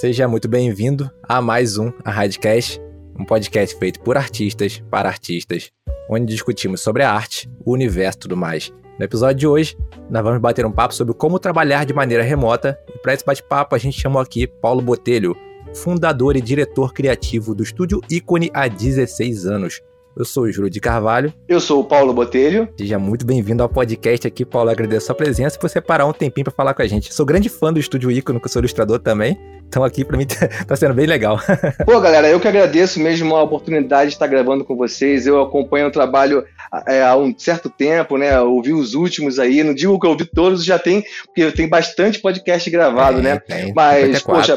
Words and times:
Seja 0.00 0.28
muito 0.28 0.46
bem-vindo 0.46 1.10
a 1.22 1.40
mais 1.40 1.78
um 1.78 1.90
A 2.04 2.10
Radcast, 2.10 2.78
um 3.18 3.24
podcast 3.24 3.78
feito 3.78 3.98
por 4.00 4.18
artistas 4.18 4.84
para 4.90 5.08
artistas, 5.08 5.72
onde 6.10 6.26
discutimos 6.26 6.82
sobre 6.82 7.02
a 7.02 7.10
arte, 7.10 7.50
o 7.64 7.72
universo 7.72 8.18
e 8.18 8.20
tudo 8.20 8.36
mais. 8.36 8.70
No 8.98 9.04
episódio 9.06 9.36
de 9.36 9.46
hoje, 9.46 9.74
nós 10.10 10.22
vamos 10.22 10.38
bater 10.38 10.66
um 10.66 10.70
papo 10.70 10.92
sobre 10.92 11.14
como 11.14 11.38
trabalhar 11.38 11.86
de 11.86 11.94
maneira 11.94 12.22
remota, 12.22 12.78
e 12.94 12.98
para 12.98 13.14
esse 13.14 13.24
bate-papo 13.24 13.74
a 13.74 13.78
gente 13.78 13.98
chamou 13.98 14.20
aqui 14.20 14.46
Paulo 14.46 14.82
Botelho, 14.82 15.34
fundador 15.72 16.36
e 16.36 16.42
diretor 16.42 16.92
criativo 16.92 17.54
do 17.54 17.62
estúdio 17.62 18.02
Ícone 18.10 18.50
há 18.52 18.68
16 18.68 19.46
anos. 19.46 19.80
Eu 20.16 20.24
sou 20.24 20.44
o 20.44 20.50
Júlio 20.50 20.70
de 20.70 20.80
Carvalho. 20.80 21.30
Eu 21.46 21.60
sou 21.60 21.78
o 21.78 21.84
Paulo 21.84 22.10
Botelho. 22.14 22.66
Seja 22.78 22.98
muito 22.98 23.26
bem-vindo 23.26 23.62
ao 23.62 23.68
podcast 23.68 24.26
aqui, 24.26 24.46
Paulo. 24.46 24.70
Agradeço 24.70 25.04
a 25.04 25.06
sua 25.08 25.14
presença 25.14 25.58
e 25.58 25.60
você 25.60 25.78
parar 25.78 26.06
um 26.06 26.12
tempinho 26.12 26.46
para 26.46 26.54
falar 26.54 26.72
com 26.72 26.80
a 26.80 26.86
gente. 26.86 27.12
Sou 27.12 27.26
grande 27.26 27.50
fã 27.50 27.70
do 27.70 27.78
Estúdio 27.78 28.10
Ícone, 28.10 28.40
que 28.40 28.46
eu 28.46 28.50
sou 28.50 28.60
ilustrador 28.60 28.98
também. 28.98 29.38
Então 29.68 29.84
aqui 29.84 30.06
para 30.06 30.16
mim 30.16 30.24
tá 30.66 30.74
sendo 30.74 30.94
bem 30.94 31.04
legal. 31.04 31.38
Pô, 31.84 32.00
galera, 32.00 32.30
eu 32.30 32.40
que 32.40 32.48
agradeço 32.48 32.98
mesmo 32.98 33.36
a 33.36 33.42
oportunidade 33.42 34.08
de 34.08 34.14
estar 34.14 34.26
gravando 34.26 34.64
com 34.64 34.74
vocês. 34.74 35.26
Eu 35.26 35.38
acompanho 35.42 35.88
o 35.88 35.92
trabalho 35.92 36.46
é, 36.88 37.02
há 37.02 37.14
um 37.14 37.38
certo 37.38 37.68
tempo, 37.68 38.16
né? 38.16 38.40
ouvi 38.40 38.72
os 38.72 38.94
últimos 38.94 39.38
aí. 39.38 39.62
Não 39.62 39.74
digo 39.74 40.00
que 40.00 40.06
eu 40.06 40.12
ouvi 40.12 40.24
todos, 40.24 40.64
já 40.64 40.78
tem, 40.78 41.04
porque 41.26 41.52
tem 41.52 41.68
bastante 41.68 42.20
podcast 42.20 42.70
gravado, 42.70 43.18
é, 43.18 43.22
né? 43.22 43.38
Tem, 43.38 43.74
Mas, 43.74 44.22
poxa 44.22 44.56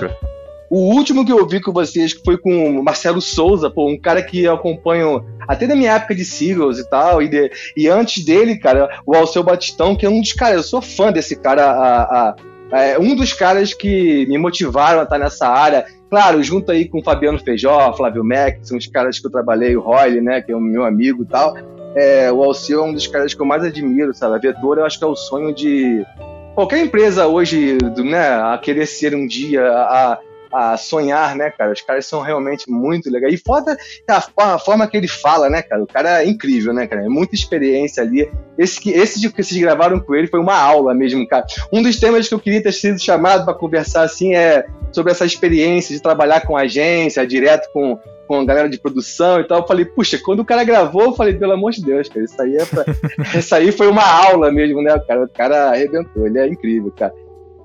o 0.70 0.94
último 0.94 1.26
que 1.26 1.32
eu 1.32 1.48
vi 1.48 1.60
com 1.60 1.72
vocês 1.72 2.12
foi 2.24 2.38
com 2.38 2.80
o 2.80 2.84
Marcelo 2.84 3.20
Souza, 3.20 3.70
pô, 3.70 3.90
um 3.90 4.00
cara 4.00 4.22
que 4.22 4.44
eu 4.44 4.54
acompanho 4.54 5.26
até 5.48 5.66
da 5.66 5.76
minha 5.76 5.94
época 5.94 6.14
de 6.14 6.24
Seagulls 6.24 6.80
e 6.80 6.88
tal, 6.88 7.22
e, 7.22 7.28
de, 7.28 7.52
e 7.76 7.88
antes 7.88 8.24
dele, 8.24 8.58
cara, 8.58 9.02
o 9.06 9.16
Alceu 9.16 9.44
Batistão, 9.44 9.96
que 9.96 10.06
é 10.06 10.10
um 10.10 10.22
dos 10.22 10.34
caras, 10.34 10.58
eu 10.58 10.64
sou 10.64 10.82
fã 10.82 11.12
desse 11.12 11.36
cara, 11.36 11.66
a, 11.66 12.02
a, 12.04 12.36
a, 12.72 12.82
é 12.82 13.00
um 13.00 13.16
dos 13.16 13.34
caras 13.34 13.74
que 13.74 14.28
me 14.28 14.38
motivaram 14.38 15.00
a 15.00 15.04
estar 15.04 15.18
nessa 15.18 15.48
área. 15.48 15.86
Claro, 16.08 16.42
junto 16.44 16.72
aí 16.72 16.88
com 16.88 17.00
o 17.00 17.04
Fabiano 17.04 17.40
Feijó, 17.40 17.94
Flávio 17.94 18.24
Mac, 18.24 18.60
que 18.60 18.68
são 18.68 18.78
os 18.78 18.88
caras 18.88 19.20
que 19.20 19.26
eu 19.26 19.32
trabalhei, 19.32 19.76
o 19.76 19.82
Royle, 19.82 20.22
né, 20.22 20.42
que 20.42 20.52
é 20.52 20.56
o 20.56 20.62
meu 20.62 20.84
amigo 20.84 21.24
e 21.24 21.26
tal. 21.26 21.56
É, 21.96 22.32
o 22.32 22.44
Alceu 22.44 22.82
é 22.82 22.88
um 22.88 22.94
dos 22.94 23.08
caras 23.08 23.34
que 23.34 23.42
eu 23.42 23.46
mais 23.46 23.64
admiro, 23.64 24.14
sabe? 24.14 24.36
A 24.36 24.40
Vetor 24.40 24.78
eu 24.78 24.86
acho 24.86 25.00
que 25.00 25.04
é 25.04 25.08
o 25.08 25.16
sonho 25.16 25.54
de 25.54 26.06
qualquer 26.54 26.80
empresa 26.80 27.28
hoje, 27.28 27.78
né, 27.98 28.28
a 28.28 28.58
querer 28.58 28.86
ser 28.86 29.16
um 29.16 29.26
dia, 29.26 29.68
a, 29.68 30.20
a 30.52 30.78
sonhar, 30.78 31.36
né, 31.36 31.50
cara? 31.52 31.72
Os 31.72 31.82
caras 31.82 32.06
são 32.06 32.22
realmente 32.22 32.70
muito 32.70 33.10
legais. 33.10 33.34
E 33.34 33.38
foda 33.38 33.78
a, 34.08 34.54
a, 34.56 34.60
forma 34.60 34.88
que 34.88 34.98
ele 34.98 35.08
fala, 35.08 35.50
né, 35.50 35.62
cara? 35.62 35.84
O 35.84 35.88
cara 35.88 36.24
é 36.24 36.28
incrível, 36.28 36.74
né, 36.74 36.88
cara? 36.88 37.06
É 37.06 37.10
muita 37.10 37.36
experiência 37.36 38.04
ali. 38.04 38.30
Esse 38.58 38.80
que, 38.80 38.92
esse 38.92 39.20
que 39.32 39.44
vocês 39.44 39.60
gravaram 39.62 40.00
com 40.00 40.16
ele 40.16 40.28
foi 40.28 40.40
uma 40.40 40.56
aula 40.56 40.94
mesmo, 40.94 41.28
cara. 41.28 41.46
Um 41.72 41.82
dos 41.82 42.00
temas 42.00 42.28
que 42.28 42.34
eu 42.34 42.40
queria 42.40 42.62
ter 42.62 42.72
sido 42.72 43.00
chamado 43.00 43.46
para 43.46 43.54
conversar, 43.54 44.04
assim, 44.04 44.36
é 44.36 44.66
sobre 44.92 45.12
essa 45.12 45.26
experiência 45.26 45.96
de 45.96 46.02
trabalhar 46.02 46.42
com 46.42 46.58
agência, 46.58 47.26
direto 47.26 47.72
com, 47.72 47.98
com 48.28 48.40
a 48.40 48.46
galera 48.46 48.70
de 48.70 48.80
produção 48.80 49.40
e 49.40 49.48
tal. 49.48 49.60
Eu 49.60 49.68
falei, 49.68 49.86
puxa, 49.86 50.20
quando 50.24 50.40
o 50.40 50.46
cara 50.46 50.64
gravou, 50.64 51.04
eu 51.04 51.16
falei, 51.16 51.34
pelo 51.34 51.54
amor 51.54 51.72
de 51.72 51.84
Deus, 51.84 52.10
cara, 52.10 52.26
isso 52.26 52.42
aí, 52.42 52.58
é 52.58 52.66
pra... 52.66 52.86
isso 53.38 53.56
aí 53.56 53.72
foi 53.72 53.88
uma 53.88 54.04
aula 54.04 54.52
mesmo, 54.52 54.82
né, 54.82 54.98
cara? 55.08 55.24
O 55.24 55.30
cara 55.30 55.70
arrebentou, 55.70 56.26
ele 56.26 56.40
é 56.40 56.48
incrível, 56.48 56.92
cara. 56.98 57.14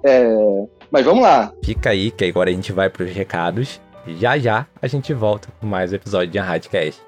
É... 0.04 0.66
Mas 0.94 1.04
vamos 1.04 1.24
lá. 1.24 1.52
Fica 1.60 1.90
aí, 1.90 2.12
que 2.12 2.24
agora 2.24 2.48
a 2.48 2.52
gente 2.52 2.70
vai 2.70 2.88
para 2.88 3.02
os 3.02 3.10
recados. 3.10 3.80
Já 4.06 4.38
já 4.38 4.64
a 4.80 4.86
gente 4.86 5.12
volta 5.12 5.48
com 5.60 5.66
mais 5.66 5.90
um 5.90 5.96
episódio 5.96 6.30
de 6.30 6.38
Radcast. 6.38 7.02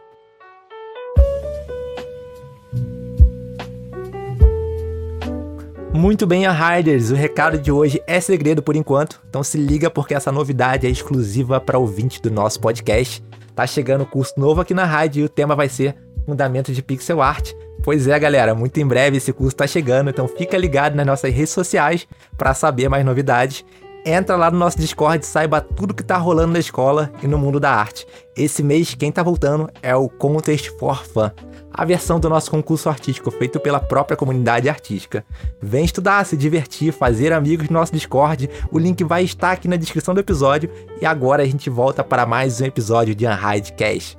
Muito 5.95 6.27
bem, 6.27 6.47
Riders, 6.51 7.12
o 7.12 7.14
recado 7.14 7.59
de 7.59 7.70
hoje 7.70 8.03
é 8.09 8.20
segredo 8.20 8.61
por 8.61 8.75
enquanto, 8.75 9.23
então 9.29 9.45
se 9.45 9.57
liga 9.57 9.89
porque 9.89 10.14
essa 10.14 10.33
novidade 10.33 10.84
é 10.84 10.91
exclusiva 10.91 11.61
para 11.61 11.79
ouvinte 11.79 12.20
do 12.20 12.29
nosso 12.29 12.58
podcast. 12.58 13.23
Tá 13.55 13.69
chegando 13.69 14.01
o 14.01 14.07
curso 14.07 14.35
novo 14.36 14.61
aqui 14.61 14.75
na 14.75 14.85
rádio 14.85 15.20
e 15.20 15.25
o 15.25 15.29
tema 15.29 15.55
vai 15.55 15.69
ser 15.69 15.95
Fundamentos 16.27 16.75
de 16.75 16.83
Pixel 16.83 17.23
Art. 17.23 17.52
Pois 17.86 18.08
é, 18.08 18.19
galera, 18.19 18.52
muito 18.52 18.80
em 18.80 18.85
breve 18.85 19.19
esse 19.19 19.33
curso 19.33 19.55
está 19.55 19.64
chegando, 19.64 20.11
então 20.11 20.27
fica 20.27 20.58
ligado 20.58 20.97
nas 20.97 21.07
nossas 21.07 21.33
redes 21.33 21.51
sociais 21.51 22.05
para 22.36 22.52
saber 22.52 22.89
mais 22.89 23.05
novidades. 23.05 23.64
Entra 24.05 24.35
lá 24.35 24.51
no 24.51 24.58
nosso 24.58 24.77
Discord 24.77 25.24
e 25.24 25.29
saiba 25.29 25.61
tudo 25.61 25.95
que 25.95 26.02
tá 26.02 26.17
rolando 26.17 26.55
na 26.55 26.58
escola 26.58 27.13
e 27.23 27.29
no 27.29 27.39
mundo 27.39 27.61
da 27.61 27.70
arte. 27.70 28.05
Esse 28.36 28.61
mês 28.61 28.92
quem 28.96 29.13
tá 29.13 29.23
voltando 29.23 29.70
é 29.85 29.95
o 29.95 30.08
Contest 30.08 30.77
for 30.80 31.05
Fun, 31.05 31.30
a 31.73 31.85
versão 31.85 32.19
do 32.19 32.29
nosso 32.29 32.51
concurso 32.51 32.89
artístico 32.89 33.30
feito 33.30 33.61
pela 33.61 33.79
própria 33.79 34.17
comunidade 34.17 34.69
artística. 34.69 35.25
Vem 35.63 35.85
estudar, 35.85 36.27
se 36.27 36.36
divertir, 36.36 36.92
fazer 36.92 37.33
amigos 37.33 37.69
no 37.69 37.79
nosso 37.79 37.92
Discord. 37.92 38.51
O 38.73 38.80
link 38.80 39.05
vai 39.05 39.23
estar 39.23 39.52
aqui 39.52 39.69
na 39.69 39.77
descrição 39.77 40.13
do 40.13 40.19
episódio 40.19 40.69
e 41.01 41.07
agora 41.07 41.45
a 41.45 41.46
gente 41.46 41.70
volta 41.70 42.02
para 42.02 42.27
mais 42.27 42.61
um 42.61 42.64
episódio 42.64 43.14
de 43.14 43.25
Unhide 43.29 43.75
Cash. 43.75 44.17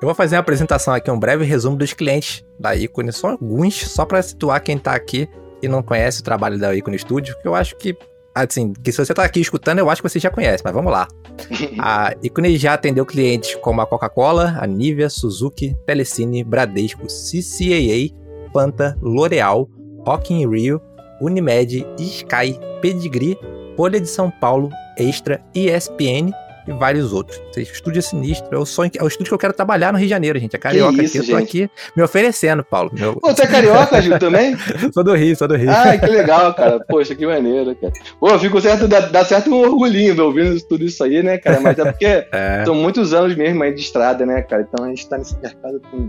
Eu 0.00 0.06
vou 0.06 0.14
fazer 0.14 0.36
uma 0.36 0.40
apresentação 0.40 0.94
aqui, 0.94 1.10
um 1.10 1.18
breve 1.18 1.44
resumo 1.44 1.76
dos 1.76 1.92
clientes 1.92 2.42
da 2.58 2.74
Icone, 2.74 3.12
só 3.12 3.32
alguns, 3.32 3.86
só 3.86 4.06
para 4.06 4.22
situar 4.22 4.62
quem 4.62 4.78
tá 4.78 4.94
aqui 4.94 5.28
e 5.62 5.68
não 5.68 5.82
conhece 5.82 6.22
o 6.22 6.24
trabalho 6.24 6.58
da 6.58 6.74
Icone 6.74 6.98
Studio, 6.98 7.36
que 7.42 7.46
eu 7.46 7.54
acho 7.54 7.76
que, 7.76 7.94
assim, 8.34 8.72
que 8.72 8.90
se 8.90 9.04
você 9.04 9.12
tá 9.12 9.22
aqui 9.24 9.40
escutando, 9.40 9.78
eu 9.78 9.90
acho 9.90 10.00
que 10.00 10.08
você 10.08 10.18
já 10.18 10.30
conhece, 10.30 10.64
mas 10.64 10.72
vamos 10.72 10.90
lá. 10.90 11.06
a 11.78 12.14
Icone 12.22 12.56
já 12.56 12.72
atendeu 12.72 13.04
clientes 13.04 13.56
como 13.56 13.82
a 13.82 13.86
Coca-Cola, 13.86 14.56
a 14.58 14.66
Nivea, 14.66 15.10
Suzuki, 15.10 15.76
Telecine, 15.84 16.42
Bradesco, 16.42 17.06
CCAA, 17.06 18.16
Fanta, 18.54 18.96
L'Oreal, 19.02 19.68
Rock 20.06 20.32
in 20.32 20.48
Rio, 20.48 20.80
Unimed, 21.20 21.86
Sky, 21.98 22.58
Pedigree, 22.80 23.38
Folha 23.76 24.00
de 24.00 24.08
São 24.08 24.30
Paulo, 24.30 24.70
Extra, 24.96 25.42
ESPN 25.54 26.32
e 26.66 26.72
vários 26.72 27.12
outros. 27.12 27.40
Estúdio 27.56 27.98
é 27.98 28.02
sinistro, 28.02 28.54
é 28.54 28.58
o, 28.58 28.66
sonho, 28.66 28.90
é 28.96 29.02
o 29.02 29.08
estúdio 29.08 29.30
que 29.30 29.34
eu 29.34 29.38
quero 29.38 29.52
trabalhar 29.52 29.92
no 29.92 29.98
Rio 29.98 30.06
de 30.06 30.10
Janeiro, 30.10 30.38
gente. 30.38 30.56
É 30.56 30.58
carioca 30.58 30.96
que 30.96 31.04
isso, 31.04 31.18
aqui. 31.18 31.32
Eu 31.32 31.36
tô 31.36 31.42
aqui 31.42 31.70
me 31.96 32.02
oferecendo, 32.02 32.64
Paulo. 32.64 32.90
Meu... 32.92 33.16
Pô, 33.16 33.28
você 33.28 33.42
é 33.42 33.46
carioca, 33.46 34.00
Gil, 34.00 34.18
também? 34.18 34.56
sou 34.92 35.04
do 35.04 35.14
Rio, 35.14 35.36
sou 35.36 35.48
do 35.48 35.56
Rio. 35.56 35.70
Ah, 35.70 35.96
que 35.96 36.06
legal, 36.06 36.54
cara. 36.54 36.80
Poxa, 36.80 37.14
que 37.14 37.26
maneiro, 37.26 37.74
cara. 37.76 37.92
Pô, 38.18 38.38
fico 38.38 38.60
certo, 38.60 38.86
dá, 38.86 39.00
dá 39.00 39.24
certo 39.24 39.50
um 39.50 39.60
orgulhinho 39.60 40.20
ouvindo 40.22 40.60
tudo 40.62 40.84
isso 40.84 41.02
aí, 41.04 41.22
né, 41.22 41.38
cara? 41.38 41.60
Mas 41.60 41.78
é 41.78 41.84
porque 41.84 42.06
é. 42.32 42.62
são 42.64 42.74
muitos 42.74 43.12
anos 43.12 43.34
mesmo 43.36 43.62
aí 43.62 43.74
de 43.74 43.80
estrada, 43.80 44.24
né, 44.24 44.42
cara? 44.42 44.66
Então 44.68 44.84
a 44.84 44.88
gente 44.88 45.08
tá 45.08 45.18
nesse 45.18 45.38
mercado 45.38 45.80
com 45.90 46.08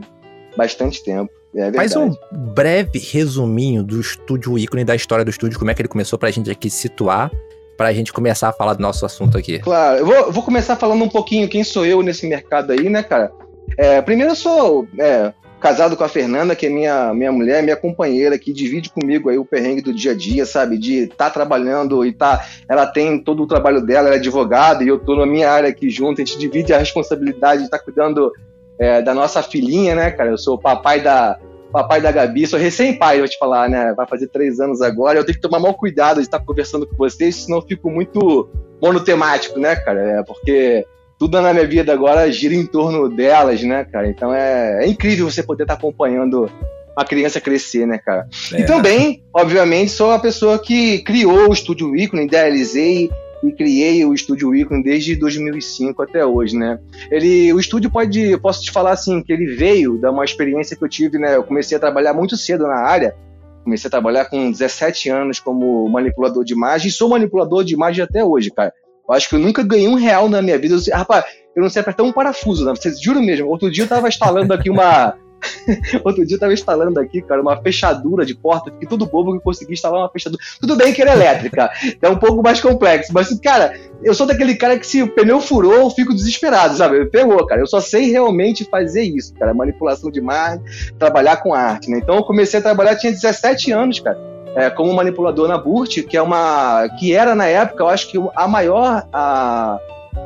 bastante 0.58 1.04
tempo. 1.04 1.32
É 1.54 1.72
Faz 1.74 1.96
um 1.98 2.14
breve 2.32 2.98
resuminho 2.98 3.84
do 3.84 4.00
estúdio 4.00 4.58
ícone, 4.58 4.86
da 4.86 4.96
história 4.96 5.26
do 5.26 5.30
estúdio, 5.30 5.60
como 5.60 5.70
é 5.70 5.74
que 5.74 5.82
ele 5.82 5.90
começou 5.90 6.18
pra 6.18 6.32
gente 6.32 6.50
aqui 6.50 6.70
situar 6.70 7.30
para 7.78 7.88
a 7.88 7.94
gente 7.94 8.14
começar 8.14 8.50
a 8.50 8.54
falar 8.54 8.74
do 8.74 8.82
nosso 8.82 9.06
assunto 9.06 9.38
aqui. 9.38 9.60
Claro, 9.60 10.00
eu 10.00 10.06
vou, 10.06 10.32
vou, 10.32 10.44
começar 10.44 10.76
falando 10.76 11.04
um 11.04 11.10
pouquinho 11.10 11.50
quem 11.50 11.64
sou 11.64 11.86
eu 11.86 12.02
nesse 12.02 12.28
mercado 12.28 12.72
aí, 12.72 12.90
né, 12.90 13.04
cara? 13.04 13.32
É, 13.78 14.02
primeiro 14.02 14.32
eu 14.32 14.36
sou 14.36 14.88
é, 15.00 15.34
casado 15.62 15.96
com 15.96 16.04
a 16.04 16.10
Fernanda, 16.10 16.56
que 16.56 16.66
é 16.66 16.70
minha, 16.70 17.14
minha 17.14 17.32
mulher, 17.32 17.64
minha 17.64 17.76
companheira, 17.76 18.38
que 18.38 18.52
divide 18.52 18.90
comigo 18.90 19.30
aí 19.30 19.38
o 19.38 19.46
perrengue 19.46 19.82
do 19.82 19.94
dia 19.94 20.12
a 20.12 20.16
dia, 20.16 20.46
sabe? 20.46 20.78
De 20.78 21.04
estar 21.04 21.16
tá 21.26 21.30
trabalhando 21.30 22.06
e 22.06 22.12
tá. 22.12 22.46
Ela 22.68 22.88
tem 22.88 23.20
todo 23.20 23.44
o 23.44 23.48
trabalho 23.48 23.82
dela, 23.82 24.08
ela 24.08 24.16
é 24.16 24.20
advogada, 24.20 24.84
e 24.84 24.88
eu 24.88 25.00
tô 25.00 25.16
na 25.16 25.26
minha 25.26 25.50
área 25.50 25.70
aqui 25.70 25.90
junto, 25.90 26.22
a 26.22 26.26
gente 26.26 26.38
divide 26.38 26.74
a 26.74 26.80
responsabilidade 26.80 27.62
de 27.62 27.66
estar 27.66 27.78
tá 27.78 27.84
cuidando 27.84 28.32
é, 28.80 29.02
da 29.02 29.14
nossa 29.14 29.44
filhinha, 29.44 29.96
né, 29.96 30.12
cara? 30.12 30.32
Eu 30.32 30.38
sou 30.38 30.56
o 30.56 30.60
papai 30.60 31.00
da, 31.00 31.40
papai 31.72 32.02
da 32.02 32.12
Gabi, 32.12 32.46
sou 32.46 32.60
recém-pai, 32.60 33.20
vou 33.20 33.28
te 33.28 33.38
falar, 33.38 33.70
né? 33.70 33.94
Vai 33.96 34.06
fazer 34.06 34.28
três 34.28 34.60
anos 34.60 34.82
agora. 34.82 35.18
Eu 35.18 35.26
tenho 35.26 35.36
que 35.36 35.42
tomar 35.42 35.60
mal 35.60 35.74
cuidado 35.74 36.18
de 36.18 36.24
estar 36.24 36.40
conversando 36.40 36.86
com 36.86 36.96
vocês, 36.96 37.36
senão 37.36 37.60
eu 37.60 37.62
fico 37.64 37.90
muito 37.90 38.50
monotemático, 38.82 39.60
né, 39.60 39.76
cara? 39.76 40.20
É 40.20 40.24
porque 40.24 40.86
tudo 41.18 41.40
na 41.40 41.54
minha 41.54 41.68
vida 41.68 41.94
agora 41.94 42.32
gira 42.32 42.54
em 42.54 42.66
torno 42.66 43.08
delas, 43.08 43.62
né, 43.64 43.86
cara? 43.86 44.08
Então 44.08 44.34
é, 44.34 44.84
é 44.84 44.88
incrível 44.88 45.30
você 45.30 45.42
poder 45.42 45.64
estar 45.64 45.76
acompanhando 45.76 46.50
a 46.96 47.06
criança 47.06 47.40
crescer, 47.40 47.86
né, 47.86 47.98
cara? 47.98 48.28
É. 48.54 48.62
E 48.62 48.66
também, 48.66 49.24
obviamente, 49.34 49.92
sou 49.92 50.12
a 50.12 50.20
pessoa 50.20 50.60
que 50.60 51.00
criou 51.00 51.50
o 51.50 51.54
Estúdio 51.54 51.96
Ícone, 51.96 52.26
idealizei 52.26 53.10
e 53.44 53.52
criei 53.52 54.06
o 54.06 54.14
Estúdio 54.14 54.56
Icon 54.56 54.82
desde 54.82 55.16
2005 55.16 56.02
até 56.02 56.26
hoje, 56.26 56.56
né? 56.56 56.80
Ele, 57.10 57.52
o 57.54 57.60
estúdio 57.60 57.90
pode, 57.90 58.38
posso 58.38 58.62
te 58.62 58.72
falar 58.72 58.92
assim, 58.92 59.22
que 59.24 59.34
ele 59.34 59.56
veio 59.56 59.98
da 59.98 60.12
uma 60.12 60.24
experiência 60.24 60.76
que 60.76 60.84
eu 60.84 60.90
tive, 60.90 61.18
né? 61.18 61.36
Eu 61.36 61.44
comecei 61.44 61.76
a 61.76 61.80
trabalhar 61.80 62.14
muito 62.14 62.38
cedo 62.38 62.68
na 62.68 62.78
área, 62.78 63.16
comecei 63.64 63.88
a 63.88 63.92
trabalhar 63.92 64.26
com 64.26 64.52
17 64.52 65.10
anos 65.10 65.40
como 65.40 65.88
manipulador 65.90 66.44
de 66.44 66.54
imagem 66.54 66.90
e 66.90 66.92
sou 66.92 67.10
manipulador 67.10 67.64
de 67.64 67.74
imagem 67.74 68.04
até 68.04 68.24
hoje, 68.24 68.52
cara. 68.52 68.72
Eu 69.08 69.16
acho 69.16 69.28
que 69.28 69.36
eu 69.36 69.40
nunca 69.40 69.64
ganhei 69.64 69.88
um 69.88 69.96
real 69.96 70.30
na 70.30 70.42
minha 70.42 70.58
vida. 70.58 70.76
Eu, 70.76 70.98
rapaz, 70.98 71.26
eu 71.56 71.62
não 71.62 71.70
sei 71.70 71.82
apertar 71.82 72.04
um 72.04 72.14
parafuso, 72.14 72.64
né? 72.64 72.74
Vocês 72.76 73.02
juram 73.02 73.22
mesmo? 73.22 73.48
Outro 73.48 73.72
dia 73.72 73.84
eu 73.84 73.88
tava 73.88 74.08
instalando 74.08 74.54
aqui 74.54 74.70
uma 74.70 75.16
Outro 76.04 76.26
dia 76.26 76.36
eu 76.36 76.40
tava 76.40 76.54
instalando 76.54 77.00
aqui, 77.00 77.22
cara, 77.22 77.42
uma 77.42 77.62
fechadura 77.62 78.26
de 78.26 78.36
porta, 78.36 78.72
fiquei 78.72 78.88
todo 78.88 79.06
bobo 79.06 79.34
que 79.34 79.44
consegui 79.44 79.74
instalar 79.74 80.02
uma 80.02 80.10
fechadura. 80.10 80.42
Tudo 80.60 80.76
bem 80.76 80.94
que 80.94 81.02
era 81.02 81.14
elétrica, 81.14 81.70
é 82.02 82.10
um 82.10 82.18
pouco 82.18 82.42
mais 82.42 82.60
complexo, 82.60 83.12
mas, 83.14 83.38
cara, 83.40 83.74
eu 84.04 84.14
sou 84.14 84.26
daquele 84.26 84.56
cara 84.56 84.78
que 84.78 84.86
se 84.86 85.02
o 85.02 85.08
pneu 85.08 85.40
furou, 85.40 85.74
eu 85.74 85.90
fico 85.90 86.14
desesperado, 86.14 86.76
sabe? 86.76 87.06
Pegou, 87.06 87.46
cara. 87.46 87.62
Eu 87.62 87.68
só 87.68 87.80
sei 87.80 88.12
realmente 88.12 88.66
fazer 88.66 89.04
isso, 89.04 89.34
cara. 89.36 89.54
Manipulação 89.54 90.10
de 90.10 90.20
imagem, 90.20 90.62
trabalhar 90.98 91.38
com 91.38 91.54
arte, 91.54 91.90
né? 91.90 92.00
Então 92.00 92.16
eu 92.16 92.24
comecei 92.24 92.60
a 92.60 92.64
trabalhar, 92.64 92.96
tinha 92.96 93.12
17 93.12 93.72
anos, 93.72 94.00
cara. 94.00 94.18
É, 94.56 94.70
como 94.70 94.94
manipulador 94.94 95.48
na 95.48 95.58
Burt, 95.58 96.04
que 96.04 96.18
é 96.18 96.22
uma. 96.22 96.90
que 97.00 97.14
era 97.14 97.36
na 97.36 97.46
época, 97.46 97.84
eu 97.84 97.88
acho 97.88 98.10
que 98.10 98.18
a 98.36 98.48
maior. 98.48 99.08
A, 99.14 99.80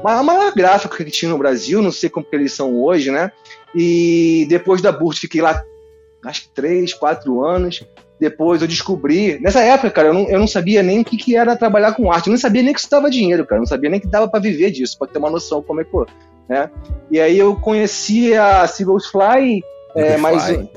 a 0.03 0.23
maior 0.23 0.51
gráfica 0.53 1.03
que 1.03 1.11
tinha 1.11 1.29
no 1.29 1.37
Brasil, 1.37 1.81
não 1.81 1.91
sei 1.91 2.09
como 2.09 2.25
que 2.25 2.35
eles 2.35 2.53
são 2.53 2.81
hoje, 2.81 3.11
né? 3.11 3.31
E 3.75 4.45
depois 4.47 4.81
da 4.81 4.91
Burt 4.91 5.19
fiquei 5.19 5.41
lá, 5.41 5.63
acho 6.23 6.43
que 6.43 6.49
três, 6.49 6.93
quatro 6.93 7.43
anos. 7.43 7.83
Depois 8.19 8.61
eu 8.61 8.67
descobri. 8.67 9.37
Nessa 9.41 9.61
época, 9.61 9.91
cara, 9.91 10.07
eu 10.07 10.13
não, 10.13 10.29
eu 10.29 10.39
não 10.39 10.47
sabia 10.47 10.81
nem 10.81 11.01
o 11.01 11.05
que, 11.05 11.17
que 11.17 11.35
era 11.35 11.55
trabalhar 11.55 11.93
com 11.93 12.11
arte. 12.11 12.27
Eu 12.27 12.31
não 12.31 12.39
sabia 12.39 12.63
nem 12.63 12.73
que 12.73 12.79
isso 12.79 12.89
dava 12.89 13.09
dinheiro, 13.09 13.45
cara. 13.45 13.57
Eu 13.57 13.63
não 13.63 13.67
sabia 13.67 13.89
nem 13.89 13.99
que 13.99 14.07
dava 14.07 14.27
para 14.27 14.39
viver 14.39 14.71
disso, 14.71 14.97
para 14.97 15.07
ter 15.07 15.17
uma 15.17 15.29
noção 15.29 15.61
como 15.61 15.81
é 15.81 15.83
que 15.83 15.91
foi. 15.91 16.05
Né? 16.47 16.69
E 17.11 17.19
aí 17.19 17.37
eu 17.37 17.55
conheci 17.55 18.33
a 18.33 18.65
Seagulls 18.67 19.09
Fly, 19.09 19.61
é, 19.95 20.17
Fly, 20.17 20.69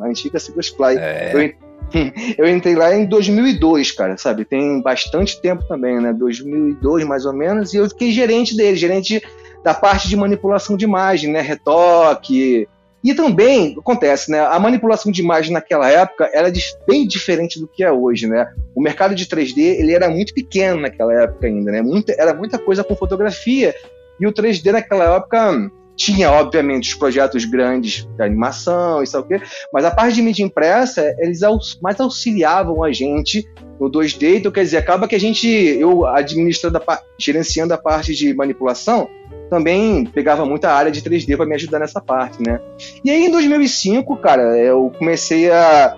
a 0.00 0.06
antiga 0.06 0.38
Seagulls 0.38 0.74
Fly. 0.74 0.96
É. 0.98 1.32
Eu, 1.34 1.52
eu 2.38 2.48
entrei 2.48 2.74
lá 2.74 2.94
em 2.94 3.04
2002, 3.04 3.90
cara, 3.92 4.16
sabe? 4.16 4.44
Tem 4.44 4.80
bastante 4.80 5.40
tempo 5.40 5.64
também, 5.66 6.00
né? 6.00 6.12
2002 6.12 7.04
mais 7.04 7.26
ou 7.26 7.32
menos, 7.32 7.74
e 7.74 7.76
eu 7.76 7.88
fiquei 7.88 8.12
gerente 8.12 8.56
dele, 8.56 8.76
gerente 8.76 9.22
da 9.62 9.74
parte 9.74 10.08
de 10.08 10.16
manipulação 10.16 10.76
de 10.76 10.84
imagem, 10.84 11.30
né? 11.30 11.40
Retoque. 11.40 12.68
E 13.04 13.14
também 13.14 13.74
acontece, 13.78 14.30
né? 14.30 14.40
A 14.40 14.58
manipulação 14.60 15.10
de 15.10 15.20
imagem 15.20 15.52
naquela 15.52 15.90
época 15.90 16.30
era 16.32 16.52
bem 16.86 17.06
diferente 17.06 17.58
do 17.58 17.66
que 17.66 17.82
é 17.82 17.90
hoje, 17.90 18.28
né? 18.28 18.52
O 18.74 18.80
mercado 18.80 19.14
de 19.14 19.26
3D 19.26 19.58
ele 19.58 19.92
era 19.92 20.08
muito 20.08 20.32
pequeno 20.32 20.80
naquela 20.80 21.12
época 21.12 21.46
ainda, 21.46 21.72
né? 21.72 21.82
Muita, 21.82 22.12
era 22.12 22.32
muita 22.32 22.58
coisa 22.58 22.84
com 22.84 22.94
fotografia 22.94 23.74
e 24.20 24.26
o 24.26 24.32
3D 24.32 24.70
naquela 24.70 25.16
época 25.16 25.70
tinha, 26.02 26.32
obviamente, 26.32 26.90
os 26.90 26.94
projetos 26.94 27.44
grandes 27.44 28.08
de 28.16 28.22
animação 28.22 29.02
e 29.02 29.08
tal 29.08 29.20
o 29.20 29.24
quê, 29.24 29.40
mas 29.72 29.84
a 29.84 29.90
parte 29.90 30.14
de 30.14 30.22
mídia 30.22 30.42
impressa, 30.42 31.14
eles 31.18 31.40
mais 31.80 32.00
auxiliavam 32.00 32.82
a 32.82 32.92
gente 32.92 33.48
no 33.78 33.90
2D, 33.90 34.38
então 34.38 34.50
quer 34.50 34.64
dizer, 34.64 34.78
acaba 34.78 35.06
que 35.06 35.14
a 35.14 35.20
gente, 35.20 35.46
eu 35.46 36.06
administrando, 36.06 36.78
a, 36.78 37.00
gerenciando 37.18 37.72
a 37.72 37.78
parte 37.78 38.14
de 38.14 38.34
manipulação, 38.34 39.08
também 39.48 40.04
pegava 40.06 40.44
muita 40.44 40.72
área 40.72 40.90
de 40.90 41.02
3D 41.02 41.36
para 41.36 41.46
me 41.46 41.54
ajudar 41.54 41.78
nessa 41.78 42.00
parte, 42.00 42.42
né? 42.42 42.60
E 43.04 43.10
aí 43.10 43.26
em 43.26 43.30
2005, 43.30 44.16
cara, 44.16 44.58
eu 44.58 44.90
comecei 44.98 45.50
a 45.50 45.96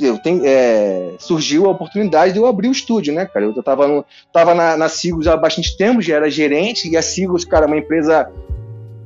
eu 0.00 0.16
tenho, 0.18 0.42
é, 0.44 1.12
surgiu 1.18 1.66
a 1.66 1.70
oportunidade 1.70 2.32
de 2.32 2.38
eu 2.38 2.46
abrir 2.46 2.68
o 2.68 2.72
estúdio, 2.72 3.12
né, 3.12 3.26
cara? 3.26 3.44
Eu 3.44 3.50
estava 3.50 4.04
tava 4.32 4.54
na, 4.54 4.76
na 4.76 4.88
Sigos 4.88 5.26
há 5.26 5.36
bastante 5.36 5.76
tempo, 5.76 6.00
já 6.00 6.16
era 6.16 6.30
gerente, 6.30 6.88
e 6.88 6.96
a 6.96 7.02
Sigos, 7.02 7.44
cara, 7.44 7.66
é 7.66 7.68
uma 7.68 7.76
empresa 7.76 8.30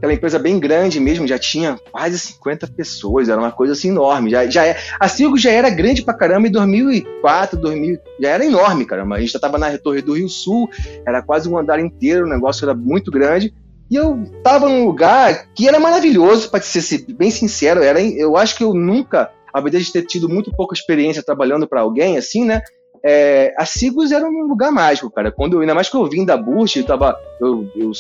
aquela 0.01 0.15
empresa 0.15 0.39
bem 0.39 0.59
grande 0.59 0.99
mesmo, 0.99 1.27
já 1.27 1.39
tinha 1.39 1.79
quase 1.93 2.19
50 2.19 2.67
pessoas, 2.69 3.29
era 3.29 3.39
uma 3.39 3.53
coisa 3.53 3.75
assim 3.75 3.91
enorme. 3.91 4.31
Já, 4.31 4.47
já 4.47 4.67
é, 4.67 4.79
a 4.99 5.07
Circo 5.07 5.37
já 5.37 5.51
era 5.51 5.69
grande 5.69 6.03
pra 6.03 6.15
caramba 6.15 6.49
em 6.49 6.51
2004, 6.51 7.61
2000, 7.61 7.99
já 8.19 8.31
era 8.31 8.45
enorme, 8.45 8.87
caramba. 8.87 9.17
A 9.17 9.21
gente 9.21 9.33
já 9.33 9.39
tava 9.39 9.59
na 9.59 9.77
Torre 9.77 10.01
do 10.01 10.15
Rio 10.15 10.29
Sul, 10.29 10.71
era 11.07 11.21
quase 11.23 11.51
um 11.51 11.59
andar 11.59 11.79
inteiro, 11.79 12.25
o 12.25 12.29
negócio 12.29 12.65
era 12.65 12.75
muito 12.75 13.11
grande. 13.11 13.53
E 13.91 13.97
eu 13.97 14.25
tava 14.43 14.71
num 14.71 14.87
lugar 14.87 15.49
que 15.55 15.69
era 15.69 15.79
maravilhoso, 15.79 16.51
para 16.51 16.63
ser 16.63 17.05
bem 17.13 17.31
sincero, 17.31 17.83
era, 17.83 18.01
eu 18.01 18.39
acho 18.39 18.57
que 18.57 18.65
eu 18.65 18.73
nunca, 18.73 19.31
apesar 19.53 19.81
de 19.81 19.93
ter 19.93 20.07
tido 20.07 20.31
muito 20.31 20.51
pouca 20.51 20.75
experiência 20.75 21.23
trabalhando 21.23 21.69
para 21.69 21.83
alguém 21.83 22.17
assim, 22.17 22.43
né? 22.47 22.63
É, 23.03 23.55
a 23.57 23.65
Sigos 23.65 24.13
era 24.13 24.27
um 24.27 24.47
lugar 24.47 24.71
mágico, 24.71 25.11
cara. 25.11 25.31
Quando 25.31 25.55
eu, 25.55 25.61
ainda 25.61 25.75
mais 25.75 25.89
que 25.89 25.97
eu 25.97 26.07
vim 26.07 26.25
da 26.25 26.37
Bush, 26.37 26.77
eu 26.77 26.85
tava. 26.85 27.19
Eu, 27.41 27.67
eu, 27.75 27.93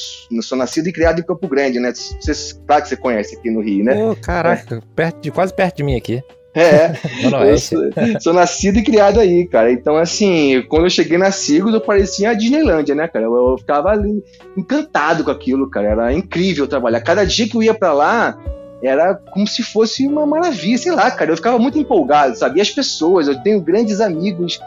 sou 0.42 0.58
nascido 0.58 0.88
e 0.88 0.92
criado 0.92 1.20
em 1.20 1.24
Campo 1.24 1.48
Grande, 1.48 1.80
né? 1.80 1.92
Você, 1.92 2.54
claro 2.66 2.82
que 2.82 2.88
você 2.88 2.96
conhece 2.96 3.36
aqui 3.36 3.50
no 3.50 3.60
Rio, 3.60 3.84
né? 3.84 3.96
Oh, 4.04 4.14
caraca, 4.14 4.76
é. 4.76 4.80
perto 4.94 5.20
de, 5.20 5.30
quase 5.30 5.54
perto 5.54 5.78
de 5.78 5.84
mim 5.84 5.96
aqui. 5.96 6.22
É, 6.54 6.92
eu 7.50 7.58
sou, 7.58 7.78
sou, 8.20 8.32
nascido 8.34 8.78
e 8.78 8.82
criado 8.82 9.20
aí, 9.20 9.46
cara. 9.46 9.72
Então, 9.72 9.96
assim, 9.96 10.62
quando 10.68 10.84
eu 10.84 10.90
cheguei 10.90 11.16
na 11.16 11.30
Sigos, 11.30 11.72
eu 11.72 11.80
parecia 11.80 12.30
a 12.30 12.34
Disneylândia, 12.34 12.94
né, 12.94 13.08
cara? 13.08 13.24
Eu, 13.24 13.34
eu 13.34 13.58
ficava 13.58 13.90
ali, 13.90 14.22
encantado 14.56 15.24
com 15.24 15.30
aquilo, 15.30 15.70
cara. 15.70 15.88
Era 15.88 16.12
incrível 16.12 16.66
trabalhar. 16.66 17.00
Cada 17.00 17.24
dia 17.24 17.48
que 17.48 17.56
eu 17.56 17.62
ia 17.62 17.72
para 17.72 17.94
lá, 17.94 18.38
era 18.82 19.14
como 19.14 19.46
se 19.46 19.62
fosse 19.62 20.06
uma 20.06 20.26
maravilha, 20.26 20.76
sei 20.76 20.92
lá, 20.92 21.10
cara. 21.10 21.30
Eu 21.30 21.36
ficava 21.36 21.58
muito 21.58 21.78
empolgado, 21.78 22.36
sabe? 22.36 22.58
E 22.58 22.60
as 22.60 22.70
pessoas, 22.70 23.28
eu 23.28 23.42
tenho 23.42 23.62
grandes 23.62 24.00
amigos 24.00 24.60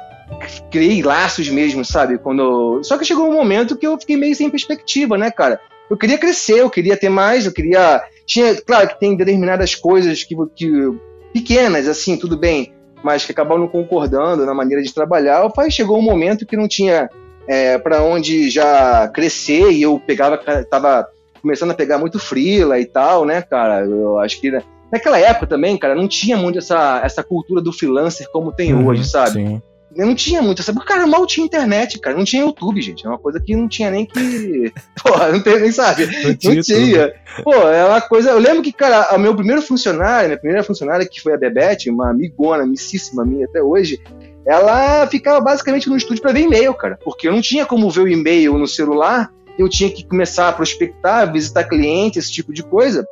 criei 0.72 1.02
laços 1.02 1.50
mesmo, 1.50 1.84
sabe? 1.84 2.18
Quando 2.18 2.82
só 2.84 2.98
que 2.98 3.06
chegou 3.06 3.30
um 3.30 3.34
momento 3.34 3.78
que 3.78 3.88
eu 3.88 3.98
fiquei 4.00 4.18
meio 4.18 4.36
sem 4.36 4.50
perspectiva, 4.50 5.18
né, 5.18 5.32
cara? 5.32 5.60
Eu 5.90 5.98
queria 5.98 6.18
crescer, 6.18 6.60
eu 6.60 6.70
queria 6.70 6.98
ter 6.98 7.10
mais, 7.10 7.46
eu 7.46 7.52
queria 7.52 8.02
tinha, 8.26 8.56
claro 8.62 8.88
que 8.88 9.00
tem 9.00 9.16
determinadas 9.16 9.76
coisas 9.76 10.24
que, 10.24 10.36
que 10.56 10.92
pequenas 11.34 11.88
assim, 11.88 12.18
tudo 12.18 12.38
bem, 12.38 12.74
mas 13.04 13.26
que 13.26 13.32
acabaram 13.32 13.62
não 13.62 13.68
concordando 13.68 14.46
na 14.46 14.54
maneira 14.54 14.82
de 14.82 14.94
trabalhar. 14.94 15.48
Mas 15.56 15.74
chegou 15.74 15.98
um 15.98 16.02
momento 16.02 16.46
que 16.46 16.58
não 16.58 16.68
tinha 16.68 17.10
é, 17.48 17.78
para 17.78 18.02
onde 18.02 18.50
já 18.50 19.08
crescer 19.10 19.72
e 19.72 19.82
eu 19.82 20.00
pegava, 20.00 20.38
tava 20.70 21.08
começando 21.42 21.72
a 21.72 21.76
pegar 21.76 21.98
muito 21.98 22.18
frila 22.18 22.80
e 22.80 22.86
tal, 22.86 23.26
né, 23.26 23.42
cara? 23.42 23.86
Eu 23.86 24.18
acho 24.20 24.40
que 24.40 24.50
naquela 24.92 25.20
época 25.20 25.48
também, 25.48 25.78
cara, 25.78 25.94
não 25.94 26.08
tinha 26.08 26.38
muito 26.38 26.60
essa, 26.60 27.02
essa 27.04 27.22
cultura 27.22 27.62
do 27.62 27.74
freelancer 27.74 28.30
como 28.32 28.54
tem 28.54 28.74
uhum, 28.74 28.88
hoje, 28.88 29.04
sabe? 29.04 29.34
Sim 29.34 29.62
não 29.96 30.16
tinha 30.16 30.42
muito 30.42 30.62
essa. 30.62 30.74
Cara, 30.74 31.06
mal 31.08 31.26
tinha 31.26 31.46
internet, 31.46 32.00
cara. 32.00 32.16
Não 32.16 32.24
tinha 32.24 32.44
YouTube, 32.44 32.82
gente. 32.82 33.06
É 33.06 33.10
uma 33.10 33.18
coisa 33.18 33.40
que 33.40 33.56
não 33.56 33.68
tinha 33.68 33.92
nem 33.92 34.06
que. 34.06 34.74
Porra, 35.02 35.32
não 35.32 35.42
tem 35.42 35.60
nem 35.60 35.72
sabe. 35.72 36.06
Não 36.06 36.36
tinha. 36.36 36.56
Não 36.56 36.62
tinha. 36.62 37.14
Pô, 37.44 37.54
é 37.54 37.86
uma 37.86 38.02
coisa. 38.02 38.32
Eu 38.32 38.40
lembro 38.40 38.62
que, 38.64 38.72
cara, 38.72 39.16
o 39.16 39.20
meu 39.20 39.36
primeiro 39.36 39.62
funcionário, 39.62 40.30
minha 40.30 40.40
primeira 40.40 40.64
funcionária, 40.64 41.08
que 41.08 41.22
foi 41.22 41.34
a 41.34 41.38
Bebete, 41.38 41.90
uma 41.90 42.12
amigona, 42.12 42.64
amicíssima 42.64 43.26
minha 43.26 43.46
até 43.46 43.62
hoje, 43.62 44.02
ela 44.46 45.08
ficava 45.08 45.40
basicamente 45.40 45.90
no 45.90 45.98
estúdio 45.98 46.22
para 46.22 46.34
ver 46.34 46.42
e-mail, 46.42 46.74
cara. 46.74 46.98
Porque 47.04 47.28
eu 47.28 47.32
não 47.32 47.42
tinha 47.42 47.66
como 47.66 47.90
ver 47.90 48.02
o 48.02 48.08
e-mail 48.08 48.58
no 48.58 48.68
celular, 48.68 49.32
eu 49.58 49.70
tinha 49.70 49.90
que 49.90 50.06
começar 50.06 50.50
a 50.50 50.54
prospectar, 50.54 51.32
visitar 51.32 51.64
clientes, 51.66 52.26
esse 52.26 52.34
tipo 52.34 52.54
de 52.54 52.64
coisa. 52.64 53.06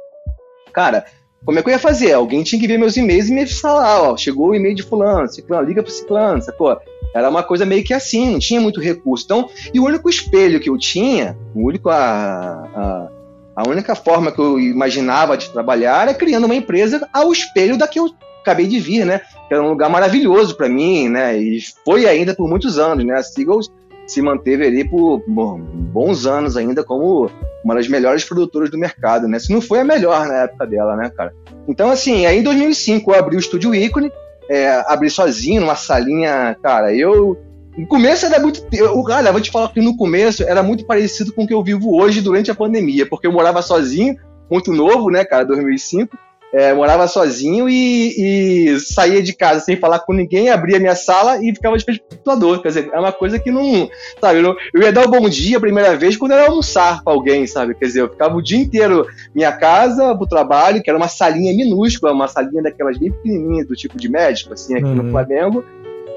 Cara, 0.74 1.06
como 1.46 1.58
é 1.58 1.62
que 1.62 1.70
eu 1.70 1.74
ia 1.74 1.80
fazer? 1.80 2.14
Alguém 2.14 2.44
tinha 2.44 2.60
que 2.60 2.68
ver 2.68 2.78
meus 2.78 2.96
e-mails 2.96 3.28
e 3.28 3.34
me 3.34 3.48
falar, 3.48 4.02
ó, 4.02 4.18
chegou 4.18 4.50
o 4.50 4.56
e-mail 4.56 4.76
de 4.76 4.84
fulano, 4.84 5.28
ciclano, 5.28 5.68
liga 5.68 5.82
pro 5.82 5.92
ciclano, 5.92 6.42
sacou? 6.42 6.78
Era 7.14 7.30
uma 7.30 7.44
coisa 7.44 7.66
meio 7.66 7.84
que 7.84 7.94
assim, 7.94 8.32
não 8.32 8.40
tinha 8.40 8.62
muito 8.62 8.80
recurso. 8.80 9.26
Então, 9.26 9.50
e 9.74 9.80
o 9.80 9.86
único 9.86 10.10
espelho 10.10 10.60
que 10.60 10.70
eu 10.70 10.78
tinha, 10.78 11.38
o 11.54 11.66
único, 11.66 11.90
a, 11.90 11.98
a, 11.98 13.10
a 13.56 13.70
única 13.70 13.96
forma 13.96 14.32
que 14.32 14.40
eu 14.40 14.60
imaginava 14.60 15.36
de 15.36 15.50
trabalhar 15.50 16.04
era 16.04 16.14
criando 16.14 16.46
uma 16.46 16.56
empresa 16.56 17.08
ao 17.12 17.32
espelho 17.32 17.78
da 17.78 17.88
que 17.88 18.00
eu 18.00 18.10
acabei 18.42 18.68
de 18.68 18.80
vir, 18.80 19.06
né? 19.06 19.20
Que 19.48 19.54
era 19.54 19.64
um 19.64 19.70
lugar 19.70 19.90
maravilhoso 19.90 20.56
para 20.56 20.70
mim, 20.70 21.10
né? 21.10 21.38
E 21.38 21.60
foi 21.84 22.06
ainda 22.08 22.36
por 22.36 22.48
muitos 22.48 22.78
anos, 22.78 23.04
né? 23.04 23.16
A 23.16 23.24
Seagulls 23.24 23.70
se 24.12 24.22
manteve 24.22 24.68
ali 24.68 24.84
por 24.84 25.24
bons 25.26 26.26
anos 26.26 26.58
ainda 26.58 26.84
como 26.84 27.32
uma 27.64 27.76
das 27.76 27.88
melhores 27.88 28.26
produtoras 28.26 28.70
do 28.70 28.78
mercado, 28.78 29.26
né? 29.26 29.40
Se 29.40 29.54
não 29.54 29.62
foi 29.62 29.80
a 29.80 29.86
melhor 29.86 30.28
na 30.28 30.44
época 30.44 30.68
dela, 30.68 30.98
né, 30.98 31.10
cara? 31.16 31.34
Então, 31.66 31.90
assim, 31.90 32.26
aí 32.26 32.40
em 32.40 32.44
2005 32.44 33.10
eu 33.10 33.18
abri 33.18 33.38
o 33.38 33.40
Estúdio 33.40 33.74
Ícone, 33.74 34.12
é, 34.50 34.84
abri 34.86 35.10
sozinho 35.10 35.62
numa 35.62 35.76
salinha, 35.76 36.58
cara, 36.62 36.94
eu... 36.94 37.38
No 37.78 37.88
começo 37.88 38.26
era 38.26 38.38
muito... 38.38 38.62
Eu, 38.74 39.02
olha, 39.02 39.32
vou 39.32 39.40
te 39.40 39.50
falar 39.50 39.70
que 39.70 39.80
no 39.80 39.96
começo 39.96 40.44
era 40.44 40.62
muito 40.62 40.86
parecido 40.86 41.32
com 41.32 41.46
o 41.46 41.48
que 41.48 41.54
eu 41.54 41.64
vivo 41.64 41.96
hoje 41.96 42.20
durante 42.20 42.52
a 42.52 42.56
pandemia, 42.56 43.06
porque 43.06 43.28
eu 43.28 43.32
morava 43.32 43.62
sozinho, 43.62 44.18
muito 44.50 44.74
novo, 44.74 45.10
né, 45.10 45.24
cara, 45.24 45.46
2005, 45.46 46.18
é, 46.54 46.74
morava 46.74 47.08
sozinho 47.08 47.70
e, 47.70 48.74
e, 48.74 48.80
saía 48.80 49.24
de 49.24 49.34
casa 49.34 49.62
sem 49.62 49.78
falar 49.78 50.00
com 50.00 50.14
ninguém, 50.14 50.50
abria 50.50 50.80
minha 50.80 50.96
sala 50.96 51.44
e 51.44 51.54
ficava 51.54 51.78
de 51.78 51.86
computador. 51.86 52.62
Quer 52.62 52.68
dizer, 52.68 52.90
é 52.94 53.00
uma 53.00 53.14
coisa 53.14 53.40
que 53.40 53.50
não. 53.50 53.90
Sabe, 54.20 54.40
eu, 54.40 54.56
eu 54.74 54.82
ia 54.82 54.92
dar 54.92 55.06
o 55.06 55.10
bom 55.10 55.30
dia 55.30 55.58
a 55.58 55.62
primeira 55.62 55.96
vez 55.96 56.18
quando 56.18 56.32
eu 56.32 56.40
ia 56.40 56.48
almoçar 56.48 57.04
pra 57.04 57.14
alguém, 57.14 57.48
sabe? 57.48 57.74
Quer 57.76 57.86
dizer, 57.86 58.02
eu 58.02 58.10
ficava 58.10 58.36
o 58.36 58.42
dia 58.42 58.60
inteiro 58.60 59.08
minha 59.34 59.52
casa 59.52 60.16
pro 60.16 60.28
trabalho, 60.28 60.82
que 60.84 60.90
era 60.90 60.98
uma 60.98 61.08
salinha 61.08 61.56
minúscula, 61.56 62.12
uma 62.12 62.28
salinha 62.28 62.62
daquelas 62.62 62.98
bem 62.98 63.12
pequenininhas, 63.12 63.68
do 63.68 63.76
tipo 63.76 63.98
de 63.98 64.10
médico, 64.10 64.54
assim, 64.54 64.76
aqui 64.76 64.86
uhum. 64.86 64.96
no 64.96 65.12
Flamengo. 65.12 65.64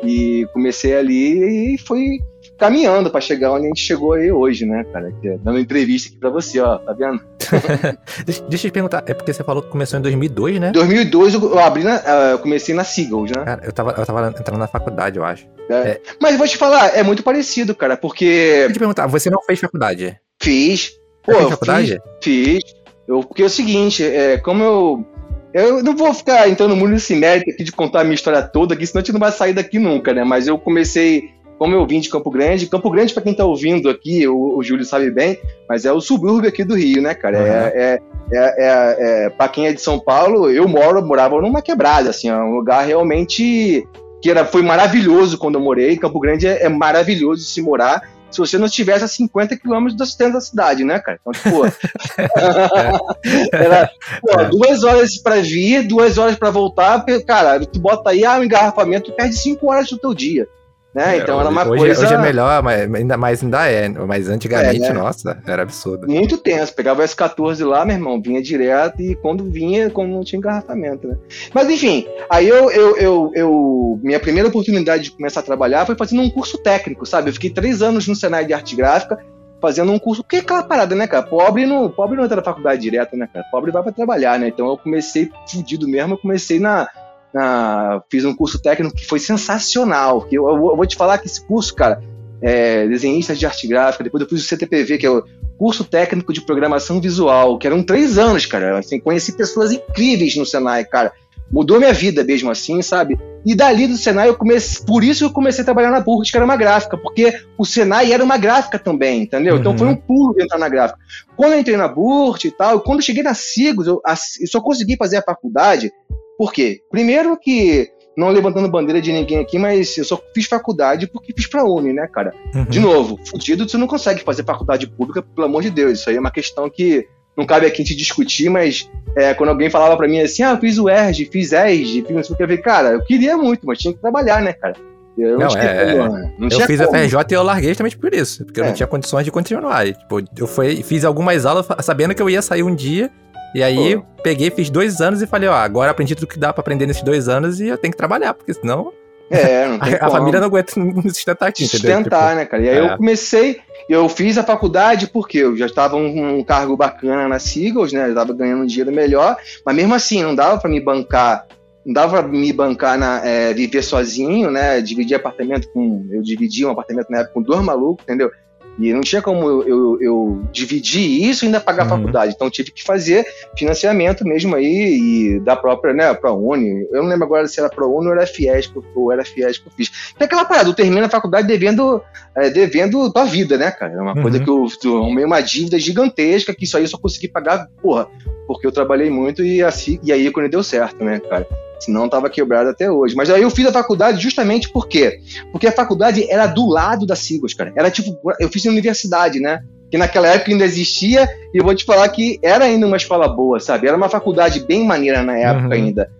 E 0.02 0.46
comecei 0.52 0.96
ali 0.96 1.74
e 1.74 1.78
foi 1.78 2.18
caminhando 2.58 3.10
para 3.10 3.20
chegar 3.20 3.52
onde 3.52 3.66
a 3.66 3.68
gente 3.68 3.80
chegou 3.80 4.12
aí 4.12 4.30
hoje, 4.30 4.64
né, 4.64 4.84
cara? 4.92 5.12
É 5.22 5.38
dando 5.38 5.58
entrevista 5.58 6.08
aqui 6.08 6.18
para 6.18 6.30
você, 6.30 6.60
ó, 6.60 6.78
tá 6.78 6.92
vendo? 6.92 7.20
deixa, 8.24 8.42
deixa 8.42 8.66
eu 8.66 8.70
te 8.70 8.72
perguntar, 8.72 9.04
é 9.06 9.14
porque 9.14 9.32
você 9.32 9.44
falou 9.44 9.62
que 9.62 9.68
começou 9.68 9.98
em 9.98 10.02
2002, 10.02 10.60
né? 10.60 10.72
2002 10.72 11.34
eu 11.34 11.58
abri 11.58 11.84
na, 11.84 11.96
uh, 11.96 12.30
eu 12.32 12.38
comecei 12.38 12.74
na 12.74 12.84
Seagulls, 12.84 13.32
né? 13.36 13.44
Cara, 13.44 13.62
eu 13.64 13.72
tava, 13.72 13.90
eu 13.92 14.06
tava 14.06 14.28
entrando 14.28 14.58
na 14.58 14.66
faculdade, 14.66 15.18
eu 15.18 15.24
acho. 15.24 15.46
É. 15.68 15.74
É. 15.74 16.00
Mas 16.20 16.36
vou 16.36 16.46
te 16.46 16.56
falar, 16.56 16.96
é 16.96 17.02
muito 17.02 17.22
parecido, 17.22 17.74
cara, 17.74 17.96
porque... 17.96 18.26
Deixa 18.26 18.66
eu 18.68 18.72
te 18.72 18.78
perguntar, 18.78 19.06
você 19.06 19.30
não 19.30 19.42
fez 19.42 19.60
faculdade? 19.60 20.18
Fiz. 20.40 20.92
Pô, 21.22 21.34
fez 21.34 21.48
faculdade? 21.50 22.00
Fiz, 22.20 22.46
fiz. 22.46 22.84
Eu, 23.06 23.20
porque 23.20 23.42
é 23.42 23.46
o 23.46 23.50
seguinte, 23.50 24.02
é, 24.02 24.38
como 24.38 24.62
eu 24.62 25.06
Eu 25.54 25.82
não 25.82 25.96
vou 25.96 26.12
ficar 26.12 26.48
entrando 26.48 26.74
muito 26.74 26.92
nesse 26.92 27.14
mérito 27.14 27.50
aqui 27.50 27.62
de 27.62 27.70
contar 27.70 28.00
a 28.00 28.04
minha 28.04 28.16
história 28.16 28.42
toda 28.42 28.74
aqui, 28.74 28.84
senão 28.86 29.00
a 29.00 29.04
gente 29.04 29.12
não 29.12 29.20
vai 29.20 29.30
sair 29.30 29.52
daqui 29.52 29.78
nunca, 29.78 30.12
né? 30.12 30.24
Mas 30.24 30.48
eu 30.48 30.58
comecei, 30.58 31.30
como 31.64 31.74
eu 31.74 31.86
vim 31.86 31.98
de 31.98 32.10
Campo 32.10 32.30
Grande, 32.30 32.66
Campo 32.66 32.90
Grande, 32.90 33.14
para 33.14 33.22
quem 33.22 33.32
tá 33.32 33.42
ouvindo 33.42 33.88
aqui, 33.88 34.28
o, 34.28 34.58
o, 34.58 34.62
Júlio 34.62 34.84
sabe 34.84 35.10
bem, 35.10 35.38
mas 35.66 35.86
é 35.86 35.92
o 35.92 35.98
subúrbio 35.98 36.46
aqui 36.46 36.62
do 36.62 36.74
Rio, 36.74 37.00
né, 37.00 37.14
cara? 37.14 37.38
Uhum. 37.38 37.46
É, 37.46 37.72
é, 37.74 38.00
é, 38.34 38.96
é, 38.98 39.30
para 39.30 39.48
quem 39.48 39.66
é 39.66 39.72
de 39.72 39.80
São 39.80 39.98
Paulo, 39.98 40.50
eu 40.50 40.68
moro, 40.68 41.02
morava 41.02 41.40
numa 41.40 41.62
quebrada, 41.62 42.10
assim, 42.10 42.28
é 42.28 42.36
um 42.36 42.54
lugar 42.54 42.84
realmente 42.84 43.88
que 44.20 44.30
era, 44.30 44.44
foi 44.44 44.60
maravilhoso 44.60 45.38
quando 45.38 45.54
eu 45.54 45.60
morei. 45.62 45.96
Campo 45.96 46.20
Grande 46.20 46.46
é, 46.46 46.64
é 46.64 46.68
maravilhoso 46.68 47.42
se 47.42 47.62
morar 47.62 48.02
se 48.30 48.38
você 48.38 48.58
não 48.58 48.66
estivesse 48.66 49.04
a 49.04 49.08
50 49.08 49.56
quilômetros 49.56 49.96
do 49.96 50.04
centro 50.04 50.34
da 50.34 50.40
cidade, 50.42 50.84
né, 50.84 50.98
cara? 50.98 51.18
Então, 51.18 51.32
tipo, 51.32 51.62
era 53.56 53.90
pô, 54.20 54.44
duas 54.50 54.84
horas 54.84 55.16
para 55.16 55.36
vir, 55.36 55.86
duas 55.86 56.18
horas 56.18 56.36
para 56.36 56.50
voltar, 56.50 57.02
cara, 57.26 57.64
tu 57.64 57.78
bota 57.78 58.10
aí 58.10 58.22
ah, 58.22 58.38
um 58.38 58.44
engarrafamento, 58.44 59.12
tu 59.12 59.16
perde 59.16 59.34
cinco 59.34 59.70
horas 59.70 59.88
do 59.88 59.96
teu 59.96 60.12
dia. 60.12 60.46
Né? 60.94 61.16
É, 61.16 61.18
então 61.18 61.40
era 61.40 61.48
uma 61.48 61.66
hoje, 61.66 61.84
coisa. 61.84 62.04
Hoje 62.04 62.14
é 62.14 62.18
melhor, 62.18 62.62
mas 62.62 62.94
ainda 62.94 63.16
mais 63.16 63.42
ainda 63.42 63.66
é. 63.66 63.88
Mas 63.88 64.28
antigamente, 64.28 64.84
é, 64.84 64.92
né? 64.92 64.92
nossa, 64.92 65.36
era 65.46 65.62
absurdo. 65.62 66.06
Muito 66.06 66.38
tenso. 66.38 66.72
Pegava 66.72 67.02
o 67.02 67.04
S14 67.04 67.66
lá, 67.66 67.84
meu 67.84 67.96
irmão, 67.96 68.22
vinha 68.22 68.40
direto 68.40 69.02
e 69.02 69.16
quando 69.16 69.50
vinha, 69.50 69.90
quando 69.90 70.10
não 70.10 70.22
tinha 70.22 70.38
engarrafamento, 70.38 71.08
né? 71.08 71.16
Mas 71.52 71.68
enfim, 71.68 72.06
aí 72.30 72.48
eu, 72.48 72.70
eu, 72.70 72.96
eu, 72.96 73.32
eu, 73.34 74.00
Minha 74.02 74.20
primeira 74.20 74.48
oportunidade 74.48 75.04
de 75.04 75.10
começar 75.10 75.40
a 75.40 75.42
trabalhar 75.42 75.84
foi 75.84 75.96
fazendo 75.96 76.22
um 76.22 76.30
curso 76.30 76.58
técnico, 76.58 77.04
sabe? 77.04 77.28
Eu 77.28 77.34
fiquei 77.34 77.50
três 77.50 77.82
anos 77.82 78.06
no 78.06 78.14
Senai 78.14 78.46
de 78.46 78.52
Arte 78.52 78.76
Gráfica, 78.76 79.18
fazendo 79.60 79.90
um 79.90 79.98
curso. 79.98 80.22
Porque 80.22 80.36
é 80.36 80.40
aquela 80.40 80.62
parada, 80.62 80.94
né, 80.94 81.08
cara? 81.08 81.24
Pobre 81.24 81.66
não, 81.66 81.90
pobre 81.90 82.16
não 82.16 82.24
entra 82.24 82.36
na 82.36 82.42
faculdade 82.42 82.80
direto, 82.80 83.16
né, 83.16 83.28
cara? 83.32 83.44
Pobre 83.50 83.72
vai 83.72 83.82
para 83.82 83.92
trabalhar, 83.92 84.38
né? 84.38 84.46
Então 84.46 84.68
eu 84.68 84.76
comecei 84.76 85.28
fudido 85.50 85.88
mesmo, 85.88 86.14
eu 86.14 86.18
comecei 86.18 86.60
na 86.60 86.88
na, 87.34 88.00
fiz 88.08 88.24
um 88.24 88.34
curso 88.34 88.62
técnico 88.62 88.94
que 88.94 89.04
foi 89.04 89.18
sensacional. 89.18 90.22
Que 90.22 90.38
eu, 90.38 90.48
eu, 90.48 90.76
vou 90.76 90.86
te 90.86 90.96
falar 90.96 91.18
que 91.18 91.26
esse 91.26 91.44
curso, 91.44 91.74
cara, 91.74 92.00
é, 92.40 92.86
desenhista 92.86 93.34
de 93.34 93.44
arte 93.44 93.66
gráfica, 93.66 94.04
depois 94.04 94.22
eu 94.22 94.28
fiz 94.28 94.44
o 94.44 94.46
CTPV, 94.46 94.98
que 94.98 95.06
é 95.06 95.10
o 95.10 95.24
curso 95.58 95.84
técnico 95.84 96.32
de 96.32 96.40
programação 96.40 97.00
visual, 97.00 97.58
que 97.58 97.66
eram 97.66 97.82
três 97.82 98.16
anos, 98.16 98.46
cara. 98.46 98.78
Assim, 98.78 99.00
conheci 99.00 99.32
pessoas 99.32 99.72
incríveis 99.72 100.36
no 100.36 100.46
Senai, 100.46 100.84
cara. 100.84 101.12
Mudou 101.50 101.78
minha 101.78 101.92
vida 101.92 102.24
mesmo 102.24 102.50
assim, 102.50 102.80
sabe? 102.80 103.18
E 103.44 103.54
dali 103.54 103.86
do 103.86 103.96
Senai 103.96 104.28
eu 104.28 104.34
comecei, 104.34 104.84
por 104.86 105.04
isso 105.04 105.24
eu 105.24 105.30
comecei 105.30 105.62
a 105.62 105.64
trabalhar 105.64 105.90
na 105.90 106.00
Burt, 106.00 106.30
que 106.30 106.36
era 106.36 106.44
uma 106.44 106.56
gráfica, 106.56 106.96
porque 106.96 107.38
o 107.58 107.64
Senai 107.64 108.12
era 108.12 108.24
uma 108.24 108.38
gráfica 108.38 108.78
também, 108.78 109.22
entendeu? 109.22 109.54
Uhum. 109.54 109.60
Então 109.60 109.78
foi 109.78 109.86
um 109.86 109.90
uhum. 109.90 109.96
pulo 109.96 110.34
entrar 110.40 110.58
na 110.58 110.68
gráfica. 110.68 110.98
Quando 111.36 111.52
eu 111.52 111.60
entrei 111.60 111.76
na 111.76 111.86
Burt 111.86 112.44
e 112.44 112.50
tal, 112.50 112.80
quando 112.80 113.00
eu 113.00 113.04
cheguei 113.04 113.22
na 113.22 113.34
Sigos, 113.34 113.86
eu, 113.86 114.00
eu 114.40 114.46
só 114.46 114.60
consegui 114.60 114.96
fazer 114.96 115.18
a 115.18 115.22
faculdade 115.22 115.92
por 116.38 116.52
quê? 116.52 116.80
Primeiro 116.90 117.36
que, 117.36 117.88
não 118.16 118.30
levantando 118.30 118.68
bandeira 118.68 119.00
de 119.00 119.12
ninguém 119.12 119.38
aqui, 119.38 119.58
mas 119.58 119.96
eu 119.96 120.04
só 120.04 120.20
fiz 120.34 120.46
faculdade 120.46 121.06
porque 121.06 121.32
fiz 121.32 121.46
pra 121.46 121.64
Uni, 121.64 121.92
né, 121.92 122.06
cara? 122.06 122.32
Uhum. 122.54 122.64
De 122.64 122.80
novo, 122.80 123.18
fudido, 123.28 123.68
você 123.68 123.76
não 123.76 123.86
consegue 123.86 124.22
fazer 124.22 124.44
faculdade 124.44 124.86
pública, 124.86 125.22
pelo 125.22 125.46
amor 125.46 125.62
de 125.62 125.70
Deus. 125.70 126.00
Isso 126.00 126.10
aí 126.10 126.16
é 126.16 126.20
uma 126.20 126.30
questão 126.30 126.68
que 126.70 127.06
não 127.36 127.44
cabe 127.44 127.66
aqui 127.66 127.82
a 127.82 127.84
gente 127.84 127.96
discutir, 127.96 128.48
mas 128.48 128.88
é, 129.16 129.34
quando 129.34 129.50
alguém 129.50 129.68
falava 129.68 129.96
para 129.96 130.08
mim 130.08 130.20
assim, 130.20 130.42
ah, 130.42 130.52
eu 130.52 130.58
fiz 130.58 130.78
o 130.78 130.88
ERG, 130.88 131.26
fiz 131.26 131.52
ESG, 131.52 132.04
fiz 132.06 132.20
isso, 132.20 132.32
eu 132.32 132.36
falei, 132.36 132.58
cara, 132.58 132.90
eu 132.90 133.04
queria 133.04 133.36
muito, 133.36 133.66
mas 133.66 133.78
tinha 133.78 133.92
que 133.92 134.00
trabalhar, 134.00 134.40
né, 134.40 134.52
cara? 134.52 134.74
Eu 135.16 135.38
não, 135.38 135.46
é, 135.56 136.32
não 136.38 136.48
eu 136.48 136.60
fiz 136.66 136.80
como. 136.80 136.96
a 136.96 136.98
FRJ 136.98 137.18
e 137.30 137.34
eu 137.34 137.42
larguei 137.44 137.68
justamente 137.68 137.96
por 137.96 138.12
isso, 138.12 138.44
porque 138.44 138.58
é. 138.58 138.62
eu 138.62 138.64
não 138.64 138.72
é. 138.72 138.74
tinha 138.74 138.86
condições 138.86 139.24
de 139.24 139.30
continuar. 139.30 139.86
E, 139.86 139.92
tipo, 139.92 140.20
eu 140.36 140.46
fui, 140.46 140.82
fiz 140.82 141.04
algumas 141.04 141.46
aulas 141.46 141.66
sabendo 141.82 142.14
que 142.14 142.20
eu 142.20 142.28
ia 142.28 142.42
sair 142.42 142.64
um 142.64 142.74
dia 142.74 143.12
e 143.54 143.62
aí, 143.62 143.96
Pô. 143.96 144.04
peguei, 144.22 144.50
fiz 144.50 144.68
dois 144.68 145.00
anos 145.00 145.22
e 145.22 145.26
falei, 145.26 145.48
ó, 145.48 145.54
agora 145.54 145.90
aprendi 145.90 146.14
tudo 146.14 146.26
que 146.26 146.38
dá 146.38 146.52
pra 146.52 146.60
aprender 146.60 146.86
nesses 146.86 147.02
dois 147.02 147.28
anos 147.28 147.60
e 147.60 147.68
eu 147.68 147.78
tenho 147.78 147.92
que 147.92 147.98
trabalhar, 147.98 148.34
porque 148.34 148.52
senão. 148.52 148.92
É, 149.30 149.66
não 149.66 149.78
tem 149.78 149.94
a, 149.94 149.96
a 150.06 150.10
família 150.10 150.40
não 150.40 150.48
aguenta 150.48 150.72
me 150.80 151.08
sustentar 151.10 151.48
aqui? 151.48 151.66
Sustentar, 151.66 152.30
tipo, 152.30 152.36
né, 152.36 152.44
cara? 152.44 152.62
E 152.62 152.68
aí 152.68 152.76
é. 152.76 152.80
eu 152.80 152.96
comecei, 152.96 153.60
eu 153.88 154.08
fiz 154.08 154.36
a 154.36 154.42
faculdade 154.42 155.06
porque 155.06 155.38
eu 155.38 155.56
já 155.56 155.66
estava 155.66 155.96
um, 155.96 156.38
um 156.38 156.44
cargo 156.44 156.76
bacana 156.76 157.28
na 157.28 157.38
Seagulls, 157.38 157.94
né? 157.94 158.10
Eu 158.10 158.14
tava 158.14 158.32
ganhando 158.32 158.62
um 158.62 158.66
dinheiro 158.66 158.92
melhor, 158.92 159.36
mas 159.64 159.76
mesmo 159.76 159.94
assim, 159.94 160.22
não 160.22 160.34
dava 160.34 160.58
para 160.60 160.70
me 160.70 160.80
bancar 160.80 161.46
não 161.84 161.92
dava 161.92 162.22
pra 162.22 162.32
me 162.32 162.52
bancar 162.52 162.98
na 162.98 163.24
é, 163.24 163.52
viver 163.52 163.82
sozinho, 163.82 164.50
né? 164.50 164.80
Dividir 164.80 165.16
apartamento 165.16 165.68
com. 165.68 166.06
Eu 166.10 166.22
dividi 166.22 166.64
um 166.64 166.70
apartamento 166.70 167.10
na 167.10 167.18
época 167.18 167.34
com 167.34 167.42
dois 167.42 167.62
malucos, 167.62 168.02
entendeu? 168.04 168.30
E 168.78 168.92
não 168.92 169.00
tinha 169.00 169.22
como 169.22 169.48
eu, 169.48 169.68
eu, 169.68 169.98
eu 170.00 170.42
dividir 170.50 171.28
isso 171.28 171.44
e 171.44 171.46
ainda 171.46 171.60
pagar 171.60 171.82
a 171.82 171.84
uhum. 171.86 171.98
faculdade. 171.98 172.32
Então 172.34 172.50
tive 172.50 172.72
que 172.72 172.82
fazer 172.82 173.24
financiamento 173.56 174.26
mesmo 174.26 174.56
aí 174.56 175.36
e 175.36 175.40
da 175.40 175.54
própria, 175.54 175.94
né, 175.94 176.12
ProUni. 176.14 176.86
Eu 176.90 177.02
não 177.02 177.08
lembro 177.08 177.24
agora 177.24 177.46
se 177.46 177.60
era 177.60 177.68
ProUni 177.68 178.08
ou 178.08 178.12
era 178.14 178.26
Fiesp, 178.26 178.76
ou 178.94 179.12
era 179.12 179.24
Fiesp 179.24 179.62
que 179.62 179.68
eu 179.68 179.72
fiz. 179.76 180.14
É 180.18 180.24
aquela 180.24 180.44
parada, 180.44 180.68
eu 180.68 180.74
termino 180.74 181.06
a 181.06 181.10
faculdade 181.10 181.46
devendo, 181.46 182.02
é, 182.36 182.50
devendo 182.50 183.12
tua 183.12 183.24
vida, 183.24 183.56
né, 183.56 183.70
cara? 183.70 183.92
É 183.92 184.00
uma 184.00 184.14
uhum. 184.16 184.22
coisa 184.22 184.40
que 184.40 184.50
eu, 184.50 184.66
eu 184.84 184.96
arrumei 184.98 185.24
uma 185.24 185.40
dívida 185.40 185.78
gigantesca 185.78 186.54
que 186.54 186.64
isso 186.64 186.76
aí 186.76 186.84
eu 186.84 186.88
só 186.88 186.98
consegui 186.98 187.28
pagar, 187.28 187.68
porra, 187.80 188.08
porque 188.46 188.66
eu 188.66 188.72
trabalhei 188.72 189.10
muito 189.10 189.44
e, 189.44 189.62
assim, 189.62 189.98
e 190.02 190.12
aí 190.12 190.30
quando 190.30 190.48
deu 190.48 190.62
certo, 190.62 191.04
né, 191.04 191.20
cara? 191.20 191.46
Senão 191.78 192.06
estava 192.06 192.30
quebrado 192.30 192.70
até 192.70 192.90
hoje. 192.90 193.14
Mas 193.14 193.30
aí 193.30 193.42
eu 193.42 193.50
fiz 193.50 193.66
a 193.66 193.72
faculdade 193.72 194.22
justamente 194.22 194.70
por 194.70 194.88
quê? 194.88 195.20
Porque 195.52 195.66
a 195.66 195.72
faculdade 195.72 196.26
era 196.30 196.46
do 196.46 196.66
lado 196.66 197.06
da 197.06 197.16
Sigos, 197.16 197.54
cara. 197.54 197.72
Era 197.76 197.90
tipo, 197.90 198.18
eu 198.40 198.48
fiz 198.48 198.64
na 198.64 198.72
universidade, 198.72 199.40
né? 199.40 199.62
Que 199.90 199.98
naquela 199.98 200.28
época 200.28 200.50
ainda 200.50 200.64
existia, 200.64 201.28
e 201.52 201.58
eu 201.58 201.64
vou 201.64 201.74
te 201.74 201.84
falar 201.84 202.08
que 202.08 202.38
era 202.42 202.64
ainda 202.64 202.86
uma 202.86 202.96
escola 202.96 203.28
boa, 203.28 203.60
sabe? 203.60 203.86
Era 203.86 203.96
uma 203.96 204.08
faculdade 204.08 204.60
bem 204.60 204.84
maneira 204.84 205.22
na 205.22 205.36
época 205.36 205.66
uhum. 205.66 205.72
ainda. 205.72 206.10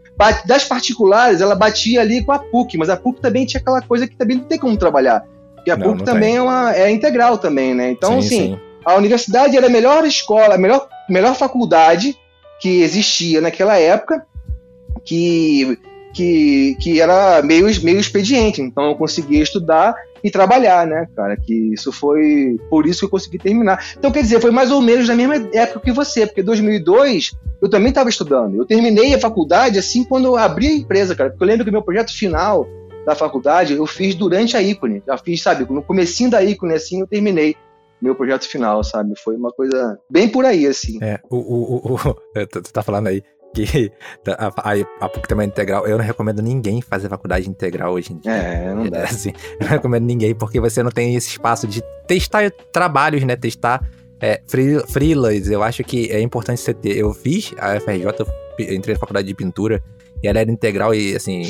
Das 0.46 0.64
particulares, 0.64 1.40
ela 1.40 1.56
batia 1.56 2.00
ali 2.00 2.24
com 2.24 2.30
a 2.30 2.38
PUC, 2.38 2.78
mas 2.78 2.88
a 2.88 2.96
PUC 2.96 3.20
também 3.20 3.44
tinha 3.44 3.60
aquela 3.60 3.82
coisa 3.82 4.06
que 4.06 4.16
também 4.16 4.36
não 4.36 4.44
tem 4.44 4.58
como 4.58 4.76
trabalhar. 4.76 5.24
E 5.66 5.70
a 5.70 5.76
não, 5.76 5.88
PUC 5.88 5.98
não 5.98 6.04
também 6.04 6.36
é, 6.36 6.42
uma, 6.42 6.74
é 6.74 6.90
integral 6.90 7.36
também, 7.36 7.74
né? 7.74 7.90
Então, 7.90 8.20
sim, 8.22 8.26
assim, 8.26 8.54
sim. 8.54 8.60
a 8.84 8.94
universidade 8.94 9.56
era 9.56 9.66
a 9.66 9.70
melhor 9.70 10.04
escola, 10.04 10.54
a 10.54 10.58
melhor, 10.58 10.86
melhor 11.08 11.34
faculdade 11.34 12.16
que 12.60 12.82
existia 12.82 13.40
naquela 13.40 13.76
época, 13.76 14.24
que, 15.04 15.78
que, 16.12 16.76
que 16.80 17.00
era 17.00 17.42
meio, 17.42 17.66
meio 17.82 17.98
expediente. 17.98 18.60
Então 18.60 18.90
eu 18.90 18.94
conseguia 18.94 19.42
estudar 19.42 19.94
e 20.22 20.30
trabalhar, 20.30 20.86
né, 20.86 21.06
cara? 21.14 21.36
Que 21.36 21.74
isso 21.74 21.92
foi 21.92 22.58
por 22.70 22.86
isso 22.86 23.00
que 23.00 23.04
eu 23.04 23.10
consegui 23.10 23.38
terminar. 23.38 23.84
Então, 23.98 24.10
quer 24.10 24.22
dizer, 24.22 24.40
foi 24.40 24.50
mais 24.50 24.70
ou 24.70 24.80
menos 24.80 25.06
na 25.06 25.14
mesma 25.14 25.36
época 25.52 25.80
que 25.80 25.92
você, 25.92 26.26
porque 26.26 26.42
2002 26.42 27.32
eu 27.60 27.68
também 27.68 27.90
estava 27.90 28.08
estudando. 28.08 28.56
Eu 28.56 28.64
terminei 28.64 29.14
a 29.14 29.20
faculdade 29.20 29.78
assim 29.78 30.02
quando 30.02 30.24
eu 30.24 30.36
abri 30.36 30.66
a 30.66 30.72
empresa, 30.72 31.14
cara. 31.14 31.30
Porque 31.30 31.44
eu 31.44 31.48
lembro 31.48 31.64
que 31.64 31.70
meu 31.70 31.82
projeto 31.82 32.16
final 32.16 32.66
da 33.04 33.14
faculdade 33.14 33.74
eu 33.74 33.86
fiz 33.86 34.14
durante 34.14 34.56
a 34.56 34.62
ícone. 34.62 35.02
Já 35.06 35.18
fiz, 35.18 35.42
sabe, 35.42 35.70
no 35.70 35.82
comecinho 35.82 36.30
da 36.30 36.42
ícone, 36.42 36.72
assim, 36.72 37.00
eu 37.00 37.06
terminei 37.06 37.54
meu 38.00 38.14
projeto 38.14 38.48
final, 38.48 38.82
sabe? 38.82 39.14
Foi 39.22 39.36
uma 39.36 39.50
coisa 39.50 39.98
bem 40.10 40.28
por 40.28 40.44
aí, 40.44 40.66
assim. 40.66 40.98
É, 41.02 41.20
o, 41.30 41.36
o, 41.36 41.76
o, 41.76 41.94
o 41.94 42.14
tu 42.46 42.72
tá 42.72 42.82
falando 42.82 43.06
aí 43.06 43.22
que 43.54 43.92
a, 44.28 44.48
a, 44.48 44.72
a 45.00 45.08
PUC 45.08 45.28
também 45.28 45.44
é 45.44 45.48
integral. 45.48 45.86
Eu 45.86 45.96
não 45.96 46.04
recomendo 46.04 46.42
ninguém 46.42 46.82
fazer 46.82 47.08
faculdade 47.08 47.48
integral 47.48 47.94
hoje 47.94 48.12
em 48.12 48.18
dia. 48.18 48.32
É, 48.32 48.74
não 48.74 48.88
dá. 48.88 48.98
É, 48.98 49.04
assim, 49.04 49.32
não 49.60 49.68
recomendo 49.68 50.04
ninguém, 50.04 50.34
porque 50.34 50.60
você 50.60 50.82
não 50.82 50.90
tem 50.90 51.14
esse 51.14 51.28
espaço 51.28 51.66
de 51.66 51.82
testar 52.06 52.50
trabalhos, 52.72 53.22
né? 53.24 53.36
Testar 53.36 53.88
é, 54.20 54.40
free, 54.46 54.80
freelas. 54.88 55.48
Eu 55.48 55.62
acho 55.62 55.82
que 55.84 56.10
é 56.10 56.20
importante 56.20 56.60
você 56.60 56.74
ter. 56.74 56.96
Eu 56.96 57.14
fiz 57.14 57.54
a 57.58 57.80
FRJ, 57.80 58.04
eu 58.58 58.74
entrei 58.74 58.94
na 58.94 59.00
faculdade 59.00 59.26
de 59.26 59.34
pintura, 59.34 59.82
e 60.22 60.28
ela 60.28 60.38
era 60.38 60.50
integral 60.50 60.94
e, 60.94 61.14
assim, 61.14 61.42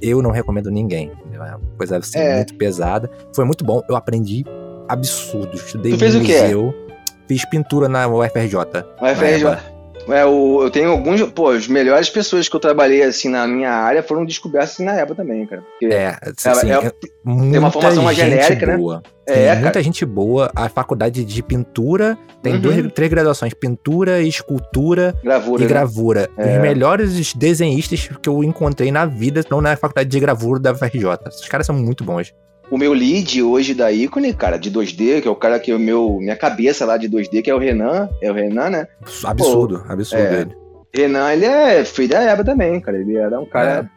eu 0.00 0.22
não 0.22 0.30
recomendo 0.30 0.70
ninguém. 0.70 1.12
É 1.34 1.38
uma 1.38 1.60
coisa 1.76 1.98
assim, 1.98 2.18
é. 2.18 2.36
muito 2.36 2.54
pesada. 2.54 3.10
Foi 3.34 3.44
muito 3.44 3.62
bom, 3.62 3.82
eu 3.88 3.94
aprendi 3.94 4.42
absurdo. 4.88 5.54
Estudei 5.54 5.92
tu 5.92 5.98
fez 5.98 6.14
no 6.14 6.20
museu. 6.20 6.68
O 6.68 6.72
quê? 6.72 6.92
Fiz 7.28 7.44
pintura 7.44 7.88
na 7.88 8.08
UFRJ. 8.08 8.56
UFRJ. 9.00 9.71
É, 10.08 10.24
o, 10.24 10.62
eu 10.62 10.70
tenho 10.70 10.90
alguns. 10.90 11.22
Pô, 11.30 11.50
as 11.50 11.68
melhores 11.68 12.10
pessoas 12.10 12.48
que 12.48 12.56
eu 12.56 12.60
trabalhei 12.60 13.02
assim 13.02 13.28
na 13.28 13.46
minha 13.46 13.70
área 13.70 14.02
foram 14.02 14.24
descobertas 14.24 14.72
assim, 14.72 14.84
na 14.84 14.94
época 14.94 15.16
também, 15.16 15.46
cara. 15.46 15.62
Porque 15.62 15.94
é, 15.94 16.16
assim, 16.44 16.70
é, 16.70 16.74
é, 16.74 16.90
tem 16.90 17.58
uma 17.58 17.70
formação 17.70 18.02
mais 18.02 18.16
genérica, 18.16 18.66
né? 18.66 18.76
boa. 18.76 18.96
né? 18.96 19.02
Tem 19.24 19.44
é, 19.44 19.54
muita 19.54 19.72
cara. 19.72 19.82
gente 19.82 20.04
boa. 20.04 20.50
A 20.54 20.68
faculdade 20.68 21.24
de 21.24 21.42
pintura 21.42 22.18
tem 22.42 22.54
uhum. 22.54 22.60
duas, 22.60 22.92
três 22.92 23.10
graduações: 23.10 23.54
pintura, 23.54 24.20
escultura 24.20 25.14
gravura, 25.22 25.60
e 25.60 25.64
né? 25.64 25.68
gravura. 25.68 26.30
É. 26.36 26.56
Os 26.56 26.62
melhores 26.62 27.34
desenhistas 27.34 28.08
que 28.20 28.28
eu 28.28 28.42
encontrei 28.42 28.90
na 28.90 29.06
vida 29.06 29.40
estão 29.40 29.60
na 29.60 29.76
faculdade 29.76 30.08
de 30.08 30.20
gravura 30.20 30.58
da 30.58 30.74
FRJ. 30.74 31.04
Esses 31.28 31.48
caras 31.48 31.66
são 31.66 31.76
muito 31.76 32.04
bons 32.04 32.32
o 32.72 32.78
meu 32.78 32.94
lead 32.94 33.42
hoje 33.42 33.74
da 33.74 33.92
ícone, 33.92 34.32
cara, 34.32 34.56
de 34.56 34.70
2D, 34.70 35.20
que 35.20 35.28
é 35.28 35.30
o 35.30 35.36
cara 35.36 35.60
que 35.60 35.70
é 35.70 35.76
o 35.76 35.78
meu, 35.78 36.16
minha 36.18 36.34
cabeça 36.34 36.86
lá 36.86 36.96
de 36.96 37.06
2D, 37.06 37.42
que 37.42 37.50
é 37.50 37.54
o 37.54 37.58
Renan, 37.58 38.08
é 38.22 38.30
o 38.30 38.34
Renan, 38.34 38.70
né? 38.70 38.88
Absurdo, 39.24 39.84
Pô, 39.86 39.92
absurdo 39.92 40.24
é, 40.24 40.40
ele. 40.40 40.56
Renan, 40.90 41.32
ele 41.34 41.44
é 41.44 41.84
filho 41.84 42.08
da 42.08 42.22
Eva 42.22 42.42
também, 42.42 42.80
cara, 42.80 42.96
ele 42.96 43.14
era 43.14 43.38
um 43.38 43.44
cara... 43.44 43.90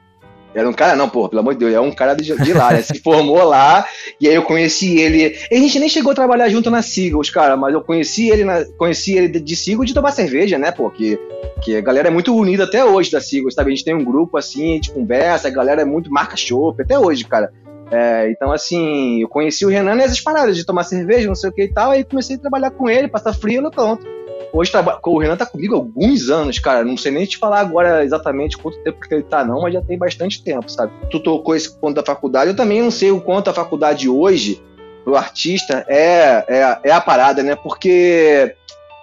Era 0.54 0.70
um 0.70 0.74
cara, 0.74 0.96
não, 0.96 1.10
pô, 1.10 1.28
pelo 1.28 1.42
amor 1.42 1.54
de 1.54 1.60
Deus, 1.60 1.74
é 1.74 1.80
um 1.82 1.92
cara 1.92 2.14
de, 2.16 2.34
de 2.34 2.54
lá, 2.54 2.72
né? 2.72 2.82
Se 2.82 3.00
formou 3.00 3.44
lá, 3.44 3.86
e 4.22 4.28
aí 4.28 4.36
eu 4.36 4.44
conheci 4.44 4.98
ele. 4.98 5.38
E 5.52 5.56
a 5.56 5.60
gente 5.60 5.80
nem 5.80 5.90
chegou 5.90 6.14
a 6.14 6.16
trabalhar 6.16 6.48
junto 6.48 6.72
na 6.72 6.82
Seagulls, 6.82 7.30
cara, 7.32 7.58
mas 7.58 7.74
eu 7.74 7.82
conheci 7.82 8.30
ele, 8.30 8.46
na, 8.46 8.64
conheci 8.78 9.18
ele 9.18 9.28
de, 9.28 9.42
de 9.42 9.56
Seagulls 9.56 9.88
de 9.88 9.94
tomar 9.94 10.12
cerveja, 10.12 10.58
né, 10.58 10.72
pô? 10.72 10.90
Que, 10.90 11.20
que 11.62 11.76
a 11.76 11.82
galera 11.82 12.08
é 12.08 12.12
muito 12.12 12.34
unida 12.34 12.64
até 12.64 12.86
hoje 12.86 13.12
da 13.12 13.20
Seagulls, 13.20 13.54
sabe? 13.54 13.72
A 13.72 13.76
gente 13.76 13.84
tem 13.84 13.94
um 13.94 14.04
grupo 14.04 14.38
assim, 14.38 14.80
de 14.80 14.92
conversa, 14.92 15.50
a 15.50 15.52
galera 15.52 15.82
é 15.82 15.86
muito 15.86 16.10
marca 16.10 16.38
chopp, 16.38 16.82
até 16.82 16.98
hoje, 16.98 17.26
cara. 17.26 17.52
É, 17.92 18.30
então, 18.32 18.52
assim, 18.52 19.22
eu 19.22 19.30
conheci 19.30 19.66
o 19.66 19.70
Renan 19.70 19.96
nessas 19.96 20.20
paradas 20.20 20.56
de 20.56 20.66
tomar 20.66 20.84
cerveja, 20.84 21.28
não 21.28 21.36
sei 21.36 21.50
o 21.50 21.54
que 21.54 21.64
e 21.64 21.74
tal, 21.74 21.92
aí 21.92 22.04
comecei 22.04 22.36
a 22.36 22.40
trabalhar 22.40 22.72
com 22.72 22.90
ele, 22.90 23.08
passar 23.08 23.34
frio, 23.34 23.62
no 23.62 23.72
pronto. 23.72 24.06
Hoje 24.52 24.72
o 25.04 25.20
Renan 25.20 25.36
tá 25.36 25.46
comigo 25.46 25.76
há 25.76 25.78
alguns 25.78 26.30
anos, 26.30 26.60
cara. 26.60 26.84
Não 26.86 26.96
sei 26.96 27.12
nem 27.12 27.26
te 27.26 27.38
falar 27.38 27.60
agora 27.60 28.06
exatamente 28.06 28.58
quanto 28.58 28.80
tempo 28.80 29.02
que 29.02 29.14
ele 29.14 29.24
tá, 29.24 29.44
não, 29.44 29.62
mas 29.62 29.74
já 29.74 29.82
tem 29.82 29.98
bastante 29.98 30.42
tempo, 30.42 30.72
sabe? 30.72 30.94
Tu 31.12 31.20
tocou 31.20 31.56
esse 31.56 31.78
ponto 31.78 31.96
da 31.96 32.04
faculdade. 32.04 32.52
Eu 32.52 32.56
também 32.56 32.82
não 32.82 32.90
sei 32.90 33.12
o 33.12 33.20
quanto 33.20 33.50
a 33.50 33.54
faculdade 33.54 34.08
hoje, 34.08 34.64
pro 35.04 35.18
artista, 35.18 35.86
é, 35.90 36.46
é, 36.48 36.80
é 36.86 36.92
a 36.92 37.02
parada, 37.02 37.44
né? 37.44 37.56
Porque 37.56 38.56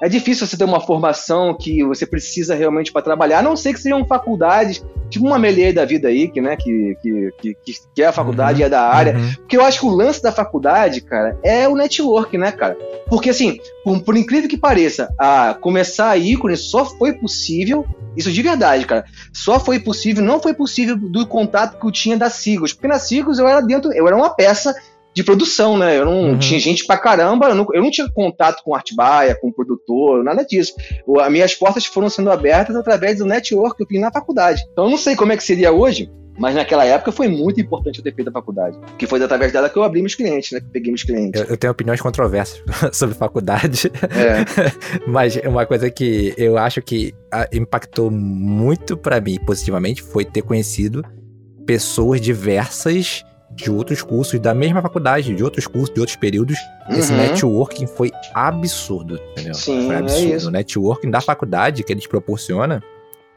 é 0.03 0.09
difícil 0.09 0.49
você 0.49 0.57
ter 0.57 0.65
uma 0.65 0.81
formação 0.81 1.57
que 1.57 1.85
você 1.85 2.05
precisa 2.05 2.57
realmente 2.57 2.91
para 2.91 3.03
trabalhar, 3.03 3.39
a 3.39 3.43
não 3.43 3.57
ser 3.57 3.73
que 3.73 3.81
sejam 3.81 4.05
faculdades, 4.05 4.85
tipo 5.09 5.25
uma 5.25 5.39
Melier 5.39 5.73
da 5.73 5.85
vida 5.85 6.09
aí, 6.09 6.27
que, 6.27 6.41
né, 6.41 6.57
que, 6.57 6.97
que, 7.01 7.55
que, 7.65 7.75
que 7.95 8.03
é 8.03 8.07
a 8.07 8.13
faculdade 8.13 8.59
e 8.59 8.63
uhum, 8.63 8.67
é 8.67 8.71
da 8.71 8.83
área. 8.83 9.17
Uhum. 9.17 9.33
Porque 9.37 9.57
eu 9.57 9.63
acho 9.63 9.79
que 9.79 9.87
o 9.87 9.91
lance 9.91 10.21
da 10.21 10.33
faculdade, 10.33 11.03
cara, 11.03 11.39
é 11.41 11.69
o 11.69 11.77
network, 11.77 12.37
né, 12.37 12.51
cara? 12.51 12.77
Porque, 13.09 13.31
assim, 13.31 13.61
por, 13.85 14.01
por 14.01 14.17
incrível 14.17 14.49
que 14.49 14.59
pareça, 14.59 15.09
a 15.17 15.55
começar 15.55 16.11
a 16.11 16.19
ícone 16.19 16.57
só 16.57 16.85
foi 16.85 17.13
possível, 17.13 17.87
isso 18.17 18.33
de 18.33 18.43
verdade, 18.43 18.85
cara, 18.85 19.05
só 19.33 19.61
foi 19.61 19.79
possível, 19.79 20.25
não 20.25 20.41
foi 20.41 20.53
possível 20.53 20.97
do 20.97 21.25
contato 21.29 21.79
que 21.79 21.87
eu 21.87 21.93
tinha 21.93 22.17
da 22.17 22.29
Sigos. 22.29 22.73
Porque 22.73 22.89
na 22.89 22.99
Sigos 22.99 23.39
eu 23.39 23.47
era 23.47 23.61
dentro, 23.61 23.93
eu 23.93 24.09
era 24.09 24.17
uma 24.17 24.31
peça 24.31 24.75
de 25.15 25.23
produção, 25.23 25.77
né? 25.77 25.99
Eu 25.99 26.05
não 26.05 26.31
uhum. 26.31 26.39
tinha 26.39 26.59
gente 26.59 26.87
pra 26.87 26.97
caramba, 26.97 27.49
eu 27.49 27.55
não, 27.55 27.67
eu 27.73 27.83
não 27.83 27.91
tinha 27.91 28.09
contato 28.11 28.63
com 28.65 28.75
Artbaia, 28.75 29.35
com 29.35 29.53
produtor, 29.53 30.25
nada 30.25 30.45
disso. 30.45 30.75
As 31.21 31.31
minhas 31.31 31.55
portas 31.55 31.85
foram 31.85 32.09
sendo 32.09 32.31
abertas 32.31 32.77
através 32.77 33.19
do 33.19 33.27
network 33.27 33.77
que 33.77 33.83
eu 33.83 33.87
fiz 33.87 34.01
na 34.01 34.11
faculdade. 34.11 34.63
Então 34.73 34.85
eu 34.85 34.91
não 34.91 34.99
sei 34.99 35.15
como 35.15 35.33
é 35.33 35.37
que 35.37 35.45
seria 35.45 35.73
hoje, 35.73 36.11
mas 36.39 36.55
naquela 36.55 36.85
época 36.85 37.13
foi 37.13 37.29
muito 37.29 37.61
importante 37.61 37.99
eu 37.99 38.05
ter 38.05 38.15
feito 38.15 38.29
a 38.29 38.33
faculdade. 38.33 38.79
Que 38.99 39.07
foi 39.07 39.23
através 39.23 39.53
dela 39.53 39.69
que 39.69 39.77
eu 39.77 39.83
abri 39.83 40.01
meus 40.01 40.15
clientes, 40.15 40.53
né? 40.53 40.61
Que 40.61 40.67
peguei 40.67 40.91
meus 40.91 41.03
clientes. 41.03 41.41
Eu, 41.41 41.49
eu 41.49 41.57
tenho 41.57 41.71
opiniões 41.71 42.01
controversas 42.01 42.63
sobre 42.93 43.15
faculdade. 43.15 43.93
É. 43.95 44.45
mas 45.07 45.37
uma 45.45 45.67
coisa 45.67 45.91
que 45.91 46.35
eu 46.39 46.57
acho 46.57 46.81
que 46.81 47.13
impactou 47.53 48.11
muito 48.11 48.97
para 48.97 49.21
mim 49.21 49.39
positivamente 49.45 50.03
foi 50.03 50.25
ter 50.25 50.43
conhecido 50.43 51.05
pessoas 51.67 52.21
diversas 52.21 53.25
de 53.55 53.71
outros 53.71 54.03
cursos 54.03 54.39
da 54.41 54.55
mesma 54.55 54.81
faculdade, 54.81 55.35
de 55.35 55.45
outros 55.45 55.67
cursos, 55.67 55.93
de 55.93 56.01
outros 56.01 56.17
períodos. 56.17 56.57
Uhum. 56.89 56.97
Esse 56.97 57.13
networking 57.13 57.87
foi 57.87 58.11
absurdo, 58.35 59.21
entendeu? 59.33 59.55
Sim, 59.55 59.87
foi 59.87 59.95
é 59.95 59.99
absurdo. 59.99 60.33
É 60.33 60.37
isso. 60.37 60.49
O 60.49 60.51
networking 60.51 61.11
da 61.11 61.21
faculdade 61.21 61.83
que 61.83 61.93
eles 61.93 62.07
proporciona 62.07 62.83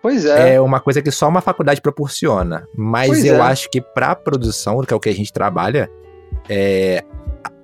Pois 0.05 0.23
é. 0.23 0.53
É 0.53 0.61
uma 0.61 0.79
coisa 0.79 1.01
que 1.01 1.09
só 1.09 1.27
uma 1.27 1.41
faculdade 1.41 1.81
proporciona. 1.81 2.67
Mas 2.77 3.07
pois 3.07 3.25
eu 3.25 3.37
é. 3.37 3.41
acho 3.41 3.67
que 3.71 3.81
para 3.81 4.13
produção, 4.13 4.79
que 4.83 4.93
é 4.93 4.95
o 4.95 4.99
que 4.99 5.09
a 5.09 5.13
gente 5.15 5.33
trabalha, 5.33 5.89
é, 6.47 7.03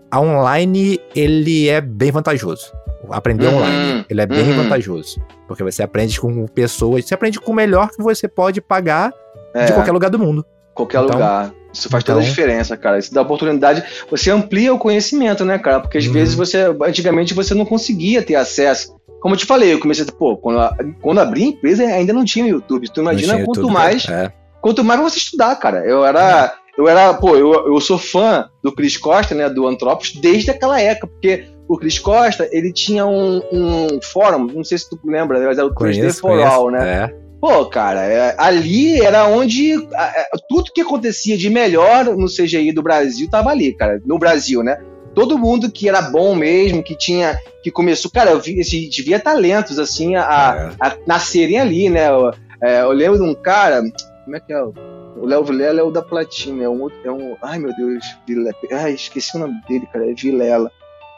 a 0.10 0.20
online 0.20 1.00
ele 1.15 1.70
é 1.70 1.79
bem 1.79 2.10
vantajoso. 2.10 2.74
Aprender 3.12 3.46
uhum. 3.46 3.58
online, 3.58 4.05
ele 4.10 4.22
é 4.22 4.25
bem 4.25 4.50
uhum. 4.50 4.63
vantajoso. 4.63 5.22
Porque 5.48 5.63
você 5.63 5.84
aprende 5.84 6.20
com 6.20 6.48
pessoas, 6.48 7.05
você 7.05 7.13
aprende 7.13 7.39
com 7.39 7.51
o 7.51 7.53
melhor 7.53 7.91
que 7.91 8.01
você 8.01 8.27
pode 8.27 8.60
pagar 8.60 9.13
é. 9.53 9.65
de 9.65 9.74
qualquer 9.74 9.91
lugar 9.91 10.10
do 10.10 10.17
mundo. 10.17 10.43
Qualquer 10.74 11.03
então, 11.03 11.13
lugar. 11.13 11.53
Isso 11.74 11.90
faz 11.90 12.04
então... 12.04 12.16
toda 12.16 12.25
a 12.25 12.30
então- 12.30 12.30
diferença, 12.30 12.78
cara. 12.78 13.00
Isso 13.00 13.13
dá 13.13 13.22
oportunidade. 13.22 13.84
Você 14.10 14.32
amplia 14.32 14.74
o 14.74 14.80
conhecimento, 14.80 15.46
né, 15.46 15.58
cara? 15.58 15.80
Porque 15.80 15.98
às 15.98 16.06
uhum. 16.06 16.13
vezes 16.13 16.34
você. 16.34 16.66
Antigamente 16.84 17.34
você 17.34 17.54
não 17.54 17.66
conseguia 17.66 18.22
ter 18.22 18.36
acesso. 18.36 18.96
Como 19.22 19.36
eu 19.36 19.38
te 19.38 19.46
falei, 19.46 19.74
eu 19.74 19.80
comecei 19.80 20.04
a. 20.04 20.12
Pô, 20.12 20.36
quando, 20.38 20.60
quando 21.01 21.20
abri 21.20 21.44
a 21.44 21.48
empresa 21.48 21.84
ainda 21.84 22.13
não 22.13 22.25
tinha 22.25 22.48
YouTube. 22.48 22.90
Tu 22.90 23.01
imagina 23.01 23.34
quanto 23.46 23.58
YouTube, 23.58 23.74
mais. 23.74 24.08
É. 24.08 24.32
Quanto 24.62 24.84
mais 24.84 25.00
você 25.00 25.18
estudar, 25.18 25.56
cara. 25.56 25.86
Eu 25.86 26.06
era. 26.06 26.56
É. 26.58 26.62
Eu 26.78 26.88
era, 26.88 27.13
pô, 27.13 27.36
eu, 27.36 27.51
eu 27.68 27.82
sou 27.82 27.98
fã 27.98 28.50
do 28.63 28.72
Chris 28.72 28.96
Costa, 28.96 29.36
né, 29.36 29.50
do 29.50 29.68
Antropos, 29.68 30.13
desde 30.13 30.50
aquela 30.50 30.80
época, 30.80 31.08
porque 31.08 31.46
o 31.68 31.78
Chris 31.78 32.00
Costa, 32.00 32.48
ele 32.51 32.72
tinha 32.72 33.06
um, 33.06 33.42
um 33.51 34.01
fórum, 34.01 34.48
não 34.48 34.63
sei 34.63 34.78
se 34.78 34.90
tu 34.90 34.98
lembra, 35.04 35.38
mas 35.46 35.58
era 35.58 35.68
o 35.68 35.75
Chris 35.75 35.98
Day 35.98 36.12
for 36.13 36.40
All, 36.42 36.72
né? 36.72 37.03
É. 37.03 37.16
Pô, 37.42 37.66
cara, 37.66 38.06
é, 38.06 38.36
ali 38.38 39.01
era 39.01 39.27
onde 39.27 39.74
é, 39.74 40.25
tudo 40.48 40.72
que 40.72 40.82
acontecia 40.82 41.36
de 41.36 41.50
melhor 41.50 42.06
no 42.16 42.27
CGI 42.27 42.72
do 42.72 42.84
Brasil 42.84 43.27
tava 43.27 43.50
ali, 43.50 43.74
cara. 43.74 44.00
No 44.06 44.20
Brasil, 44.20 44.62
né? 44.62 44.77
Todo 45.16 45.40
mundo 45.40 45.72
que 45.72 45.90
era 45.90 46.04
bom 46.04 46.36
mesmo, 46.36 46.84
que 46.84 46.96
tinha. 46.96 47.36
que 47.64 47.72
começou. 47.72 48.12
Cara, 48.12 48.30
eu 48.30 48.40
vi, 48.40 48.62
assim, 48.62 48.88
via 49.04 49.20
talentos, 49.20 49.80
assim, 49.80 50.16
a, 50.16 50.75
é. 50.80 50.86
a 50.86 50.96
nascerem 51.08 51.60
ali, 51.60 51.90
né? 51.90 52.10
Eu, 52.10 52.32
é, 52.62 52.82
eu, 52.84 52.92
lembro 52.92 53.18
de 53.18 53.24
um 53.24 53.34
cara. 53.34 53.82
Como 54.24 54.36
é 54.36 54.40
que 54.40 54.54
é? 54.54 54.62
O 54.62 55.25
Léo 55.25 55.44
Vilela 55.44 55.82
é 55.82 55.84
o 55.84 55.90
da 55.90 56.04
Platina, 56.04 56.64
é 56.64 56.70
um 56.70 56.84
outro. 56.84 57.00
É 57.04 57.12
um, 57.12 57.36
ai, 57.42 57.58
meu 57.58 57.75
Deus, 57.75 58.06
Vilela. 58.27 58.56
Ai, 58.72 58.94
esqueci 58.94 59.36
o 59.36 59.40
nome 59.40 59.56
dele, 59.68 59.88
cara. 59.92 60.10
É 60.10 60.14
Vilela. 60.14 60.72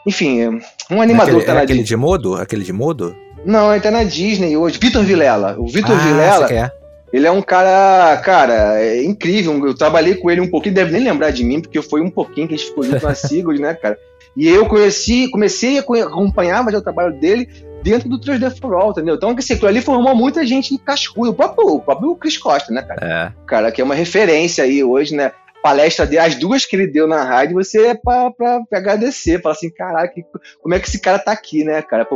Enfim, 0.06 0.60
um 0.90 1.02
animador 1.02 1.36
aquele, 1.36 1.46
tá 1.46 1.60
aquele 1.60 1.82
de 1.82 1.96
modo? 1.96 2.34
Aquele 2.34 2.64
de 2.64 2.72
modo? 2.72 3.14
Não, 3.44 3.72
ele 3.72 3.82
tá 3.82 3.90
na 3.90 4.04
Disney 4.04 4.56
hoje. 4.56 4.78
Vitor 4.80 5.02
Vilela. 5.04 5.56
O 5.58 5.66
Vitor 5.66 5.94
ah, 5.94 5.98
Vilela. 5.98 6.72
Ele 7.12 7.26
é 7.26 7.30
um 7.30 7.42
cara, 7.42 8.16
cara, 8.18 8.82
é 8.82 9.04
incrível. 9.04 9.64
Eu 9.64 9.74
trabalhei 9.74 10.16
com 10.16 10.30
ele 10.30 10.40
um 10.40 10.50
pouquinho, 10.50 10.74
deve 10.74 10.90
nem 10.90 11.04
lembrar 11.04 11.30
de 11.30 11.44
mim, 11.44 11.60
porque 11.60 11.80
foi 11.80 12.00
um 12.00 12.10
pouquinho 12.10 12.48
que 12.48 12.54
a 12.54 12.56
gente 12.56 12.68
ficou 12.68 12.82
junto 12.82 13.06
na 13.06 13.14
Sigurd, 13.14 13.60
né, 13.60 13.74
cara? 13.74 13.96
E 14.36 14.48
eu 14.48 14.66
conheci, 14.66 15.30
comecei 15.30 15.78
a 15.78 15.80
acompanhar 15.80 16.68
já 16.70 16.78
o 16.78 16.82
trabalho 16.82 17.12
dele 17.20 17.48
dentro 17.84 18.08
do 18.08 18.18
3D 18.18 18.58
for 18.58 18.74
All, 18.74 18.90
entendeu? 18.90 19.14
Então, 19.14 19.30
assim, 19.38 19.54
aquilo 19.54 19.68
ali 19.68 19.80
formou 19.80 20.14
muita 20.16 20.44
gente 20.44 20.74
em 20.74 20.78
cascudo. 20.78 21.30
O 21.30 21.34
próprio, 21.34 21.74
o 21.74 21.80
próprio 21.80 22.16
Chris 22.16 22.36
Costa, 22.36 22.72
né, 22.72 22.82
cara? 22.82 23.00
É. 23.06 23.46
Cara, 23.46 23.70
que 23.70 23.80
é 23.80 23.84
uma 23.84 23.94
referência 23.94 24.64
aí 24.64 24.82
hoje, 24.82 25.14
né? 25.14 25.30
Palestra 25.64 26.04
dele, 26.04 26.18
as 26.18 26.34
duas 26.34 26.66
que 26.66 26.76
ele 26.76 26.86
deu 26.86 27.06
na 27.08 27.24
rádio, 27.24 27.54
você 27.54 27.86
é 27.86 27.94
pra, 27.94 28.30
pra, 28.30 28.60
pra 28.68 28.78
agradecer, 28.78 29.40
falar 29.40 29.54
assim, 29.54 29.70
caraca, 29.70 30.12
como 30.60 30.74
é 30.74 30.78
que 30.78 30.86
esse 30.86 31.00
cara 31.00 31.18
tá 31.18 31.32
aqui, 31.32 31.64
né, 31.64 31.80
cara? 31.80 32.06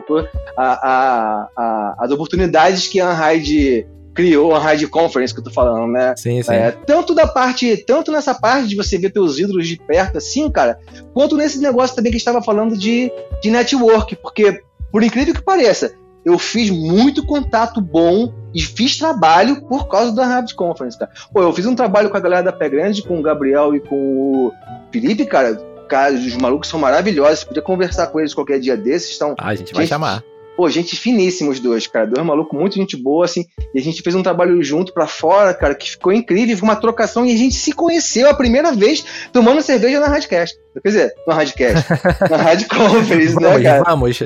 A, 0.54 0.62
a, 0.62 1.48
a, 1.56 1.96
as 1.98 2.10
oportunidades 2.10 2.88
que 2.88 3.00
a 3.00 3.08
Unhide 3.08 3.86
criou, 4.14 4.54
a 4.54 4.60
Unhide 4.60 4.86
Conference 4.88 5.32
que 5.32 5.40
eu 5.40 5.44
tô 5.44 5.50
falando, 5.50 5.90
né? 5.90 6.14
Sim, 6.14 6.42
sim. 6.42 6.52
É, 6.52 6.72
tanto 6.72 7.14
da 7.14 7.26
parte, 7.26 7.74
tanto 7.86 8.12
nessa 8.12 8.34
parte 8.34 8.68
de 8.68 8.76
você 8.76 8.98
ver 8.98 9.12
teus 9.12 9.38
ídolos 9.38 9.66
de 9.66 9.78
perto, 9.78 10.18
assim, 10.18 10.50
cara, 10.50 10.78
quanto 11.14 11.34
nesse 11.34 11.58
negócio 11.58 11.96
também 11.96 12.12
que 12.12 12.16
a 12.16 12.18
gente 12.18 12.28
estava 12.28 12.44
falando 12.44 12.76
de, 12.76 13.10
de 13.40 13.50
network, 13.50 14.14
porque, 14.16 14.60
por 14.92 15.02
incrível 15.02 15.32
que 15.32 15.40
pareça, 15.40 15.94
eu 16.22 16.38
fiz 16.38 16.68
muito 16.68 17.24
contato 17.24 17.80
bom 17.80 18.30
e 18.54 18.62
fiz 18.62 18.96
trabalho 18.96 19.62
por 19.62 19.88
causa 19.88 20.12
da 20.12 20.26
Rabbit 20.26 20.54
Conference, 20.54 20.98
cara. 20.98 21.10
Pô, 21.32 21.42
eu 21.42 21.52
fiz 21.52 21.66
um 21.66 21.74
trabalho 21.74 22.10
com 22.10 22.16
a 22.16 22.20
galera 22.20 22.42
da 22.42 22.52
Pé 22.52 22.68
Grande, 22.68 23.02
com 23.02 23.18
o 23.18 23.22
Gabriel 23.22 23.74
e 23.74 23.80
com 23.80 23.96
o 23.96 24.52
Felipe, 24.90 25.26
cara. 25.26 25.56
Cara, 25.88 26.14
os 26.14 26.36
malucos 26.36 26.68
são 26.68 26.78
maravilhosos. 26.78 27.40
Você 27.40 27.46
podia 27.46 27.62
conversar 27.62 28.08
com 28.08 28.20
eles 28.20 28.34
qualquer 28.34 28.60
dia 28.60 28.76
desses. 28.76 29.10
Estão, 29.10 29.34
ah, 29.38 29.48
a 29.48 29.54
gente 29.54 29.72
vai 29.72 29.82
gente, 29.82 29.88
chamar. 29.88 30.22
Pô, 30.54 30.68
gente 30.68 30.96
finíssima 30.96 31.50
os 31.50 31.60
dois, 31.60 31.86
cara. 31.86 32.06
Dois 32.06 32.26
malucos, 32.26 32.58
muito 32.58 32.74
gente 32.74 32.96
boa, 32.96 33.24
assim. 33.24 33.46
E 33.72 33.78
a 33.78 33.82
gente 33.82 34.02
fez 34.02 34.14
um 34.14 34.22
trabalho 34.22 34.62
junto 34.62 34.92
pra 34.92 35.06
fora, 35.06 35.54
cara, 35.54 35.74
que 35.74 35.90
ficou 35.90 36.12
incrível. 36.12 36.56
Foi 36.58 36.68
uma 36.68 36.76
trocação 36.76 37.24
e 37.24 37.32
a 37.32 37.36
gente 37.36 37.54
se 37.54 37.72
conheceu 37.72 38.28
a 38.28 38.34
primeira 38.34 38.72
vez 38.72 39.04
tomando 39.32 39.62
cerveja 39.62 40.00
na 40.00 40.08
Radcast. 40.08 40.58
Quer 40.80 40.88
dizer, 40.88 41.14
na 41.26 41.34
Radcast. 41.34 41.86
na 42.30 42.36
Rádio 42.36 42.68
Conference, 42.68 43.34
né, 43.34 43.40
vamos, 43.40 43.62
né, 43.62 43.62
cara? 43.62 43.82
Vamos. 43.84 44.18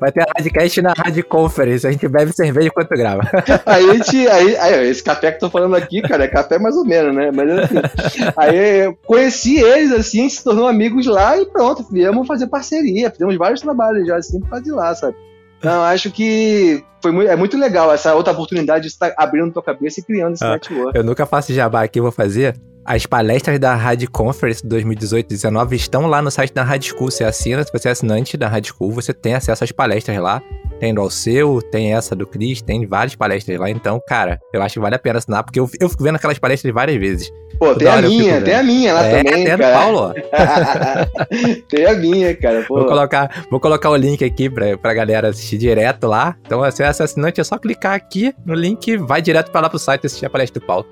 Vai 0.00 0.12
ter 0.12 0.22
a 0.22 0.26
Radcast 0.36 0.82
na 0.82 0.92
Rádio 0.92 1.24
Conference. 1.24 1.86
A 1.86 1.90
gente 1.90 2.08
bebe 2.08 2.32
cerveja 2.32 2.68
enquanto 2.68 2.88
grava. 2.90 3.22
aí 3.66 3.90
a 3.90 3.94
gente. 3.94 4.28
Aí, 4.28 4.56
aí, 4.56 4.88
esse 4.88 5.02
café 5.02 5.30
que 5.30 5.36
eu 5.36 5.40
tô 5.40 5.50
falando 5.50 5.76
aqui, 5.76 6.02
cara, 6.02 6.24
é 6.24 6.28
café 6.28 6.58
mais 6.58 6.76
ou 6.76 6.84
menos, 6.84 7.14
né? 7.14 7.30
Mas 7.30 7.50
assim. 7.50 8.20
aí 8.36 8.84
eu 8.84 8.98
conheci 9.06 9.58
eles, 9.58 9.92
assim, 9.92 10.28
se 10.28 10.42
tornou 10.42 10.66
amigos 10.66 11.06
lá 11.06 11.38
e 11.38 11.46
pronto. 11.46 11.86
Viemos 11.90 12.26
fazer 12.26 12.46
parceria. 12.46 13.10
Fizemos 13.10 13.36
vários 13.36 13.60
trabalhos 13.60 14.06
já, 14.06 14.16
assim, 14.16 14.40
por 14.40 14.50
causa 14.50 14.64
de 14.64 14.70
lá, 14.70 14.94
sabe? 14.94 15.16
Então, 15.58 15.82
acho 15.82 16.10
que 16.10 16.84
foi 17.02 17.12
muito, 17.12 17.30
é 17.30 17.36
muito 17.36 17.56
legal 17.56 17.92
essa 17.92 18.14
outra 18.14 18.32
oportunidade 18.32 18.82
de 18.82 18.88
estar 18.88 19.12
abrindo 19.16 19.52
tua 19.52 19.62
cabeça 19.62 20.00
e 20.00 20.02
criando 20.02 20.34
esse 20.34 20.44
ah, 20.44 20.52
network. 20.52 20.96
Eu 20.96 21.04
nunca 21.04 21.26
faço 21.26 21.52
jabá 21.52 21.82
aqui, 21.82 22.00
vou 22.00 22.12
fazer. 22.12 22.54
As 22.88 23.04
palestras 23.04 23.58
da 23.58 23.74
Rádio 23.74 24.10
Conference 24.10 24.66
2018-19 24.66 25.72
estão 25.72 26.06
lá 26.06 26.22
no 26.22 26.30
site 26.30 26.54
da 26.54 26.62
Rádio 26.62 26.94
School. 26.94 27.10
Você 27.10 27.22
assina, 27.22 27.62
se 27.62 27.70
você 27.70 27.88
é 27.88 27.90
assinante 27.90 28.34
da 28.34 28.48
Rádio 28.48 28.72
School, 28.74 28.90
você 28.90 29.12
tem 29.12 29.34
acesso 29.34 29.62
às 29.62 29.70
palestras 29.70 30.16
lá. 30.16 30.40
Tem 30.80 30.94
do 30.94 31.02
Alceu, 31.02 31.60
tem 31.60 31.92
essa 31.92 32.16
do 32.16 32.26
Cris, 32.26 32.62
tem 32.62 32.86
várias 32.86 33.14
palestras 33.14 33.60
lá. 33.60 33.68
Então, 33.68 34.00
cara, 34.08 34.40
eu 34.54 34.62
acho 34.62 34.72
que 34.72 34.80
vale 34.80 34.94
a 34.94 34.98
pena 34.98 35.18
assinar, 35.18 35.44
porque 35.44 35.60
eu, 35.60 35.68
eu 35.78 35.86
fico 35.90 36.02
vendo 36.02 36.16
aquelas 36.16 36.38
palestras 36.38 36.72
várias 36.72 36.96
vezes. 36.96 37.30
Pô, 37.58 37.74
tem 37.74 37.88
a 37.88 38.00
minha, 38.00 38.40
tem 38.40 38.54
a 38.54 38.62
minha 38.62 38.94
lá 38.94 39.04
é, 39.04 39.16
também, 39.18 39.44
tem 39.44 39.44
cara. 39.44 39.56
do 39.56 39.78
Paulo, 39.78 40.14
tem 41.68 41.84
a 41.84 41.92
minha, 41.92 42.34
cara. 42.36 42.64
Pô. 42.66 42.76
Vou 42.76 42.86
colocar, 42.86 43.44
vou 43.50 43.60
colocar 43.60 43.90
o 43.90 43.96
link 43.96 44.24
aqui 44.24 44.48
pra, 44.48 44.78
pra 44.78 44.94
galera 44.94 45.28
assistir 45.28 45.58
direto 45.58 46.06
lá. 46.06 46.36
Então, 46.46 46.58
se 46.70 46.82
é 46.82 46.86
assinante, 46.86 47.38
é 47.38 47.44
só 47.44 47.58
clicar 47.58 47.92
aqui 47.92 48.34
no 48.46 48.54
link 48.54 48.88
e 48.88 48.96
vai 48.96 49.20
direto 49.20 49.50
pra 49.50 49.60
lá 49.60 49.68
pro 49.68 49.78
site 49.78 50.06
assistir 50.06 50.24
a 50.24 50.30
palestra 50.30 50.58
do 50.58 50.64
Paulo. 50.66 50.86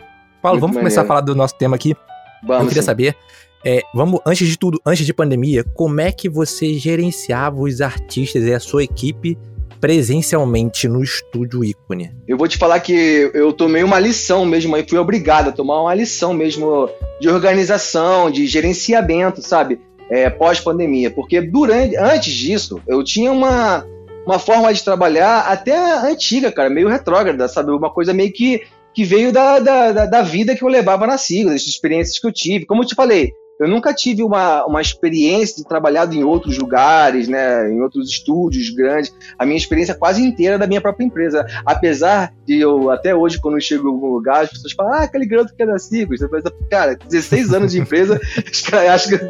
Paulo, 0.47 0.61
vamos 0.61 0.77
maneiro. 0.77 0.95
começar 0.95 1.03
a 1.03 1.05
falar 1.05 1.23
do 1.23 1.35
nosso 1.35 1.57
tema 1.57 1.75
aqui. 1.75 1.95
Vamos. 2.43 2.63
Eu 2.63 2.69
queria 2.69 2.83
sim. 2.83 2.87
saber, 2.87 3.17
é, 3.65 3.83
vamos, 3.93 4.21
antes 4.25 4.47
de 4.47 4.57
tudo, 4.57 4.81
antes 4.87 5.05
de 5.05 5.13
pandemia, 5.13 5.65
como 5.75 6.01
é 6.01 6.13
que 6.13 6.29
você 6.29 6.75
gerenciava 6.75 7.61
os 7.61 7.81
artistas 7.81 8.45
e 8.45 8.55
a 8.55 8.61
sua 8.61 8.85
equipe 8.85 9.37
presencialmente 9.81 10.87
no 10.87 11.03
estúdio 11.03 11.65
ícone? 11.65 12.13
Eu 12.29 12.39
vou 12.39 12.47
te 12.47 12.57
falar 12.57 12.79
que 12.79 13.29
eu 13.35 13.53
tomei 13.53 13.83
uma 13.83 13.99
lição 13.99 14.47
mesmo, 14.47 14.77
aí 14.77 14.87
fui 14.89 14.99
obrigado 14.99 15.49
a 15.49 15.53
tomar 15.53 15.83
uma 15.83 15.95
lição 15.95 16.33
mesmo 16.33 16.89
de 17.21 17.29
organização, 17.29 18.31
de 18.31 18.47
gerenciamento, 18.47 19.43
sabe? 19.43 19.81
É, 20.09 20.31
Pós-pandemia, 20.31 21.11
porque 21.11 21.41
durante, 21.41 21.97
antes 21.97 22.33
disso, 22.33 22.81
eu 22.87 23.03
tinha 23.03 23.33
uma, 23.33 23.85
uma 24.25 24.39
forma 24.39 24.73
de 24.73 24.85
trabalhar 24.85 25.41
até 25.41 25.77
antiga, 26.09 26.53
cara, 26.53 26.71
meio 26.71 26.89
retrógrada, 26.89 27.49
sabe? 27.49 27.73
Uma 27.73 27.91
coisa 27.91 28.15
meio 28.15 28.33
que, 28.33 28.63
que 28.97 29.05
veio 29.05 29.31
da, 29.31 29.59
da, 29.59 30.07
da 30.07 30.23
vida 30.23 30.57
que 30.57 30.65
eu 30.65 30.69
levava 30.69 31.07
na 31.07 31.19
sigla, 31.19 31.53
das 31.53 31.67
experiências 31.67 32.19
que 32.19 32.27
eu 32.27 32.33
tive. 32.33 32.65
Como 32.65 32.83
eu 32.83 32.87
te 32.87 32.95
falei, 32.95 33.35
eu 33.59 33.69
nunca 33.69 33.93
tive 33.95 34.23
uma, 34.23 34.65
uma 34.67 34.83
experiência 34.83 35.57
de 35.57 35.69
trabalhado 35.69 36.15
em 36.15 36.23
outros 36.23 36.59
lugares, 36.59 37.29
né, 37.29 37.71
em 37.71 37.81
outros 37.81 38.11
estúdios 38.11 38.71
grandes. 38.71 39.15
A 39.39 39.47
minha 39.47 39.57
experiência 39.57 39.95
quase 39.95 40.23
inteira 40.23 40.57
é 40.57 40.59
da 40.59 40.67
minha 40.67 40.81
própria 40.81 41.05
empresa. 41.05 41.47
Apesar 41.65 42.33
de 42.47 42.61
eu, 42.61 42.91
até 42.91 43.15
hoje, 43.15 43.41
quando 43.41 43.57
eu 43.57 43.61
chego 43.61 43.89
em 43.89 43.93
algum 43.93 44.09
lugar, 44.09 44.45
as 44.45 44.51
pessoas 44.51 44.73
falam, 44.73 44.93
ah, 44.93 45.03
aquele 45.03 45.27
garoto 45.27 45.55
que 45.55 45.63
é 45.63 45.67
da 45.67 45.79
Cigos. 45.79 46.21
Você 46.21 46.29
pensa, 46.29 46.53
cara, 46.71 46.97
16 47.09 47.55
anos 47.55 47.73
de 47.73 47.81
empresa, 47.81 48.21
acham 48.93 49.19
que, 49.19 49.25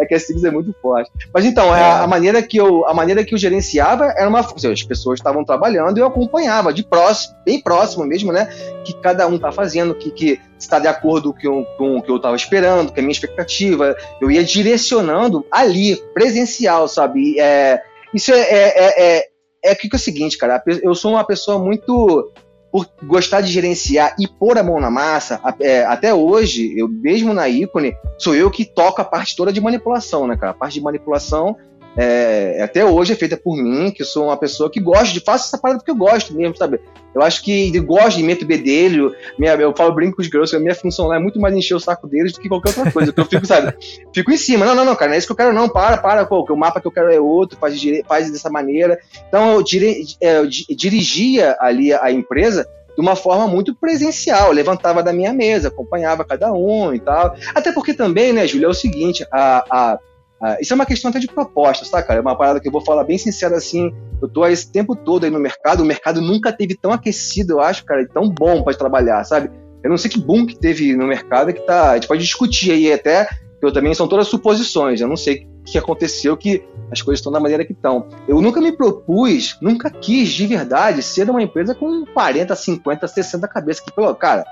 é 0.00 0.06
que 0.06 0.14
a 0.14 0.20
Cigos 0.20 0.44
é 0.44 0.50
muito 0.50 0.74
forte. 0.82 1.10
Mas 1.32 1.44
então, 1.44 1.72
a, 1.72 1.78
é. 1.78 1.90
a, 2.00 2.06
maneira 2.06 2.42
que 2.42 2.56
eu, 2.56 2.86
a 2.86 2.92
maneira 2.92 3.24
que 3.24 3.34
eu 3.34 3.38
gerenciava 3.38 4.06
era 4.16 4.28
uma. 4.28 4.40
As 4.40 4.82
pessoas 4.82 5.20
estavam 5.20 5.44
trabalhando 5.44 5.98
e 5.98 6.00
eu 6.00 6.06
acompanhava 6.06 6.72
de 6.72 6.82
próximo, 6.82 7.36
bem 7.44 7.60
próximo 7.60 8.04
mesmo, 8.04 8.32
né? 8.32 8.46
Que 8.84 8.94
cada 8.94 9.26
um 9.26 9.38
tá 9.38 9.52
fazendo, 9.52 9.94
que, 9.94 10.10
que 10.10 10.40
está 10.58 10.78
de 10.78 10.88
acordo 10.88 11.32
com, 11.32 11.64
com 11.76 11.96
o 11.96 12.02
que 12.02 12.10
eu 12.10 12.16
estava 12.16 12.36
esperando, 12.36 12.92
com 12.92 12.98
a 12.98 13.02
minha 13.02 13.12
expectativa. 13.12 13.96
Eu 14.20 14.30
ia 14.30 14.42
direcionando 14.42 15.44
ali, 15.50 15.96
presencial, 16.12 16.88
sabe? 16.88 17.38
É, 17.38 17.80
isso 18.14 18.32
é, 18.32 18.40
é, 18.40 18.78
é, 18.78 19.18
é, 19.18 19.28
é, 19.64 19.74
que 19.74 19.88
é 19.92 19.96
o 19.96 19.98
seguinte, 19.98 20.36
cara. 20.38 20.62
Eu 20.82 20.94
sou 20.94 21.12
uma 21.12 21.24
pessoa 21.24 21.58
muito. 21.58 22.32
Por 22.70 22.86
gostar 23.02 23.40
de 23.40 23.50
gerenciar 23.50 24.14
e 24.20 24.28
pôr 24.28 24.58
a 24.58 24.62
mão 24.62 24.78
na 24.78 24.90
massa, 24.90 25.40
é, 25.58 25.84
até 25.86 26.12
hoje, 26.12 26.78
eu 26.78 26.86
mesmo 26.86 27.32
na 27.32 27.48
ícone, 27.48 27.96
sou 28.18 28.34
eu 28.34 28.50
que 28.50 28.62
toco 28.62 29.00
a 29.00 29.04
parte 29.06 29.34
toda 29.34 29.50
de 29.50 29.58
manipulação, 29.58 30.26
né, 30.26 30.36
cara? 30.36 30.52
A 30.52 30.54
parte 30.54 30.74
de 30.74 30.82
manipulação 30.82 31.56
é, 31.96 32.60
até 32.62 32.84
hoje 32.84 33.12
é 33.12 33.16
feita 33.16 33.36
por 33.36 33.56
mim, 33.56 33.90
que 33.90 34.04
sou 34.04 34.26
uma 34.26 34.36
pessoa 34.36 34.70
que 34.70 34.80
gosta 34.80 35.12
de, 35.12 35.20
faço 35.20 35.46
essa 35.46 35.58
parada 35.58 35.80
porque 35.80 35.90
eu 35.90 35.96
gosto 35.96 36.34
mesmo, 36.34 36.56
sabe? 36.56 36.80
Eu 37.14 37.22
acho 37.22 37.42
que 37.42 37.74
eu 37.74 37.82
gosto 37.82 38.18
de 38.18 38.22
meto 38.22 38.46
bedelho, 38.46 39.14
minha, 39.38 39.54
eu 39.54 39.74
falo 39.74 39.94
brinco 39.94 40.16
com 40.16 40.22
os 40.22 40.28
girls, 40.28 40.54
a 40.54 40.60
minha 40.60 40.74
função 40.74 41.06
lá 41.06 41.16
é 41.16 41.18
muito 41.18 41.40
mais 41.40 41.54
encher 41.54 41.74
o 41.74 41.80
saco 41.80 42.06
deles 42.06 42.32
do 42.32 42.40
que 42.40 42.48
qualquer 42.48 42.68
outra 42.70 42.92
coisa, 42.92 43.12
que 43.12 43.18
eu 43.20 43.24
fico, 43.24 43.46
sabe? 43.46 43.74
Fico 44.14 44.30
em 44.30 44.36
cima, 44.36 44.64
não, 44.64 44.74
não, 44.74 44.84
não, 44.84 44.94
cara, 44.94 45.08
não 45.08 45.14
é 45.14 45.18
isso 45.18 45.26
que 45.26 45.32
eu 45.32 45.36
quero 45.36 45.52
não, 45.52 45.68
para, 45.68 45.96
para, 45.96 46.24
pô, 46.26 46.44
o 46.48 46.56
mapa 46.56 46.80
que 46.80 46.86
eu 46.86 46.92
quero 46.92 47.12
é 47.12 47.20
outro, 47.20 47.58
faz, 47.58 47.80
faz 48.06 48.30
dessa 48.30 48.50
maneira. 48.50 48.98
Então 49.28 49.54
eu, 49.54 49.62
dire, 49.62 50.04
é, 50.20 50.38
eu 50.38 50.46
dirigia 50.46 51.56
ali 51.60 51.92
a 51.92 52.10
empresa 52.12 52.68
de 52.98 53.00
uma 53.00 53.14
forma 53.14 53.46
muito 53.46 53.74
presencial, 53.76 54.48
eu 54.48 54.52
levantava 54.52 55.04
da 55.04 55.12
minha 55.12 55.32
mesa, 55.32 55.68
acompanhava 55.68 56.24
cada 56.24 56.52
um 56.52 56.92
e 56.92 56.98
tal. 56.98 57.36
Até 57.54 57.70
porque 57.70 57.94
também, 57.94 58.32
né, 58.32 58.44
Júlia, 58.44 58.66
é 58.66 58.70
o 58.70 58.74
seguinte, 58.74 59.24
a, 59.32 59.64
a 59.70 59.98
ah, 60.40 60.56
isso 60.60 60.72
é 60.72 60.76
uma 60.76 60.86
questão 60.86 61.10
até 61.10 61.18
de 61.18 61.26
propostas, 61.26 61.90
tá, 61.90 62.02
cara? 62.02 62.20
É 62.20 62.22
uma 62.22 62.36
parada 62.36 62.60
que 62.60 62.68
eu 62.68 62.72
vou 62.72 62.80
falar 62.80 63.02
bem 63.04 63.18
sincero 63.18 63.56
assim. 63.56 63.92
Eu 64.22 64.28
tô 64.28 64.46
esse 64.46 64.70
tempo 64.70 64.94
todo 64.94 65.24
aí 65.24 65.30
no 65.30 65.40
mercado, 65.40 65.82
o 65.82 65.86
mercado 65.86 66.20
nunca 66.20 66.52
teve 66.52 66.76
tão 66.76 66.92
aquecido, 66.92 67.54
eu 67.54 67.60
acho, 67.60 67.84
cara, 67.84 68.02
e 68.02 68.08
tão 68.08 68.28
bom 68.28 68.62
para 68.62 68.76
trabalhar, 68.76 69.24
sabe? 69.24 69.50
Eu 69.82 69.90
não 69.90 69.98
sei 69.98 70.10
que 70.10 70.20
boom 70.20 70.46
que 70.46 70.58
teve 70.58 70.94
no 70.94 71.06
mercado 71.06 71.52
que 71.52 71.60
tá. 71.60 71.90
A 71.90 71.94
gente 71.94 72.08
pode 72.08 72.22
discutir 72.22 72.70
aí 72.70 72.92
até, 72.92 73.28
eu 73.60 73.72
também 73.72 73.94
são 73.94 74.06
todas 74.06 74.28
suposições, 74.28 75.00
eu 75.00 75.08
não 75.08 75.16
sei 75.16 75.46
o 75.60 75.64
que 75.64 75.78
aconteceu 75.78 76.36
que 76.36 76.62
as 76.90 77.02
coisas 77.02 77.18
estão 77.18 77.32
da 77.32 77.40
maneira 77.40 77.64
que 77.64 77.72
estão. 77.72 78.08
Eu 78.28 78.40
nunca 78.40 78.60
me 78.60 78.72
propus, 78.72 79.58
nunca 79.60 79.90
quis 79.90 80.30
de 80.30 80.46
verdade 80.46 81.02
ser 81.02 81.28
uma 81.28 81.42
empresa 81.42 81.74
com 81.74 82.04
40, 82.06 82.54
50, 82.54 83.08
60 83.08 83.48
cabeças 83.48 83.84
que, 83.84 83.92
pô, 83.92 84.14
cara, 84.14 84.44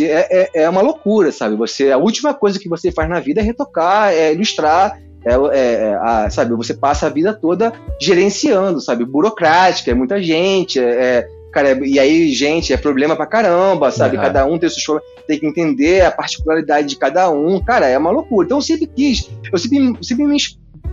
é, 0.00 0.60
é, 0.60 0.62
é 0.62 0.68
uma 0.68 0.80
loucura, 0.80 1.30
sabe? 1.30 1.56
Você 1.56 1.92
a 1.92 1.98
última 1.98 2.34
coisa 2.34 2.58
que 2.58 2.68
você 2.68 2.90
faz 2.90 3.08
na 3.08 3.20
vida 3.20 3.40
é 3.40 3.44
retocar, 3.44 4.12
é 4.12 4.32
ilustrar 4.32 4.98
é, 5.26 5.32
é, 5.32 5.94
a, 6.00 6.30
sabe, 6.30 6.54
você 6.54 6.72
passa 6.72 7.06
a 7.06 7.10
vida 7.10 7.34
toda 7.34 7.72
gerenciando, 8.00 8.80
sabe, 8.80 9.04
burocrática, 9.04 9.90
é 9.90 9.94
muita 9.94 10.22
gente, 10.22 10.78
é, 10.78 10.84
é 10.84 11.28
cara, 11.52 11.72
e 11.86 11.98
aí, 11.98 12.30
gente, 12.32 12.72
é 12.72 12.76
problema 12.76 13.16
pra 13.16 13.26
caramba, 13.26 13.90
sabe, 13.90 14.16
uhum. 14.16 14.22
cada 14.22 14.44
um 14.44 14.58
tem 14.58 14.68
seus 14.68 14.84
problemas, 14.84 15.10
tem 15.26 15.40
que 15.40 15.46
entender 15.46 16.04
a 16.04 16.12
particularidade 16.12 16.86
de 16.88 16.96
cada 16.96 17.30
um, 17.30 17.58
cara, 17.60 17.88
é 17.88 17.96
uma 17.96 18.10
loucura. 18.10 18.46
Então 18.46 18.58
eu 18.58 18.62
sempre 18.62 18.86
quis, 18.86 19.28
eu 19.50 19.58
sempre, 19.58 20.04
sempre 20.04 20.26
me, 20.26 20.36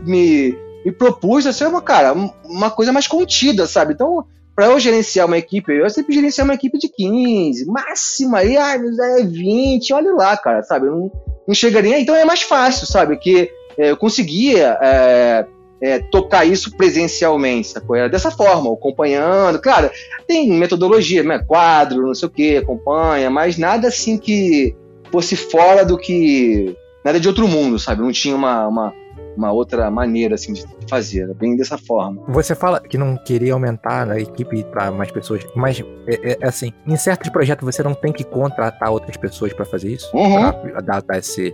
me, 0.06 0.58
me 0.86 0.92
propus 0.92 1.46
a 1.46 1.54
ser 1.54 1.68
uma, 1.68 1.82
cara, 1.82 2.14
uma 2.46 2.72
coisa 2.72 2.94
mais 2.94 3.08
contida, 3.08 3.68
sabe, 3.68 3.94
então 3.94 4.26
para 4.56 4.68
eu 4.68 4.80
gerenciar 4.80 5.26
uma 5.26 5.38
equipe, 5.38 5.74
eu 5.74 5.90
sempre 5.90 6.14
gerenciar 6.14 6.46
uma 6.46 6.54
equipe 6.54 6.78
de 6.78 6.88
15, 6.88 7.66
máxima 7.66 8.40
aí, 8.40 8.56
ai, 8.56 8.78
é 9.20 9.24
20, 9.24 9.94
olha 9.94 10.14
lá, 10.14 10.38
cara, 10.38 10.62
sabe? 10.62 10.86
Não, 10.86 11.12
não 11.48 11.56
chegaria, 11.56 12.00
então 12.00 12.16
é 12.16 12.24
mais 12.24 12.44
fácil, 12.44 12.86
sabe? 12.86 13.18
Que 13.18 13.52
eu 13.78 13.98
conseguia 13.98 14.78
é, 14.82 15.46
é, 15.84 16.00
tocar 16.00 16.46
isso 16.46 16.76
presencialmente, 16.78 17.68
sacou? 17.68 17.96
Era 17.96 18.08
dessa 18.08 18.32
forma, 18.32 18.72
acompanhando. 18.72 19.60
Claro, 19.60 19.92
tem 20.26 20.50
metodologia, 20.52 21.22
né? 21.24 21.40
quadro, 21.40 22.08
não 22.08 22.16
sei 22.16 22.28
o 22.28 22.32
que, 22.32 22.58
acompanha, 22.58 23.30
mas 23.30 23.58
nada 23.58 23.90
assim 23.90 24.18
que 24.18 24.74
fosse 25.12 25.36
fora 25.36 25.84
do 25.84 25.98
que. 25.98 26.76
Nada 27.04 27.20
de 27.20 27.28
outro 27.28 27.50
mundo, 27.50 27.78
sabe? 27.78 28.02
Não 28.02 28.14
tinha 28.14 28.34
uma, 28.34 28.66
uma, 28.66 28.94
uma 29.36 29.52
outra 29.52 29.92
maneira 29.92 30.36
assim 30.36 30.54
de 30.54 30.64
fazer, 30.90 31.34
bem 31.34 31.58
dessa 31.58 31.78
forma. 31.78 32.24
Você 32.30 32.56
fala 32.56 32.80
que 32.80 32.98
não 32.98 33.18
queria 33.18 33.52
aumentar 33.52 34.10
a 34.10 34.18
equipe 34.18 34.64
para 34.64 34.90
mais 34.90 35.12
pessoas, 35.12 35.46
mas 35.54 35.84
é, 36.08 36.38
é, 36.42 36.48
assim, 36.48 36.72
em 36.88 36.96
certos 36.96 37.30
projetos 37.30 37.66
você 37.66 37.84
não 37.84 37.94
tem 37.94 38.14
que 38.14 38.24
contratar 38.24 38.90
outras 38.90 39.18
pessoas 39.18 39.52
para 39.52 39.66
fazer 39.66 39.90
isso, 39.90 40.10
uhum. 40.16 40.50
para 40.50 40.80
dar 40.80 41.18
esse 41.18 41.54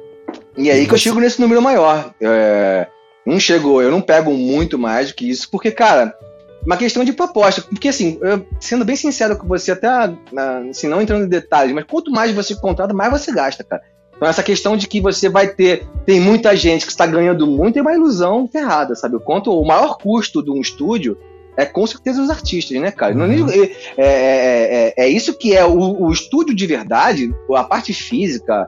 e 0.58 0.70
aí 0.70 0.88
que 0.88 0.94
eu 0.94 0.98
chego 0.98 1.20
nesse 1.20 1.40
número 1.40 1.62
maior. 1.62 2.14
É, 2.22 2.88
não 3.26 3.40
chegou, 3.40 3.82
eu 3.82 3.92
não 3.92 4.02
pego 4.02 4.32
muito 4.32 4.78
mais 4.78 5.10
do 5.10 5.16
que 5.16 5.30
isso, 5.30 5.50
porque, 5.50 5.72
cara, 5.72 6.14
uma 6.66 6.78
questão 6.78 7.04
de 7.04 7.14
proposta. 7.14 7.62
Porque, 7.62 7.88
assim, 7.88 8.18
eu, 8.22 8.46
sendo 8.60 8.86
bem 8.86 8.96
sincero 8.96 9.38
com 9.38 9.48
você, 9.48 9.72
até 9.72 9.88
assim, 10.70 10.88
não 10.88 11.02
entrando 11.02 11.26
em 11.26 11.30
detalhes, 11.30 11.74
mas 11.74 11.86
quanto 11.86 12.12
mais 12.12 12.34
você 12.34 12.56
contrata, 12.56 12.94
mais 12.94 13.12
você 13.12 13.32
gasta, 13.32 13.64
cara. 13.64 13.82
Então, 14.16 14.28
essa 14.28 14.44
questão 14.44 14.76
de 14.76 14.86
que 14.88 15.00
você 15.00 15.30
vai 15.30 15.48
ter. 15.48 15.88
Tem 16.06 16.20
muita 16.20 16.56
gente 16.56 16.86
que 16.86 16.92
está 16.92 17.06
ganhando 17.06 17.48
muito 17.48 17.80
é 17.80 17.82
uma 17.82 17.94
ilusão 17.94 18.48
ferrada, 18.48 18.94
sabe? 18.94 19.16
O 19.16 19.20
quanto 19.20 19.50
o 19.50 19.66
maior 19.66 19.98
custo 19.98 20.44
de 20.44 20.52
um 20.52 20.60
estúdio 20.60 21.18
é 21.56 21.66
com 21.66 21.88
certeza 21.88 22.22
os 22.22 22.30
artistas, 22.30 22.80
né, 22.82 22.92
cara? 22.92 23.16
Uhum. 23.16 23.28
Não, 23.28 23.50
é, 23.50 23.58
é, 23.58 23.74
é, 23.98 24.94
é, 24.98 25.08
isso 25.08 25.38
que 25.38 25.56
é 25.56 25.66
o, 25.66 26.04
o 26.04 26.12
estúdio 26.12 26.54
de 26.54 26.68
verdade, 26.68 27.34
a 27.56 27.64
parte 27.64 27.94
física, 27.94 28.68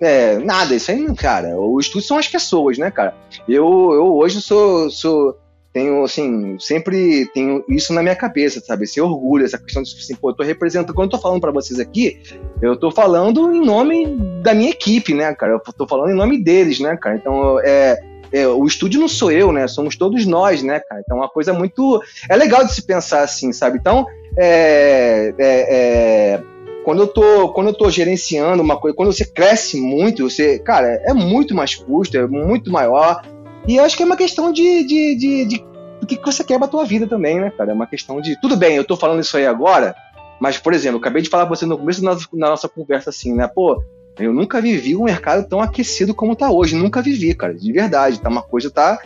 é, 0.00 0.38
nada, 0.38 0.74
isso 0.74 0.90
aí, 0.90 1.14
cara. 1.14 1.58
O 1.58 1.80
estudo 1.80 2.04
são 2.04 2.18
as 2.18 2.28
pessoas, 2.28 2.76
né, 2.78 2.90
cara? 2.90 3.14
Eu, 3.48 3.92
eu 3.94 4.14
hoje 4.16 4.40
sou, 4.40 4.90
sou. 4.90 5.36
Tenho, 5.72 6.04
assim, 6.04 6.56
sempre 6.58 7.26
tenho 7.34 7.62
isso 7.68 7.92
na 7.92 8.02
minha 8.02 8.16
cabeça, 8.16 8.60
sabe? 8.60 8.84
Esse 8.84 8.98
orgulho, 8.98 9.44
essa 9.44 9.58
questão 9.58 9.82
de, 9.82 9.94
assim, 9.94 10.14
pô, 10.14 10.30
eu 10.30 10.34
tô 10.34 10.42
representando. 10.42 10.94
Quando 10.94 11.08
eu 11.12 11.18
tô 11.18 11.22
falando 11.22 11.40
para 11.40 11.52
vocês 11.52 11.78
aqui, 11.78 12.18
eu 12.62 12.76
tô 12.76 12.90
falando 12.90 13.54
em 13.54 13.64
nome 13.64 14.16
da 14.42 14.54
minha 14.54 14.70
equipe, 14.70 15.12
né, 15.12 15.34
cara? 15.34 15.52
Eu 15.52 15.60
tô 15.60 15.86
falando 15.86 16.10
em 16.10 16.16
nome 16.16 16.42
deles, 16.42 16.80
né, 16.80 16.96
cara? 16.96 17.16
Então, 17.16 17.60
é. 17.60 17.96
É, 18.32 18.44
o 18.48 18.66
estúdio 18.66 19.00
não 19.00 19.06
sou 19.06 19.30
eu, 19.30 19.52
né? 19.52 19.68
Somos 19.68 19.94
todos 19.94 20.26
nós, 20.26 20.60
né, 20.60 20.80
cara? 20.80 21.00
Então, 21.00 21.16
é 21.16 21.20
uma 21.20 21.28
coisa 21.28 21.52
muito. 21.52 22.02
É 22.28 22.34
legal 22.34 22.64
de 22.64 22.74
se 22.74 22.82
pensar 22.82 23.22
assim, 23.22 23.52
sabe? 23.52 23.78
Então, 23.78 24.04
é, 24.36 25.32
é, 25.38 26.34
é 26.34 26.42
quando 26.86 27.00
eu 27.00 27.08
tô, 27.08 27.48
quando 27.48 27.66
eu 27.66 27.74
tô 27.74 27.90
gerenciando 27.90 28.62
uma 28.62 28.76
coisa, 28.76 28.96
quando 28.96 29.12
você 29.12 29.24
cresce 29.24 29.80
muito, 29.80 30.30
você, 30.30 30.56
cara, 30.60 30.86
é 31.04 31.12
muito 31.12 31.52
mais 31.52 31.74
custo, 31.74 32.16
é 32.16 32.24
muito 32.28 32.70
maior. 32.70 33.22
E 33.66 33.76
acho 33.76 33.96
que 33.96 34.04
é 34.04 34.06
uma 34.06 34.16
questão 34.16 34.52
de, 34.52 34.84
de, 34.84 35.16
de, 35.16 35.44
de 35.44 35.66
que 36.06 36.24
você 36.24 36.44
quer 36.44 36.58
pra 36.58 36.68
tua 36.68 36.84
vida 36.84 37.04
também, 37.08 37.40
né, 37.40 37.50
cara? 37.58 37.72
É 37.72 37.74
uma 37.74 37.88
questão 37.88 38.20
de. 38.20 38.40
Tudo 38.40 38.56
bem, 38.56 38.76
eu 38.76 38.84
tô 38.84 38.96
falando 38.96 39.20
isso 39.20 39.36
aí 39.36 39.44
agora, 39.44 39.96
mas, 40.38 40.58
por 40.58 40.72
exemplo, 40.72 41.00
acabei 41.00 41.22
de 41.22 41.28
falar 41.28 41.46
pra 41.46 41.56
você 41.56 41.66
no 41.66 41.76
começo 41.76 42.00
da 42.00 42.12
nossa, 42.12 42.28
da 42.32 42.50
nossa 42.50 42.68
conversa 42.68 43.10
assim, 43.10 43.34
né? 43.34 43.48
Pô, 43.48 43.82
eu 44.16 44.32
nunca 44.32 44.60
vivi 44.60 44.94
um 44.94 45.02
mercado 45.02 45.48
tão 45.48 45.60
aquecido 45.60 46.14
como 46.14 46.36
tá 46.36 46.52
hoje. 46.52 46.76
Nunca 46.76 47.02
vivi, 47.02 47.34
cara, 47.34 47.52
de 47.52 47.72
verdade. 47.72 48.20
Tá 48.20 48.28
uma 48.28 48.42
coisa, 48.42 48.70
tá 48.70 48.96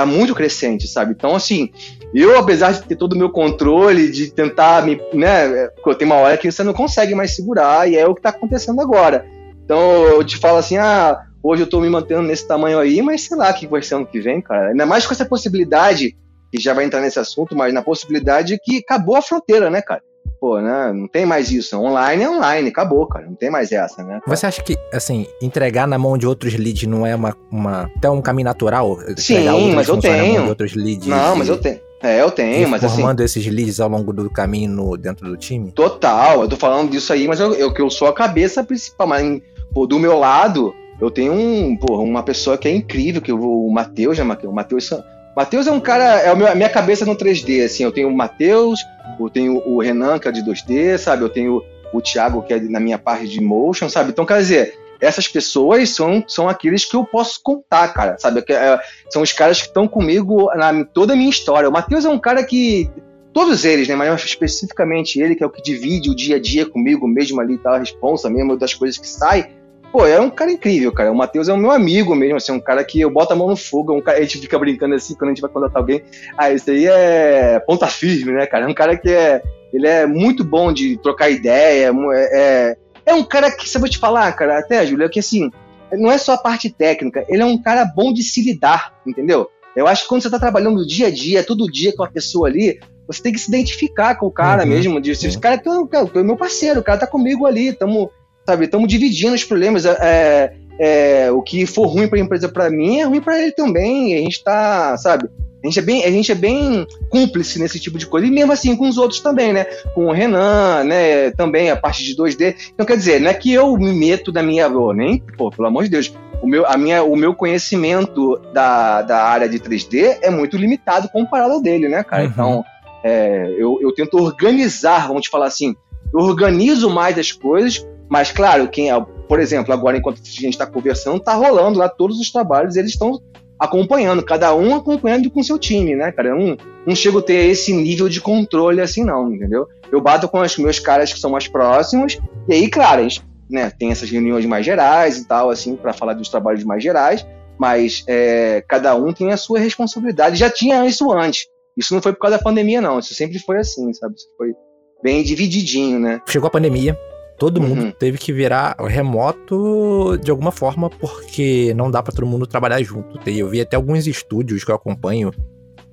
tá 0.00 0.06
muito 0.06 0.34
crescente, 0.34 0.88
sabe? 0.88 1.12
Então, 1.12 1.34
assim, 1.34 1.70
eu, 2.14 2.38
apesar 2.38 2.72
de 2.72 2.82
ter 2.82 2.96
todo 2.96 3.12
o 3.12 3.18
meu 3.18 3.30
controle, 3.30 4.10
de 4.10 4.30
tentar 4.30 4.84
me, 4.84 5.00
né, 5.12 5.68
tem 5.98 6.06
uma 6.06 6.16
hora 6.16 6.36
que 6.36 6.50
você 6.50 6.62
não 6.62 6.72
consegue 6.72 7.14
mais 7.14 7.34
segurar, 7.34 7.88
e 7.88 7.96
é 7.96 8.06
o 8.06 8.14
que 8.14 8.22
tá 8.22 8.30
acontecendo 8.30 8.80
agora. 8.80 9.24
Então, 9.64 10.02
eu 10.04 10.24
te 10.24 10.36
falo 10.36 10.58
assim, 10.58 10.76
ah, 10.76 11.20
hoje 11.42 11.62
eu 11.62 11.66
tô 11.68 11.80
me 11.80 11.88
mantendo 11.88 12.22
nesse 12.22 12.46
tamanho 12.46 12.78
aí, 12.78 13.00
mas 13.02 13.22
sei 13.22 13.36
lá 13.36 13.50
o 13.50 13.54
que 13.54 13.66
vai 13.66 13.82
ser 13.82 13.94
ano 13.94 14.06
que 14.06 14.20
vem, 14.20 14.40
cara. 14.40 14.70
Ainda 14.70 14.86
mais 14.86 15.06
com 15.06 15.12
essa 15.12 15.24
possibilidade, 15.24 16.16
que 16.52 16.60
já 16.60 16.74
vai 16.74 16.84
entrar 16.84 17.00
nesse 17.00 17.18
assunto, 17.18 17.54
mas 17.54 17.72
na 17.72 17.82
possibilidade 17.82 18.58
que 18.62 18.78
acabou 18.78 19.16
a 19.16 19.22
fronteira, 19.22 19.70
né, 19.70 19.80
cara? 19.80 20.02
Pô, 20.40 20.58
né? 20.58 20.90
Não 20.92 21.06
tem 21.06 21.26
mais 21.26 21.50
isso. 21.50 21.78
Online 21.78 22.22
é 22.22 22.30
online, 22.30 22.68
acabou, 22.70 23.06
cara. 23.06 23.26
Não 23.26 23.34
tem 23.34 23.50
mais 23.50 23.70
essa, 23.70 24.02
né? 24.02 24.20
Você 24.26 24.46
acha 24.46 24.62
que, 24.62 24.74
assim, 24.92 25.26
entregar 25.42 25.86
na 25.86 25.98
mão 25.98 26.16
de 26.16 26.26
outros 26.26 26.54
leads 26.54 26.88
não 26.88 27.06
é 27.06 27.14
uma, 27.14 27.36
uma 27.50 27.90
até 27.94 28.08
um 28.08 28.22
caminho 28.22 28.46
natural? 28.46 28.98
Sim, 29.18 29.74
mas 29.74 29.86
eu 29.88 29.98
tenho. 29.98 30.48
outros 30.48 30.74
leads 30.74 31.06
não, 31.06 31.36
mas 31.36 31.48
eu 31.48 31.58
tenho. 31.58 31.80
É, 32.02 32.22
eu 32.22 32.30
tenho, 32.30 32.66
mas 32.66 32.82
assim. 32.82 32.96
Formando 32.96 33.20
esses 33.20 33.46
leads 33.46 33.78
ao 33.78 33.90
longo 33.90 34.10
do 34.12 34.30
caminho 34.30 34.70
no, 34.70 34.96
dentro 34.96 35.28
do 35.28 35.36
time? 35.36 35.70
Total, 35.72 36.40
eu 36.40 36.48
tô 36.48 36.56
falando 36.56 36.90
disso 36.90 37.12
aí, 37.12 37.28
mas 37.28 37.38
eu, 37.38 37.52
eu, 37.52 37.74
eu 37.76 37.90
sou 37.90 38.08
a 38.08 38.12
cabeça 38.14 38.64
principal. 38.64 39.06
Mas, 39.06 39.42
pô, 39.74 39.86
do 39.86 39.98
meu 39.98 40.18
lado, 40.18 40.74
eu 40.98 41.10
tenho 41.10 41.34
um, 41.34 41.76
pô, 41.76 41.98
uma 41.98 42.22
pessoa 42.22 42.56
que 42.56 42.66
é 42.66 42.74
incrível, 42.74 43.20
que 43.20 43.30
eu, 43.30 43.38
o 43.38 43.70
Matheus, 43.70 44.18
né, 44.18 44.24
O 44.44 44.52
Matheus. 44.52 44.90
Matheus 45.36 45.66
é 45.66 45.72
um 45.72 45.80
cara, 45.80 46.20
é 46.20 46.28
a 46.28 46.54
minha 46.54 46.68
cabeça 46.68 47.06
no 47.06 47.16
3D, 47.16 47.64
assim, 47.64 47.84
eu 47.84 47.92
tenho 47.92 48.08
o 48.08 48.16
Matheus, 48.16 48.80
eu 49.18 49.30
tenho 49.30 49.62
o 49.66 49.80
Renan, 49.80 50.18
que 50.18 50.28
é 50.28 50.32
de 50.32 50.42
2D, 50.42 50.98
sabe? 50.98 51.22
Eu 51.22 51.28
tenho 51.28 51.62
o 51.92 52.00
Thiago, 52.00 52.42
que 52.42 52.52
é 52.52 52.60
na 52.60 52.80
minha 52.80 52.98
parte 52.98 53.28
de 53.28 53.40
motion, 53.40 53.88
sabe? 53.88 54.10
Então, 54.10 54.26
quer 54.26 54.38
dizer, 54.38 54.74
essas 55.00 55.26
pessoas 55.26 55.90
são, 55.90 56.22
são 56.26 56.48
aqueles 56.48 56.84
que 56.84 56.94
eu 56.94 57.04
posso 57.04 57.40
contar, 57.42 57.88
cara, 57.88 58.18
sabe? 58.18 58.44
É, 58.48 58.78
são 59.08 59.22
os 59.22 59.32
caras 59.32 59.60
que 59.60 59.68
estão 59.68 59.88
comigo 59.88 60.50
na 60.54 60.84
toda 60.84 61.14
a 61.14 61.16
minha 61.16 61.30
história. 61.30 61.68
O 61.68 61.72
Matheus 61.72 62.04
é 62.04 62.08
um 62.08 62.18
cara 62.18 62.44
que. 62.44 62.90
Todos 63.32 63.64
eles, 63.64 63.86
né? 63.86 63.94
Mas 63.94 64.24
especificamente 64.24 65.20
ele, 65.20 65.36
que 65.36 65.44
é 65.44 65.46
o 65.46 65.50
que 65.50 65.62
divide 65.62 66.10
o 66.10 66.16
dia 66.16 66.34
a 66.34 66.40
dia 66.40 66.66
comigo 66.66 67.06
mesmo 67.06 67.40
ali, 67.40 67.56
tá? 67.56 67.76
A 67.76 67.78
responsa 67.78 68.28
mesmo 68.28 68.56
das 68.56 68.74
coisas 68.74 68.98
que 68.98 69.06
sai. 69.06 69.50
Pô, 69.92 70.06
é 70.06 70.20
um 70.20 70.30
cara 70.30 70.52
incrível, 70.52 70.92
cara. 70.92 71.10
O 71.10 71.16
Matheus 71.16 71.48
é 71.48 71.52
o 71.52 71.56
meu 71.56 71.70
amigo 71.70 72.14
mesmo, 72.14 72.36
assim, 72.36 72.52
um 72.52 72.60
cara 72.60 72.84
que 72.84 73.00
eu 73.00 73.10
boto 73.10 73.32
a 73.32 73.36
mão 73.36 73.48
no 73.48 73.56
fogo, 73.56 73.92
um 73.92 74.00
cara, 74.00 74.18
a 74.18 74.22
gente 74.22 74.38
fica 74.38 74.58
brincando 74.58 74.94
assim 74.94 75.14
quando 75.14 75.30
a 75.30 75.34
gente 75.34 75.42
vai 75.42 75.50
contratar 75.50 75.80
alguém. 75.82 76.02
Ah, 76.38 76.52
esse 76.52 76.70
aí 76.70 76.86
é 76.86 77.58
ponta 77.66 77.86
firme, 77.88 78.32
né, 78.32 78.46
cara? 78.46 78.66
É 78.66 78.68
um 78.68 78.74
cara 78.74 78.96
que 78.96 79.10
é. 79.10 79.42
Ele 79.72 79.86
é 79.86 80.04
muito 80.04 80.42
bom 80.44 80.72
de 80.72 80.96
trocar 80.96 81.30
ideia, 81.30 81.92
é, 82.12 82.28
é 82.32 82.76
é 83.10 83.14
um 83.14 83.24
cara 83.24 83.50
que, 83.50 83.68
se 83.68 83.76
eu 83.76 83.80
vou 83.80 83.88
te 83.88 83.98
falar, 83.98 84.32
cara, 84.32 84.58
até, 84.58 84.86
Júlio, 84.86 85.06
é 85.06 85.08
que 85.08 85.18
assim, 85.18 85.50
não 85.92 86.10
é 86.10 86.18
só 86.18 86.34
a 86.34 86.38
parte 86.38 86.70
técnica, 86.70 87.24
ele 87.28 87.42
é 87.42 87.44
um 87.44 87.60
cara 87.60 87.84
bom 87.84 88.12
de 88.12 88.22
se 88.22 88.42
lidar, 88.42 88.94
entendeu? 89.06 89.48
Eu 89.74 89.86
acho 89.86 90.02
que 90.02 90.08
quando 90.08 90.22
você 90.22 90.30
tá 90.30 90.38
trabalhando 90.38 90.86
dia 90.86 91.08
a 91.08 91.10
dia, 91.10 91.44
todo 91.44 91.70
dia 91.70 91.94
com 91.94 92.02
a 92.02 92.10
pessoa 92.10 92.48
ali, 92.48 92.80
você 93.06 93.22
tem 93.22 93.32
que 93.32 93.38
se 93.38 93.48
identificar 93.48 94.16
com 94.16 94.26
o 94.26 94.30
cara 94.30 94.62
uhum. 94.62 94.68
mesmo, 94.68 95.00
de, 95.00 95.10
esse 95.12 95.38
cara 95.38 95.58
que 95.58 95.68
é, 95.68 96.22
meu 96.22 96.36
parceiro, 96.36 96.80
o 96.80 96.82
cara 96.82 96.98
tá 96.98 97.06
comigo 97.06 97.46
ali, 97.46 97.68
estamos 97.68 98.08
sabe, 98.46 98.64
estamos 98.64 98.88
dividindo 98.88 99.34
os 99.34 99.44
problemas, 99.44 99.84
é, 99.84 100.54
é, 100.78 101.30
o 101.30 101.42
que 101.42 101.66
for 101.66 101.86
ruim 101.86 102.08
para 102.08 102.18
a 102.18 102.22
empresa 102.22 102.48
para 102.48 102.70
mim 102.70 103.00
é 103.00 103.04
ruim 103.04 103.20
para 103.20 103.40
ele 103.40 103.52
também, 103.52 104.14
a 104.14 104.18
gente 104.18 104.42
tá, 104.42 104.96
sabe, 104.96 105.28
a 105.62 105.66
gente, 105.66 105.78
é 105.78 105.82
bem, 105.82 106.04
a 106.04 106.10
gente 106.10 106.32
é 106.32 106.34
bem 106.34 106.86
cúmplice 107.10 107.58
nesse 107.58 107.78
tipo 107.78 107.98
de 107.98 108.06
coisa. 108.06 108.26
E 108.26 108.30
mesmo 108.30 108.50
assim 108.50 108.74
com 108.74 108.88
os 108.88 108.96
outros 108.96 109.20
também, 109.20 109.52
né? 109.52 109.64
Com 109.94 110.06
o 110.06 110.12
Renan, 110.12 110.84
né? 110.84 111.30
Também 111.32 111.70
a 111.70 111.76
parte 111.76 112.02
de 112.02 112.16
2D. 112.16 112.72
Então, 112.72 112.86
quer 112.86 112.96
dizer, 112.96 113.20
não 113.20 113.30
é 113.30 113.34
que 113.34 113.52
eu 113.52 113.76
me 113.76 113.92
meto 113.92 114.32
da 114.32 114.42
minha. 114.42 114.70
nem, 114.94 115.18
pô, 115.36 115.50
pelo 115.50 115.68
amor 115.68 115.84
de 115.84 115.90
Deus. 115.90 116.12
O 116.42 116.46
meu, 116.46 116.66
a 116.66 116.78
minha, 116.78 117.02
o 117.02 117.14
meu 117.14 117.34
conhecimento 117.34 118.38
da, 118.54 119.02
da 119.02 119.22
área 119.22 119.46
de 119.46 119.58
3D 119.58 120.16
é 120.22 120.30
muito 120.30 120.56
limitado 120.56 121.10
comparado 121.10 121.52
ao 121.52 121.60
dele, 121.60 121.86
né, 121.86 122.02
cara? 122.02 122.22
Uhum. 122.22 122.28
Então, 122.30 122.64
é, 123.04 123.54
eu, 123.58 123.78
eu 123.82 123.92
tento 123.92 124.16
organizar, 124.16 125.06
vamos 125.06 125.24
te 125.24 125.28
falar 125.28 125.46
assim, 125.46 125.76
eu 126.14 126.20
organizo 126.20 126.88
mais 126.88 127.18
as 127.18 127.32
coisas, 127.32 127.86
mas 128.10 128.32
claro, 128.32 128.68
quem, 128.68 128.90
é, 128.90 129.06
por 129.28 129.38
exemplo, 129.38 129.72
agora 129.72 129.96
enquanto 129.96 130.20
a 130.20 130.24
gente 130.24 130.50
está 130.50 130.66
conversando, 130.66 131.20
tá 131.20 131.34
rolando 131.34 131.78
lá 131.78 131.88
todos 131.88 132.18
os 132.18 132.30
trabalhos, 132.30 132.76
eles 132.76 132.90
estão 132.90 133.20
acompanhando, 133.58 134.24
cada 134.24 134.54
um 134.54 134.74
acompanhando 134.74 135.30
com 135.30 135.42
seu 135.42 135.58
time, 135.58 135.94
né, 135.94 136.10
cara? 136.10 136.30
Eu 136.30 136.38
não, 136.38 136.56
não 136.86 136.94
chego 136.96 137.18
a 137.20 137.22
ter 137.22 137.46
esse 137.46 137.72
nível 137.72 138.08
de 138.08 138.20
controle 138.20 138.80
assim, 138.80 139.04
não, 139.04 139.32
entendeu? 139.32 139.68
Eu 139.92 140.00
bato 140.00 140.28
com 140.28 140.40
os 140.40 140.56
meus 140.58 140.78
caras 140.78 141.12
que 141.12 141.20
são 141.20 141.30
mais 141.30 141.46
próximos, 141.46 142.18
e 142.48 142.54
aí, 142.54 142.68
claro, 142.68 143.02
gente 143.02 143.22
né, 143.50 143.70
tem 143.70 143.90
essas 143.90 144.10
reuniões 144.10 144.46
mais 144.46 144.64
gerais 144.64 145.18
e 145.18 145.26
tal, 145.26 145.50
assim, 145.50 145.76
para 145.76 145.92
falar 145.92 146.14
dos 146.14 146.28
trabalhos 146.28 146.64
mais 146.64 146.82
gerais, 146.82 147.26
mas 147.58 148.04
é, 148.08 148.64
cada 148.66 148.94
um 148.94 149.12
tem 149.12 149.32
a 149.32 149.36
sua 149.36 149.58
responsabilidade. 149.58 150.36
Já 150.36 150.48
tinha 150.48 150.86
isso 150.86 151.12
antes. 151.12 151.46
Isso 151.76 151.94
não 151.94 152.00
foi 152.00 152.12
por 152.12 152.20
causa 152.20 152.38
da 152.38 152.42
pandemia, 152.42 152.80
não. 152.80 152.98
Isso 152.98 153.14
sempre 153.14 153.38
foi 153.38 153.58
assim, 153.58 153.92
sabe? 153.92 154.14
Isso 154.14 154.26
foi 154.36 154.54
bem 155.02 155.22
divididinho, 155.22 155.98
né? 155.98 156.20
Chegou 156.26 156.46
a 156.46 156.50
pandemia, 156.50 156.98
todo 157.40 157.58
mundo 157.58 157.84
uhum. 157.84 157.90
teve 157.90 158.18
que 158.18 158.34
virar 158.34 158.76
remoto 158.78 160.18
de 160.22 160.30
alguma 160.30 160.52
forma, 160.52 160.90
porque 160.90 161.72
não 161.74 161.90
dá 161.90 162.02
para 162.02 162.14
todo 162.14 162.26
mundo 162.26 162.46
trabalhar 162.46 162.82
junto. 162.82 163.18
Eu 163.26 163.48
vi 163.48 163.62
até 163.62 163.76
alguns 163.76 164.06
estúdios 164.06 164.62
que 164.62 164.70
eu 164.70 164.74
acompanho 164.74 165.32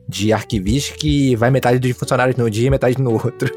de 0.07 0.31
arquivistas 0.31 0.95
que 0.95 1.35
vai 1.35 1.51
metade 1.51 1.79
dos 1.79 1.91
funcionários 1.97 2.37
no 2.37 2.49
dia 2.49 2.67
e 2.67 2.69
metade 2.69 3.01
no 3.01 3.11
outro. 3.13 3.51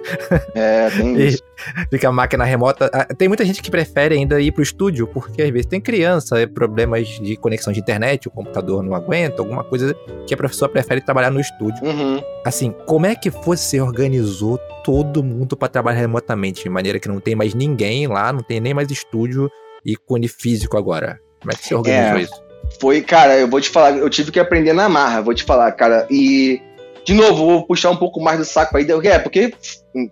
É, 0.55 0.91
tem 0.91 1.15
isso. 1.23 1.43
Fica 1.91 2.09
a 2.09 2.13
máquina 2.13 2.45
remota. 2.45 2.91
Ah, 2.93 3.05
tem 3.15 3.29
muita 3.29 3.45
gente 3.45 3.63
que 3.63 3.71
prefere 3.71 4.17
ainda 4.17 4.41
ir 4.41 4.51
pro 4.51 4.63
estúdio, 4.63 5.07
porque 5.07 5.43
às 5.43 5.51
vezes 5.51 5.67
tem 5.67 5.81
criança, 5.81 6.41
é 6.41 6.47
problemas 6.47 7.07
de 7.07 7.37
conexão 7.37 7.73
de 7.73 7.81
internet, 7.81 8.27
o 8.27 8.31
computador 8.31 8.83
não 8.83 8.95
aguenta, 8.95 9.41
alguma 9.41 9.63
coisa 9.63 9.95
que 10.27 10.35
a 10.35 10.37
professora 10.37 10.73
prefere 10.73 11.01
trabalhar 11.01 11.31
no 11.31 11.41
estúdio. 11.41 11.85
Uhum. 11.85 12.21
Assim, 12.45 12.75
como 12.87 13.07
é 13.07 13.15
que 13.15 13.31
você 13.31 13.81
organizou 13.81 14.59
todo 14.83 15.23
mundo 15.23 15.57
para 15.57 15.69
trabalhar 15.69 16.01
remotamente, 16.01 16.65
de 16.65 16.69
maneira 16.69 16.99
que 16.99 17.09
não 17.09 17.21
tem 17.21 17.35
mais 17.35 17.55
ninguém 17.55 18.07
lá, 18.07 18.33
não 18.33 18.43
tem 18.43 18.61
nem 18.61 18.75
mais 18.75 18.91
estúdio 18.91 19.51
e 19.85 19.97
cone 19.97 20.27
físico 20.27 20.77
agora? 20.77 21.21
Como 21.41 21.53
é 21.53 21.55
que 21.55 21.67
você 21.67 21.75
organizou 21.75 22.19
é. 22.19 22.23
isso? 22.23 22.50
Foi, 22.81 23.01
cara, 23.03 23.37
eu 23.37 23.49
vou 23.49 23.61
te 23.61 23.69
falar, 23.69 23.97
eu 23.97 24.09
tive 24.09 24.31
que 24.31 24.41
aprender 24.41 24.73
na 24.73 24.89
marra, 24.89 25.23
vou 25.23 25.35
te 25.35 25.45
falar, 25.45 25.71
cara. 25.73 26.07
E, 26.11 26.61
de 27.05 27.15
novo, 27.15 27.47
vou 27.47 27.67
puxar 27.67 27.91
um 27.91 27.97
pouco 27.97 28.21
mais 28.21 28.39
do 28.39 28.45
saco 28.45 28.77
aí. 28.77 28.87
É, 29.05 29.19
porque 29.19 29.53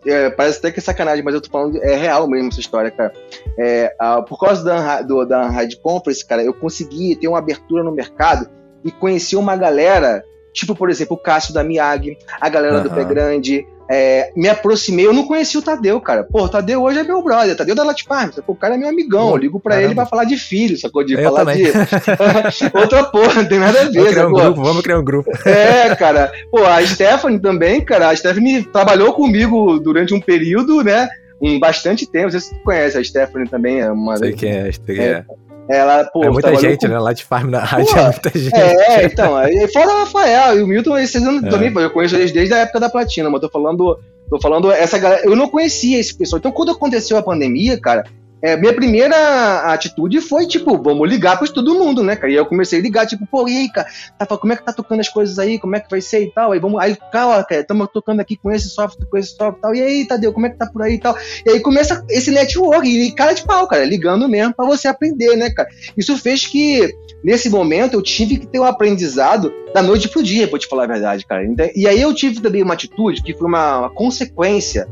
é, 0.07 0.31
parece 0.31 0.59
até 0.59 0.71
que 0.71 0.79
é 0.79 0.83
sacanagem, 0.83 1.25
mas 1.25 1.35
eu 1.35 1.41
tô 1.41 1.51
falando, 1.51 1.83
é 1.83 1.95
real 1.95 2.29
mesmo 2.29 2.49
essa 2.49 2.61
história, 2.61 2.91
cara. 2.91 3.13
É, 3.59 3.95
a, 3.99 4.23
por 4.23 4.39
causa 4.39 4.65
da, 4.65 5.03
do, 5.03 5.25
da 5.25 5.49
Unhide 5.49 5.77
Conference, 5.77 6.27
cara, 6.27 6.43
eu 6.43 6.53
consegui 6.53 7.17
ter 7.17 7.29
uma 7.29 7.39
abertura 7.39 7.83
no 7.83 7.93
mercado 7.93 8.49
e 8.85 8.91
conhecer 8.91 9.37
uma 9.37 9.57
galera, 9.57 10.25
tipo, 10.53 10.75
por 10.75 10.91
exemplo, 10.91 11.17
o 11.17 11.21
Cássio 11.21 11.55
da 11.55 11.65
Miag, 11.65 12.19
a 12.41 12.49
galera 12.49 12.79
uhum. 12.79 12.83
do 12.83 12.91
Pé 12.91 13.05
Grande, 13.05 13.67
é, 13.91 14.31
me 14.37 14.49
aproximei, 14.49 15.07
eu 15.07 15.15
não 15.15 15.27
conhecia 15.27 15.59
o 15.59 15.63
Tadeu, 15.63 15.99
cara. 16.01 16.23
Pô, 16.23 16.45
o 16.45 16.49
Tadeu 16.49 16.83
hoje 16.83 16.99
é 16.99 17.03
meu 17.03 17.23
brother, 17.23 17.57
Tadeu 17.57 17.75
da 17.75 17.83
Latfarm, 17.83 18.31
O 18.47 18.55
cara 18.55 18.75
é 18.75 18.79
meu 18.79 18.89
amigão, 18.89 19.31
eu 19.31 19.37
ligo 19.37 19.59
pra 19.59 19.75
Caramba. 19.75 19.89
ele 19.89 19.95
pra 19.95 20.07
falar 20.07 20.25
de 20.25 20.37
filho, 20.37 20.79
sacou? 20.79 21.03
De 21.03 21.15
eu 21.15 21.23
falar 21.23 21.41
também. 21.41 21.65
de. 21.65 21.73
Outra 22.77 23.05
porra, 23.05 23.43
não 23.43 23.49
tem 23.49 23.59
nada 23.59 23.81
a 23.81 23.85
ver, 23.85 23.93
vamos 23.93 24.11
criar, 24.11 24.27
um 24.27 24.33
grupo, 24.33 24.63
vamos 24.63 24.83
criar 24.83 24.99
um 24.99 25.05
grupo. 25.05 25.31
É, 25.49 25.97
cara. 25.97 26.31
Pô, 26.51 26.65
a 26.67 26.85
Stephanie 26.85 27.39
também, 27.41 27.81
cara. 27.81 28.11
A 28.11 28.17
Stephanie 28.17 28.63
trabalhou 28.63 29.15
comigo 29.15 29.79
durante 29.79 30.13
um 30.13 30.21
período, 30.21 30.85
né? 30.85 31.09
Um 31.41 31.59
bastante 31.59 32.07
tempo. 32.07 32.25
Não 32.25 32.31
sei 32.33 32.41
se 32.41 32.49
você 32.51 32.61
conhece, 32.63 32.99
a 32.99 33.05
Stephanie 33.05 33.49
também 33.49 33.81
é 33.81 33.91
uma. 33.91 34.17
Sei 34.19 34.33
quem 34.33 34.51
é, 34.51 34.73
sei 34.73 34.97
quem 34.97 35.05
é. 35.05 35.09
é. 35.09 35.25
Ela, 35.69 36.05
pô, 36.05 36.25
é 36.25 36.31
muita 36.31 36.55
gente, 36.57 36.87
com... 36.87 36.93
né? 36.93 36.99
Lá 36.99 37.13
de 37.13 37.25
farm 37.25 37.51
na 37.51 37.61
rádio 37.61 37.95
pô, 37.95 38.01
é 38.01 38.05
muita 38.05 38.39
gente. 38.39 38.55
É, 38.55 39.05
então. 39.05 39.35
Fora 39.73 39.89
o 39.89 39.99
Rafael 39.99 40.59
e 40.59 40.63
o 40.63 40.67
Milton, 40.67 40.97
esses 40.97 41.23
anos 41.23 41.45
é. 41.45 41.49
também, 41.49 41.73
eu 41.75 41.91
conheço 41.91 42.17
eles 42.17 42.33
desde 42.33 42.55
a 42.55 42.59
época 42.59 42.81
da 42.81 42.89
Platina, 42.89 43.29
mas 43.29 43.41
tô 43.41 43.51
falando 43.51 43.99
Tô 44.29 44.39
falando 44.41 44.71
essa 44.71 44.99
galera. 44.99 45.25
Eu 45.25 45.35
não 45.35 45.49
conhecia 45.49 45.99
esse 45.99 46.15
pessoal. 46.15 46.39
Então, 46.39 46.53
quando 46.53 46.73
aconteceu 46.73 47.17
a 47.17 47.23
pandemia, 47.23 47.81
cara, 47.81 48.05
é, 48.41 48.57
minha 48.57 48.73
primeira 48.73 49.73
atitude 49.73 50.21
foi, 50.21 50.47
tipo, 50.47 50.81
vamos 50.81 51.09
ligar 51.09 51.39
para 51.39 51.49
todo 51.49 51.75
mundo, 51.75 52.03
né, 52.03 52.15
cara? 52.15 52.33
E 52.33 52.37
eu 52.37 52.47
comecei 52.47 52.79
a 52.79 52.83
ligar, 52.83 53.07
tipo, 53.07 53.27
pô, 53.27 53.49
e 53.49 53.57
aí, 53.57 53.69
cara, 53.73 53.89
tá, 54.19 54.27
como 54.37 54.53
é 54.53 54.57
que 54.57 54.65
tá 54.65 54.73
tocando 54.73 55.01
as 55.01 55.09
coisas 55.09 55.39
aí? 55.39 55.59
Como 55.59 55.75
é 55.75 55.81
que 55.81 55.91
vai 55.91 56.01
ser 56.01 56.23
e 56.23 56.31
tal? 56.31 56.53
Aí 56.53 56.61
vamos, 56.61 56.81
aí, 56.81 56.97
cara, 57.11 57.47
estamos 57.51 57.89
tocando 57.93 58.21
aqui 58.21 58.37
com 58.37 58.51
esse 58.51 58.69
software, 58.69 59.07
com 59.07 59.17
esse 59.17 59.31
software 59.31 59.59
e 59.59 59.61
tal. 59.61 59.75
E 59.75 59.83
aí, 59.83 60.07
Tadeu, 60.07 60.33
como 60.33 60.47
é 60.47 60.51
que 60.51 60.57
tá 60.57 60.67
por 60.67 60.83
aí 60.83 60.95
e 60.95 61.01
tal? 61.01 61.17
E 61.45 61.51
aí 61.51 61.61
começa 61.61 62.05
esse 62.09 62.31
network, 62.31 62.89
e 62.89 63.13
cara 63.13 63.33
de 63.33 63.43
pau, 63.43 63.67
cara, 63.67 63.85
ligando 63.85 64.29
mesmo 64.29 64.55
para 64.55 64.67
você 64.67 64.87
aprender, 64.87 65.37
né, 65.37 65.51
cara? 65.51 65.69
Isso 65.97 66.17
fez 66.17 66.47
que, 66.47 66.95
nesse 67.25 67.51
momento, 67.51 67.95
eu 67.95 68.03
tive 68.03 68.39
que 68.39 68.47
ter 68.47 68.61
um 68.61 68.65
aprendizado 68.65 69.53
da 69.75 69.83
noite 69.83 70.09
pro 70.09 70.23
dia, 70.23 70.47
pra 70.47 70.59
te 70.59 70.69
falar 70.69 70.85
a 70.85 70.89
verdade, 70.89 71.27
cara. 71.27 71.43
E 71.75 71.87
aí 71.87 72.01
eu 72.01 72.15
tive 72.15 72.41
também 72.41 72.63
uma 72.63 72.75
atitude 72.75 73.23
que 73.23 73.35
foi 73.35 73.49
uma, 73.49 73.81
uma 73.81 73.91
consequência 73.91 74.89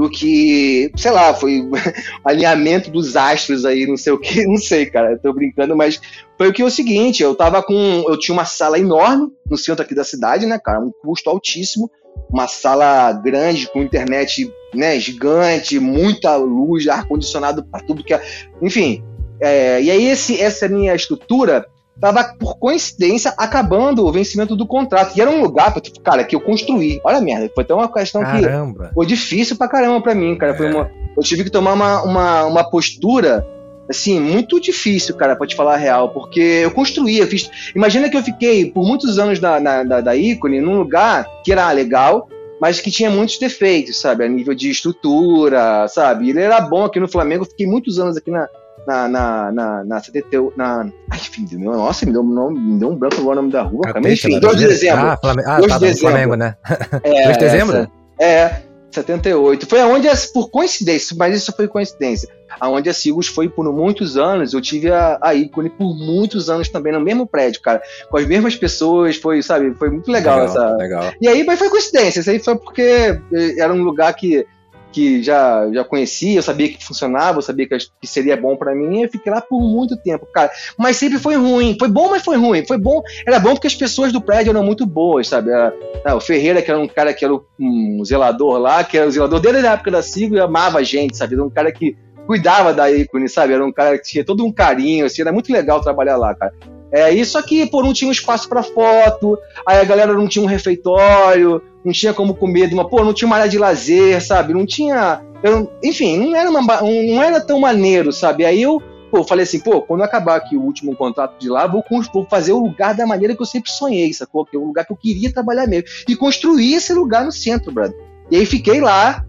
do 0.00 0.08
que, 0.08 0.90
sei 0.96 1.10
lá, 1.10 1.34
foi 1.34 1.62
alinhamento 2.24 2.90
dos 2.90 3.16
astros 3.16 3.66
aí, 3.66 3.86
não 3.86 3.98
sei 3.98 4.14
o 4.14 4.18
que, 4.18 4.44
não 4.48 4.56
sei, 4.56 4.86
cara, 4.86 5.18
tô 5.18 5.30
brincando, 5.30 5.76
mas 5.76 6.00
foi 6.38 6.48
o 6.48 6.52
que 6.54 6.62
é 6.62 6.64
o 6.64 6.70
seguinte, 6.70 7.22
eu 7.22 7.34
tava 7.34 7.62
com, 7.62 7.74
eu 8.08 8.18
tinha 8.18 8.32
uma 8.32 8.46
sala 8.46 8.78
enorme 8.78 9.30
no 9.48 9.58
centro 9.58 9.84
aqui 9.84 9.94
da 9.94 10.02
cidade, 10.02 10.46
né, 10.46 10.58
cara, 10.58 10.80
um 10.80 10.90
custo 11.02 11.28
altíssimo, 11.28 11.90
uma 12.30 12.48
sala 12.48 13.12
grande 13.12 13.70
com 13.70 13.82
internet, 13.82 14.50
né, 14.74 14.98
gigante, 14.98 15.78
muita 15.78 16.34
luz, 16.36 16.88
ar 16.88 17.06
condicionado 17.06 17.62
para 17.62 17.84
tudo 17.84 18.02
que, 18.02 18.14
é, 18.14 18.22
enfim, 18.62 19.04
é, 19.38 19.82
e 19.82 19.90
aí 19.90 20.06
esse, 20.06 20.40
essa 20.40 20.66
minha 20.66 20.94
estrutura 20.94 21.66
tava, 22.00 22.24
por 22.38 22.58
coincidência, 22.58 23.34
acabando 23.36 24.06
o 24.06 24.12
vencimento 24.12 24.56
do 24.56 24.66
contrato. 24.66 25.16
E 25.16 25.20
era 25.20 25.30
um 25.30 25.42
lugar, 25.42 25.74
cara, 26.02 26.24
que 26.24 26.34
eu 26.34 26.40
construí. 26.40 27.00
Olha 27.04 27.18
a 27.18 27.20
merda, 27.20 27.50
foi 27.54 27.62
até 27.62 27.74
uma 27.74 27.92
questão 27.92 28.22
caramba. 28.22 28.88
que 28.88 28.94
foi 28.94 29.06
difícil 29.06 29.56
pra 29.56 29.68
caramba 29.68 30.00
pra 30.00 30.14
mim, 30.14 30.36
cara. 30.36 30.52
É. 30.52 30.56
Foi 30.56 30.72
uma, 30.72 30.90
eu 31.16 31.22
tive 31.22 31.44
que 31.44 31.50
tomar 31.50 31.74
uma, 31.74 32.02
uma, 32.02 32.44
uma 32.46 32.64
postura 32.64 33.46
assim, 33.88 34.20
muito 34.20 34.60
difícil, 34.60 35.16
cara, 35.16 35.34
pra 35.34 35.46
te 35.48 35.56
falar 35.56 35.74
a 35.74 35.76
real, 35.76 36.10
porque 36.10 36.40
eu 36.40 36.70
construí, 36.70 37.18
eu 37.18 37.26
fiz. 37.26 37.50
Imagina 37.74 38.08
que 38.08 38.16
eu 38.16 38.22
fiquei 38.22 38.70
por 38.70 38.86
muitos 38.86 39.18
anos 39.18 39.40
da, 39.40 39.58
na, 39.58 39.82
da, 39.82 40.00
da 40.00 40.16
ícone 40.16 40.60
num 40.60 40.78
lugar 40.78 41.26
que 41.44 41.50
era 41.50 41.70
legal, 41.72 42.28
mas 42.60 42.78
que 42.80 42.90
tinha 42.90 43.10
muitos 43.10 43.36
defeitos, 43.36 44.00
sabe? 44.00 44.24
A 44.24 44.28
nível 44.28 44.54
de 44.54 44.70
estrutura, 44.70 45.88
sabe? 45.88 46.30
Ele 46.30 46.40
era 46.40 46.60
bom 46.60 46.84
aqui 46.84 47.00
no 47.00 47.08
Flamengo, 47.08 47.44
fiquei 47.44 47.66
muitos 47.66 47.98
anos 47.98 48.16
aqui 48.16 48.30
na, 48.30 48.48
na, 48.90 49.08
na, 49.08 49.52
na, 49.52 49.84
na 49.84 50.00
CTT, 50.00 50.36
na. 50.56 50.90
Ai, 51.10 51.18
enfim, 51.18 51.46
meu, 51.52 51.72
nossa, 51.72 52.04
me 52.04 52.12
deu, 52.12 52.22
um 52.22 52.50
me 52.50 52.78
deu 52.78 52.88
um 52.90 52.96
branco 52.96 53.16
agora 53.20 53.38
o 53.38 53.42
nome 53.42 53.52
da 53.52 53.62
rua. 53.62 53.82
Mas 54.02 54.24
enfim, 54.24 54.40
2 54.40 54.56
de 54.56 54.66
dezembro. 54.66 55.06
Ah, 55.06 55.16
Flamengo, 55.16 55.48
ah 55.48 55.58
2 55.58 55.68
tá, 55.68 55.78
de 55.78 55.84
dezembro. 55.84 56.10
Flamengo, 56.10 56.34
né? 56.34 56.56
É, 57.04 57.24
2 57.24 57.38
de 57.38 57.44
dezembro? 57.44 57.76
Essa, 57.76 57.90
é, 58.18 58.62
78. 58.90 59.66
Foi 59.66 59.80
aonde, 59.80 60.08
por 60.32 60.50
coincidência, 60.50 61.14
mas 61.16 61.36
isso 61.36 61.52
foi 61.52 61.68
coincidência, 61.68 62.28
aonde 62.58 62.90
a 62.90 62.92
Sigos 62.92 63.28
foi 63.28 63.48
por 63.48 63.72
muitos 63.72 64.16
anos, 64.16 64.52
eu 64.52 64.60
tive 64.60 64.90
a, 64.90 65.18
a 65.22 65.34
ícone 65.34 65.70
por 65.70 65.94
muitos 65.94 66.50
anos 66.50 66.68
também 66.68 66.92
no 66.92 67.00
mesmo 67.00 67.26
prédio, 67.26 67.62
cara, 67.62 67.80
com 68.10 68.16
as 68.16 68.26
mesmas 68.26 68.56
pessoas, 68.56 69.16
foi, 69.16 69.40
sabe, 69.40 69.72
foi 69.76 69.90
muito 69.90 70.10
legal, 70.10 70.40
legal 70.40 70.50
essa. 70.50 70.76
Legal. 70.76 71.12
E 71.20 71.28
aí, 71.28 71.44
mas 71.44 71.58
foi 71.58 71.68
coincidência, 71.68 72.20
isso 72.20 72.30
aí 72.30 72.40
foi 72.40 72.56
porque 72.56 72.82
eh, 72.82 73.60
era 73.60 73.72
um 73.72 73.82
lugar 73.82 74.12
que 74.14 74.44
que 74.92 75.22
já, 75.22 75.70
já 75.72 75.84
conhecia, 75.84 76.38
eu 76.38 76.42
sabia 76.42 76.68
que 76.68 76.84
funcionava, 76.84 77.38
eu 77.38 77.42
sabia 77.42 77.68
que, 77.68 77.76
que 77.78 78.06
seria 78.06 78.36
bom 78.36 78.56
para 78.56 78.74
mim, 78.74 78.98
e 78.98 79.02
eu 79.04 79.08
fiquei 79.08 79.32
lá 79.32 79.40
por 79.40 79.60
muito 79.60 79.96
tempo, 79.96 80.26
cara. 80.32 80.50
Mas 80.76 80.96
sempre 80.96 81.18
foi 81.18 81.36
ruim. 81.36 81.76
Foi 81.78 81.88
bom, 81.88 82.10
mas 82.10 82.22
foi 82.22 82.36
ruim. 82.36 82.66
Foi 82.66 82.78
bom, 82.78 83.02
era 83.26 83.38
bom 83.38 83.50
porque 83.54 83.66
as 83.66 83.74
pessoas 83.74 84.12
do 84.12 84.20
prédio 84.20 84.50
eram 84.50 84.64
muito 84.64 84.86
boas, 84.86 85.28
sabe? 85.28 85.50
Era, 85.50 85.74
ah, 86.04 86.16
o 86.16 86.20
Ferreira, 86.20 86.62
que 86.62 86.70
era 86.70 86.78
um 86.78 86.88
cara 86.88 87.12
que 87.14 87.24
era 87.24 87.34
um 87.58 88.02
zelador 88.04 88.58
lá, 88.58 88.82
que 88.84 88.98
era 88.98 89.06
o 89.06 89.10
zelador 89.10 89.40
desde 89.40 89.66
a 89.66 89.72
época 89.72 89.90
da 89.90 90.02
Sigo 90.02 90.34
e 90.34 90.40
amava 90.40 90.78
a 90.78 90.82
gente, 90.82 91.16
sabe? 91.16 91.34
Era 91.34 91.44
um 91.44 91.50
cara 91.50 91.70
que 91.72 91.96
cuidava 92.26 92.72
da 92.72 92.90
ícone, 92.90 93.28
sabe? 93.28 93.54
Era 93.54 93.64
um 93.64 93.72
cara 93.72 93.98
que 93.98 94.04
tinha 94.04 94.24
todo 94.24 94.44
um 94.44 94.52
carinho, 94.52 95.06
assim, 95.06 95.22
era 95.22 95.32
muito 95.32 95.52
legal 95.52 95.80
trabalhar 95.80 96.16
lá, 96.16 96.34
cara. 96.34 96.52
É, 96.92 97.12
isso 97.12 97.38
aqui, 97.38 97.66
pô, 97.66 97.82
não 97.82 97.92
tinha 97.92 98.08
um 98.08 98.12
espaço 98.12 98.48
para 98.48 98.62
foto, 98.62 99.38
aí 99.64 99.78
a 99.78 99.84
galera 99.84 100.12
não 100.12 100.26
tinha 100.26 100.42
um 100.42 100.48
refeitório, 100.48 101.62
não 101.84 101.92
tinha 101.92 102.12
como 102.12 102.34
comer 102.34 102.68
de 102.68 102.74
uma, 102.74 102.88
pô, 102.88 103.04
não 103.04 103.14
tinha 103.14 103.26
uma 103.26 103.36
área 103.36 103.48
de 103.48 103.58
lazer, 103.58 104.20
sabe? 104.20 104.52
Não 104.52 104.66
tinha, 104.66 105.20
eu, 105.42 105.70
enfim, 105.82 106.18
não 106.18 106.36
era, 106.36 106.50
uma, 106.50 106.62
não 106.62 107.22
era 107.22 107.40
tão 107.40 107.60
maneiro, 107.60 108.12
sabe? 108.12 108.44
Aí 108.44 108.60
eu, 108.60 108.82
pô, 109.10 109.22
falei 109.22 109.44
assim, 109.44 109.60
pô, 109.60 109.80
quando 109.82 110.02
acabar 110.02 110.36
aqui 110.36 110.56
o 110.56 110.62
último 110.62 110.96
contrato 110.96 111.38
de 111.38 111.48
lá, 111.48 111.66
vou, 111.66 111.84
vou 112.12 112.26
fazer 112.28 112.52
o 112.52 112.58
lugar 112.58 112.94
da 112.94 113.06
maneira 113.06 113.36
que 113.36 113.42
eu 113.42 113.46
sempre 113.46 113.70
sonhei, 113.70 114.12
sacou? 114.12 114.44
Que 114.44 114.56
é 114.56 114.58
o 114.58 114.64
lugar 114.64 114.84
que 114.84 114.92
eu 114.92 114.96
queria 114.96 115.32
trabalhar 115.32 115.66
mesmo. 115.66 115.88
E 116.08 116.16
construir 116.16 116.74
esse 116.74 116.92
lugar 116.92 117.24
no 117.24 117.32
centro, 117.32 117.72
brother. 117.72 117.96
E 118.30 118.36
aí 118.36 118.46
fiquei 118.46 118.80
lá, 118.80 119.24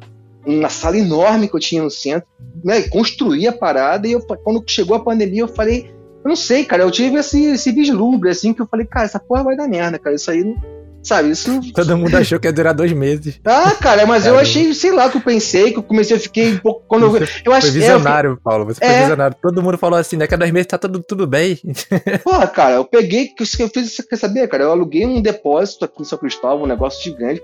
uma 0.45 0.69
sala 0.69 0.97
enorme 0.97 1.47
que 1.47 1.55
eu 1.55 1.59
tinha 1.59 1.83
no 1.83 1.91
centro, 1.91 2.27
né? 2.63 2.81
Construí 2.83 3.47
a 3.47 3.53
parada 3.53 4.07
e 4.07 4.13
eu, 4.13 4.21
quando 4.43 4.63
chegou 4.67 4.95
a 4.95 5.03
pandemia, 5.03 5.41
eu 5.41 5.47
falei, 5.47 5.91
eu 6.23 6.29
não 6.29 6.35
sei, 6.35 6.65
cara, 6.65 6.83
eu 6.83 6.91
tive 6.91 7.17
esse, 7.17 7.43
esse 7.45 7.71
vislumbre, 7.71 8.29
assim, 8.29 8.53
que 8.53 8.61
eu 8.61 8.67
falei, 8.67 8.85
cara, 8.85 9.05
essa 9.05 9.19
porra 9.19 9.43
vai 9.43 9.55
dar 9.55 9.67
merda, 9.67 9.97
cara, 9.97 10.15
isso 10.15 10.29
aí 10.29 10.43
não. 10.43 10.55
Sabe, 11.03 11.31
isso. 11.31 11.59
Todo 11.73 11.97
mundo 11.97 12.15
achou 12.15 12.39
que 12.39 12.47
ia 12.47 12.53
durar 12.53 12.73
dois 12.73 12.93
meses. 12.93 13.39
Ah, 13.53 13.71
cara, 13.75 14.05
mas 14.05 14.25
eu 14.25 14.37
achei, 14.37 14.73
sei 14.73 14.91
lá, 14.91 15.09
que 15.09 15.17
eu 15.17 15.21
pensei, 15.21 15.71
que 15.71 15.77
eu 15.77 15.83
comecei, 15.83 16.15
a 16.15 16.19
fiquei 16.19 16.53
um 16.53 16.57
pouco. 16.57 16.83
Quando 16.87 17.05
eu, 17.05 17.27
eu 17.45 17.53
achei, 17.53 17.71
foi 17.71 17.79
visionário, 17.79 18.33
é, 18.33 18.43
Paulo. 18.43 18.65
Você 18.65 18.83
é... 18.83 18.87
foi 18.87 18.99
visionário. 19.01 19.35
Todo 19.41 19.61
mundo 19.61 19.77
falou 19.77 19.99
assim, 19.99 20.17
daqui 20.17 20.33
a 20.33 20.37
dois 20.37 20.51
meses 20.51 20.67
tá 20.67 20.77
tudo, 20.77 21.03
tudo 21.03 21.27
bem. 21.27 21.59
Porra, 22.23 22.47
cara, 22.47 22.75
eu 22.75 22.85
peguei, 22.85 23.27
que 23.27 23.43
eu 23.43 23.45
fiz, 23.45 23.93
você 23.93 24.03
quer 24.03 24.15
saber, 24.15 24.47
cara? 24.47 24.63
Eu 24.63 24.71
aluguei 24.71 25.05
um 25.05 25.21
depósito 25.21 25.85
aqui 25.85 26.01
em 26.01 26.05
São 26.05 26.17
Cristóvão, 26.17 26.63
um 26.63 26.67
negócio 26.67 27.03
gigante. 27.03 27.41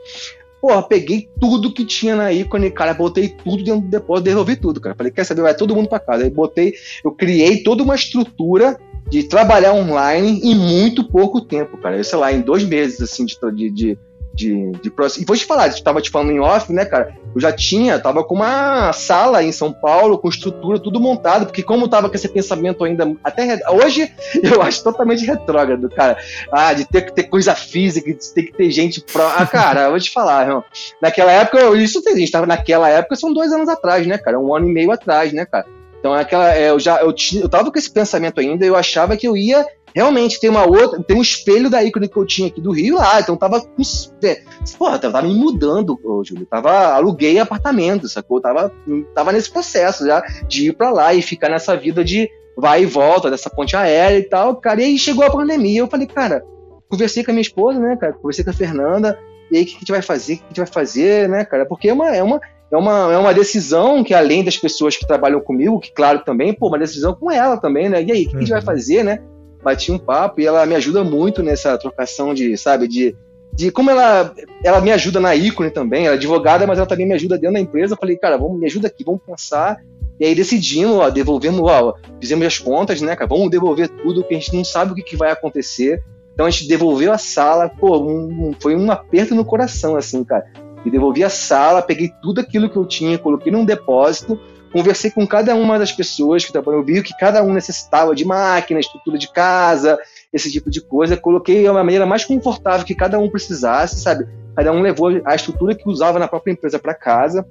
Porra, 0.61 0.81
peguei 0.81 1.29
tudo 1.39 1.71
que 1.71 1.85
tinha 1.85 2.15
na 2.15 2.33
ícone, 2.33 2.71
cara, 2.71 2.93
botei 2.93 3.29
tudo 3.29 3.63
dentro 3.63 3.81
do 3.81 3.89
depósito, 3.89 4.25
devolvi 4.25 4.55
tudo, 4.55 4.81
cara. 4.81 4.95
Falei, 4.95 5.11
quer 5.11 5.23
saber, 5.23 5.41
vai 5.41 5.55
todo 5.55 5.75
mundo 5.75 5.87
pra 5.87 5.99
casa. 5.99 6.23
Aí 6.23 6.29
botei, 6.29 6.73
eu 7.03 7.11
criei 7.11 7.61
toda 7.61 7.83
uma 7.83 7.95
estrutura 7.95 8.79
de 9.09 9.23
trabalhar 9.23 9.73
online 9.73 10.41
em 10.43 10.55
muito 10.55 11.03
pouco 11.03 11.41
tempo, 11.41 11.77
cara. 11.77 11.97
Eu, 11.97 12.03
sei 12.03 12.17
lá, 12.17 12.33
em 12.33 12.41
dois 12.41 12.63
meses, 12.63 12.99
assim, 13.01 13.25
de, 13.25 13.37
de, 13.53 13.69
de 13.69 13.99
de, 14.37 14.71
de 14.73 14.93
E 15.19 15.25
vou 15.25 15.35
te 15.35 15.45
falar, 15.45 15.69
gente 15.69 15.83
tava 15.83 15.99
te 15.99 16.11
falando 16.11 16.31
em 16.31 16.39
off, 16.39 16.71
né, 16.71 16.85
cara? 16.85 17.15
Eu 17.33 17.41
já 17.41 17.51
tinha, 17.51 17.99
tava 17.99 18.23
com 18.23 18.35
uma 18.35 18.93
sala 18.93 19.43
em 19.43 19.51
São 19.51 19.73
Paulo, 19.73 20.19
com 20.19 20.29
estrutura, 20.29 20.79
tudo 20.79 20.99
montado, 20.99 21.47
porque 21.47 21.63
como 21.63 21.87
tava 21.87 22.07
com 22.07 22.15
esse 22.15 22.29
pensamento 22.29 22.83
ainda, 22.83 23.11
até 23.23 23.59
hoje, 23.71 24.11
eu 24.41 24.61
acho 24.61 24.83
totalmente 24.83 25.25
retrógrado, 25.25 25.89
cara. 25.89 26.17
Ah, 26.51 26.71
de 26.73 26.85
ter 26.85 27.01
que 27.01 27.13
ter 27.13 27.23
coisa 27.23 27.55
física, 27.55 28.13
de 28.13 28.33
ter 28.33 28.43
que 28.43 28.53
ter 28.53 28.69
gente 28.69 29.01
pro. 29.01 29.23
Ah, 29.23 29.45
cara, 29.45 29.85
eu 29.85 29.89
vou 29.89 29.99
te 29.99 30.11
falar, 30.11 30.45
irmão. 30.45 30.63
Naquela 31.01 31.31
época, 31.31 31.75
isso 31.75 32.01
a 32.05 32.15
gente 32.15 32.31
tava 32.31 32.45
naquela 32.45 32.87
época, 32.89 33.15
são 33.15 33.33
dois 33.33 33.51
anos 33.51 33.67
atrás, 33.67 34.05
né, 34.05 34.17
cara? 34.19 34.39
Um 34.39 34.55
ano 34.55 34.67
e 34.67 34.71
meio 34.71 34.91
atrás, 34.91 35.33
né, 35.33 35.45
cara? 35.45 35.65
Então, 35.99 36.13
aquela, 36.13 36.53
é, 36.55 36.69
eu 36.69 36.79
já 36.79 37.01
eu, 37.01 37.13
eu 37.41 37.49
tava 37.49 37.71
com 37.71 37.77
esse 37.77 37.89
pensamento 37.89 38.39
ainda, 38.39 38.63
eu 38.63 38.75
achava 38.75 39.17
que 39.17 39.27
eu 39.27 39.35
ia 39.35 39.65
realmente 39.93 40.39
ter 40.39 40.49
uma 40.49 40.65
outra, 40.65 41.01
tem 41.01 41.17
um 41.17 41.21
espelho 41.21 41.69
da 41.69 41.83
ícone 41.83 42.07
que 42.07 42.17
eu 42.17 42.25
tinha 42.25 42.47
aqui 42.47 42.61
do 42.61 42.71
Rio 42.71 42.97
lá, 42.97 43.19
então 43.19 43.35
tava 43.35 43.61
com, 43.61 43.81
é, 44.23 44.41
porra, 44.77 44.99
tava 44.99 45.21
me 45.21 45.33
mudando, 45.33 45.99
ô, 46.03 46.23
Júlio, 46.23 46.45
tava, 46.45 46.93
aluguei 46.93 47.39
apartamento, 47.39 48.07
sacou? 48.07 48.39
Tava, 48.39 48.71
tava 49.15 49.31
nesse 49.31 49.49
processo 49.49 50.05
já 50.05 50.21
de 50.47 50.67
ir 50.67 50.73
para 50.73 50.91
lá 50.91 51.13
e 51.13 51.21
ficar 51.21 51.49
nessa 51.49 51.75
vida 51.75 52.03
de 52.03 52.29
vai 52.55 52.83
e 52.83 52.85
volta, 52.85 53.29
dessa 53.29 53.49
ponte 53.49 53.75
aérea 53.75 54.17
e 54.17 54.23
tal, 54.23 54.55
cara, 54.55 54.81
e 54.81 54.85
aí 54.85 54.97
chegou 54.97 55.23
a 55.23 55.31
pandemia, 55.31 55.81
eu 55.81 55.87
falei, 55.87 56.07
cara, 56.07 56.43
conversei 56.89 57.23
com 57.23 57.31
a 57.31 57.33
minha 57.33 57.41
esposa, 57.41 57.79
né, 57.79 57.95
cara, 57.95 58.13
conversei 58.13 58.43
com 58.43 58.49
a 58.49 58.53
Fernanda, 58.53 59.17
e 59.51 59.57
aí 59.57 59.63
o 59.63 59.65
que 59.65 59.75
a 59.75 59.79
gente 59.79 59.91
vai 59.91 60.01
fazer, 60.01 60.33
o 60.33 60.37
que 60.37 60.43
a 60.43 60.47
gente 60.49 60.57
vai 60.57 60.67
fazer, 60.67 61.29
né, 61.29 61.45
cara, 61.45 61.65
porque 61.65 61.89
é 61.89 61.93
uma, 61.93 62.15
é 62.15 62.23
uma, 62.23 62.41
é 62.71 62.77
uma, 62.77 63.13
é 63.13 63.17
uma 63.17 63.33
decisão 63.33 64.03
que, 64.03 64.13
além 64.13 64.43
das 64.43 64.57
pessoas 64.57 64.97
que 64.97 65.07
trabalham 65.07 65.39
comigo, 65.39 65.79
que 65.79 65.91
claro 65.91 66.23
também, 66.25 66.53
pô, 66.53 66.67
uma 66.67 66.79
decisão 66.79 67.13
com 67.13 67.31
ela 67.31 67.57
também, 67.57 67.87
né? 67.87 68.03
E 68.03 68.11
aí, 68.11 68.25
o 68.25 68.27
que, 68.27 68.33
uhum. 68.33 68.37
a 68.37 68.39
gente 68.41 68.49
vai 68.49 68.59
uhum. 68.59 68.65
fazer, 68.65 69.03
né? 69.03 69.19
Bati 69.61 69.91
um 69.91 69.97
papo 69.97 70.41
e 70.41 70.45
ela 70.45 70.65
me 70.65 70.75
ajuda 70.75 71.03
muito 71.03 71.43
nessa 71.43 71.77
trocação 71.77 72.33
de, 72.33 72.57
sabe, 72.57 72.87
de, 72.87 73.15
de 73.53 73.71
como 73.71 73.89
ela, 73.89 74.33
ela 74.63 74.81
me 74.81 74.91
ajuda 74.91 75.19
na 75.19 75.35
ícone 75.35 75.69
também, 75.69 76.05
ela 76.05 76.15
é 76.15 76.17
advogada, 76.17 76.65
mas 76.67 76.77
ela 76.77 76.87
também 76.87 77.07
me 77.07 77.13
ajuda 77.13 77.37
dentro 77.37 77.55
da 77.55 77.59
empresa. 77.59 77.93
Eu 77.93 77.97
falei, 77.97 78.17
cara, 78.17 78.37
vamos, 78.37 78.59
me 78.59 78.65
ajuda 78.65 78.87
aqui, 78.87 79.03
vamos 79.03 79.21
pensar. 79.25 79.77
E 80.19 80.25
aí 80.25 80.33
decidimos, 80.33 80.97
ó, 80.97 81.09
devolvemos, 81.09 81.61
ó, 81.61 81.95
fizemos 82.19 82.45
as 82.45 82.57
contas, 82.57 83.01
né, 83.01 83.15
cara, 83.15 83.29
vamos 83.29 83.51
devolver 83.51 83.87
tudo, 83.89 84.21
porque 84.21 84.35
a 84.35 84.39
gente 84.39 84.55
não 84.55 84.63
sabe 84.63 84.91
o 84.91 84.95
que, 84.95 85.03
que 85.03 85.15
vai 85.15 85.31
acontecer. 85.31 86.01
Então 86.33 86.45
a 86.45 86.49
gente 86.49 86.67
devolveu 86.67 87.11
a 87.11 87.17
sala, 87.17 87.69
pô, 87.69 87.99
um, 87.99 88.53
foi 88.59 88.75
um 88.75 88.91
aperto 88.91 89.35
no 89.35 89.45
coração, 89.45 89.95
assim, 89.95 90.23
cara 90.23 90.45
e 90.87 90.89
devolvi 90.89 91.23
a 91.23 91.29
sala, 91.29 91.81
peguei 91.81 92.11
tudo 92.21 92.39
aquilo 92.39 92.69
que 92.69 92.77
eu 92.77 92.85
tinha, 92.85 93.17
coloquei 93.17 93.51
num 93.51 93.65
depósito, 93.65 94.39
conversei 94.71 95.11
com 95.11 95.25
cada 95.25 95.55
uma 95.55 95.79
das 95.79 95.91
pessoas 95.91 96.45
que 96.45 96.51
trabalham, 96.51 96.83
vi 96.83 97.01
que 97.01 97.15
cada 97.17 97.43
um 97.43 97.53
necessitava 97.53 98.15
de 98.15 98.25
máquina, 98.25 98.79
estrutura 98.79 99.17
de 99.17 99.31
casa, 99.31 99.97
esse 100.31 100.51
tipo 100.51 100.69
de 100.69 100.81
coisa, 100.81 101.17
coloquei 101.17 101.67
uma 101.67 101.83
maneira 101.83 102.05
mais 102.05 102.25
confortável 102.25 102.85
que 102.85 102.95
cada 102.95 103.19
um 103.19 103.29
precisasse, 103.29 103.99
sabe? 103.99 104.27
Cada 104.55 104.71
um 104.71 104.81
levou 104.81 105.21
a 105.25 105.35
estrutura 105.35 105.75
que 105.75 105.87
usava 105.87 106.19
na 106.19 106.27
própria 106.27 106.51
empresa 106.51 106.79
para 106.79 106.93
casa. 106.93 107.45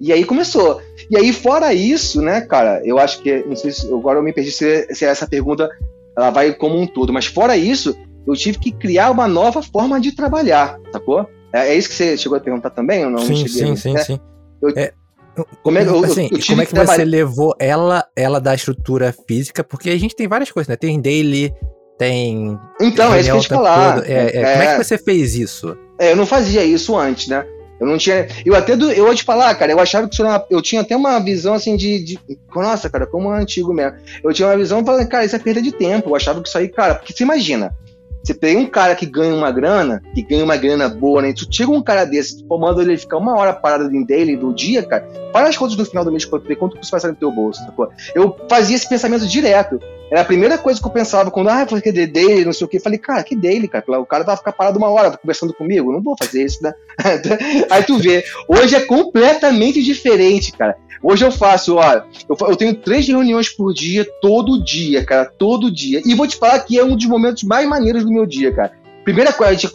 E 0.00 0.12
aí 0.12 0.24
começou. 0.24 0.80
E 1.08 1.16
aí, 1.16 1.32
fora 1.32 1.72
isso, 1.72 2.20
né, 2.20 2.40
cara, 2.40 2.82
eu 2.84 2.98
acho 2.98 3.22
que, 3.22 3.44
não 3.46 3.54
sei 3.54 3.70
se, 3.70 3.86
agora 3.86 4.18
eu 4.18 4.22
me 4.22 4.32
perdi 4.32 4.50
se, 4.50 4.92
se 4.94 5.04
essa 5.04 5.28
pergunta 5.28 5.70
ela 6.16 6.30
vai 6.30 6.52
como 6.52 6.78
um 6.78 6.86
todo, 6.86 7.12
mas 7.12 7.26
fora 7.26 7.56
isso, 7.56 7.96
eu 8.26 8.34
tive 8.34 8.58
que 8.58 8.72
criar 8.72 9.10
uma 9.10 9.28
nova 9.28 9.62
forma 9.62 10.00
de 10.00 10.12
trabalhar, 10.12 10.78
sacou? 10.92 11.28
É, 11.52 11.68
é 11.68 11.74
isso 11.76 11.88
que 11.88 11.94
você 11.94 12.16
chegou 12.16 12.36
a 12.36 12.40
perguntar 12.40 12.70
também 12.70 13.04
ou 13.04 13.10
não? 13.10 13.20
Sim, 13.20 13.46
sim, 13.46 13.76
sim, 13.76 13.96
sim. 13.98 14.20
Eu, 14.60 14.70
é, 14.76 14.92
como 15.62 15.78
é, 15.78 15.86
eu, 15.86 16.04
assim, 16.04 16.28
como 16.28 16.62
é 16.62 16.66
que, 16.66 16.74
que 16.74 16.86
você 16.86 17.04
levou 17.04 17.54
ela, 17.58 18.04
ela 18.14 18.40
da 18.40 18.54
estrutura 18.54 19.14
física? 19.26 19.64
Porque 19.64 19.90
a 19.90 19.98
gente 19.98 20.14
tem 20.14 20.28
várias 20.28 20.50
coisas, 20.50 20.68
né? 20.68 20.76
Tem 20.76 21.00
daily, 21.00 21.52
tem. 21.98 22.58
Então, 22.80 23.14
é 23.14 23.20
isso 23.20 23.28
que 23.28 23.30
eu 23.30 23.36
ia 23.36 23.42
te 23.42 23.48
falar. 23.48 24.10
É, 24.10 24.12
é, 24.12 24.30
como 24.32 24.62
é 24.62 24.66
que 24.66 24.80
é. 24.80 24.84
você 24.84 24.98
fez 24.98 25.34
isso? 25.34 25.76
É, 25.98 26.12
eu 26.12 26.16
não 26.16 26.26
fazia 26.26 26.64
isso 26.64 26.96
antes, 26.96 27.28
né? 27.28 27.46
Eu 27.80 27.86
não 27.86 27.98
tinha. 27.98 28.28
Eu 28.44 28.54
até. 28.54 28.76
Do, 28.76 28.92
eu 28.92 29.06
vou 29.06 29.14
te 29.14 29.24
falar, 29.24 29.54
cara, 29.54 29.72
eu 29.72 29.80
achava 29.80 30.06
que 30.06 30.14
isso 30.14 30.22
era 30.22 30.32
uma, 30.32 30.46
Eu 30.50 30.62
tinha 30.62 30.82
até 30.82 30.96
uma 30.96 31.18
visão 31.18 31.54
assim 31.54 31.76
de, 31.76 32.04
de. 32.04 32.18
Nossa, 32.54 32.88
cara, 32.88 33.06
como 33.06 33.32
é 33.32 33.40
antigo 33.40 33.72
mesmo. 33.72 33.98
Eu 34.22 34.32
tinha 34.32 34.48
uma 34.48 34.56
visão 34.56 34.84
falando, 34.84 35.08
cara, 35.08 35.24
isso 35.24 35.34
é 35.34 35.38
perda 35.38 35.60
de 35.60 35.72
tempo. 35.72 36.10
Eu 36.10 36.14
achava 36.14 36.40
que 36.40 36.48
isso 36.48 36.58
aí, 36.58 36.68
cara, 36.68 36.94
porque 36.94 37.12
você 37.12 37.24
imagina. 37.24 37.74
Você 38.22 38.34
pega 38.34 38.58
um 38.58 38.66
cara 38.66 38.94
que 38.94 39.04
ganha 39.04 39.34
uma 39.34 39.50
grana, 39.50 40.02
que 40.14 40.22
ganha 40.22 40.44
uma 40.44 40.56
grana 40.56 40.88
boa, 40.88 41.22
né? 41.22 41.32
Tu 41.32 41.44
tira 41.48 41.70
um 41.70 41.82
cara 41.82 42.04
desse, 42.04 42.44
tu 42.44 42.58
manda 42.58 42.80
ele 42.80 42.96
ficar 42.96 43.16
uma 43.18 43.36
hora 43.36 43.52
parado 43.52 43.94
em 43.94 44.04
daily 44.04 44.36
do 44.36 44.54
dia, 44.54 44.82
cara, 44.82 45.02
para 45.32 45.48
as 45.48 45.56
contas 45.56 45.76
no 45.76 45.84
final 45.84 46.04
do 46.04 46.12
mês 46.12 46.24
ver 46.24 46.56
quanto 46.56 46.76
você 46.76 46.90
vai 46.90 47.00
sair 47.00 47.10
no 47.10 47.16
teu 47.16 47.32
bolso, 47.32 47.60
sacou? 47.64 47.90
Eu 48.14 48.36
fazia 48.48 48.76
esse 48.76 48.88
pensamento 48.88 49.26
direto. 49.26 49.80
Era 50.12 50.20
a 50.20 50.26
primeira 50.26 50.58
coisa 50.58 50.78
que 50.78 50.86
eu 50.86 50.92
pensava 50.92 51.30
quando, 51.30 51.48
ah, 51.48 51.64
porque 51.64 51.90
de 51.90 52.06
daily, 52.06 52.44
não 52.44 52.52
sei 52.52 52.66
o 52.66 52.68
que. 52.68 52.78
Falei, 52.78 52.98
cara, 52.98 53.24
que 53.24 53.34
daily, 53.34 53.66
cara? 53.66 53.98
O 53.98 54.04
cara 54.04 54.22
vai 54.24 54.36
ficar 54.36 54.52
parado 54.52 54.76
uma 54.76 54.90
hora 54.90 55.16
conversando 55.16 55.54
comigo. 55.54 55.90
Não 55.90 56.02
vou 56.02 56.14
fazer 56.18 56.44
isso, 56.44 56.62
né? 56.62 56.74
Aí 57.70 57.82
tu 57.82 57.96
vê. 57.96 58.22
Hoje 58.46 58.76
é 58.76 58.80
completamente 58.80 59.82
diferente, 59.82 60.52
cara. 60.52 60.76
Hoje 61.02 61.24
eu 61.24 61.32
faço, 61.32 61.76
ó, 61.76 62.02
eu, 62.28 62.36
eu 62.46 62.56
tenho 62.56 62.74
três 62.74 63.08
reuniões 63.08 63.48
por 63.48 63.72
dia, 63.72 64.06
todo 64.20 64.62
dia, 64.62 65.02
cara, 65.02 65.24
todo 65.24 65.72
dia. 65.72 66.02
E 66.04 66.14
vou 66.14 66.28
te 66.28 66.36
falar 66.36 66.60
que 66.60 66.78
é 66.78 66.84
um 66.84 66.94
dos 66.94 67.06
momentos 67.06 67.42
mais 67.44 67.66
maneiros 67.66 68.04
do 68.04 68.12
meu 68.12 68.26
dia, 68.26 68.52
cara. 68.52 68.72
Primeira 69.04 69.32
coisa, 69.32 69.70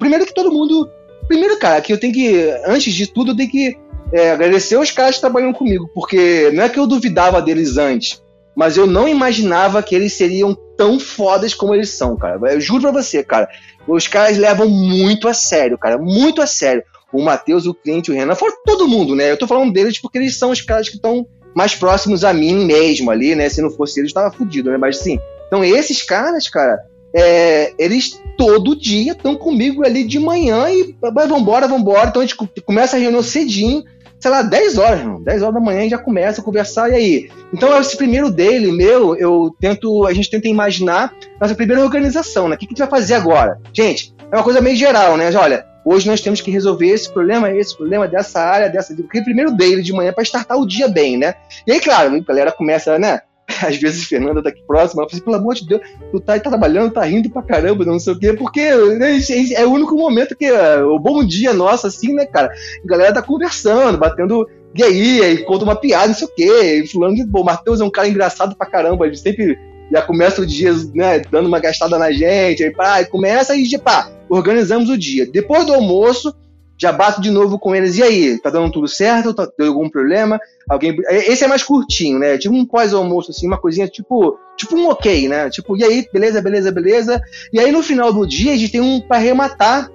primeiro 0.00 0.26
que 0.26 0.34
todo 0.34 0.50
mundo. 0.50 0.90
Primeiro, 1.28 1.60
cara, 1.60 1.80
que 1.80 1.92
eu 1.92 2.00
tenho 2.00 2.12
que, 2.12 2.52
antes 2.66 2.92
de 2.92 3.06
tudo, 3.06 3.30
eu 3.30 3.36
tenho 3.36 3.50
que 3.50 3.78
é, 4.12 4.32
agradecer 4.32 4.76
os 4.76 4.90
caras 4.90 5.14
que 5.14 5.20
trabalham 5.20 5.52
comigo, 5.52 5.88
porque 5.94 6.50
não 6.52 6.64
é 6.64 6.68
que 6.68 6.78
eu 6.78 6.86
duvidava 6.86 7.40
deles 7.40 7.76
antes, 7.76 8.22
mas 8.56 8.78
eu 8.78 8.86
não 8.86 9.06
imaginava 9.06 9.82
que 9.82 9.94
eles 9.94 10.14
seriam 10.14 10.56
tão 10.76 10.98
fodas 10.98 11.52
como 11.52 11.74
eles 11.74 11.90
são, 11.90 12.16
cara. 12.16 12.40
Eu 12.50 12.60
juro 12.60 12.80
pra 12.80 12.90
você, 12.90 13.22
cara. 13.22 13.48
Os 13.86 14.08
caras 14.08 14.38
levam 14.38 14.66
muito 14.68 15.28
a 15.28 15.34
sério, 15.34 15.76
cara, 15.76 15.98
muito 15.98 16.40
a 16.40 16.46
sério. 16.46 16.82
o 17.12 17.22
Matheus, 17.22 17.66
o 17.66 17.74
cliente, 17.74 18.10
o 18.10 18.14
Renan, 18.14 18.34
fora 18.34 18.52
todo 18.64 18.88
mundo, 18.88 19.14
né? 19.14 19.30
Eu 19.30 19.38
tô 19.38 19.46
falando 19.46 19.72
deles 19.72 20.00
porque 20.00 20.18
eles 20.18 20.36
são 20.36 20.50
os 20.50 20.60
caras 20.60 20.88
que 20.88 20.96
estão 20.96 21.26
mais 21.54 21.74
próximos 21.74 22.24
a 22.24 22.32
mim 22.32 22.64
mesmo 22.64 23.10
ali, 23.10 23.34
né? 23.34 23.48
Se 23.48 23.62
não 23.62 23.70
fosse 23.70 24.00
eles, 24.00 24.12
tava 24.12 24.34
fudido, 24.34 24.70
né? 24.70 24.76
Mas 24.76 24.98
assim, 24.98 25.18
então 25.46 25.62
esses 25.62 26.02
caras, 26.02 26.48
cara, 26.48 26.78
é, 27.14 27.72
eles 27.78 28.20
todo 28.36 28.76
dia 28.76 29.12
estão 29.12 29.36
comigo 29.36 29.84
ali 29.84 30.04
de 30.04 30.18
manhã 30.18 30.68
e 30.70 30.94
vambora, 31.00 31.68
vambora. 31.68 32.08
Então 32.08 32.22
a 32.22 32.26
gente 32.26 32.36
começa 32.64 32.96
a 32.96 33.00
reunião 33.00 33.22
cedinho, 33.22 33.84
sei 34.18 34.30
lá, 34.30 34.42
10 34.42 34.78
horas, 34.78 35.00
irmão. 35.00 35.22
10 35.22 35.42
horas 35.42 35.54
da 35.54 35.60
manhã 35.60 35.80
gente 35.80 35.90
já 35.90 35.98
começa 35.98 36.40
a 36.40 36.44
conversar, 36.44 36.90
e 36.90 36.94
aí? 36.94 37.30
Então, 37.52 37.78
esse 37.80 37.96
primeiro 37.96 38.30
dele, 38.30 38.72
meu, 38.72 39.16
eu 39.16 39.54
tento, 39.60 40.06
a 40.06 40.12
gente 40.12 40.30
tenta 40.30 40.48
imaginar 40.48 41.14
nossa 41.40 41.54
primeira 41.54 41.82
organização, 41.82 42.48
né? 42.48 42.56
O 42.56 42.58
que, 42.58 42.66
que 42.66 42.72
a 42.72 42.74
gente 42.74 42.90
vai 42.90 43.00
fazer 43.00 43.14
agora? 43.14 43.60
Gente, 43.72 44.14
é 44.30 44.36
uma 44.36 44.44
coisa 44.44 44.60
meio 44.60 44.76
geral, 44.76 45.16
né? 45.16 45.30
Olha, 45.36 45.64
hoje 45.84 46.08
nós 46.08 46.20
temos 46.20 46.40
que 46.40 46.50
resolver 46.50 46.88
esse 46.88 47.12
problema, 47.12 47.50
esse 47.50 47.76
problema 47.76 48.08
dessa 48.08 48.40
área, 48.40 48.68
dessa. 48.68 48.94
Porque 48.94 49.22
primeiro 49.22 49.52
dele 49.52 49.82
de 49.82 49.92
manhã 49.92 50.12
para 50.12 50.24
startar 50.24 50.58
o 50.58 50.66
dia 50.66 50.88
bem, 50.88 51.16
né? 51.16 51.34
E 51.66 51.72
aí, 51.72 51.80
claro, 51.80 52.14
a 52.14 52.18
galera 52.20 52.52
começa, 52.52 52.98
né? 52.98 53.20
às 53.64 53.76
vezes 53.76 54.04
Fernanda 54.04 54.42
tá 54.42 54.48
aqui 54.48 54.62
próxima, 54.66 55.02
ela 55.02 55.10
fala 55.10 55.16
assim, 55.16 55.24
pelo 55.24 55.36
amor 55.36 55.54
de 55.54 55.66
Deus, 55.66 55.80
tu 56.10 56.20
tá, 56.20 56.38
tá 56.38 56.50
trabalhando, 56.50 56.92
tá 56.92 57.04
rindo 57.04 57.30
pra 57.30 57.42
caramba, 57.42 57.84
não 57.84 57.98
sei 57.98 58.12
o 58.12 58.18
quê, 58.18 58.32
porque 58.32 58.74
né, 58.98 59.18
é 59.54 59.66
o 59.66 59.70
único 59.70 59.96
momento 59.96 60.36
que 60.36 60.46
é, 60.46 60.82
o 60.82 60.98
bom 60.98 61.24
dia 61.24 61.52
nosso, 61.52 61.86
assim, 61.86 62.14
né, 62.14 62.26
cara? 62.26 62.52
A 62.84 62.86
galera 62.86 63.14
tá 63.14 63.22
conversando, 63.22 63.98
batendo 63.98 64.46
e 64.74 64.82
aí, 64.82 65.22
aí 65.22 65.38
conta 65.38 65.64
uma 65.64 65.76
piada, 65.76 66.08
não 66.08 66.14
sei 66.14 66.26
o 66.26 66.34
quê, 66.34 66.82
e 66.82 66.86
fulano 66.86 67.14
de, 67.14 67.24
bom, 67.24 67.42
Matheus 67.42 67.80
é 67.80 67.84
um 67.84 67.90
cara 67.90 68.08
engraçado 68.08 68.54
pra 68.56 68.66
caramba, 68.66 69.06
ele 69.06 69.16
sempre 69.16 69.58
já 69.90 70.02
começa 70.02 70.42
o 70.42 70.46
dia, 70.46 70.72
né, 70.94 71.20
dando 71.30 71.46
uma 71.46 71.60
gastada 71.60 71.98
na 71.98 72.12
gente, 72.12 72.62
aí 72.62 72.70
pá, 72.70 73.04
começa 73.04 73.54
e, 73.54 73.78
pá, 73.78 74.10
organizamos 74.28 74.90
o 74.90 74.98
dia. 74.98 75.26
Depois 75.30 75.64
do 75.64 75.74
almoço, 75.74 76.34
já 76.78 76.92
bato 76.92 77.20
de 77.20 77.30
novo 77.30 77.58
com 77.58 77.74
eles. 77.74 77.96
E 77.96 78.02
aí, 78.02 78.38
tá 78.40 78.50
dando 78.50 78.70
tudo 78.70 78.88
certo? 78.88 79.32
Tá, 79.32 79.48
deu 79.58 79.68
algum 79.68 79.88
problema? 79.88 80.38
Alguém. 80.68 80.96
Esse 81.08 81.44
é 81.44 81.48
mais 81.48 81.62
curtinho, 81.62 82.18
né? 82.18 82.38
Tipo 82.38 82.54
um 82.54 82.66
pós-almoço, 82.66 83.30
assim, 83.30 83.46
uma 83.46 83.58
coisinha 83.58 83.88
tipo. 83.88 84.38
Tipo 84.56 84.76
um 84.76 84.88
ok, 84.88 85.28
né? 85.28 85.50
Tipo, 85.50 85.76
e 85.76 85.84
aí, 85.84 86.08
beleza, 86.12 86.40
beleza, 86.40 86.72
beleza. 86.72 87.20
E 87.52 87.60
aí 87.60 87.70
no 87.70 87.82
final 87.82 88.12
do 88.12 88.26
dia 88.26 88.52
a 88.52 88.56
gente 88.56 88.72
tem 88.72 88.80
um 88.80 89.00
para 89.00 89.16
arrematar. 89.16 89.90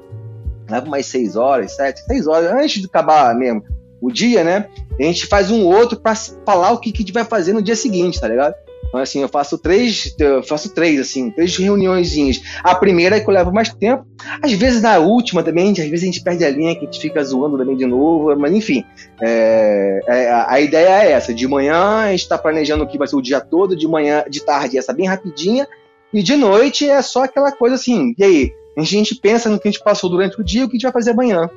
Leva 0.69 0.85
mais 0.85 1.05
seis 1.07 1.35
horas, 1.35 1.75
sete, 1.75 2.01
seis 2.05 2.27
horas, 2.27 2.51
antes 2.51 2.79
de 2.79 2.87
acabar 2.87 3.35
mesmo 3.35 3.63
o 4.01 4.11
dia, 4.11 4.43
né? 4.43 4.67
A 4.99 5.03
gente 5.03 5.27
faz 5.27 5.51
um 5.51 5.65
outro 5.65 5.99
para 5.99 6.15
falar 6.15 6.71
o 6.71 6.79
que, 6.79 6.91
que 6.91 6.97
a 6.97 7.01
gente 7.01 7.13
vai 7.13 7.23
fazer 7.23 7.53
no 7.53 7.61
dia 7.61 7.75
seguinte, 7.75 8.19
tá 8.19 8.27
ligado? 8.27 8.55
Então, 8.91 8.99
assim, 8.99 9.21
eu 9.21 9.29
faço 9.29 9.57
três, 9.57 10.13
eu 10.19 10.43
faço 10.43 10.67
três, 10.73 10.99
assim, 10.99 11.31
três 11.31 11.55
reuniõezinhas. 11.55 12.41
A 12.61 12.75
primeira 12.75 13.15
é 13.15 13.19
que 13.21 13.29
eu 13.29 13.33
levo 13.33 13.49
mais 13.49 13.73
tempo. 13.73 14.05
Às 14.43 14.51
vezes 14.51 14.81
na 14.81 14.97
última 14.99 15.41
também, 15.41 15.71
às 15.71 15.77
vezes 15.77 16.03
a 16.03 16.05
gente 16.07 16.21
perde 16.21 16.43
a 16.43 16.49
linha, 16.49 16.75
que 16.75 16.81
a 16.81 16.91
gente 16.91 16.99
fica 16.99 17.23
zoando 17.23 17.57
também 17.57 17.77
de 17.77 17.85
novo, 17.85 18.35
mas 18.37 18.53
enfim. 18.53 18.83
É, 19.21 20.01
é, 20.05 20.31
a 20.45 20.59
ideia 20.59 21.05
é 21.05 21.11
essa. 21.13 21.33
De 21.33 21.47
manhã 21.47 22.01
a 22.01 22.11
gente 22.11 22.23
está 22.23 22.37
planejando 22.37 22.83
o 22.83 22.87
que 22.87 22.97
vai 22.97 23.07
ser 23.07 23.15
o 23.15 23.21
dia 23.21 23.39
todo, 23.39 23.77
de 23.77 23.87
manhã, 23.87 24.25
de 24.29 24.43
tarde 24.43 24.77
essa 24.77 24.91
bem 24.91 25.07
rapidinha, 25.07 25.65
e 26.13 26.21
de 26.21 26.35
noite 26.35 26.89
é 26.89 27.01
só 27.01 27.23
aquela 27.23 27.53
coisa 27.53 27.75
assim, 27.75 28.13
e 28.17 28.23
aí? 28.23 28.53
A 28.77 28.83
gente 28.83 29.15
pensa 29.15 29.49
no 29.49 29.57
que 29.57 29.69
a 29.69 29.71
gente 29.71 29.83
passou 29.83 30.09
durante 30.09 30.39
o 30.39 30.43
dia 30.43 30.61
e 30.61 30.63
o 30.65 30.67
que 30.67 30.75
a 30.75 30.77
gente 30.77 30.83
vai 30.83 30.91
fazer 30.91 31.11
amanhã. 31.11 31.49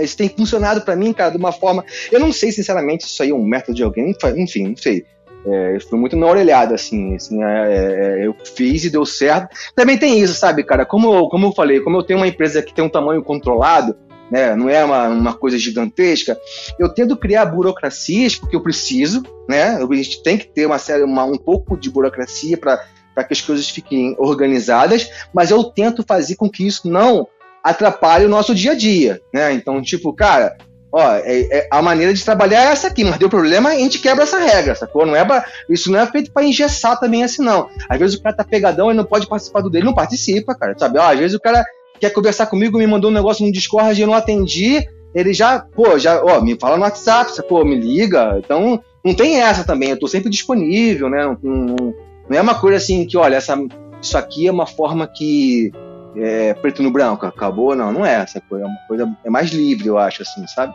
Isso 0.00 0.16
tem 0.16 0.28
funcionado 0.28 0.82
para 0.82 0.94
mim, 0.94 1.12
cara, 1.12 1.30
de 1.30 1.36
uma 1.36 1.52
forma. 1.52 1.84
Eu 2.10 2.20
não 2.20 2.32
sei, 2.32 2.52
sinceramente, 2.52 3.04
se 3.04 3.10
isso 3.10 3.22
aí 3.22 3.30
é 3.30 3.34
um 3.34 3.44
método 3.44 3.74
de 3.74 3.82
alguém, 3.82 4.14
enfim, 4.36 4.68
não 4.68 4.76
sei. 4.76 5.04
É, 5.44 5.78
foi 5.80 5.98
muito 5.98 6.16
na 6.16 6.26
orelhada, 6.26 6.74
assim, 6.74 7.16
assim 7.16 7.42
é, 7.42 8.20
é, 8.20 8.26
eu 8.26 8.34
fiz 8.54 8.84
e 8.84 8.90
deu 8.90 9.04
certo. 9.04 9.48
Também 9.74 9.98
tem 9.98 10.20
isso, 10.20 10.34
sabe, 10.34 10.62
cara? 10.62 10.86
Como, 10.86 11.28
como 11.28 11.46
eu 11.46 11.52
falei, 11.52 11.80
como 11.80 11.96
eu 11.96 12.02
tenho 12.02 12.20
uma 12.20 12.28
empresa 12.28 12.62
que 12.62 12.72
tem 12.72 12.84
um 12.84 12.88
tamanho 12.88 13.22
controlado, 13.22 13.96
né, 14.30 14.56
não 14.56 14.68
é 14.68 14.82
uma, 14.82 15.08
uma 15.08 15.34
coisa 15.34 15.58
gigantesca, 15.58 16.38
eu 16.78 16.88
tento 16.88 17.16
criar 17.16 17.44
burocracias 17.44 18.34
porque 18.34 18.56
eu 18.56 18.62
preciso, 18.62 19.22
né? 19.46 19.76
A 19.76 19.94
gente 19.94 20.22
tem 20.22 20.38
que 20.38 20.46
ter 20.46 20.64
uma 20.64 20.78
uma, 21.04 21.24
um 21.24 21.36
pouco 21.36 21.76
de 21.76 21.90
burocracia 21.90 22.56
para 22.56 22.78
que 23.24 23.32
as 23.32 23.42
coisas 23.42 23.68
fiquem 23.68 24.16
organizadas, 24.18 25.10
mas 25.34 25.50
eu 25.50 25.62
tento 25.64 26.02
fazer 26.06 26.36
com 26.36 26.48
que 26.48 26.66
isso 26.66 26.88
não 26.88 27.28
atrapalhe 27.62 28.24
o 28.24 28.28
nosso 28.28 28.54
dia 28.54 28.72
a 28.72 28.74
dia, 28.74 29.20
né? 29.34 29.52
Então, 29.52 29.82
tipo, 29.82 30.14
cara, 30.14 30.56
ó, 30.92 31.14
é, 31.14 31.40
é, 31.50 31.68
a 31.70 31.80
maneira 31.80 32.12
de 32.12 32.24
trabalhar 32.24 32.62
é 32.62 32.72
essa 32.72 32.88
aqui, 32.88 33.02
mas 33.02 33.18
deu 33.18 33.30
problema, 33.30 33.70
a 33.70 33.74
gente 33.74 33.98
quebra 33.98 34.24
essa 34.24 34.38
regra, 34.38 34.74
sacou? 34.74 35.06
Não 35.06 35.16
é 35.16 35.24
pra, 35.24 35.44
isso 35.68 35.90
não 35.90 35.98
é 35.98 36.06
feito 36.06 36.30
para 36.30 36.44
engessar 36.44 37.00
também 37.00 37.24
assim, 37.24 37.42
não. 37.42 37.70
Às 37.88 37.98
vezes 37.98 38.16
o 38.16 38.22
cara 38.22 38.36
tá 38.36 38.44
pegadão 38.44 38.90
e 38.90 38.94
não 38.94 39.04
pode 39.04 39.26
participar 39.26 39.62
do 39.62 39.70
dele, 39.70 39.86
não 39.86 39.94
participa, 39.94 40.54
cara, 40.54 40.74
sabe? 40.78 40.98
Ó, 40.98 41.02
às 41.02 41.18
vezes 41.18 41.34
o 41.34 41.40
cara 41.40 41.64
quer 41.98 42.10
conversar 42.10 42.46
comigo, 42.46 42.78
me 42.78 42.86
mandou 42.86 43.10
um 43.10 43.14
negócio 43.14 43.44
no 43.46 43.52
Discord 43.52 43.98
e 43.98 44.02
eu 44.02 44.06
não 44.06 44.14
atendi, 44.14 44.86
ele 45.14 45.32
já, 45.32 45.60
pô, 45.60 45.98
já, 45.98 46.22
ó, 46.22 46.40
me 46.40 46.58
fala 46.58 46.76
no 46.76 46.82
WhatsApp, 46.82 47.34
sacou? 47.34 47.64
Me 47.64 47.76
liga. 47.76 48.38
Então, 48.38 48.82
não 49.04 49.14
tem 49.14 49.40
essa 49.40 49.64
também, 49.64 49.90
eu 49.90 49.98
tô 49.98 50.06
sempre 50.06 50.28
disponível, 50.30 51.08
né? 51.08 51.24
Não, 51.24 51.38
não, 51.42 51.94
não 52.28 52.38
é 52.38 52.40
uma 52.40 52.54
coisa 52.54 52.76
assim 52.76 53.06
que, 53.06 53.16
olha, 53.16 53.36
essa, 53.36 53.56
isso 54.00 54.18
aqui 54.18 54.46
é 54.46 54.52
uma 54.52 54.66
forma 54.66 55.06
que 55.06 55.72
é, 56.16 56.54
preto 56.54 56.82
no 56.82 56.90
branco, 56.90 57.26
acabou, 57.26 57.74
não, 57.74 57.92
não 57.92 58.04
é 58.04 58.14
essa 58.14 58.40
coisa, 58.40 58.64
é 58.64 58.68
uma 58.68 58.78
coisa, 58.88 59.18
é 59.24 59.30
mais 59.30 59.50
livre, 59.50 59.86
eu 59.86 59.98
acho, 59.98 60.22
assim, 60.22 60.46
sabe? 60.46 60.74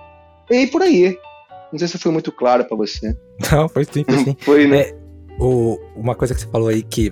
E 0.50 0.68
por 0.68 0.82
aí. 0.82 1.18
Não 1.72 1.80
sei 1.80 1.88
se 1.88 1.98
foi 1.98 2.12
muito 2.12 2.32
claro 2.32 2.64
para 2.64 2.78
você. 2.78 3.16
Não, 3.52 3.68
foi 3.68 3.84
sim, 3.84 4.04
foi 4.06 4.24
sim. 4.24 4.38
foi, 4.42 4.68
né? 4.68 4.80
É, 4.80 4.96
o, 5.40 5.78
uma 5.96 6.16
coisa 6.16 6.34
que 6.34 6.40
você 6.40 6.48
falou 6.48 6.70
aí 6.70 6.82
que. 6.82 7.12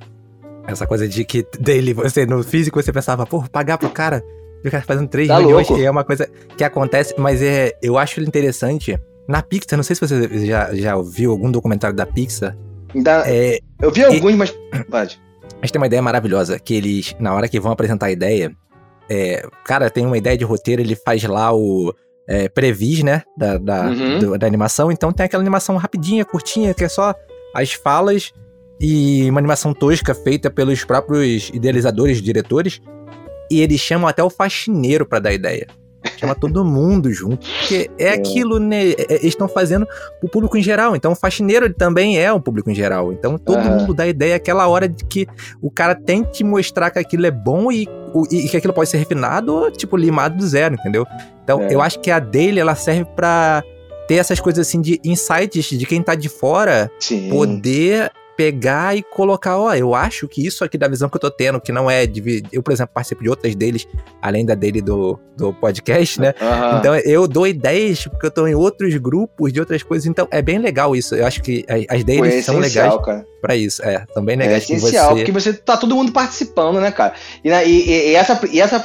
Essa 0.67 0.88
coisa 0.88 1.07
de 1.07 1.23
que 1.23 1.45
dele, 1.59 1.93
você 1.93 2.26
no 2.26 2.41
físico 2.41 2.82
você 2.82 2.91
pensava, 2.91 3.23
pô, 3.26 3.43
pagar 3.43 3.78
pro 3.78 3.89
cara, 3.89 4.23
ficar 4.63 4.82
fazendo 4.84 5.07
três 5.07 5.28
tá 5.28 5.38
milhões, 5.38 5.69
louco. 5.69 5.84
é 5.84 5.91
uma 5.91 6.03
coisa 6.03 6.28
que 6.57 6.63
acontece, 6.63 7.13
mas 7.19 7.39
é, 7.39 7.73
eu 7.84 7.99
acho 7.99 8.19
interessante. 8.21 8.99
Na 9.28 9.43
Pixar, 9.43 9.78
não 9.78 9.84
sei 9.84 9.95
se 9.95 10.01
você 10.01 10.45
já, 10.45 10.73
já 10.73 10.95
ouviu 10.95 11.30
algum 11.30 11.51
documentário 11.51 11.95
da 11.95 12.05
Pixar. 12.05 12.57
Da, 12.95 13.23
é, 13.28 13.59
eu 13.80 13.91
vi 13.91 14.03
alguns, 14.03 14.34
e, 14.34 14.36
mas. 14.36 14.57
Pode. 14.89 15.21
Mas 15.62 15.72
tem 15.72 15.80
uma 15.80 15.88
ideia 15.88 16.01
maravilhosa, 16.01 16.60
que 16.60 16.74
eles, 16.74 17.16
na 17.20 17.34
hora 17.34 17.47
que 17.47 17.60
vão 17.60 17.72
apresentar 17.72 18.08
a 18.08 18.12
ideia, 18.12 18.51
é, 19.10 19.47
cara, 19.66 19.89
tem 19.89 20.06
uma 20.06 20.18
ideia 20.18 20.38
de 20.38 20.43
roteiro, 20.43 20.82
ele 20.82 20.95
faz 20.95 21.24
lá 21.24 21.53
o 21.53 21.93
é, 22.28 22.49
previs, 22.49 23.03
né? 23.03 23.22
Da, 23.38 23.58
da, 23.60 23.86
Uhum. 23.89 24.18
do- 24.20 24.38
da 24.38 24.47
animação. 24.47 24.91
Então 24.91 25.12
tem 25.12 25.26
aquela 25.28 25.43
animação 25.43 25.78
rapidinha, 25.78 26.26
curtinha, 26.26 26.74
que 26.74 26.84
é 26.84 26.89
só 26.89 27.14
as 27.53 27.74
falas 27.74 28.32
e 28.82 29.30
uma 29.30 29.39
animação 29.39 29.74
tosca 29.74 30.14
feita 30.16 30.49
pelos 30.49 30.84
próprios 30.84 31.49
idealizadores, 31.53 32.22
diretores. 32.22 32.82
E 33.51 33.62
eles 33.62 33.80
chamam 33.80 34.08
até 34.08 34.24
o 34.24 34.30
faxineiro 34.30 35.06
pra 35.06 35.20
dar 35.20 35.34
ideia. 35.34 35.68
Chama 36.18 36.36
todo 36.36 36.64
mundo 36.64 37.12
junto. 37.12 37.45
Porque 37.60 37.89
é, 37.97 38.06
É. 38.08 38.10
aquilo, 38.14 38.60
né? 38.60 38.89
é- 38.91 38.95
é- 39.01 39.14
Eles 39.16 39.26
estão 39.26 39.47
fazendo 39.47 39.88
pro 40.20 40.30
público 40.30 40.58
em 40.58 40.62
geral. 40.64 40.95
Então 40.95 41.12
o 41.12 41.16
faxineiro 41.16 41.72
também 41.74 42.18
é 42.20 42.32
um 42.32 42.39
público 42.39 42.70
em 42.70 42.76
geral. 42.76 43.12
Então 43.12 43.38
todo 43.38 43.62
mundo 43.64 43.93
dá 43.93 44.08
ideia 44.08 44.36
aquela 44.36 44.68
hora 44.68 44.88
de 44.88 45.03
que 45.06 45.28
o 45.62 45.70
cara 45.72 45.95
tem 45.95 46.24
que 46.24 46.43
mostrar 46.43 46.89
que 46.91 46.99
aquilo 46.99 47.26
é 47.26 47.32
bom 47.32 47.72
e, 47.72 47.88
o- 48.14 48.26
e 48.32 48.47
que 48.47 48.58
aquilo 48.58 48.74
pode 48.74 48.89
ser 48.89 48.97
refinado 48.97 49.53
ou, 49.53 49.72
tipo, 49.72 49.97
limado 49.97 50.38
do 50.38 50.47
zero, 50.47 50.76
entendeu? 50.76 51.06
Então 51.43 51.62
É. 51.64 51.74
eu 51.74 51.82
acho 51.82 51.99
que 51.99 52.10
a 52.12 52.20
dele, 52.20 52.60
ela 52.60 52.76
serve 52.76 53.06
pra 53.16 53.64
ter 54.08 54.16
essas 54.16 54.39
coisas 54.39 54.68
assim 54.68 54.80
de 54.82 54.99
insights 55.03 55.66
de 55.66 55.86
quem 55.86 56.01
tá 56.01 56.14
de 56.16 56.30
fora 56.30 56.91
Sim. 56.99 57.30
poder 57.30 58.12
pegar 58.38 58.95
e 58.97 59.01
colocar, 59.03 59.57
ó, 59.57 59.73
eu 59.73 59.95
acho 59.95 60.27
que 60.27 60.45
isso 60.45 60.63
aqui 60.63 60.77
da 60.77 60.88
visão 60.88 61.07
que 61.09 61.15
eu 61.15 61.21
tô 61.21 61.31
tendo, 61.31 61.59
que 61.61 61.71
não 61.71 61.89
é 61.89 62.05
de, 62.05 62.43
eu, 62.51 62.61
por 62.61 62.73
exemplo, 62.73 62.93
participo 62.93 63.23
de 63.23 63.29
outras 63.29 63.55
deles, 63.55 63.88
além 64.21 64.45
da 64.45 64.55
dele 64.55 64.81
do, 64.81 65.19
do 65.38 65.53
podcast, 65.53 66.19
né? 66.19 66.33
Aham. 66.41 66.79
Então 66.79 66.95
eu 66.97 67.27
dou 67.27 67.47
ideias 67.47 68.05
porque 68.05 68.25
eu 68.25 68.31
tô 68.31 68.47
em 68.47 68.55
outros 68.55 68.95
grupos 68.97 69.53
de 69.53 69.59
outras 69.59 69.83
coisas, 69.83 70.05
então 70.05 70.27
é 70.31 70.41
bem 70.41 70.59
legal 70.59 70.95
isso. 70.95 71.15
Eu 71.15 71.25
acho 71.25 71.41
que 71.41 71.65
as- 71.69 71.86
as 71.89 71.99
Pô, 71.99 72.05
deles 72.05 72.33
é 72.36 72.41
são 72.41 72.55
legais 72.55 72.75
essencial, 72.75 73.01
cara. 73.01 73.25
pra 73.41 73.55
isso, 73.55 73.83
é, 73.83 74.05
são 74.13 74.23
bem 74.23 74.39
É 74.41 74.57
essencial, 74.57 75.09
você 75.11 75.15
porque 75.15 75.31
você 75.31 75.53
tá 75.53 75.77
todo 75.77 75.95
mundo 75.95 76.11
participando, 76.11 76.79
né, 76.81 76.91
cara? 76.91 77.13
E, 77.43 77.49
e- 77.49 78.09
e- 78.11 78.15
essa, 78.15 78.39
e 78.51 78.59
essa 78.59 78.79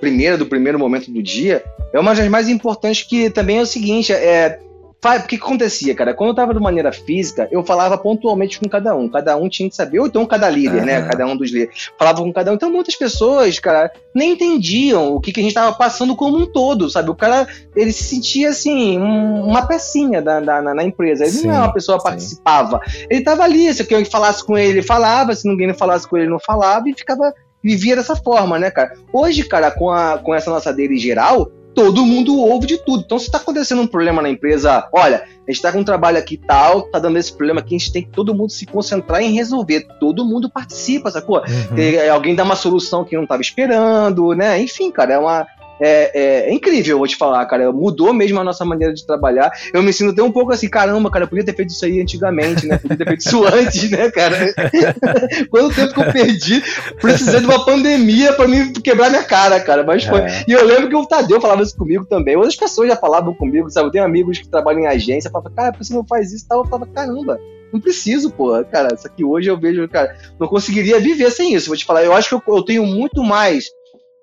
primeira, 0.00 0.38
do 0.38 0.46
primeiro 0.46 0.78
momento 0.78 1.10
do 1.10 1.22
dia, 1.22 1.62
é 1.92 2.00
uma 2.00 2.14
das 2.14 2.28
mais 2.28 2.48
importantes 2.48 3.02
que 3.02 3.28
também 3.30 3.58
é 3.58 3.62
o 3.62 3.66
seguinte, 3.66 4.12
é. 4.12 4.58
O 5.04 5.22
que, 5.26 5.36
que 5.38 5.44
acontecia, 5.44 5.94
cara? 5.94 6.14
Quando 6.14 6.30
eu 6.30 6.34
tava 6.34 6.54
de 6.54 6.60
maneira 6.60 6.92
física, 6.92 7.46
eu 7.50 7.62
falava 7.64 7.98
pontualmente 7.98 8.58
com 8.58 8.68
cada 8.68 8.94
um. 8.96 9.08
Cada 9.08 9.36
um 9.36 9.48
tinha 9.48 9.68
que 9.68 9.76
saber, 9.76 9.98
ou 10.00 10.06
então 10.06 10.24
cada 10.26 10.48
líder, 10.48 10.84
né? 10.84 10.98
Aham. 10.98 11.08
Cada 11.08 11.26
um 11.26 11.36
dos 11.36 11.50
líderes. 11.50 11.90
Falava 11.98 12.22
com 12.22 12.32
cada 12.32 12.50
um. 12.50 12.54
Então 12.54 12.70
muitas 12.70 12.96
pessoas, 12.96 13.58
cara, 13.58 13.90
nem 14.14 14.32
entendiam 14.32 15.14
o 15.14 15.20
que, 15.20 15.32
que 15.32 15.40
a 15.40 15.42
gente 15.42 15.54
tava 15.54 15.76
passando 15.76 16.16
como 16.16 16.38
um 16.38 16.46
todo, 16.46 16.88
sabe? 16.88 17.10
O 17.10 17.14
cara, 17.14 17.46
ele 17.76 17.92
se 17.92 18.04
sentia 18.04 18.50
assim, 18.50 18.98
um- 18.98 19.44
uma 19.46 19.66
pecinha 19.66 20.22
da, 20.22 20.40
da- 20.40 20.62
na, 20.62 20.74
na 20.74 20.84
empresa. 20.84 21.24
Ele 21.24 21.32
Sim, 21.32 21.46
não 21.48 21.54
é 21.54 21.58
uma 21.58 21.72
pessoa 21.72 21.98
que 21.98 22.02
sim. 22.04 22.08
participava. 22.08 22.80
Ele 23.10 23.22
tava 23.22 23.42
ali, 23.44 23.72
se 23.74 23.82
alguém 23.82 24.04
falasse 24.04 24.44
com 24.44 24.56
ele, 24.56 24.78
ele 24.78 24.82
falava, 24.82 25.34
se 25.34 25.46
ninguém 25.48 25.72
falasse 25.74 26.08
com 26.08 26.16
ele, 26.16 26.24
ele 26.26 26.32
não 26.32 26.40
falava, 26.40 26.88
e 26.88 26.94
ficava, 26.94 27.32
vivia 27.62 27.96
dessa 27.96 28.14
forma, 28.16 28.58
né, 28.58 28.70
cara? 28.70 28.92
Hoje, 29.12 29.42
cara, 29.44 29.70
com, 29.70 29.90
a, 29.90 30.18
com 30.18 30.34
essa 30.34 30.50
nossa 30.50 30.72
dele 30.72 30.96
geral, 30.98 31.50
todo 31.74 32.04
mundo 32.06 32.38
ouve 32.38 32.66
de 32.66 32.78
tudo. 32.78 33.02
Então, 33.04 33.18
se 33.18 33.30
tá 33.30 33.38
acontecendo 33.38 33.82
um 33.82 33.86
problema 33.86 34.22
na 34.22 34.30
empresa, 34.30 34.88
olha, 34.92 35.24
a 35.46 35.50
gente 35.50 35.60
tá 35.62 35.72
com 35.72 35.80
um 35.80 35.84
trabalho 35.84 36.18
aqui 36.18 36.36
tal, 36.36 36.82
tá 36.82 36.98
dando 36.98 37.18
esse 37.18 37.32
problema 37.32 37.60
aqui, 37.60 37.74
a 37.74 37.78
gente 37.78 37.92
tem 37.92 38.02
que 38.02 38.10
todo 38.10 38.34
mundo 38.34 38.50
se 38.50 38.64
concentrar 38.66 39.20
em 39.22 39.32
resolver. 39.32 39.86
Todo 40.00 40.24
mundo 40.24 40.50
participa, 40.50 41.10
sacou? 41.10 41.38
Uhum. 41.38 41.76
Tem- 41.76 42.08
alguém 42.08 42.34
dá 42.34 42.44
uma 42.44 42.56
solução 42.56 43.04
que 43.04 43.16
não 43.16 43.26
tava 43.26 43.42
esperando, 43.42 44.32
né? 44.34 44.60
Enfim, 44.60 44.90
cara, 44.90 45.14
é 45.14 45.18
uma. 45.18 45.46
É, 45.84 46.10
é, 46.14 46.48
é, 46.48 46.52
incrível, 46.52 46.96
vou 46.96 47.06
te 47.06 47.14
falar, 47.16 47.44
cara. 47.44 47.70
Mudou 47.70 48.14
mesmo 48.14 48.40
a 48.40 48.44
nossa 48.44 48.64
maneira 48.64 48.94
de 48.94 49.06
trabalhar. 49.06 49.52
Eu 49.72 49.82
me 49.82 49.92
sinto 49.92 50.12
até 50.12 50.22
um 50.22 50.32
pouco 50.32 50.50
assim, 50.50 50.66
caramba, 50.66 51.10
cara, 51.10 51.24
eu 51.24 51.28
podia 51.28 51.44
ter 51.44 51.54
feito 51.54 51.70
isso 51.70 51.84
aí 51.84 52.00
antigamente, 52.00 52.66
né? 52.66 52.78
Podia 52.78 52.96
ter 52.96 53.04
feito 53.06 53.20
isso 53.20 53.44
antes, 53.46 53.90
né, 53.90 54.10
cara? 54.10 54.54
Quanto 55.50 55.74
tempo 55.74 55.92
que 55.92 56.00
eu 56.00 56.12
perdi 56.12 56.62
precisando 57.00 57.40
de 57.40 57.46
uma 57.46 57.64
pandemia 57.66 58.32
pra 58.32 58.48
me 58.48 58.72
quebrar 58.72 59.10
minha 59.10 59.24
cara, 59.24 59.60
cara. 59.60 59.84
Mas 59.84 60.04
foi. 60.04 60.20
É. 60.20 60.44
E 60.48 60.52
eu 60.52 60.64
lembro 60.64 60.88
que 60.88 60.96
o 60.96 61.06
Tadeu 61.06 61.38
falava 61.38 61.62
isso 61.62 61.76
comigo 61.76 62.06
também. 62.06 62.34
Outras 62.34 62.56
pessoas 62.56 62.88
já 62.88 62.96
falavam 62.96 63.34
comigo, 63.34 63.70
sabe? 63.70 63.88
Eu 63.88 63.92
tenho 63.92 64.04
amigos 64.04 64.38
que 64.38 64.48
trabalham 64.48 64.80
em 64.80 64.86
agência, 64.86 65.30
falavam, 65.30 65.52
cara, 65.54 65.72
por 65.72 65.80
que 65.80 65.84
você 65.84 65.92
não 65.92 66.06
faz 66.06 66.32
isso 66.32 66.46
e 66.46 66.48
tal? 66.48 66.60
Eu 66.60 66.64
falava, 66.64 66.90
caramba, 66.90 67.38
não 67.70 67.78
preciso, 67.78 68.30
pô. 68.30 68.64
Cara, 68.64 68.94
isso 68.94 69.06
aqui 69.06 69.22
hoje 69.22 69.50
eu 69.50 69.58
vejo, 69.58 69.86
cara, 69.88 70.16
não 70.40 70.48
conseguiria 70.48 70.98
viver 70.98 71.30
sem 71.30 71.52
isso. 71.52 71.66
Vou 71.66 71.76
te 71.76 71.84
falar, 71.84 72.04
eu 72.04 72.14
acho 72.14 72.28
que 72.28 72.50
eu, 72.50 72.56
eu 72.56 72.62
tenho 72.62 72.86
muito 72.86 73.22
mais 73.22 73.66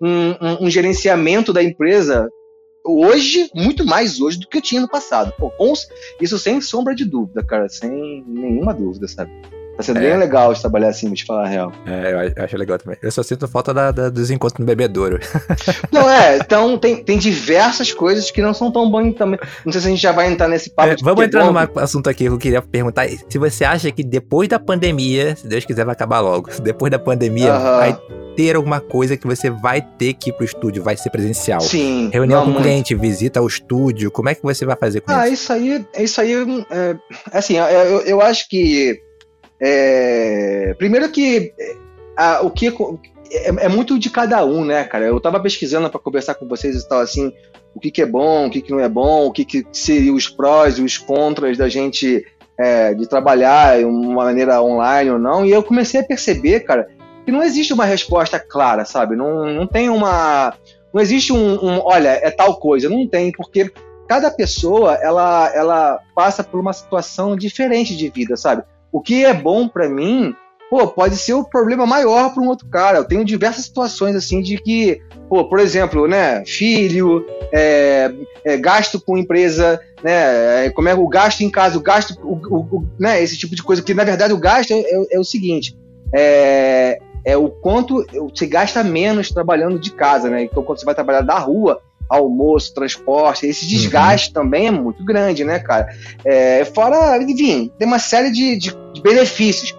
um, 0.02 0.32
um, 0.32 0.66
um, 0.66 0.70
gerenciamento 0.70 1.54
da 1.54 1.64
empresa 1.64 2.28
hoje, 2.84 3.50
muito 3.54 3.86
mais 3.86 4.20
hoje 4.20 4.40
do 4.40 4.48
que 4.48 4.58
eu 4.58 4.62
tinha 4.62 4.82
no 4.82 4.90
passado. 4.90 5.32
Pô, 5.38 5.52
isso 6.20 6.40
sem 6.40 6.60
sombra 6.60 6.96
de 6.96 7.06
dúvida, 7.06 7.44
cara, 7.44 7.70
sem 7.70 8.24
nenhuma 8.28 8.74
dúvida, 8.74 9.08
sabe? 9.08 9.32
Tá 9.78 9.84
sendo 9.84 10.00
é. 10.00 10.02
bem 10.02 10.18
legal 10.18 10.54
de 10.54 10.60
trabalhar 10.60 10.90
assim, 10.90 11.08
vou 11.08 11.16
te 11.16 11.26
falar 11.26 11.46
a 11.46 11.48
real. 11.48 11.72
É, 11.86 12.34
eu 12.36 12.44
acho 12.44 12.58
legal 12.58 12.78
também. 12.78 12.98
Eu 13.02 13.12
só 13.12 13.24
sinto 13.24 13.48
falta 13.48 13.74
da, 13.74 13.92
da, 13.92 14.10
dos 14.10 14.30
encontros 14.30 14.60
no 14.60 14.66
bebedouro. 14.66 15.20
Não, 15.92 16.10
é, 16.10 16.38
então 16.38 16.78
tem, 16.78 17.04
tem 17.04 17.18
diversas 17.18 17.94
coisas 17.94 18.30
que 18.30 18.42
não 18.42 18.54
são 18.54 18.72
tão 18.72 18.90
boas 18.90 19.16
também. 19.16 19.40
Não 19.66 19.72
sei 19.72 19.82
se 19.82 19.88
a 19.88 19.90
gente 19.90 20.02
já 20.02 20.12
vai 20.12 20.32
entrar 20.32 20.48
nesse 20.48 20.70
papo. 20.70 20.90
É, 20.90 20.96
vamos 21.02 21.26
entrar 21.26 21.46
num 21.46 21.58
assunto 21.80 22.10
aqui 22.10 22.26
que 22.26 22.30
eu 22.30 22.38
queria 22.38 22.62
perguntar. 22.62 23.08
Se 23.30 23.38
você 23.38 23.64
acha 23.64 23.92
que 23.92 24.04
depois 24.04 24.50
da 24.50 24.60
pandemia, 24.60 25.36
se 25.36 25.48
Deus 25.48 25.66
quiser 25.66 25.86
vai 25.86 25.94
acabar 25.94 26.20
logo, 26.20 26.50
depois 26.62 26.92
da 26.92 27.00
pandemia 27.00 27.54
uh 27.54 27.58
-huh. 27.58 27.78
vai 27.78 28.21
ter 28.42 28.56
alguma 28.56 28.82
coisa 28.82 29.16
que 29.16 29.28
você 29.28 29.52
vai 29.52 29.84
ter 29.84 30.16
que 30.16 30.32
ir 30.32 30.34
pro 30.34 30.44
estúdio, 30.44 30.82
vai 30.82 30.98
ser 30.98 31.12
presencial. 31.12 31.62
Sim. 31.62 32.10
Reunião 32.12 32.44
com 32.44 32.58
o 32.58 32.62
cliente, 32.62 32.96
visita 32.96 33.40
ao 33.40 33.46
estúdio, 33.46 34.10
como 34.10 34.30
é 34.30 34.36
que 34.36 34.42
você 34.42 34.66
vai 34.66 34.76
fazer 34.76 35.02
com 35.02 35.12
ah, 35.12 35.30
isso? 35.30 35.54
Ah, 35.54 35.58
isso 35.60 35.86
aí, 35.94 36.04
isso 36.04 36.22
aí, 36.22 36.66
é, 36.72 36.96
assim, 37.32 37.58
eu, 37.58 38.02
eu 38.02 38.22
acho 38.22 38.50
que 38.50 39.00
é, 39.62 40.74
primeiro 40.76 41.08
que 41.10 41.54
a, 42.18 42.42
o 42.42 42.50
que 42.50 42.68
é, 43.30 43.50
é, 43.66 43.70
muito 43.70 44.00
de 44.00 44.10
cada 44.10 44.44
um, 44.44 44.66
né, 44.66 44.86
cara? 44.86 45.06
Eu 45.06 45.20
tava 45.20 45.40
pesquisando 45.40 45.88
para 45.88 46.00
conversar 46.00 46.34
com 46.34 46.48
vocês 46.48 46.76
e 46.76 46.88
tal, 46.90 47.00
assim, 47.00 47.32
o 47.76 47.80
que, 47.80 47.92
que 47.92 48.02
é 48.02 48.08
bom, 48.08 48.48
o 48.48 48.50
que, 48.50 48.64
que 48.64 48.72
não 48.72 48.80
é 48.80 48.90
bom, 48.90 49.28
o 49.28 49.32
que, 49.32 49.46
que 49.46 49.64
seriam 49.72 50.16
os 50.16 50.28
prós 50.28 50.80
e 50.80 50.82
os 50.82 50.98
contras 50.98 51.60
da 51.60 51.70
gente 51.70 52.26
é, 52.58 52.96
de 52.96 53.08
trabalhar 53.08 53.78
de 53.78 53.86
uma 53.86 54.26
maneira 54.26 54.60
online 54.64 55.12
ou 55.12 55.20
não. 55.20 55.46
E 55.46 55.52
eu 55.52 55.62
comecei 55.62 56.02
a 56.02 56.04
perceber, 56.04 56.62
cara, 56.62 56.88
que 57.32 57.34
não 57.34 57.42
existe 57.42 57.72
uma 57.72 57.86
resposta 57.86 58.38
clara, 58.38 58.84
sabe? 58.84 59.16
Não, 59.16 59.46
não 59.46 59.66
tem 59.66 59.90
uma. 59.90 60.54
Não 60.94 61.02
existe 61.02 61.32
um, 61.32 61.54
um 61.64 61.80
olha, 61.82 62.10
é 62.10 62.30
tal 62.30 62.58
coisa. 62.58 62.90
Não 62.90 63.08
tem, 63.08 63.32
porque 63.32 63.72
cada 64.06 64.30
pessoa 64.30 64.96
ela, 64.96 65.50
ela 65.56 66.00
passa 66.14 66.44
por 66.44 66.60
uma 66.60 66.74
situação 66.74 67.38
diferente 67.38 67.96
de 67.96 68.10
vida, 68.10 68.36
sabe? 68.36 68.64
O 68.92 69.00
que 69.00 69.24
é 69.24 69.34
bom 69.34 69.70
para 69.70 69.88
mim, 69.88 70.36
pô, 70.70 70.86
pode 70.90 71.16
ser 71.16 71.34
o 71.34 71.46
problema 71.46 71.86
maior 71.86 72.34
para 72.34 72.44
um 72.44 72.50
outro 72.50 72.68
cara. 72.68 72.98
Eu 72.98 73.06
tenho 73.06 73.24
diversas 73.24 73.64
situações 73.64 74.14
assim 74.14 74.42
de 74.42 74.58
que, 74.58 75.02
pô, 75.30 75.46
por 75.46 75.60
exemplo, 75.60 76.10
né, 76.10 76.44
filho, 76.46 77.26
é, 77.54 78.12
é, 78.44 78.58
gasto 78.58 79.00
com 79.00 79.18
empresa, 79.18 79.80
né, 80.04 80.66
é, 80.66 80.70
como 80.70 80.90
é 80.90 80.94
o 80.94 81.08
gasto 81.08 81.40
em 81.40 81.50
casa, 81.50 81.78
o 81.78 81.82
gasto, 81.82 82.20
o, 82.22 82.34
o, 82.34 82.60
o, 82.60 82.86
né, 83.00 83.24
esse 83.24 83.38
tipo 83.38 83.56
de 83.56 83.64
coisa. 83.64 83.82
Que 83.82 83.94
na 83.94 84.04
verdade 84.04 84.34
o 84.34 84.38
gasto 84.38 84.72
é, 84.72 84.82
é, 84.82 85.06
é 85.12 85.20
o 85.20 85.24
seguinte, 85.24 85.78
é, 86.14 87.00
é 87.24 87.38
o 87.38 87.50
quanto 87.50 88.06
você 88.34 88.46
gasta 88.46 88.84
menos 88.84 89.30
trabalhando 89.30 89.80
de 89.80 89.92
casa, 89.92 90.30
né? 90.30 90.44
Então 90.44 90.64
quando 90.64 90.80
você 90.80 90.86
vai 90.86 90.96
trabalhar 90.96 91.22
da 91.22 91.38
rua, 91.38 91.82
almoço, 92.10 92.74
transporte, 92.74 93.46
esse 93.46 93.66
desgaste 93.68 94.30
uhum. 94.30 94.34
também 94.34 94.68
é 94.68 94.72
muito 94.72 95.04
grande, 95.04 95.44
né, 95.44 95.60
cara? 95.60 95.88
É, 96.26 96.66
fora, 96.66 97.18
enfim, 97.24 97.72
tem 97.78 97.88
uma 97.88 98.00
série 98.00 98.32
de, 98.32 98.58
de, 98.58 98.76
de 98.94 99.02
benefícios 99.02 99.78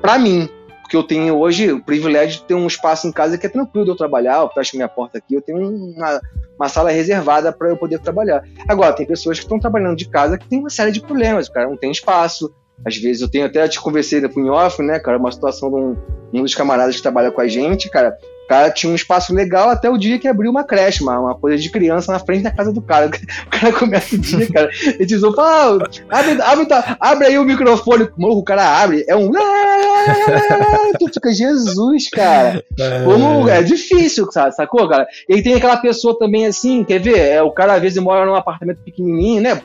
para 0.00 0.18
mim, 0.18 0.48
porque 0.82 0.96
eu 0.96 1.02
tenho 1.02 1.36
hoje 1.36 1.72
o 1.72 1.82
privilégio 1.82 2.40
de 2.40 2.44
ter 2.44 2.54
um 2.54 2.66
espaço 2.66 3.08
em 3.08 3.12
casa 3.12 3.36
que 3.36 3.46
é 3.46 3.48
tranquilo 3.48 3.84
de 3.84 3.90
eu 3.90 3.96
trabalhar, 3.96 4.42
eu 4.42 4.48
fecho 4.50 4.76
minha 4.76 4.88
porta 4.88 5.18
aqui, 5.18 5.34
eu 5.34 5.42
tenho 5.42 5.58
uma, 5.58 6.20
uma 6.56 6.68
sala 6.68 6.90
reservada 6.90 7.52
para 7.52 7.70
eu 7.70 7.76
poder 7.76 7.98
trabalhar. 7.98 8.44
Agora, 8.68 8.92
tem 8.92 9.06
pessoas 9.06 9.38
que 9.38 9.44
estão 9.44 9.58
trabalhando 9.58 9.96
de 9.96 10.08
casa 10.08 10.38
que 10.38 10.46
tem 10.46 10.60
uma 10.60 10.70
série 10.70 10.92
de 10.92 11.00
problemas, 11.00 11.48
o 11.48 11.52
cara 11.52 11.68
não 11.68 11.76
tem 11.76 11.90
espaço, 11.90 12.54
às 12.84 12.96
vezes 12.96 13.22
eu 13.22 13.28
tenho 13.28 13.46
até 13.46 13.66
te 13.68 13.80
conversei 13.80 14.20
no 14.20 14.52
off, 14.52 14.82
né, 14.82 14.98
cara, 14.98 15.18
uma 15.18 15.32
situação 15.32 15.70
de 15.70 15.76
um, 15.76 15.96
um 16.32 16.42
dos 16.42 16.54
camaradas 16.54 16.96
que 16.96 17.02
trabalha 17.02 17.30
com 17.30 17.40
a 17.40 17.48
gente, 17.48 17.90
cara, 17.90 18.16
o 18.44 18.46
cara 18.46 18.70
tinha 18.70 18.92
um 18.92 18.94
espaço 18.94 19.34
legal 19.34 19.70
até 19.70 19.88
o 19.88 19.96
dia 19.96 20.18
que 20.18 20.28
abriu 20.28 20.50
uma 20.50 20.64
creche, 20.64 21.02
uma, 21.02 21.18
uma 21.18 21.34
coisa 21.34 21.56
de 21.56 21.70
criança 21.70 22.12
na 22.12 22.18
frente 22.18 22.42
da 22.42 22.50
casa 22.50 22.72
do 22.72 22.82
cara. 22.82 23.10
O 23.44 23.50
cara 23.50 23.72
começa 23.72 24.16
o 24.16 24.18
dia, 24.18 24.50
cara. 24.50 24.70
Ele 24.84 25.06
diz: 25.06 25.22
opa, 25.22 25.78
abre, 26.10 26.42
abre, 26.42 26.66
abre 27.00 27.26
aí 27.26 27.38
o 27.38 27.44
microfone. 27.44 28.08
o 28.18 28.42
cara 28.42 28.82
abre, 28.82 29.04
é 29.08 29.16
um. 29.16 29.30
tu 30.98 31.08
fica, 31.12 31.32
Jesus, 31.32 32.08
cara. 32.10 32.64
Como 33.04 33.48
é 33.48 33.62
difícil, 33.62 34.30
sabe? 34.30 34.54
Sacou, 34.54 34.88
cara? 34.88 35.06
E 35.28 35.42
tem 35.42 35.54
aquela 35.54 35.76
pessoa 35.76 36.18
também 36.18 36.46
assim, 36.46 36.84
quer 36.84 37.00
ver? 37.00 37.18
É, 37.18 37.42
o 37.42 37.50
cara 37.50 37.74
às 37.74 37.82
vezes 37.82 38.02
mora 38.02 38.26
num 38.26 38.34
apartamento 38.34 38.78
pequenininho, 38.84 39.40
né? 39.40 39.60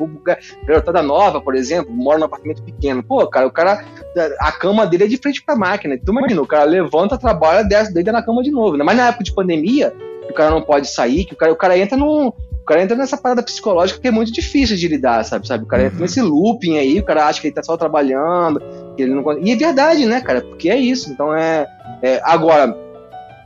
Garotada 0.65 1.01
nova, 1.01 1.41
por 1.41 1.55
exemplo, 1.55 1.91
mora 1.91 2.19
num 2.19 2.25
apartamento 2.25 2.61
pequeno. 2.63 3.03
Pô, 3.03 3.25
cara, 3.27 3.47
o 3.47 3.51
cara. 3.51 3.84
A 4.39 4.51
cama 4.51 4.86
dele 4.86 5.05
é 5.05 5.07
de 5.07 5.17
frente 5.17 5.43
pra 5.43 5.55
máquina. 5.55 5.97
Tu 5.97 6.11
imagina, 6.11 6.41
o 6.41 6.47
cara 6.47 6.63
levanta, 6.63 7.17
trabalha, 7.17 7.63
desce, 7.63 7.93
deita 7.93 8.11
na 8.11 8.23
cama 8.23 8.43
de 8.43 8.51
novo 8.51 8.68
novo. 8.72 8.76
Ainda 8.76 8.84
mais 8.84 8.97
na 8.97 9.07
época 9.07 9.24
de 9.24 9.34
pandemia, 9.34 9.93
que 10.26 10.32
o 10.32 10.34
cara 10.34 10.51
não 10.51 10.61
pode 10.61 10.88
sair, 10.88 11.26
que 11.26 11.34
o 11.34 11.38
cara, 11.38 11.51
o 11.51 11.55
cara 11.55 11.78
entra 11.78 11.97
num. 11.97 12.28
O 12.28 12.65
cara 12.70 12.84
entra 12.84 12.95
nessa 12.95 13.17
parada 13.17 13.41
psicológica 13.41 13.99
que 13.99 14.07
é 14.07 14.11
muito 14.11 14.32
difícil 14.32 14.78
de 14.78 14.88
lidar, 14.88 15.26
sabe? 15.26 15.47
sabe? 15.47 15.63
O 15.63 15.67
cara 15.67 15.86
entra 15.86 15.95
uhum. 15.95 16.01
nesse 16.03 16.22
looping 16.22 16.78
aí, 16.78 16.99
o 16.99 17.03
cara 17.03 17.26
acha 17.26 17.41
que 17.41 17.47
ele 17.47 17.55
tá 17.55 17.63
só 17.63 17.76
trabalhando, 17.76 18.61
que 18.95 19.01
ele 19.01 19.15
não 19.15 19.24
E 19.39 19.51
é 19.51 19.55
verdade, 19.55 20.05
né, 20.05 20.22
cara? 20.22 20.41
Porque 20.41 20.70
é 20.70 20.78
isso. 20.78 21.11
Então 21.11 21.34
é. 21.34 21.65
é 22.03 22.22
agora, 22.24 22.78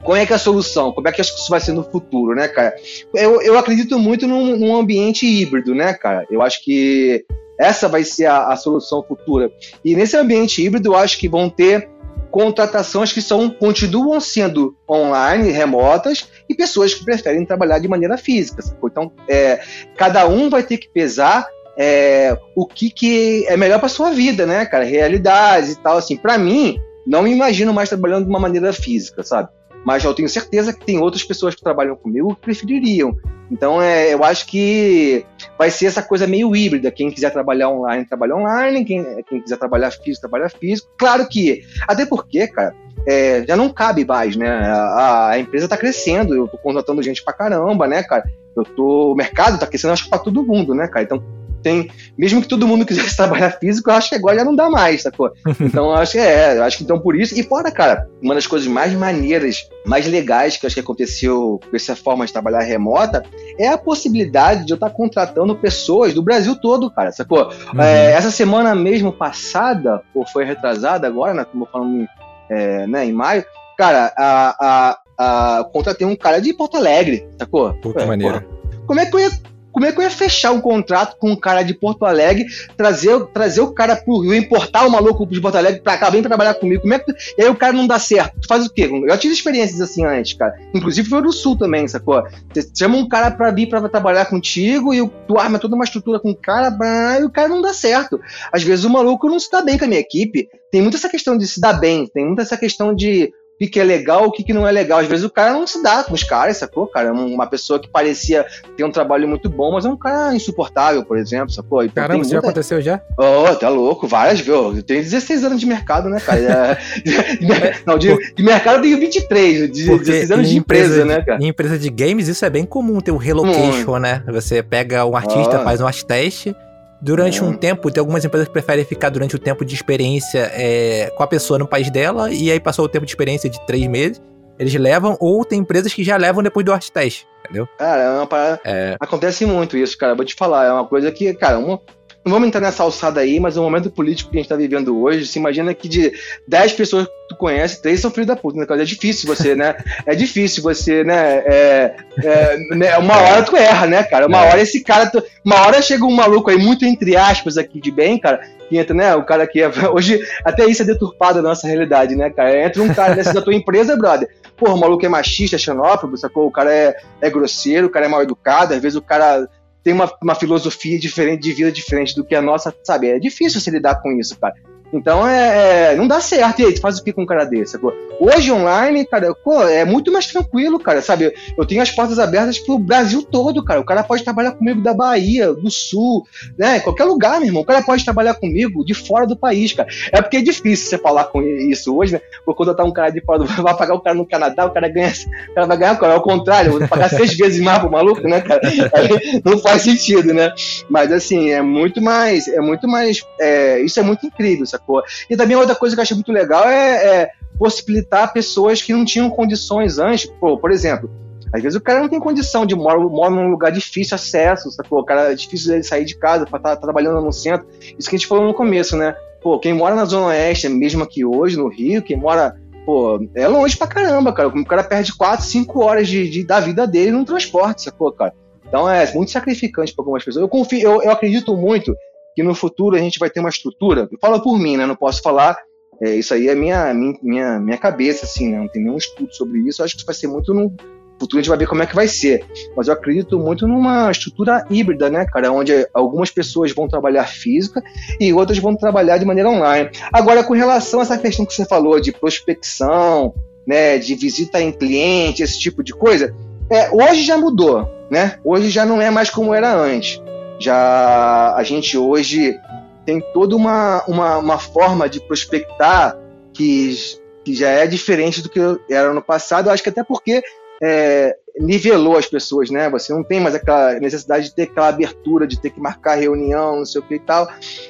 qual 0.04 0.18
é 0.18 0.26
que 0.26 0.34
é 0.34 0.36
a 0.36 0.40
solução? 0.40 0.92
Como 0.92 1.08
é 1.08 1.12
que 1.12 1.22
isso 1.22 1.50
vai 1.50 1.62
ser 1.62 1.72
no 1.72 1.84
futuro, 1.84 2.36
né, 2.36 2.50
cara? 2.50 2.76
Eu, 3.16 3.42
eu 3.42 3.58
acredito 3.58 3.98
muito 3.98 4.28
num, 4.28 4.58
num 4.58 4.76
ambiente 4.76 5.26
híbrido, 5.26 5.74
né, 5.74 5.94
cara? 5.94 6.26
Eu 6.30 6.42
acho 6.42 6.62
que 6.64 7.26
essa 7.58 7.88
vai 7.88 8.04
ser 8.04 8.26
a, 8.26 8.48
a, 8.48 8.56
solução 8.58 9.04
futura. 9.04 9.52
E 9.86 9.96
nesse 9.96 10.18
ambiente 10.18 10.62
híbrido, 10.62 10.90
eu 10.90 10.96
acho 10.96 11.18
que 11.18 11.30
vão 11.30 11.50
ter 11.50 11.90
contratações 12.34 13.14
que 13.14 13.22
são, 13.22 13.48
continuam 13.48 14.20
sendo 14.20 14.76
online, 14.90 15.52
remotas, 15.52 16.28
e 16.50 16.56
pessoas 16.56 16.92
que 16.92 17.06
preferem 17.06 17.46
trabalhar 17.46 17.78
de 17.78 17.88
maneira 17.88 18.18
física. 18.18 18.64
Então, 18.84 19.12
é, 19.30 19.62
cada 19.96 20.26
um 20.28 20.50
vai 20.50 20.64
ter 20.64 20.80
que 20.80 20.90
pesar 20.90 21.48
é, 21.78 22.36
o 22.56 22.66
que, 22.66 22.90
que 22.90 23.46
é 23.48 23.56
melhor 23.56 23.80
para 23.80 23.88
sua 23.88 24.10
vida, 24.10 24.48
né, 24.48 24.66
cara? 24.66 24.84
Realidades 24.84 25.74
e 25.74 25.80
tal. 25.80 25.96
Assim, 25.96 26.18
para 26.18 26.36
mim, 26.40 26.80
não 27.06 27.22
me 27.22 27.32
imagino 27.32 27.72
mais 27.72 27.90
trabalhando 27.90 28.24
de 28.24 28.32
uma 28.32 28.40
maneira 28.40 28.74
física, 28.74 29.22
sabe? 29.22 29.50
Mas 29.86 30.04
eu 30.04 30.14
tenho 30.14 30.30
certeza 30.30 30.74
que 30.74 30.86
tem 30.86 31.00
outras 31.00 31.24
pessoas 31.24 31.56
que 31.56 31.62
trabalham 31.62 31.96
comigo 31.96 32.36
que 32.36 32.42
prefeririam. 32.42 33.16
Então, 33.52 33.82
é, 33.82 34.14
eu 34.14 34.24
acho 34.24 34.48
que 34.48 35.26
vai 35.58 35.70
ser 35.70 35.88
essa 35.88 36.02
coisa 36.02 36.26
meio 36.26 36.56
híbrida. 36.56 36.92
Quem 36.92 37.12
quiser 37.12 37.32
trabalhar 37.32 37.70
online, 37.70 38.06
trabalha 38.06 38.36
online. 38.36 38.86
Quem, 38.86 39.24
quem 39.24 39.42
quiser 39.42 39.58
trabalhar 39.58 39.92
físico, 39.92 40.28
trabalha 40.28 40.50
físico. 40.50 40.90
Claro 40.98 41.28
que, 41.28 41.64
até 41.88 42.06
porque, 42.06 42.48
cara, 42.48 42.74
é, 43.08 43.46
já 43.46 43.56
não 43.56 43.70
cabe 43.70 44.06
mais, 44.06 44.36
né? 44.36 44.48
A, 44.50 45.30
a 45.32 45.40
empresa 45.40 45.66
está 45.66 45.78
crescendo, 45.78 46.34
eu 46.34 46.46
estou 46.46 46.60
contratando 46.60 47.04
gente 47.04 47.24
pra 47.24 47.34
caramba, 47.34 47.88
né, 47.88 48.02
cara? 48.04 48.24
Eu 48.56 48.64
tô, 48.64 49.12
o 49.12 49.16
mercado 49.16 49.56
está 49.56 49.68
crescendo, 49.68 49.94
acho 49.94 50.06
que 50.06 50.10
para 50.10 50.20
todo 50.20 50.44
mundo, 50.44 50.74
né, 50.74 50.88
cara? 50.88 51.04
Então, 51.04 51.24
tem, 51.64 51.90
mesmo 52.18 52.42
que 52.42 52.48
todo 52.48 52.68
mundo 52.68 52.86
quisesse 52.86 53.16
trabalhar 53.18 53.52
físico, 53.52 53.90
eu 53.90 53.96
acho 53.96 54.10
que 54.10 54.16
agora 54.16 54.38
já 54.38 54.46
não 54.46 54.56
dá 54.56 54.70
mais, 54.70 55.02
sacou? 55.02 55.32
Então, 55.60 55.86
eu 55.86 55.96
acho 55.96 56.12
que 56.12 56.20
é, 56.20 56.58
eu 56.58 56.64
acho 56.64 56.78
que 56.78 56.84
então 56.84 57.00
por 57.00 57.16
isso. 57.16 57.40
E 57.40 57.44
fora, 57.44 57.72
cara, 57.72 58.08
uma 58.22 58.36
das 58.36 58.46
coisas 58.46 58.68
mais 58.68 58.94
maneiras, 58.94 59.68
mais 59.86 60.06
legais 60.06 60.58
que 60.58 60.66
eu 60.66 60.68
acho 60.68 60.76
que 60.76 60.82
aconteceu 60.82 61.60
com 61.70 61.76
essa 61.76 61.96
forma 61.96 62.26
de 62.26 62.34
trabalhar 62.34 62.60
remota 62.60 63.24
é 63.58 63.68
a 63.68 63.78
possibilidade 63.78 64.66
de 64.66 64.74
eu 64.74 64.76
estar 64.76 64.90
contratando 64.90 65.56
pessoas 65.56 66.14
do 66.14 66.22
Brasil 66.22 66.56
todo, 66.56 66.92
cara, 66.92 67.12
sacou? 67.12 67.50
Uhum. 67.74 67.82
É, 67.82 68.12
essa 68.12 68.30
semana 68.30 68.76
mesmo 68.76 69.12
passada, 69.12 70.02
ou 70.14 70.28
foi 70.28 70.44
retrasada 70.44 71.08
agora, 71.08 71.34
né, 71.34 71.46
como 71.46 71.64
eu 71.64 71.70
falando 71.72 72.08
é, 72.50 72.86
né, 72.88 73.06
em 73.06 73.14
maio, 73.14 73.46
cara, 73.78 74.14
a, 74.18 74.56
a, 74.60 75.60
a, 75.60 75.64
contratei 75.66 76.06
um 76.06 76.16
cara 76.16 76.40
de 76.40 76.54
Porto 76.54 76.78
Alegre, 76.78 77.28
sacou? 77.40 77.74
Puta 77.76 78.02
é, 78.02 78.06
maneira. 78.06 78.46
Como 78.86 79.00
é 79.00 79.06
que 79.06 79.16
eu 79.16 79.20
ia 79.20 79.32
como 79.74 79.88
é 79.88 79.92
que 79.92 79.98
eu 79.98 80.04
ia 80.04 80.10
fechar 80.10 80.52
um 80.52 80.62
contrato 80.62 81.18
com 81.18 81.32
um 81.32 81.36
cara 81.36 81.64
de 81.64 81.74
Porto 81.74 82.06
Alegre, 82.06 82.46
trazer, 82.78 83.20
trazer 83.34 83.62
o 83.62 83.72
cara 83.74 83.96
pro 83.96 84.20
Rio, 84.20 84.36
importar 84.36 84.86
o 84.86 84.92
maluco 84.92 85.26
de 85.26 85.42
Porto 85.42 85.56
Alegre 85.56 85.82
pra 85.82 85.98
cá, 85.98 86.10
vem 86.10 86.22
trabalhar 86.22 86.54
comigo? 86.54 86.84
Como 86.84 86.94
é 86.94 87.00
que 87.00 87.12
E 87.38 87.42
aí 87.42 87.50
o 87.50 87.56
cara 87.56 87.74
não 87.74 87.88
dá 87.88 87.98
certo. 87.98 88.40
Tu 88.40 88.48
faz 88.48 88.66
o 88.66 88.70
quê? 88.70 88.84
Eu 88.84 89.10
já 89.10 89.18
tive 89.18 89.34
experiências 89.34 89.82
assim 89.82 90.06
antes, 90.06 90.34
cara. 90.34 90.54
Inclusive 90.74 91.10
foi 91.10 91.22
do 91.22 91.34
Sul 91.34 91.58
também, 91.58 91.88
sacou? 91.88 92.24
Você 92.54 92.70
chama 92.78 92.98
um 92.98 93.08
cara 93.08 93.32
pra 93.32 93.52
vir 93.52 93.68
pra 93.68 93.90
trabalhar 93.90 94.26
contigo 94.26 94.94
e 94.94 95.10
tu 95.28 95.40
arma 95.40 95.58
toda 95.58 95.76
uma 95.76 95.84
estrutura 95.84 96.20
com 96.20 96.32
o 96.32 96.36
cara, 96.36 96.72
e 97.20 97.24
o 97.24 97.32
cara 97.32 97.50
não 97.50 97.62
dá 97.62 97.74
certo. 97.74 98.20
Às 98.52 98.64
vezes 98.64 98.86
o 98.86 98.90
maluco 98.90 99.28
não 99.28 99.40
se 99.40 99.50
dá 99.50 99.62
bem 99.62 99.78
com 99.78 99.86
a 99.86 99.88
minha 99.88 100.00
equipe. 100.00 100.48
Tem 100.72 100.82
muita 100.82 100.98
essa 100.98 101.10
questão 101.10 101.38
de 101.38 101.48
se 101.48 101.60
dar 101.60 101.74
bem, 101.74 102.08
tem 102.08 102.26
muita 102.26 102.44
essa 102.44 102.58
questão 102.58 102.94
de 102.94 103.32
o 103.62 103.70
que, 103.70 103.80
é 103.80 103.84
legal, 103.84 104.26
o 104.26 104.32
que, 104.32 104.44
que 104.44 104.54
não 104.54 104.68
é 104.68 104.72
legal. 104.72 105.00
Às 105.00 105.08
vezes 105.08 105.24
o 105.26 105.30
cara 105.30 105.54
não 105.54 105.66
se 105.66 105.82
dá 105.82 106.04
com 106.04 106.14
os 106.14 106.24
caras, 106.24 106.58
sacou? 106.58 106.88
Cara, 106.88 107.10
é 107.10 107.12
uma 107.12 107.48
pessoa 107.48 107.80
que 107.80 107.88
parecia 107.88 108.46
ter 108.76 108.84
um 108.84 108.92
trabalho 108.92 109.28
muito 109.28 109.50
bom, 109.50 109.72
mas 109.72 109.86
é 109.86 109.90
um 109.90 109.98
cara 109.98 110.36
insuportável, 110.36 111.04
por 111.06 111.18
exemplo, 111.18 111.52
sacou? 111.52 111.84
Então, 111.84 112.04
Caramba, 112.04 112.22
isso 112.22 112.32
muita... 112.32 112.46
já 112.46 112.52
aconteceu 112.52 112.82
já? 112.82 113.02
Oh, 113.18 113.56
tá 113.56 113.70
louco, 113.70 114.08
várias, 114.08 114.40
viu? 114.40 114.76
Eu 114.76 114.84
tenho 114.84 115.02
16 115.02 115.46
anos 115.46 115.60
de 115.60 115.66
mercado, 115.66 116.10
né, 116.10 116.20
cara? 116.20 116.40
É... 116.40 117.76
não, 117.86 117.98
de, 117.98 118.34
de, 118.34 118.44
mercado 118.44 118.78
eu 118.78 118.82
tenho 118.82 119.00
23, 119.00 119.72
de 119.72 119.86
Porque 119.86 120.06
16 120.06 120.32
anos 120.32 120.50
de 120.50 120.58
empresa, 120.58 121.02
empresa, 121.02 121.06
né, 121.06 121.22
cara? 121.24 121.42
Em 121.42 121.48
empresa 121.48 121.78
de 121.78 121.90
games 121.90 122.28
isso 122.28 122.44
é 122.44 122.50
bem 122.50 122.66
comum, 122.66 123.00
ter 123.00 123.12
o 123.12 123.16
um 123.16 123.18
relocation, 123.18 123.96
hum. 123.96 124.00
né? 124.00 124.24
Você 124.28 124.62
pega 124.62 125.06
um 125.06 125.16
artista, 125.16 125.60
oh. 125.62 125.64
faz 125.64 125.80
um 125.80 125.88
art 125.88 126.02
teste 126.04 126.56
Durante 127.04 127.44
um 127.44 127.48
uhum. 127.48 127.58
tempo, 127.58 127.92
tem 127.92 128.00
algumas 128.00 128.24
empresas 128.24 128.48
que 128.48 128.54
preferem 128.54 128.86
ficar 128.86 129.10
durante 129.10 129.36
o 129.36 129.40
tempo 129.40 129.66
de 129.66 129.76
experiência 129.76 130.50
é, 130.54 131.12
com 131.18 131.22
a 131.22 131.28
pessoa 131.28 131.60
no 131.60 131.68
país 131.68 131.92
dela, 131.92 132.32
e 132.32 132.50
aí 132.50 132.62
passou 132.62 132.86
o 132.86 132.88
tempo 132.88 133.06
de 133.06 133.12
experiência 133.12 133.50
de 133.50 133.60
três 133.68 133.86
meses, 133.88 134.22
eles 134.58 134.74
levam, 134.76 135.18
ou 135.20 135.44
tem 135.44 135.60
empresas 135.60 135.94
que 135.94 136.02
já 136.02 136.16
levam 136.16 136.42
depois 136.42 136.66
do 136.66 136.72
art 136.72 136.88
test, 136.90 137.26
entendeu? 137.44 137.68
Cara, 137.78 138.04
é 138.04 138.10
uma 138.10 138.26
parada... 138.26 138.62
é... 138.64 138.96
acontece 139.02 139.46
muito 139.46 139.76
isso, 139.76 139.98
cara, 139.98 140.16
vou 140.16 140.24
te 140.24 140.34
falar, 140.34 140.66
é 140.66 140.72
uma 140.72 140.88
coisa 140.88 141.12
que, 141.12 141.34
cara, 141.34 141.60
uma, 141.60 141.82
não 142.26 142.32
vamos 142.32 142.48
entrar 142.48 142.62
nessa 142.62 142.84
alçada 142.84 143.20
aí, 143.20 143.40
mas 143.40 143.58
o 143.58 143.62
momento 143.62 143.92
político 143.92 144.32
que 144.32 144.38
a 144.38 144.40
gente 144.40 144.46
está 144.46 144.56
vivendo 144.56 144.98
hoje, 145.02 145.28
se 145.28 145.38
imagina 145.38 145.74
que 145.74 145.90
de 145.90 146.14
10 146.48 146.74
pessoas 146.74 147.06
que 147.06 147.12
tu 147.30 147.36
conhece, 147.36 147.82
três 147.82 148.00
são 148.00 148.10
filhos 148.10 148.28
da 148.28 148.36
puta, 148.36 148.58
né? 148.58 148.66
É 148.70 148.86
difícil 148.86 149.28
você, 149.28 149.56
né? 149.56 149.76
É 150.06 150.16
difícil 150.16 150.64
você, 150.64 151.04
né? 151.04 151.44
É, 151.46 151.96
é, 152.24 152.58
né? 152.76 152.98
Uma 152.98 153.18
hora 153.18 153.44
tu 153.44 153.58
erra, 153.58 153.88
né, 153.88 154.04
cara? 154.04 154.28
Uma 154.28 154.46
é. 154.46 154.50
hora 154.50 154.62
esse 154.62 154.82
cara. 154.82 155.08
Tu, 155.08 155.22
uma 155.44 155.66
hora 155.66 155.82
chega 155.82 156.06
um 156.06 156.16
maluco 156.16 156.50
aí, 156.50 156.58
muito 156.58 156.86
entre 156.86 157.16
aspas 157.18 157.58
aqui 157.58 157.82
de 157.82 157.92
bem, 157.92 158.18
cara, 158.18 158.42
que 158.70 158.78
entra, 158.78 158.96
né? 158.96 159.16
O 159.16 159.24
cara 159.24 159.46
que 159.46 159.62
é. 159.62 159.70
Hoje, 159.92 160.18
até 160.46 160.66
isso 160.66 160.82
é 160.82 160.86
deturpado 160.86 161.42
na 161.42 161.50
nossa 161.50 161.68
realidade, 161.68 162.16
né, 162.16 162.30
cara? 162.30 162.66
Entra 162.66 162.82
um 162.82 162.94
cara 162.94 163.16
desse 163.16 163.34
da 163.34 163.42
tua 163.42 163.54
empresa, 163.54 163.98
brother. 163.98 164.30
Porra, 164.56 164.76
o 164.76 164.80
maluco 164.80 165.06
é 165.06 165.10
machista, 165.10 165.58
é 165.58 165.60
xenófobo, 165.60 166.16
sacou? 166.16 166.48
O 166.48 166.52
cara 166.52 166.74
é, 166.74 166.96
é 167.20 167.30
grosseiro, 167.30 167.88
o 167.88 167.90
cara 167.90 168.06
é 168.06 168.10
mal 168.10 168.22
educado, 168.22 168.74
às 168.74 168.82
vezes 168.82 168.96
o 168.96 169.02
cara 169.02 169.46
tem 169.84 169.94
uma, 169.94 170.12
uma 170.22 170.36
filosofia 170.36 170.98
diferente 170.98 171.42
de 171.42 171.54
vida 171.54 171.72
diferente 171.72 172.16
do 172.16 172.24
que 172.24 172.34
a 172.34 172.42
nossa, 172.42 172.74
sabe? 172.84 173.10
É 173.10 173.20
difícil 173.20 173.60
você 173.60 173.70
lidar 173.70 174.02
com 174.02 174.12
isso, 174.14 174.38
cara. 174.40 174.56
Então 174.94 175.28
é, 175.28 175.94
é, 175.94 175.96
não 175.96 176.08
dá 176.08 176.22
certo. 176.22 176.62
E 176.62 176.66
aí, 176.66 176.74
tu 176.74 176.80
faz 176.80 177.00
o 177.00 177.04
que 177.04 177.12
com 177.12 177.24
um 177.24 177.26
cara 177.26 177.44
desse? 177.44 177.80
Hoje 178.20 178.52
online, 178.52 179.06
cara, 179.06 179.34
pô, 179.34 179.64
é 179.64 179.84
muito 179.84 180.12
mais 180.12 180.28
tranquilo, 180.28 180.80
cara, 180.80 181.02
sabe? 181.02 181.34
Eu 181.58 181.66
tenho 181.66 181.82
as 181.82 181.90
portas 181.90 182.20
abertas 182.20 182.60
pro 182.60 182.78
Brasil 182.78 183.24
todo, 183.24 183.64
cara. 183.66 183.80
O 183.80 183.86
cara 183.86 184.04
pode 184.04 184.24
trabalhar 184.24 184.52
comigo 184.52 184.82
da 184.82 184.94
Bahia, 184.94 185.52
do 185.52 185.72
Sul, 185.72 186.26
né? 186.58 186.80
Qualquer 186.80 187.06
lugar, 187.06 187.40
meu 187.40 187.48
irmão. 187.48 187.64
O 187.64 187.66
cara 187.66 187.82
pode 187.82 188.06
trabalhar 188.06 188.36
comigo 188.36 188.86
de 188.86 188.94
fora 188.94 189.26
do 189.26 189.36
país, 189.36 189.74
cara. 189.74 189.90
É 190.12 190.22
porque 190.22 190.38
é 190.38 190.42
difícil 190.42 190.90
você 190.90 190.98
falar 190.98 191.26
com 191.26 191.42
isso 191.42 191.96
hoje, 191.96 192.14
né? 192.14 192.22
Porque 192.46 192.58
quando 192.58 192.76
tá 192.76 192.84
um 192.84 192.94
cara 192.94 193.10
de 193.10 193.22
fora 193.22 193.40
do 193.40 193.46
vai 193.64 193.76
pagar 193.76 193.96
o 193.96 194.02
cara 194.02 194.16
no 194.16 194.28
Canadá, 194.28 194.66
o 194.66 194.72
cara 194.72 194.88
ganha, 194.88 195.12
o 195.50 195.54
cara 195.56 195.68
vai 195.68 195.78
ganhar, 195.78 196.00
cara. 196.00 196.14
É 196.14 196.18
o 196.18 196.22
contrário, 196.22 196.72
vou 196.78 196.88
pagar 196.88 197.10
seis 197.10 197.34
vezes 197.36 197.60
mais 197.60 197.80
pro 197.80 197.92
maluco, 197.92 198.22
né, 198.28 198.42
cara? 198.42 198.62
Aí 198.64 199.42
não 199.44 199.58
faz 199.58 199.82
sentido, 199.82 200.34
né? 200.34 200.54
Mas 200.88 201.12
assim, 201.12 201.50
é 201.50 201.62
muito 201.64 202.00
mais, 202.00 202.48
é 202.48 202.62
muito 202.62 202.88
mais, 202.88 203.24
é, 203.40 203.80
isso 203.82 204.00
é 204.00 204.04
muito 204.04 204.26
incrível, 204.26 204.66
sabe? 204.66 204.83
E 205.30 205.38
também 205.38 205.56
outra 205.56 205.76
coisa 205.76 205.96
que 205.96 206.00
eu 206.00 206.04
achei 206.04 206.16
muito 206.16 206.32
legal 206.32 206.68
é, 206.68 207.06
é 207.06 207.32
possibilitar 207.58 208.34
pessoas 208.34 208.82
que 208.82 208.94
não 208.94 209.06
tinham 209.06 209.30
condições 209.30 209.98
antes, 210.00 210.26
pô, 210.40 210.58
por 210.58 210.72
exemplo, 210.72 211.10
às 211.54 211.62
vezes 211.62 211.78
o 211.78 211.82
cara 211.82 212.00
não 212.00 212.10
tem 212.10 212.20
condição 212.20 212.66
de 212.66 212.76
morar 212.76 212.98
mora 212.98 213.30
num 213.30 213.52
lugar 213.52 213.72
difícil 213.72 214.16
acesso, 214.16 214.72
sacou? 214.72 215.00
O 215.00 215.06
cara 215.06 215.32
é 215.32 215.36
difícil 215.36 215.80
de 215.80 215.86
sair 215.86 216.04
de 216.04 216.18
casa 216.18 216.48
para 216.48 216.58
estar 216.58 216.76
tá 216.76 216.82
trabalhando 216.82 217.22
no 217.22 217.32
centro. 217.32 217.68
Isso 217.98 218.10
que 218.10 218.16
a 218.16 218.18
gente 218.18 218.28
falou 218.28 218.48
no 218.48 218.56
começo, 218.56 218.98
né? 218.98 219.16
Pô, 219.42 219.60
quem 219.60 219.72
mora 219.72 219.94
na 219.94 220.06
Zona 220.06 220.28
Oeste, 220.28 220.68
mesmo 220.68 221.04
aqui 221.04 221.24
hoje, 221.24 221.56
no 221.56 221.68
Rio, 221.68 222.02
quem 222.02 222.18
mora, 222.18 222.56
pô, 222.86 223.24
é 223.36 223.48
longe 223.48 223.78
pra 223.78 223.86
caramba, 223.86 224.34
cara. 224.34 224.48
O 224.48 224.66
cara 224.66 224.84
perde 224.84 225.16
4, 225.16 225.46
5 225.46 225.84
horas 225.84 226.08
de, 226.08 226.28
de, 226.28 226.44
da 226.44 226.60
vida 226.60 226.88
dele 226.88 227.12
no 227.12 227.24
transporte, 227.24 227.84
sacou, 227.84 228.12
cara? 228.12 228.34
Então 228.68 228.90
é 228.90 229.14
muito 229.14 229.30
sacrificante 229.30 229.94
para 229.94 230.02
algumas 230.02 230.24
pessoas. 230.24 230.42
Eu 230.42 230.50
confio, 230.50 230.80
eu, 230.80 231.04
eu 231.04 231.12
acredito 231.12 231.56
muito 231.56 231.96
que 232.36 232.44
no 232.44 232.56
futuro 232.56 232.96
a 232.96 233.00
gente 233.00 233.20
vai 233.20 233.30
ter 233.30 233.40
uma 233.40 233.50
estrutura. 233.50 234.08
Eu 234.12 234.18
falo 234.20 234.42
por 234.42 234.58
mim, 234.58 234.78
né? 234.78 234.86
Não 234.86 234.96
posso 234.96 235.22
falar. 235.22 235.58
É, 236.02 236.16
isso 236.16 236.34
aí 236.34 236.48
é 236.48 236.56
minha, 236.56 236.94
minha, 236.94 237.60
minha 237.60 237.78
cabeça, 237.78 238.26
assim, 238.26 238.50
né? 238.50 238.58
Não 238.58 238.68
tem 238.68 238.84
nenhum 238.84 238.98
estudo 238.98 239.34
sobre 239.34 239.60
isso. 239.60 239.82
Eu 239.82 239.86
acho 239.86 239.94
que 239.94 240.00
isso 240.00 240.06
vai 240.06 240.16
ser 240.16 240.28
muito 240.28 240.54
no 240.54 240.74
futuro, 241.20 241.40
a 241.40 241.42
gente 241.42 241.50
vai 241.50 241.58
ver 241.58 241.68
como 241.68 241.84
é 241.84 241.86
que 241.86 241.96
vai 241.96 242.08
ser. 242.08 242.46
Mas 242.76 242.88
eu 242.88 242.94
acredito 242.94 243.40
muito 243.40 243.68
numa 243.68 244.12
estrutura 244.12 244.66
híbrida, 244.70 245.10
né, 245.10 245.26
cara? 245.26 245.52
Onde 245.52 245.88
algumas 245.94 246.30
pessoas 246.32 246.74
vão 246.74 246.88
trabalhar 246.88 247.26
física 247.26 247.82
e 248.20 248.34
outras 248.34 248.58
vão 248.58 248.76
trabalhar 248.76 249.18
de 249.18 249.26
maneira 249.26 249.50
online. 249.50 249.90
Agora, 250.12 250.44
com 250.44 250.54
relação 250.54 251.00
a 251.00 251.04
essa 251.04 251.18
questão 251.18 251.46
que 251.46 251.54
você 251.54 251.66
falou 251.66 252.00
de 252.00 252.12
prospecção, 252.12 253.34
né, 253.66 253.98
de 253.98 254.16
visita 254.16 254.62
em 254.62 254.72
cliente, 254.72 255.42
esse 255.42 255.60
tipo 255.60 255.84
de 255.84 255.94
coisa, 255.94 256.36
é, 256.70 256.90
hoje 256.92 257.24
já 257.24 257.38
mudou, 257.38 257.88
né? 258.10 258.38
Hoje 258.44 258.70
já 258.70 258.86
não 258.86 259.02
é 259.02 259.10
mais 259.10 259.30
como 259.30 259.54
era 259.54 259.74
antes. 259.74 260.22
Já 260.64 261.56
a 261.56 261.64
gente 261.64 261.98
hoje 261.98 262.58
tem 263.06 263.22
toda 263.34 263.54
uma, 263.54 264.02
uma, 264.08 264.38
uma 264.38 264.58
forma 264.58 265.10
de 265.10 265.20
prospectar 265.20 266.18
que, 266.54 266.96
que 267.44 267.54
já 267.54 267.70
é 267.70 267.86
diferente 267.86 268.42
do 268.42 268.50
que 268.50 268.60
era 268.90 269.14
no 269.14 269.22
passado. 269.22 269.68
Eu 269.68 269.74
acho 269.74 269.84
que 269.84 269.90
até 269.90 270.04
porque 270.04 270.42
é, 270.82 271.36
nivelou 271.60 272.18
as 272.18 272.28
pessoas, 272.28 272.70
né? 272.70 272.90
Você 272.90 273.12
não 273.12 273.24
tem 273.24 273.42
mais 273.42 273.56
aquela 273.56 274.00
necessidade 274.00 274.46
de 274.46 274.56
ter 274.56 274.64
aquela 274.64 274.88
abertura, 274.88 275.46
de 275.46 275.60
ter 275.60 275.70
que 275.70 275.82
marcar 275.82 276.16
reunião, 276.16 276.78
não 276.78 276.86
sei 276.86 277.02
o 277.02 277.04
que 277.04 277.16
e 277.16 277.20
tal. 277.20 277.46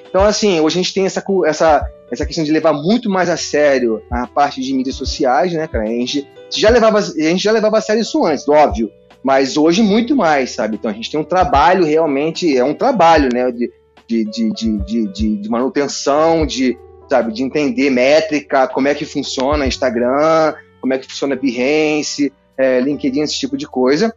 Então, 0.10 0.24
assim, 0.24 0.60
hoje 0.60 0.80
a 0.80 0.82
gente 0.82 0.96
tem 0.96 1.06
essa, 1.06 1.24
essa, 1.46 1.88
essa 2.12 2.26
questão 2.26 2.44
de 2.44 2.52
levar 2.52 2.74
muito 2.74 3.08
mais 3.08 3.30
a 3.30 3.38
sério 3.38 4.02
a 4.10 4.26
parte 4.26 4.62
de 4.62 4.74
mídias 4.74 4.96
sociais, 4.96 5.54
né, 5.54 5.68
cara? 5.68 5.84
A 5.84 5.88
gente 5.88 6.28
já 6.50 6.72
levava, 6.72 6.98
a 6.98 7.02
gente 7.02 7.44
já 7.44 7.52
levava 7.52 7.78
a 7.78 7.82
sério 7.82 8.02
isso 8.02 8.26
antes, 8.26 8.48
óbvio 8.50 8.92
mas 9.24 9.56
hoje 9.56 9.82
muito 9.82 10.16
mais, 10.16 10.52
sabe? 10.52 10.76
Então 10.76 10.92
a 10.92 10.94
gente 10.94 11.10
tem 11.10 11.20
um 11.20 11.24
trabalho 11.24 11.86
realmente, 11.86 12.56
é 12.56 12.64
um 12.64 12.74
trabalho, 12.74 13.30
né, 13.34 13.52
de, 13.52 13.72
de, 14.08 14.26
de, 14.52 15.08
de, 15.08 15.38
de, 15.38 15.50
manutenção, 15.50 16.46
de, 16.46 16.78
sabe, 17.10 17.32
de 17.32 17.42
entender 17.42 17.90
métrica, 17.90 18.68
como 18.68 18.88
é 18.88 18.94
que 18.94 19.06
funciona 19.06 19.66
Instagram, 19.66 20.54
como 20.82 20.94
é 20.94 20.98
que 20.98 21.08
funciona 21.08 21.36
Behance, 21.36 22.32
é, 22.58 22.82
LinkedIn, 22.82 23.22
esse 23.22 23.40
tipo 23.40 23.56
de 23.56 23.66
coisa. 23.66 24.14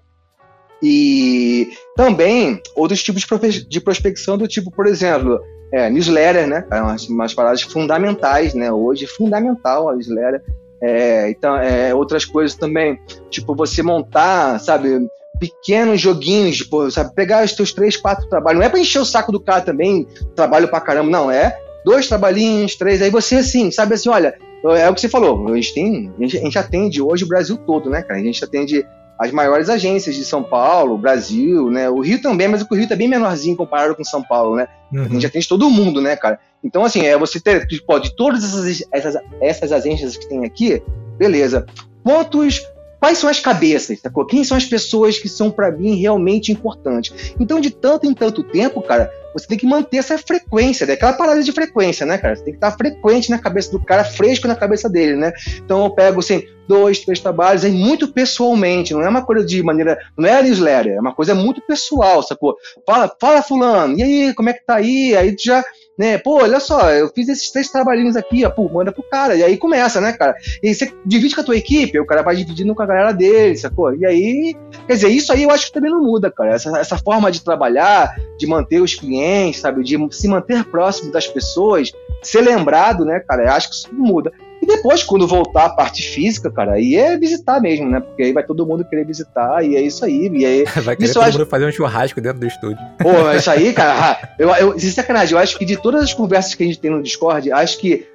E 0.83 1.71
também 1.97 2.61
outros 2.75 3.03
tipos 3.03 3.25
de 3.69 3.81
prospecção 3.81 4.37
do 4.37 4.47
tipo, 4.47 4.71
por 4.71 4.87
exemplo, 4.87 5.41
é, 5.73 5.89
newsletter, 5.89 6.47
né? 6.47 6.67
É 6.71 6.83
umas, 6.83 7.09
umas 7.09 7.35
paradas 7.35 7.63
fundamentais, 7.63 8.55
né? 8.55 8.71
Hoje 8.71 9.07
fundamental 9.07 9.89
a 9.89 9.95
newsletter. 9.95 10.43
É, 10.83 11.31
então, 11.31 11.57
é, 11.57 11.95
outras 11.95 12.25
coisas 12.25 12.57
também, 12.57 12.99
tipo 13.31 13.55
você 13.55 13.83
montar, 13.83 14.59
sabe, 14.61 15.09
pequenos 15.39 16.01
joguinhos, 16.01 16.59
tipo, 16.59 16.91
sabe, 16.91 17.15
pegar 17.15 17.45
os 17.45 17.53
teus 17.53 17.73
três, 17.73 17.97
quatro 17.97 18.29
trabalhos. 18.29 18.61
Não 18.61 18.67
é 18.67 18.69
para 18.69 18.81
encher 18.81 18.99
o 18.99 19.05
saco 19.05 19.33
do 19.33 19.41
cara 19.41 19.61
também, 19.61 20.07
trabalho 20.35 20.69
pra 20.69 20.81
caramba, 20.81 21.11
não. 21.11 21.31
É 21.31 21.59
dois 21.85 22.09
trabalhinhos, 22.09 22.75
três. 22.75 23.01
Aí 23.01 23.11
você, 23.11 23.37
assim, 23.37 23.71
sabe 23.71 23.95
assim, 23.95 24.09
olha, 24.09 24.37
é 24.65 24.91
o 24.91 24.95
que 24.95 25.01
você 25.01 25.09
falou, 25.09 25.47
a 25.49 25.55
gente 25.55 25.73
tem, 25.73 26.13
a 26.19 26.23
gente, 26.23 26.39
a 26.39 26.41
gente 26.41 26.59
atende 26.59 27.01
hoje 27.01 27.25
o 27.25 27.29
Brasil 27.29 27.57
todo, 27.59 27.89
né, 27.89 28.03
cara? 28.03 28.19
A 28.19 28.23
gente 28.23 28.43
atende 28.43 28.85
as 29.19 29.31
maiores 29.31 29.69
agências 29.69 30.15
de 30.15 30.25
São 30.25 30.43
Paulo, 30.43 30.99
Brasil, 30.99 31.71
né? 31.71 31.89
O 31.89 32.01
Rio 32.01 32.21
também, 32.21 32.49
mas 32.49 32.63
o 32.63 32.75
Rio 32.75 32.89
tá 32.89 32.95
bem 32.95 33.09
menorzinho 33.09 33.57
comparado 33.57 33.95
com 33.95 34.05
São 34.05 34.23
Paulo, 34.23 34.57
né? 34.57 34.69
Uhum. 34.93 35.05
A 35.05 35.09
gente 35.09 35.27
atende 35.27 35.49
todo 35.49 35.71
mundo, 35.71 36.01
né, 36.01 36.17
cara? 36.17 36.39
Então, 36.63 36.85
assim, 36.85 37.07
é 37.07 37.17
você 37.17 37.41
ter, 37.41 37.67
pode, 37.87 38.15
todas 38.17 38.45
essas, 38.45 38.85
essas, 38.93 39.23
essas 39.41 39.73
agências 39.73 40.17
que 40.17 40.29
tem 40.29 40.45
aqui, 40.45 40.83
beleza. 41.17 41.65
Quantos 42.03 42.63
Quais 42.99 43.19
são 43.19 43.29
as 43.29 43.41
cabeças, 43.41 44.01
sacou? 44.01 44.27
Quem 44.27 44.43
são 44.43 44.57
as 44.57 44.65
pessoas 44.65 45.19
que 45.19 45.29
são 45.29 45.51
para 45.51 45.71
mim 45.71 45.95
realmente 45.95 46.51
importantes? 46.51 47.35
Então, 47.39 47.61
de 47.61 47.71
tanto 47.71 48.07
em 48.07 48.15
tanto 48.15 48.43
tempo, 48.43 48.81
cara, 48.83 49.11
você 49.33 49.47
tem 49.47 49.59
que 49.59 49.67
manter 49.67 49.99
essa 49.99 50.17
frequência, 50.17 50.87
né? 50.87 50.95
aquela 50.95 51.13
parada 51.13 51.43
de 51.43 51.53
frequência, 51.53 52.07
né, 52.07 52.17
cara? 52.17 52.35
Você 52.35 52.45
tem 52.45 52.53
que 52.55 52.57
estar 52.57 52.71
frequente 52.73 53.31
na 53.31 53.39
cabeça 53.39 53.71
do 53.71 53.79
cara, 53.79 54.03
fresco 54.03 54.49
na 54.49 54.57
cabeça 54.57 54.89
dele, 54.89 55.15
né? 55.15 55.33
Então 55.59 55.85
eu 55.85 55.91
pego, 55.91 56.21
assim, 56.21 56.43
dois, 56.67 57.01
três 57.01 57.21
trabalhos, 57.21 57.65
aí 57.65 57.71
muito 57.71 58.09
pessoalmente, 58.09 58.95
não 58.95 59.03
é 59.03 59.09
uma 59.09 59.25
coisa 59.25 59.45
de 59.47 59.63
maneira, 59.63 59.99
não 60.17 60.29
é 60.29 60.43
newsletter, 60.43 60.95
é 60.95 61.01
uma 61.01 61.15
coisa 61.15 61.35
muito 61.35 61.61
pessoal, 61.61 62.23
sacou? 62.23 62.57
Fala, 62.87 63.15
fala 63.21 63.43
fulano, 63.43 63.99
e 63.99 64.03
aí, 64.03 64.35
como 64.35 64.49
é 64.49 64.55
que 64.55 64.65
tá 64.65 64.77
aí? 64.77 65.15
Aí 65.15 65.37
tu 65.37 65.45
já 65.45 65.63
né? 65.97 66.19
Pô, 66.19 66.43
olha 66.43 66.61
só, 66.61 66.91
eu 66.91 67.09
fiz 67.09 67.29
esses 67.29 67.51
três 67.51 67.71
trabalhinhos 67.71 68.17
aqui, 68.17 68.45
ó, 68.45 68.51
pô, 68.51 68.69
manda 68.69 68.93
pro 68.93 69.03
cara. 69.03 69.35
E 69.35 69.43
aí 69.43 69.57
começa, 69.57 70.01
né, 70.01 70.13
cara? 70.13 70.35
E 70.63 70.75
você 70.75 70.93
divide 71.05 71.35
com 71.35 71.41
a 71.41 71.45
tua 71.45 71.57
equipe, 71.57 71.99
o 71.99 72.07
cara 72.07 72.23
vai 72.23 72.37
dividindo 72.37 72.75
com 72.75 72.83
a 72.83 72.87
galera 72.87 73.13
dele, 73.13 73.57
sacou? 73.57 73.95
E 73.95 74.05
aí, 74.05 74.55
quer 74.87 74.95
dizer, 74.95 75.09
isso 75.09 75.33
aí 75.33 75.45
eu 75.45 75.51
acho 75.51 75.67
que 75.67 75.73
também 75.73 75.91
não 75.91 76.03
muda, 76.03 76.31
cara. 76.31 76.55
Essa, 76.55 76.79
essa 76.79 76.99
forma 76.99 77.31
de 77.31 77.43
trabalhar, 77.43 78.15
de 78.37 78.47
manter 78.47 78.81
os 78.81 78.95
clientes, 78.95 79.61
sabe? 79.61 79.83
De 79.83 79.97
se 80.11 80.29
manter 80.29 80.65
próximo 80.65 81.11
das 81.11 81.27
pessoas, 81.27 81.93
ser 82.23 82.43
lembrado, 82.43 83.05
né, 83.05 83.21
cara? 83.21 83.45
Eu 83.45 83.53
acho 83.53 83.71
que 83.71 83.77
isso 83.77 83.89
muda. 83.93 84.33
E 84.67 84.77
depois, 84.77 85.05
quando 85.05 85.29
voltar 85.29 85.67
a 85.67 85.71
parte 85.71 86.03
física, 86.03 86.51
cara, 86.51 86.73
aí 86.73 86.97
é 86.97 87.17
visitar 87.17 87.61
mesmo, 87.61 87.89
né? 87.89 88.01
Porque 88.01 88.25
aí 88.25 88.33
vai 88.33 88.43
todo 88.43 88.67
mundo 88.67 88.85
querer 88.85 89.07
visitar 89.07 89.65
e 89.65 89.77
é 89.77 89.81
isso 89.81 90.05
aí. 90.05 90.29
E 90.35 90.45
aí 90.45 90.65
vai 90.83 90.97
querer 90.97 91.13
todo 91.13 91.23
acho... 91.23 91.39
mundo 91.39 91.49
fazer 91.49 91.67
um 91.67 91.73
churrasco 91.73 92.21
dentro 92.21 92.41
do 92.41 92.47
estúdio. 92.49 92.79
Pô, 92.99 93.31
isso 93.31 93.49
aí, 93.49 93.73
cara, 93.73 94.35
eu, 94.37 94.49
eu, 94.57 94.79
sem 94.79 94.91
sacanagem, 94.91 95.35
eu 95.35 95.39
acho 95.39 95.57
que 95.57 95.65
de 95.65 95.77
todas 95.77 96.03
as 96.03 96.13
conversas 96.13 96.57
que 96.57 96.65
a 96.65 96.67
gente 96.67 96.81
tem 96.81 96.91
no 96.91 97.01
Discord, 97.01 97.53
acho 97.53 97.79
que 97.79 98.09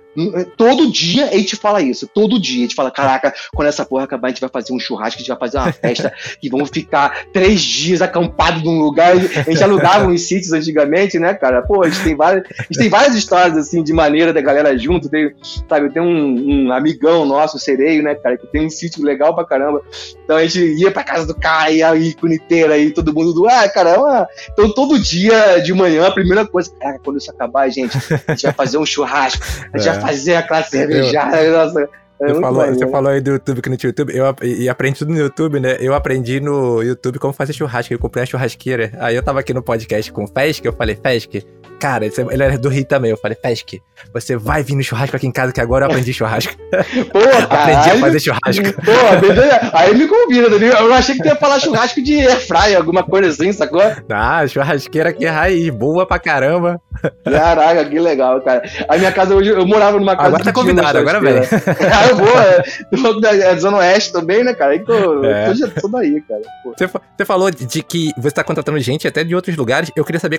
Todo 0.57 0.91
dia 0.91 1.25
a 1.25 1.37
gente 1.37 1.55
fala 1.55 1.81
isso, 1.81 2.07
todo 2.07 2.39
dia. 2.39 2.59
A 2.59 2.61
gente 2.61 2.75
fala, 2.75 2.91
caraca, 2.91 3.33
quando 3.53 3.67
essa 3.67 3.85
porra 3.85 4.03
acabar, 4.03 4.27
a 4.27 4.31
gente 4.31 4.41
vai 4.41 4.49
fazer 4.49 4.73
um 4.73 4.79
churrasco, 4.79 5.17
a 5.17 5.19
gente 5.19 5.27
vai 5.27 5.37
fazer 5.37 5.57
uma 5.57 5.71
festa 5.71 6.13
e 6.41 6.49
vamos 6.49 6.69
ficar 6.69 7.27
três 7.31 7.61
dias 7.61 8.01
acampados 8.01 8.63
num 8.63 8.79
lugar. 8.79 9.13
A 9.13 9.49
gente 9.49 9.63
alugava 9.63 10.07
uns 10.07 10.21
sítios 10.21 10.51
antigamente, 10.51 11.17
né, 11.17 11.33
cara? 11.33 11.61
Pô, 11.61 11.83
a 11.83 11.89
gente 11.89 12.03
tem 12.03 12.15
várias, 12.15 12.45
a 12.59 12.63
gente 12.63 12.77
tem 12.77 12.89
várias 12.89 13.15
histórias, 13.15 13.57
assim, 13.57 13.83
de 13.83 13.93
maneira 13.93 14.33
da 14.33 14.41
galera 14.41 14.77
junto. 14.77 15.09
Tem, 15.09 15.33
sabe, 15.67 15.89
tem 15.91 16.01
um, 16.01 16.67
um, 16.67 16.71
amigão 16.73 17.25
nosso, 17.25 17.59
Sereio, 17.59 18.03
né, 18.03 18.15
cara, 18.15 18.37
que 18.37 18.47
tem 18.47 18.65
um 18.65 18.69
sítio 18.69 19.03
legal 19.03 19.33
pra 19.33 19.45
caramba. 19.45 19.81
Então 20.23 20.37
a 20.37 20.43
gente 20.45 20.59
ia 20.59 20.91
pra 20.91 21.03
casa 21.03 21.25
do 21.25 21.35
cara, 21.35 21.71
ia 21.71 21.89
aí 21.89 22.13
com 22.13 22.27
inteira 22.27 22.73
aí, 22.73 22.91
todo 22.91 23.13
mundo 23.13 23.33
do, 23.33 23.47
ah, 23.47 23.67
caramba. 23.69 24.27
Então 24.51 24.73
todo 24.73 24.99
dia 24.99 25.59
de 25.59 25.73
manhã, 25.73 26.07
a 26.07 26.11
primeira 26.11 26.45
coisa, 26.45 26.71
cara, 26.79 26.99
quando 27.03 27.17
isso 27.17 27.31
acabar, 27.31 27.69
gente, 27.69 27.97
a 28.27 28.33
gente 28.33 28.43
vai 28.43 28.53
fazer 28.53 28.77
um 28.77 28.85
churrasco, 28.85 29.43
a 29.73 29.77
gente 29.77 29.89
é. 29.89 29.91
vai 29.93 30.00
fazer 30.01 30.35
a 30.35 30.43
classe 30.43 30.71
cervejada, 30.71 31.41
eu... 31.41 31.53
nossa. 31.57 31.89
É 32.21 32.27
você, 32.27 32.39
falou, 32.39 32.65
você 32.67 32.87
falou 32.87 33.11
aí 33.11 33.19
do 33.19 33.31
YouTube 33.31 33.61
que 33.63 33.69
no 33.69 33.77
YouTube, 33.81 34.15
eu 34.15 34.35
e 34.43 34.69
aprendi 34.69 34.99
tudo 34.99 35.11
no 35.11 35.17
YouTube, 35.17 35.59
né? 35.59 35.77
Eu 35.79 35.95
aprendi 35.95 36.39
no 36.39 36.83
YouTube 36.83 37.17
como 37.17 37.33
fazer 37.33 37.51
churrasco. 37.51 37.91
Eu 37.91 37.97
comprei 37.97 38.21
uma 38.21 38.27
churrasqueira. 38.27 38.91
Aí 38.99 39.15
eu 39.15 39.23
tava 39.23 39.39
aqui 39.39 39.55
no 39.55 39.63
podcast 39.63 40.11
com 40.13 40.25
o 40.25 40.27
Fesk, 40.27 40.63
eu 40.63 40.71
falei, 40.71 40.95
Fesk, 40.95 41.43
cara, 41.81 42.05
ele 42.05 42.43
é 42.43 42.57
do 42.59 42.69
Rio 42.69 42.85
também. 42.85 43.09
Eu 43.09 43.17
falei, 43.17 43.35
Fesk, 43.41 43.81
você 44.13 44.37
vai 44.37 44.61
vir 44.61 44.75
no 44.75 44.83
churrasco 44.83 45.15
aqui 45.15 45.25
em 45.25 45.31
casa 45.31 45.51
que 45.51 45.59
agora 45.59 45.85
eu 45.85 45.89
aprendi 45.89 46.13
churrasco. 46.13 46.53
Pô, 47.11 47.19
aprendi 47.49 47.89
a 47.89 47.97
fazer 47.99 48.19
churrasco. 48.19 48.73
Pô, 48.83 49.71
aí 49.73 49.95
me 49.95 50.07
convida, 50.07 50.47
eu 50.47 50.93
achei 50.93 51.15
que 51.15 51.23
tu 51.23 51.27
ia 51.27 51.35
falar 51.35 51.59
churrasco 51.59 51.99
de 52.03 52.19
airfryer, 52.19 52.77
alguma 52.77 53.03
coisa 53.03 53.29
assim, 53.29 53.51
sacou? 53.51 53.81
Ah, 54.11 54.45
churrasqueira 54.47 55.09
aqui 55.09 55.25
é 55.25 55.29
raiz, 55.29 55.69
boa 55.69 56.05
pra 56.05 56.19
caramba. 56.19 56.79
Caraca, 57.25 57.83
que 57.85 57.99
legal, 57.99 58.39
cara. 58.41 58.61
A 58.87 58.97
minha 58.97 59.11
casa 59.11 59.33
hoje, 59.33 59.49
eu 59.49 59.65
morava 59.65 59.99
numa 59.99 60.15
casa. 60.15 60.27
Agora 60.27 60.43
tá 60.43 60.53
convidado, 60.53 60.99
agora 60.99 61.19
vem. 61.19 61.39
ah, 61.41 62.07
eu 62.09 62.15
vou, 62.15 63.25
é, 63.25 63.37
é 63.39 63.55
Zona 63.57 63.77
Oeste 63.77 64.13
também, 64.13 64.43
né, 64.43 64.53
cara? 64.53 64.73
Aí 64.73 64.85
tô, 64.85 65.25
é. 65.25 65.51
tô, 65.51 65.81
tô 65.81 65.87
daí, 65.87 66.21
cara. 66.21 66.41
Você, 66.63 66.85
você 66.85 67.25
falou 67.25 67.49
de 67.49 67.81
que 67.81 68.11
você 68.17 68.35
tá 68.35 68.43
contratando 68.43 68.79
gente 68.79 69.07
até 69.07 69.23
de 69.23 69.33
outros 69.33 69.57
lugares. 69.57 69.91
Eu 69.95 70.05
queria 70.05 70.19
saber 70.19 70.37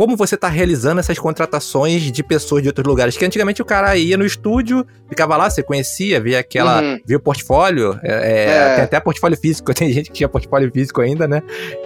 como 0.00 0.16
você 0.16 0.34
está 0.34 0.48
realizando 0.48 0.98
essas 0.98 1.18
contratações 1.18 2.10
de 2.10 2.22
pessoas 2.22 2.62
de 2.62 2.70
outros 2.70 2.86
lugares. 2.86 3.18
Que 3.18 3.24
antigamente 3.26 3.60
o 3.60 3.66
cara 3.66 3.94
ia 3.98 4.16
no 4.16 4.24
estúdio, 4.24 4.86
ficava 5.06 5.36
lá, 5.36 5.50
você 5.50 5.62
conhecia, 5.62 6.18
via 6.18 6.38
aquela. 6.38 6.80
Uhum. 6.80 6.98
via 7.04 7.18
o 7.18 7.20
portfólio. 7.20 8.00
É, 8.02 8.10
é, 8.10 8.44
é. 8.46 8.74
Tem 8.76 8.84
até 8.84 8.98
portfólio 8.98 9.36
físico, 9.36 9.74
tem 9.76 9.92
gente 9.92 10.06
que 10.06 10.14
tinha 10.14 10.26
portfólio 10.26 10.72
físico 10.72 11.02
ainda, 11.02 11.28
né? 11.28 11.42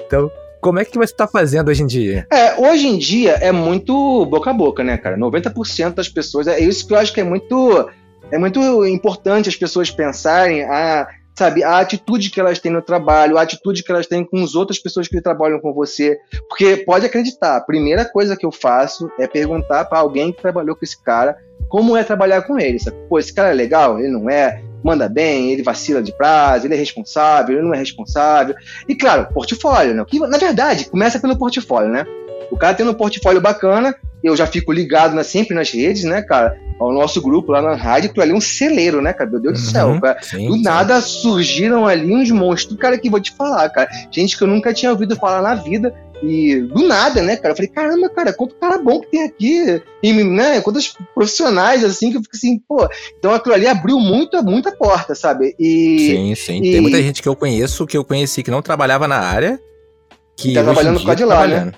Então. 0.07 0.31
Como 0.61 0.79
é 0.79 0.85
que 0.85 0.97
você 0.97 1.12
está 1.12 1.27
fazendo 1.27 1.69
hoje 1.69 1.83
em 1.83 1.87
dia? 1.87 2.27
É, 2.33 2.55
hoje 2.55 2.87
em 2.87 2.97
dia 2.97 3.33
é 3.33 3.51
muito 3.51 4.25
boca 4.27 4.49
a 4.49 4.55
boca, 4.55 4.85
né, 4.85 4.97
cara? 4.97 5.19
90% 5.19 5.95
das 5.95 6.09
pessoas. 6.09 6.47
É 6.47 6.61
isso 6.61 6.87
que 6.87 6.95
eu 6.95 6.99
acho 6.99 7.12
que 7.12 7.21
é 7.21 7.25
muito. 7.25 7.91
É 8.31 8.39
muito 8.39 8.87
importante 8.87 9.49
as 9.49 9.57
pessoas 9.57 9.91
pensarem. 9.91 10.62
Ah, 10.62 11.09
sabe, 11.35 11.64
a 11.64 11.78
atitude 11.78 12.30
que 12.30 12.41
elas 12.41 12.59
têm 12.59 12.70
no 12.70 12.80
trabalho, 12.80 13.37
a 13.37 13.43
atitude 13.43 13.82
que 13.82 13.91
elas 13.91 14.07
têm 14.07 14.24
com 14.24 14.43
as 14.43 14.55
outras 14.55 14.78
pessoas 14.78 15.09
que 15.09 15.20
trabalham 15.20 15.61
com 15.61 15.72
você. 15.72 16.18
Porque 16.49 16.76
pode 16.78 17.05
acreditar, 17.05 17.57
a 17.57 17.61
primeira 17.61 18.05
coisa 18.05 18.37
que 18.37 18.47
eu 18.47 18.53
faço 18.53 19.11
é 19.18 19.26
perguntar 19.26 19.85
para 19.87 19.99
alguém 19.99 20.32
que 20.32 20.41
trabalhou 20.41 20.76
com 20.76 20.85
esse 20.85 21.03
cara 21.03 21.37
como 21.68 21.97
é 21.97 22.05
trabalhar 22.05 22.43
com 22.43 22.59
ele. 22.59 22.78
Sabe? 22.78 22.97
Pô, 23.09 23.18
esse 23.18 23.32
cara 23.32 23.51
é 23.51 23.55
legal? 23.55 23.99
Ele 23.99 24.09
não 24.09 24.30
é? 24.30 24.62
Manda 24.82 25.09
bem, 25.09 25.51
ele 25.51 25.62
vacila 25.62 26.03
de 26.03 26.12
prazo, 26.12 26.66
ele 26.66 26.74
é 26.74 26.76
responsável, 26.76 27.57
ele 27.57 27.66
não 27.66 27.74
é 27.74 27.78
responsável. 27.78 28.55
E 28.87 28.95
claro, 28.95 29.26
portfólio, 29.32 29.95
né? 29.95 30.05
Que, 30.07 30.20
na 30.20 30.37
verdade, 30.37 30.91
começa 30.91 31.18
pelo 31.18 31.39
portfólio, 31.39 31.91
né? 31.91 32.05
O 32.51 32.57
cara 32.57 32.75
tendo 32.75 32.91
um 32.91 32.95
portfólio 32.95 33.41
bacana, 33.41 33.95
eu 34.25 34.35
já 34.35 34.47
fico 34.47 34.73
ligado 34.73 35.15
né, 35.15 35.23
sempre 35.23 35.55
nas 35.55 35.71
redes, 35.71 36.05
né, 36.05 36.23
cara? 36.23 36.59
O 36.81 36.91
nosso 36.91 37.21
grupo 37.21 37.53
lá 37.53 37.61
na 37.61 37.75
rádio, 37.75 38.09
aquilo 38.09 38.23
ali 38.23 38.33
é 38.33 38.35
um 38.35 38.41
celeiro, 38.41 39.03
né, 39.03 39.13
cara? 39.13 39.31
Meu 39.31 39.39
Deus 39.39 39.59
uhum, 39.59 39.65
do 39.65 39.71
céu, 39.71 40.01
cara. 40.01 40.23
Sim, 40.23 40.49
do 40.49 40.55
sim. 40.55 40.63
nada 40.63 41.01
surgiram 41.03 41.87
ali 41.87 42.15
uns 42.15 42.31
monstros, 42.31 42.79
cara, 42.79 42.99
que 42.99 43.11
vou 43.11 43.21
te 43.21 43.33
falar, 43.33 43.69
cara. 43.69 43.89
Gente 44.11 44.37
que 44.37 44.43
eu 44.43 44.49
nunca 44.49 44.73
tinha 44.73 44.91
ouvido 44.91 45.15
falar 45.15 45.43
na 45.43 45.55
vida. 45.55 45.95
E 46.23 46.61
do 46.63 46.87
nada, 46.87 47.21
né, 47.21 47.37
cara? 47.37 47.53
Eu 47.53 47.57
falei, 47.57 47.71
caramba, 47.71 48.09
cara, 48.09 48.33
quanto 48.33 48.55
cara 48.55 48.79
bom 48.79 48.99
que 49.01 49.09
tem 49.09 49.25
aqui. 49.25 49.83
E, 50.03 50.13
né, 50.25 50.61
quantos 50.63 50.97
profissionais, 51.15 51.85
assim, 51.85 52.11
que 52.11 52.17
eu 52.17 52.23
fico 52.23 52.35
assim, 52.35 52.59
pô. 52.67 52.89
Então 53.19 53.35
aquilo 53.35 53.55
ali 53.55 53.67
abriu 53.67 54.01
muita, 54.01 54.41
muita 54.41 54.73
porta, 54.73 55.15
sabe? 55.15 55.55
E. 55.59 55.99
Sim, 55.99 56.35
sim. 56.35 56.57
E... 56.63 56.73
Tem 56.73 56.81
muita 56.81 57.03
gente 57.03 57.21
que 57.21 57.29
eu 57.29 57.37
conheço, 57.37 57.87
que 57.87 57.97
eu 57.97 58.05
conheci, 58.05 58.43
que 58.43 58.51
não 58.51 58.63
trabalhava 58.63 59.07
na 59.07 59.19
área. 59.19 59.61
Que 60.35 60.55
tá 60.55 60.65
trabalhando 60.65 60.99
por 60.99 61.07
causa 61.07 61.17
de 61.17 61.25
lá, 61.25 61.47
né? 61.47 61.73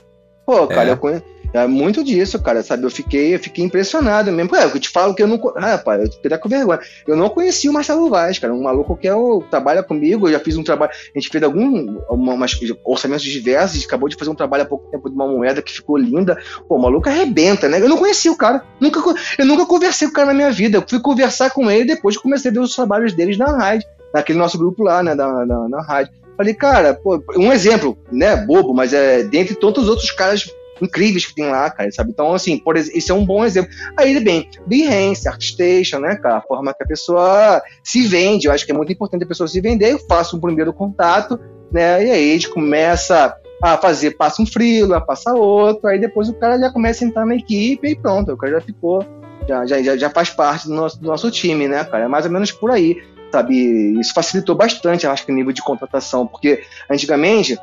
Pô, 0.46 0.66
cara, 0.68 0.90
é. 0.90 0.92
eu 0.92 0.96
conheço. 0.96 1.24
É 1.52 1.66
muito 1.66 2.04
disso, 2.04 2.40
cara, 2.42 2.62
sabe? 2.62 2.84
Eu 2.84 2.90
fiquei, 2.90 3.34
eu 3.34 3.38
fiquei 3.38 3.64
impressionado 3.64 4.30
mesmo. 4.30 4.54
É, 4.54 4.64
eu 4.64 4.78
te 4.78 4.88
falo 4.88 5.14
que 5.14 5.22
eu 5.22 5.26
não. 5.26 5.40
Ah, 5.56 5.72
rapaz, 5.72 6.04
eu 6.04 6.12
fiquei 6.12 6.36
com 6.38 6.48
vergonha. 6.48 6.80
Eu 7.06 7.16
não 7.16 7.30
conhecia 7.30 7.70
o 7.70 7.74
Marcelo 7.74 8.10
Vaz, 8.10 8.38
cara. 8.38 8.52
Um 8.52 8.62
maluco 8.62 8.96
que 8.96 9.08
é 9.08 9.14
o, 9.14 9.42
trabalha 9.50 9.82
comigo. 9.82 10.28
Eu 10.28 10.32
já 10.32 10.40
fiz 10.40 10.56
um 10.56 10.62
trabalho. 10.62 10.92
A 10.92 11.18
gente 11.18 11.30
fez 11.30 11.42
algum. 11.42 11.98
Uma, 12.10 12.34
umas, 12.34 12.58
orçamentos 12.84 13.24
diversos. 13.24 13.84
acabou 13.84 14.08
de 14.08 14.16
fazer 14.16 14.30
um 14.30 14.34
trabalho 14.34 14.64
há 14.64 14.66
pouco 14.66 14.90
tempo 14.90 15.08
de 15.08 15.14
uma 15.14 15.26
moeda 15.26 15.62
que 15.62 15.72
ficou 15.72 15.96
linda. 15.96 16.36
Pô, 16.68 16.76
o 16.76 16.82
maluco 16.82 17.08
arrebenta, 17.08 17.68
né? 17.68 17.80
Eu 17.80 17.88
não 17.88 17.96
conhecia 17.96 18.30
o 18.30 18.36
cara. 18.36 18.62
Nunca, 18.80 19.00
eu 19.38 19.46
nunca 19.46 19.64
conversei 19.64 20.08
com 20.08 20.12
o 20.12 20.14
cara 20.14 20.28
na 20.28 20.34
minha 20.34 20.50
vida. 20.50 20.78
Eu 20.78 20.84
fui 20.86 21.00
conversar 21.00 21.50
com 21.50 21.70
ele 21.70 21.86
depois 21.86 22.16
que 22.16 22.22
comecei 22.22 22.50
a 22.50 22.54
ver 22.54 22.60
os 22.60 22.74
trabalhos 22.74 23.14
deles 23.14 23.38
na 23.38 23.56
rádio. 23.56 23.88
Naquele 24.12 24.38
nosso 24.38 24.58
grupo 24.58 24.82
lá, 24.82 25.02
né? 25.02 25.14
Da, 25.14 25.46
na, 25.46 25.68
na 25.68 25.82
rádio. 25.82 26.12
Falei, 26.36 26.54
cara, 26.54 26.94
pô, 26.94 27.22
um 27.36 27.52
exemplo, 27.52 27.96
né? 28.10 28.36
Bobo, 28.36 28.74
mas 28.74 28.92
é 28.92 29.22
dentre 29.22 29.54
todos 29.54 29.84
os 29.84 29.88
outros 29.88 30.10
caras 30.10 30.50
incríveis 30.80 31.24
que 31.24 31.34
tem 31.34 31.46
lá, 31.46 31.70
cara, 31.70 31.90
sabe? 31.90 32.10
Então, 32.10 32.34
assim, 32.34 32.58
por 32.58 32.76
é 32.76 33.12
um 33.12 33.24
bom 33.24 33.44
exemplo. 33.44 33.70
Aí 33.96 34.10
ele 34.10 34.20
bem, 34.20 34.48
Behance, 34.66 35.28
Artstation, 35.28 35.98
né, 35.98 36.16
cara? 36.16 36.36
A 36.38 36.42
forma 36.42 36.74
que 36.74 36.82
a 36.82 36.86
pessoa 36.86 37.62
se 37.82 38.06
vende. 38.06 38.46
Eu 38.46 38.52
acho 38.52 38.66
que 38.66 38.72
é 38.72 38.74
muito 38.74 38.92
importante 38.92 39.24
a 39.24 39.28
pessoa 39.28 39.48
se 39.48 39.60
vender. 39.60 39.92
Eu 39.92 39.98
faço 39.98 40.36
um 40.36 40.40
primeiro 40.40 40.72
contato, 40.72 41.38
né? 41.72 42.04
E 42.04 42.10
aí 42.10 42.30
a 42.30 42.34
gente 42.34 42.50
começa 42.50 43.34
a 43.62 43.76
fazer, 43.78 44.16
passa 44.16 44.42
um 44.42 44.46
freela, 44.46 45.00
passa 45.00 45.32
outro, 45.32 45.88
aí 45.88 45.98
depois 45.98 46.28
o 46.28 46.34
cara 46.34 46.58
já 46.58 46.70
começa 46.70 47.04
a 47.04 47.08
entrar 47.08 47.24
na 47.24 47.36
equipe 47.36 47.88
e 47.88 47.96
pronto, 47.96 48.32
o 48.32 48.36
cara 48.36 48.52
já 48.52 48.60
ficou, 48.60 49.02
já, 49.48 49.64
já, 49.64 49.96
já 49.96 50.10
faz 50.10 50.28
parte 50.28 50.68
do 50.68 50.74
nosso, 50.74 51.00
do 51.00 51.06
nosso 51.06 51.30
time, 51.30 51.66
né, 51.66 51.82
cara? 51.84 52.04
É 52.04 52.08
mais 52.08 52.26
ou 52.26 52.30
menos 52.30 52.52
por 52.52 52.70
aí, 52.70 53.02
sabe? 53.30 53.98
Isso 53.98 54.14
facilitou 54.14 54.54
bastante, 54.54 55.06
acho 55.06 55.24
que 55.24 55.32
o 55.32 55.34
nível 55.34 55.52
de 55.52 55.62
contratação, 55.62 56.26
porque 56.26 56.62
antigamente 56.90 57.58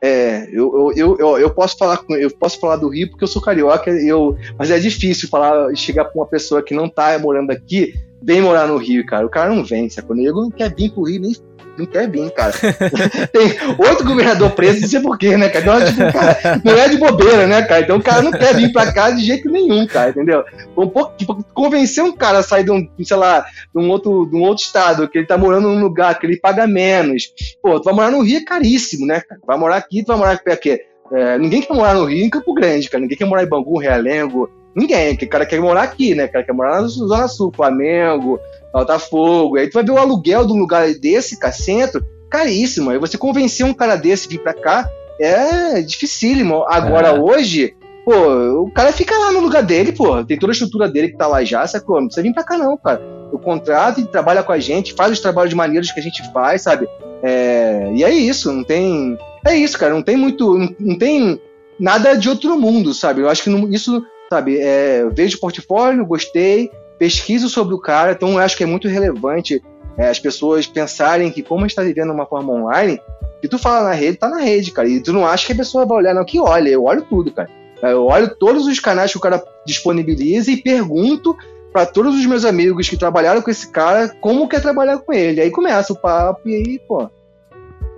é, 0.00 0.48
eu, 0.52 0.92
eu, 0.94 1.16
eu, 1.18 1.38
eu, 1.38 1.50
posso 1.50 1.76
falar 1.76 2.00
eu 2.10 2.30
posso 2.30 2.60
falar 2.60 2.76
do 2.76 2.88
Rio 2.88 3.10
porque 3.10 3.24
eu 3.24 3.28
sou 3.28 3.42
carioca, 3.42 3.90
eu, 3.90 4.36
mas 4.56 4.70
é 4.70 4.78
difícil 4.78 5.28
falar 5.28 5.74
chegar 5.74 6.04
para 6.04 6.20
uma 6.20 6.26
pessoa 6.26 6.62
que 6.62 6.72
não 6.72 6.88
tá 6.88 7.18
morando 7.18 7.50
aqui, 7.50 7.94
vem 8.22 8.40
morar 8.40 8.68
no 8.68 8.76
Rio, 8.76 9.04
cara. 9.04 9.26
O 9.26 9.30
cara 9.30 9.52
não 9.52 9.64
vem, 9.64 9.88
sacou? 9.88 10.16
Ele 10.16 10.30
não 10.30 10.50
quer 10.50 10.72
vir 10.74 10.92
pro 10.92 11.02
Rio 11.02 11.20
nem 11.20 11.34
não 11.78 11.86
quer 11.86 12.10
vir, 12.10 12.30
cara. 12.32 12.52
Tem 13.32 13.56
oito 13.78 14.04
governador 14.04 14.50
preso, 14.50 14.80
não 14.80 14.88
sei 14.88 15.00
porquê, 15.00 15.36
né, 15.36 15.48
cara? 15.48 15.64
Então, 15.64 15.86
tipo, 15.86 16.12
cara? 16.12 16.60
Não 16.64 16.72
é 16.74 16.88
de 16.88 16.96
bobeira, 16.96 17.46
né, 17.46 17.62
cara? 17.62 17.80
Então 17.82 17.96
o 17.96 18.02
cara 18.02 18.22
não 18.22 18.32
quer 18.32 18.54
vir 18.54 18.72
pra 18.72 18.92
cá 18.92 19.10
de 19.10 19.24
jeito 19.24 19.50
nenhum, 19.50 19.86
cara, 19.86 20.10
entendeu? 20.10 20.44
Um 20.76 20.88
pouco, 20.88 21.16
tipo, 21.16 21.42
convencer 21.54 22.02
um 22.02 22.12
cara 22.12 22.38
a 22.38 22.42
sair 22.42 22.64
de 22.64 22.70
um, 22.70 22.88
sei 23.02 23.16
lá, 23.16 23.46
de 23.74 23.80
um 23.80 23.88
outro, 23.90 24.26
de 24.26 24.36
um 24.36 24.42
outro 24.42 24.64
estado, 24.64 25.08
que 25.08 25.18
ele 25.18 25.26
tá 25.26 25.38
morando 25.38 25.68
num 25.68 25.80
lugar 25.80 26.18
que 26.18 26.26
ele 26.26 26.38
paga 26.38 26.66
menos. 26.66 27.32
Pô, 27.62 27.78
tu 27.80 27.84
vai 27.84 27.94
morar 27.94 28.10
no 28.10 28.22
Rio 28.22 28.38
é 28.38 28.44
caríssimo, 28.44 29.06
né? 29.06 29.22
Vai 29.46 29.56
morar 29.56 29.76
aqui, 29.76 30.02
tu 30.02 30.08
vai 30.08 30.16
morar 30.16 30.32
aqui. 30.32 30.80
É, 31.12 31.38
ninguém 31.38 31.62
quer 31.62 31.74
morar 31.74 31.94
no 31.94 32.04
Rio 32.04 32.24
em 32.24 32.30
Campo 32.30 32.52
Grande, 32.52 32.88
cara. 32.90 33.00
Ninguém 33.00 33.16
quer 33.16 33.24
morar 33.24 33.42
em 33.42 33.48
Bangu, 33.48 33.78
Realengo. 33.78 34.50
Ninguém. 34.78 35.14
O 35.14 35.28
cara 35.28 35.44
quer 35.44 35.60
morar 35.60 35.82
aqui, 35.82 36.14
né? 36.14 36.26
O 36.26 36.32
cara 36.32 36.44
quer 36.44 36.52
morar 36.52 36.80
na 36.80 36.88
Zona 36.88 37.26
Sul, 37.28 37.52
Flamengo, 37.54 38.38
Botafogo. 38.72 39.56
Aí 39.56 39.68
tu 39.68 39.74
vai 39.74 39.84
ver 39.84 39.90
o 39.90 39.98
aluguel 39.98 40.46
de 40.46 40.52
um 40.52 40.58
lugar 40.58 40.88
desse, 40.94 41.38
cá, 41.38 41.50
centro, 41.50 42.04
caríssimo. 42.30 42.90
Aí 42.90 42.98
você 42.98 43.18
convencer 43.18 43.66
um 43.66 43.74
cara 43.74 43.96
desse 43.96 44.28
a 44.28 44.30
vir 44.30 44.42
pra 44.42 44.54
cá 44.54 44.88
é 45.20 45.82
dificílimo. 45.82 46.64
Agora, 46.68 47.08
é. 47.08 47.18
hoje, 47.18 47.74
pô, 48.04 48.62
o 48.62 48.70
cara 48.70 48.92
fica 48.92 49.18
lá 49.18 49.32
no 49.32 49.40
lugar 49.40 49.62
dele, 49.62 49.92
pô. 49.92 50.24
Tem 50.24 50.38
toda 50.38 50.52
a 50.52 50.54
estrutura 50.54 50.88
dele 50.88 51.08
que 51.08 51.16
tá 51.16 51.26
lá 51.26 51.42
já, 51.42 51.66
sacou? 51.66 51.96
Não 51.96 52.06
precisa 52.06 52.22
vir 52.22 52.32
pra 52.32 52.44
cá, 52.44 52.56
não, 52.56 52.76
cara. 52.76 53.02
O 53.32 53.38
contrato 53.38 54.00
e 54.00 54.06
trabalha 54.06 54.42
com 54.42 54.52
a 54.52 54.58
gente, 54.60 54.94
faz 54.94 55.12
os 55.12 55.20
trabalhos 55.20 55.50
de 55.50 55.56
maneiras 55.56 55.90
que 55.90 56.00
a 56.00 56.02
gente 56.02 56.22
faz, 56.32 56.62
sabe? 56.62 56.88
É, 57.22 57.90
e 57.94 58.04
é 58.04 58.10
isso, 58.10 58.52
não 58.52 58.62
tem. 58.62 59.18
É 59.44 59.56
isso, 59.56 59.76
cara. 59.76 59.92
Não 59.92 60.02
tem 60.02 60.16
muito. 60.16 60.56
Não, 60.56 60.74
não 60.78 60.96
tem 60.96 61.40
nada 61.78 62.14
de 62.14 62.28
outro 62.28 62.58
mundo, 62.58 62.94
sabe? 62.94 63.20
Eu 63.20 63.28
acho 63.28 63.42
que 63.42 63.50
não, 63.50 63.68
isso, 63.68 64.04
sabe? 64.30 64.58
É, 64.58 65.08
vejo 65.10 65.36
o 65.36 65.40
portfólio, 65.40 66.06
gostei, 66.06 66.70
pesquiso 66.98 67.48
sobre 67.48 67.74
o 67.74 67.80
cara, 67.80 68.12
então 68.12 68.38
acho 68.38 68.56
que 68.56 68.62
é 68.62 68.66
muito 68.66 68.88
relevante 68.88 69.62
é, 69.96 70.08
as 70.08 70.18
pessoas 70.18 70.66
pensarem 70.66 71.30
que 71.30 71.42
como 71.42 71.60
a 71.60 71.62
gente 71.62 71.70
está 71.70 71.82
vivendo 71.82 72.12
uma 72.12 72.26
forma 72.26 72.52
online, 72.52 73.00
que 73.40 73.48
tu 73.48 73.58
fala 73.58 73.88
na 73.88 73.94
rede, 73.94 74.18
tá 74.18 74.28
na 74.28 74.40
rede, 74.40 74.70
cara, 74.70 74.88
e 74.88 75.00
tu 75.00 75.12
não 75.12 75.26
acha 75.26 75.46
que 75.46 75.52
a 75.52 75.56
pessoa 75.56 75.86
vai 75.86 75.98
olhar, 75.98 76.14
não, 76.14 76.24
que 76.24 76.40
olha, 76.40 76.68
eu 76.68 76.84
olho 76.84 77.02
tudo, 77.02 77.32
cara. 77.32 77.48
Eu 77.82 78.06
olho 78.06 78.34
todos 78.34 78.66
os 78.66 78.80
canais 78.80 79.12
que 79.12 79.18
o 79.18 79.20
cara 79.20 79.42
disponibiliza 79.64 80.50
e 80.50 80.56
pergunto 80.56 81.36
para 81.72 81.86
todos 81.86 82.16
os 82.16 82.26
meus 82.26 82.44
amigos 82.44 82.88
que 82.88 82.96
trabalharam 82.96 83.40
com 83.40 83.50
esse 83.50 83.68
cara 83.68 84.08
como 84.20 84.48
quer 84.48 84.60
trabalhar 84.60 84.98
com 84.98 85.12
ele. 85.12 85.40
Aí 85.40 85.50
começa 85.50 85.92
o 85.92 85.98
papo 85.98 86.48
e 86.48 86.54
aí, 86.54 86.80
pô, 86.80 87.08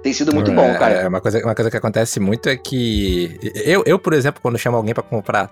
tem 0.03 0.13
sido 0.13 0.35
muito 0.35 0.51
é, 0.51 0.55
bom, 0.55 0.75
cara. 0.79 0.95
É, 0.95 1.09
uma, 1.09 1.21
coisa, 1.21 1.39
uma 1.45 1.55
coisa 1.55 1.71
que 1.71 1.77
acontece 1.77 2.19
muito 2.21 2.49
é 2.49 2.57
que. 2.57 3.39
Eu, 3.65 3.83
eu 3.87 3.99
por 3.99 4.13
exemplo, 4.13 4.41
quando 4.41 4.59
chamo 4.59 4.77
alguém 4.77 4.95
para 4.95 5.03
comprar 5.03 5.51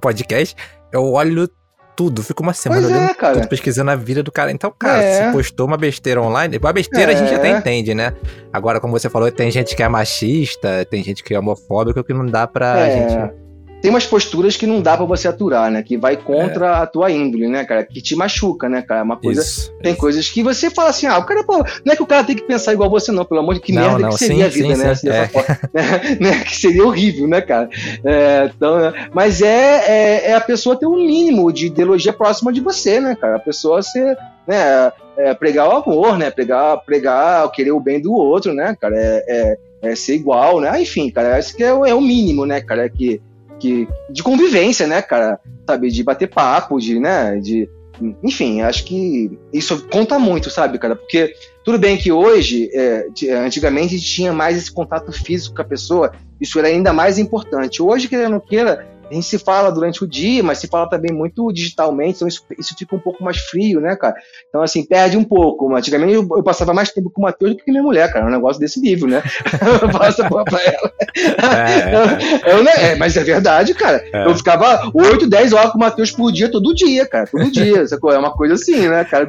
podcast, 0.00 0.54
eu 0.92 1.04
olho 1.12 1.48
tudo. 1.96 2.22
Fica 2.22 2.42
uma 2.42 2.54
semana 2.54 2.82
Pois 2.82 2.92
é, 2.92 2.96
olhando 2.96 3.14
cara. 3.16 3.34
tudo, 3.34 3.48
pesquisando 3.48 3.90
a 3.90 3.96
vida 3.96 4.22
do 4.22 4.32
cara. 4.32 4.50
Então, 4.50 4.72
cara, 4.78 5.02
É. 5.02 5.26
se 5.26 5.32
postou 5.32 5.66
uma 5.66 5.76
besteira 5.76 6.20
online, 6.22 6.58
a 6.62 6.72
besteira 6.72 7.12
a 7.12 7.14
gente 7.14 7.32
É. 7.32 7.36
até 7.36 7.50
entende, 7.50 7.94
né? 7.94 8.14
Agora, 8.52 8.80
como 8.80 8.98
você 8.98 9.10
falou, 9.10 9.30
tem 9.30 9.50
gente 9.50 9.76
que 9.76 9.82
é 9.82 9.88
machista, 9.88 10.84
tem 10.86 11.02
gente 11.04 11.22
que 11.22 11.34
é 11.34 11.38
homofóbico, 11.38 12.02
que 12.02 12.14
não 12.14 12.24
dá 12.24 12.46
pra 12.46 12.78
É. 12.78 12.92
gente. 12.92 13.49
Tem 13.80 13.90
umas 13.90 14.04
posturas 14.06 14.56
que 14.56 14.66
não 14.66 14.82
dá 14.82 14.96
pra 14.96 15.06
você 15.06 15.26
aturar, 15.26 15.70
né? 15.70 15.82
Que 15.82 15.96
vai 15.96 16.16
contra 16.16 16.78
a 16.82 16.86
tua 16.86 17.10
índole, 17.10 17.48
né, 17.48 17.64
cara? 17.64 17.82
Que 17.84 18.00
te 18.02 18.14
machuca, 18.14 18.68
né, 18.68 18.82
cara? 18.82 19.00
É 19.00 19.02
Uma 19.02 19.16
coisa. 19.16 19.40
Isso. 19.40 19.72
Tem 19.82 19.94
coisas 19.94 20.28
que 20.28 20.42
você 20.42 20.68
fala 20.68 20.90
assim, 20.90 21.06
ah, 21.06 21.16
o 21.18 21.24
cara, 21.24 21.42
pô, 21.44 21.64
não 21.84 21.92
é 21.92 21.96
que 21.96 22.02
o 22.02 22.06
cara 22.06 22.22
tem 22.24 22.36
que 22.36 22.42
pensar 22.42 22.72
igual 22.74 22.90
você, 22.90 23.10
não, 23.10 23.24
pelo 23.24 23.40
amor 23.40 23.54
de 23.54 23.60
que 23.60 23.72
Não, 23.72 23.82
merda 23.82 23.98
não, 24.00 24.08
que 24.10 24.18
seria 24.18 24.36
sim, 24.36 24.42
a 24.42 24.48
vida, 24.48 24.76
sim, 24.76 24.82
né? 24.82 24.94
sim, 24.94 25.06
Dessa 25.08 25.22
é. 25.22 25.28
forma, 25.28 25.58
né? 25.72 26.16
né? 26.20 26.44
Que 26.44 26.56
seria 26.56 26.84
horrível, 26.86 27.26
né, 27.26 27.40
cara? 27.40 27.70
É, 28.04 28.50
então, 28.54 28.78
né? 28.78 29.08
mas 29.14 29.40
é, 29.40 29.84
é, 29.86 30.30
é 30.30 30.34
a 30.34 30.40
pessoa 30.40 30.76
ter 30.76 30.86
um 30.86 30.96
mínimo 30.96 31.50
de 31.52 31.66
ideologia 31.66 32.12
próxima 32.12 32.52
de 32.52 32.60
você, 32.60 33.00
né, 33.00 33.16
cara? 33.18 33.36
A 33.36 33.40
pessoa 33.40 33.82
ser, 33.82 34.16
né, 34.46 34.92
é, 35.16 35.32
pregar 35.34 35.68
o 35.68 35.76
amor, 35.76 36.18
né? 36.18 36.30
Pregar, 36.30 36.76
pregar, 36.84 37.50
querer 37.50 37.72
o 37.72 37.80
bem 37.80 38.00
do 38.00 38.12
outro, 38.12 38.52
né, 38.52 38.76
cara? 38.78 38.94
É, 38.96 39.24
é, 39.82 39.90
é 39.90 39.94
ser 39.96 40.14
igual, 40.16 40.60
né? 40.60 40.80
Enfim, 40.82 41.10
cara, 41.10 41.36
acho 41.38 41.56
que 41.56 41.62
é, 41.64 41.72
o- 41.72 41.86
é 41.86 41.94
o 41.94 42.00
mínimo, 42.00 42.44
né, 42.44 42.60
cara? 42.60 42.88
Que, 42.88 43.20
que, 43.60 43.86
de 44.10 44.22
convivência, 44.22 44.86
né, 44.86 45.02
cara? 45.02 45.38
Sabe, 45.66 45.90
de 45.90 46.02
bater 46.02 46.28
papo, 46.28 46.80
de, 46.80 46.98
né, 46.98 47.36
de, 47.36 47.68
enfim, 48.22 48.62
acho 48.62 48.84
que 48.84 49.38
isso 49.52 49.86
conta 49.88 50.18
muito, 50.18 50.50
sabe, 50.50 50.78
cara? 50.78 50.96
Porque 50.96 51.34
tudo 51.64 51.78
bem 51.78 51.96
que 51.96 52.10
hoje, 52.10 52.70
é, 52.72 53.06
antigamente, 53.44 54.00
tinha 54.00 54.32
mais 54.32 54.56
esse 54.56 54.72
contato 54.72 55.12
físico 55.12 55.54
com 55.54 55.62
a 55.62 55.66
pessoa, 55.66 56.12
isso 56.40 56.58
era 56.58 56.68
ainda 56.68 56.92
mais 56.92 57.18
importante. 57.18 57.82
Hoje, 57.82 58.08
querendo 58.08 58.26
ou 58.26 58.32
não 58.32 58.40
queira, 58.40 58.88
a 59.10 59.14
gente 59.14 59.26
se 59.26 59.38
fala 59.38 59.70
durante 59.72 60.04
o 60.04 60.06
dia, 60.06 60.42
mas 60.42 60.58
se 60.58 60.68
fala 60.68 60.88
também 60.88 61.12
muito 61.12 61.52
digitalmente, 61.52 62.16
então 62.16 62.28
isso, 62.28 62.44
isso 62.58 62.74
fica 62.78 62.94
um 62.94 62.98
pouco 63.00 63.22
mais 63.24 63.38
frio, 63.38 63.80
né, 63.80 63.96
cara? 63.96 64.14
Então, 64.48 64.62
assim, 64.62 64.84
perde 64.84 65.16
um 65.16 65.24
pouco. 65.24 65.74
Antigamente 65.74 66.12
eu, 66.14 66.26
eu 66.36 66.42
passava 66.42 66.72
mais 66.72 66.90
tempo 66.90 67.10
com 67.10 67.20
o 67.22 67.24
Matheus 67.24 67.52
do 67.52 67.56
que 67.58 67.64
com 67.64 67.70
minha 67.72 67.82
mulher, 67.82 68.12
cara. 68.12 68.24
É 68.24 68.28
um 68.28 68.32
negócio 68.32 68.60
desse 68.60 68.80
nível, 68.80 69.08
né? 69.08 69.22
eu 69.82 69.88
passo 69.90 70.22
a 70.22 70.28
porra 70.28 70.44
pra 70.44 70.60
ela. 70.62 70.92
É, 72.44 72.52
Eu, 72.52 72.62
né, 72.64 72.72
é, 72.76 72.96
mas 72.96 73.16
é 73.16 73.24
verdade, 73.24 73.74
cara. 73.74 74.02
É. 74.12 74.26
Eu 74.26 74.34
ficava 74.36 74.90
8, 74.94 75.28
10 75.28 75.52
horas 75.52 75.72
com 75.72 75.78
o 75.78 75.80
Matheus 75.80 76.10
por 76.12 76.30
dia, 76.32 76.50
todo 76.50 76.74
dia, 76.74 77.06
cara. 77.06 77.26
Todo 77.26 77.50
dia. 77.50 77.86
sacou? 77.88 78.12
É 78.12 78.18
uma 78.18 78.32
coisa 78.32 78.54
assim, 78.54 78.88
né, 78.88 79.04
cara? 79.04 79.28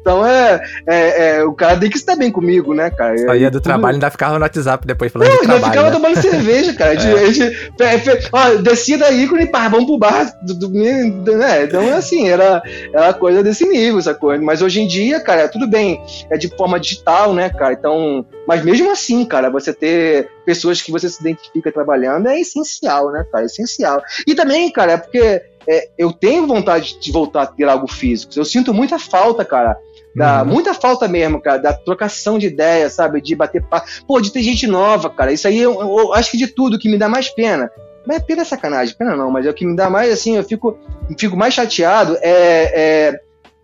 Então 0.00 0.26
é, 0.26 0.60
é, 0.86 1.36
é, 1.38 1.44
O 1.44 1.52
cara 1.52 1.76
tem 1.78 1.90
que 1.90 1.96
estar 1.96 2.16
bem 2.16 2.30
comigo, 2.30 2.74
né, 2.74 2.90
cara? 2.90 3.16
Saía 3.18 3.50
do 3.50 3.60
trabalho 3.60 3.94
ainda 3.94 4.10
ficava 4.10 4.34
no 4.38 4.42
WhatsApp 4.42 4.86
depois 4.86 5.12
falando 5.12 5.28
Não, 5.28 5.34
de 5.36 5.40
ainda 5.42 5.52
trabalho. 5.58 5.72
ficava 5.72 5.90
né? 5.90 5.96
tomando 5.96 6.22
cerveja, 6.22 6.72
cara. 6.74 6.98
Gente, 6.98 7.18
a 7.18 7.32
gente- 7.32 7.56
fe- 7.78 7.98
fe- 7.98 8.28
ó, 8.32 8.54
descia 8.62 8.98
da 8.98 9.09
ícone, 9.12 9.46
pá, 9.46 9.68
vamos 9.68 9.86
pro 9.86 9.98
bar. 9.98 10.32
Do, 10.42 10.54
do- 10.54 10.70
né? 10.70 11.64
Então, 11.64 11.88
assim, 11.94 12.28
era, 12.28 12.62
era 12.94 13.12
coisa 13.14 13.42
desse 13.42 13.66
nível, 13.68 14.00
sacou? 14.00 14.36
Mas 14.40 14.62
hoje 14.62 14.80
em 14.80 14.86
dia, 14.86 15.20
cara, 15.20 15.48
tudo 15.48 15.66
bem, 15.68 16.00
é 16.30 16.36
de 16.36 16.48
forma 16.56 16.78
digital, 16.80 17.32
né, 17.34 17.50
cara? 17.50 17.72
Então, 17.74 18.24
mas 18.46 18.64
mesmo 18.64 18.90
assim, 18.90 19.24
cara, 19.24 19.50
você 19.50 19.72
ter 19.72 20.28
pessoas 20.44 20.80
que 20.82 20.90
você 20.90 21.08
se 21.08 21.20
identifica 21.20 21.70
trabalhando 21.72 22.28
é 22.28 22.40
essencial, 22.40 23.10
né, 23.12 23.24
cara? 23.30 23.44
É 23.44 23.46
essencial. 23.46 24.02
E 24.26 24.34
também, 24.34 24.70
cara, 24.70 24.92
é 24.92 24.96
porque 24.96 25.42
é, 25.68 25.88
eu 25.98 26.12
tenho 26.12 26.46
vontade 26.46 26.98
de 26.98 27.12
voltar 27.12 27.42
a 27.42 27.46
ter 27.46 27.68
algo 27.68 27.86
físico. 27.86 28.32
Eu 28.36 28.44
sinto 28.44 28.72
muita 28.74 28.98
falta, 28.98 29.44
cara. 29.44 29.76
Da, 30.16 30.42
Uhum. 30.42 30.48
Muita 30.48 30.74
falta 30.74 31.06
mesmo, 31.06 31.40
cara, 31.40 31.58
da 31.58 31.72
trocação 31.72 32.36
de 32.36 32.48
ideias, 32.48 32.94
sabe? 32.94 33.20
De 33.20 33.36
bater 33.36 33.62
papo. 33.62 33.86
Pô, 34.08 34.20
de 34.20 34.32
ter 34.32 34.42
gente 34.42 34.66
nova, 34.66 35.08
cara. 35.08 35.32
Isso 35.32 35.46
aí 35.46 35.60
eu, 35.60 35.80
eu 35.80 36.12
acho 36.14 36.32
que 36.32 36.36
de 36.36 36.48
tudo 36.48 36.78
que 36.80 36.88
me 36.88 36.98
dá 36.98 37.08
mais 37.08 37.28
pena. 37.28 37.70
Mas 38.06 38.16
é 38.16 38.20
pena 38.20 38.44
sacanagem, 38.44 38.94
pena 38.96 39.14
não, 39.16 39.30
mas 39.30 39.46
é 39.46 39.50
o 39.50 39.54
que 39.54 39.66
me 39.66 39.76
dá 39.76 39.90
mais, 39.90 40.10
assim, 40.12 40.36
eu 40.36 40.44
fico, 40.44 40.76
fico 41.18 41.36
mais 41.36 41.54
chateado 41.54 42.16
é, 42.22 43.10
é, 43.12 43.20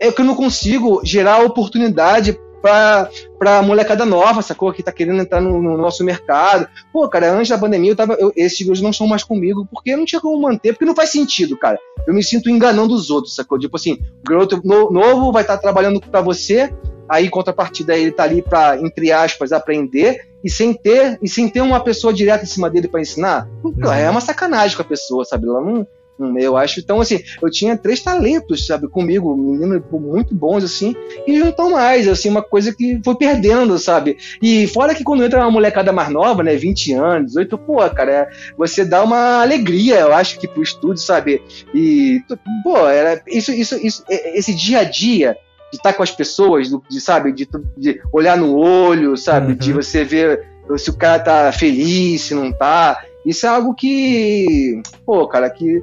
é 0.09 0.13
que 0.13 0.21
eu 0.21 0.25
não 0.25 0.35
consigo 0.35 1.01
gerar 1.05 1.43
oportunidade 1.45 2.39
pra, 2.61 3.09
pra 3.39 3.63
molecada 3.63 4.05
nova, 4.05 4.43
sacou? 4.43 4.73
Que 4.73 4.83
tá 4.83 4.91
querendo 4.91 5.21
entrar 5.21 5.41
no, 5.41 5.63
no 5.63 5.77
nosso 5.77 6.03
mercado. 6.05 6.67
Pô, 6.93 7.09
cara, 7.09 7.31
antes 7.33 7.49
da 7.49 7.59
pandemia, 7.59 7.93
eu 7.93 7.97
tava, 7.97 8.15
eu, 8.15 8.33
esses 8.35 8.61
gurus 8.67 8.81
não 8.81 8.91
estão 8.91 9.07
mais 9.07 9.23
comigo, 9.23 9.67
porque 9.71 9.95
não 9.97 10.05
tinha 10.05 10.21
como 10.21 10.41
manter, 10.41 10.73
porque 10.73 10.85
não 10.85 10.95
faz 10.95 11.11
sentido, 11.11 11.57
cara. 11.57 11.79
Eu 12.07 12.13
me 12.13 12.23
sinto 12.25 12.51
enganando 12.51 12.95
os 12.95 13.09
outros, 13.11 13.35
sacou? 13.35 13.59
Tipo 13.59 13.77
assim, 13.77 14.01
o 14.25 14.29
garoto 14.29 14.61
no- 14.65 14.91
novo 14.91 15.33
vai 15.33 15.43
estar 15.43 15.59
trabalhando 15.59 16.01
pra 16.01 16.21
você, 16.21 16.73
aí 17.09 17.29
contrapartida 17.29 17.97
ele 17.97 18.11
tá 18.13 18.25
ali 18.25 18.43
pra, 18.43 18.79
entre 18.81 19.13
aspas, 19.13 19.53
aprender, 19.53 20.21
e 20.45 20.51
sem 20.51 20.73
ter, 20.73 21.19
e 21.23 21.29
sem 21.29 21.49
ter 21.49 21.61
uma 21.61 21.81
pessoa 21.81 22.13
direta 22.13 22.45
em 22.45 22.49
cima 22.49 22.71
dele 22.71 22.89
pra 22.89 23.01
ensinar, 23.01 23.49
Uhum. 23.65 23.93
é 23.93 24.09
uma 24.09 24.21
sacanagem 24.21 24.77
com 24.77 24.83
a 24.83 24.87
pessoa, 24.87 25.25
sabe? 25.25 25.47
Ela 25.49 25.61
não. 25.61 25.87
não- 26.19 26.39
Eu 26.39 26.57
acho. 26.57 26.81
Então, 26.81 26.99
assim, 27.01 27.21
eu 27.43 27.51
tinha 27.51 27.77
três 27.77 28.01
talentos, 28.01 28.67
sabe, 28.67 28.89
comigo, 28.89 29.37
meninos 29.37 29.83
muito 29.93 30.35
bons, 30.35 30.65
assim, 30.65 30.95
e 31.27 31.39
não 31.39 31.51
estão 31.51 31.71
mais, 31.73 32.09
assim, 32.09 32.31
uma 32.31 32.41
coisa 32.43 32.75
que 32.75 32.99
foi 33.05 33.15
perdendo, 33.17 33.79
sabe? 33.79 34.17
E 34.41 34.67
fora 34.69 34.95
que 34.95 35.05
quando 35.05 35.23
entra 35.25 35.41
uma 35.41 35.51
molecada 35.51 35.93
mais 35.93 36.09
nova, 36.09 36.43
né, 36.43 36.57
20 36.57 36.93
anos, 36.95 37.27
18, 37.33 37.59
pô, 37.59 37.77
cara, 37.91 38.11
é- 38.13 38.29
você 38.57 38.83
dá 38.83 39.03
uma 39.05 39.43
alegria, 39.43 39.97
eu 40.01 40.15
acho 40.15 40.39
que 40.39 40.49
pro 40.49 40.63
estúdio, 40.63 41.03
sabe? 41.03 41.43
E, 41.75 42.23
pô, 42.65 42.79
era, 42.89 43.21
isso, 43.29 43.53
isso, 43.53 43.77
isso, 43.87 44.03
é- 44.09 44.39
esse 44.39 44.55
dia 44.55 44.79
a 44.81 44.85
dia 44.85 45.37
de 45.77 45.81
estar 45.81 45.93
com 45.93 46.03
as 46.03 46.11
pessoas, 46.11 46.69
de, 46.89 47.01
sabe, 47.01 47.33
de, 47.33 47.47
de 47.77 48.01
olhar 48.13 48.37
no 48.37 48.57
olho, 48.57 49.17
sabe, 49.17 49.53
Uhum. 49.53 49.59
de 49.59 49.73
você 49.73 50.05
ver 50.05 50.43
se 50.77 50.91
o 50.91 50.97
cara 50.97 51.21
tá 51.21 51.53
feliz, 51.53 52.23
se 52.23 52.35
não 52.35 52.51
tá, 52.51 53.05
isso 53.25 53.47
é 53.47 53.49
algo 53.49 53.75
que, 53.75 54.81
pô, 55.05 55.29
cara, 55.29 55.49
que 55.51 55.83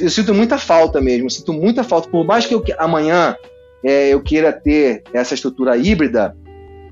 eu 0.00 0.10
sinto 0.10 0.32
muita 0.34 0.58
falta 0.58 1.00
mesmo, 1.00 1.26
eu 1.26 1.30
sinto 1.30 1.52
muita 1.52 1.82
falta, 1.82 2.08
por 2.08 2.24
mais 2.24 2.46
que 2.46 2.54
eu, 2.54 2.62
amanhã 2.78 3.34
é, 3.82 4.10
eu 4.10 4.20
queira 4.20 4.52
ter 4.52 5.02
essa 5.12 5.34
estrutura 5.34 5.76
híbrida, 5.76 6.36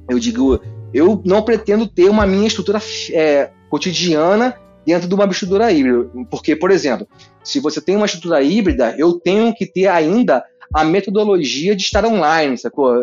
eu 0.09 0.18
digo, 0.18 0.61
eu 0.92 1.22
não 1.24 1.42
pretendo 1.42 1.86
ter 1.86 2.09
uma 2.09 2.26
minha 2.26 2.46
estrutura 2.49 2.80
é, 3.12 3.51
cotidiana 3.68 4.55
dentro 4.86 5.07
de 5.07 5.14
uma 5.14 5.26
estrutura 5.26 5.70
híbrida. 5.70 6.09
Porque, 6.30 6.57
por 6.57 6.70
exemplo, 6.70 7.07
se 7.44 7.61
você 7.61 7.78
tem 7.80 7.94
uma 7.94 8.07
estrutura 8.07 8.42
híbrida, 8.42 8.94
eu 8.96 9.12
tenho 9.20 9.55
que 9.55 9.66
ter 9.66 9.86
ainda 9.86 10.42
a 10.75 10.85
metodologia 10.85 11.75
de 11.75 11.83
estar 11.83 12.05
online, 12.05 12.57
sacou? 12.59 12.95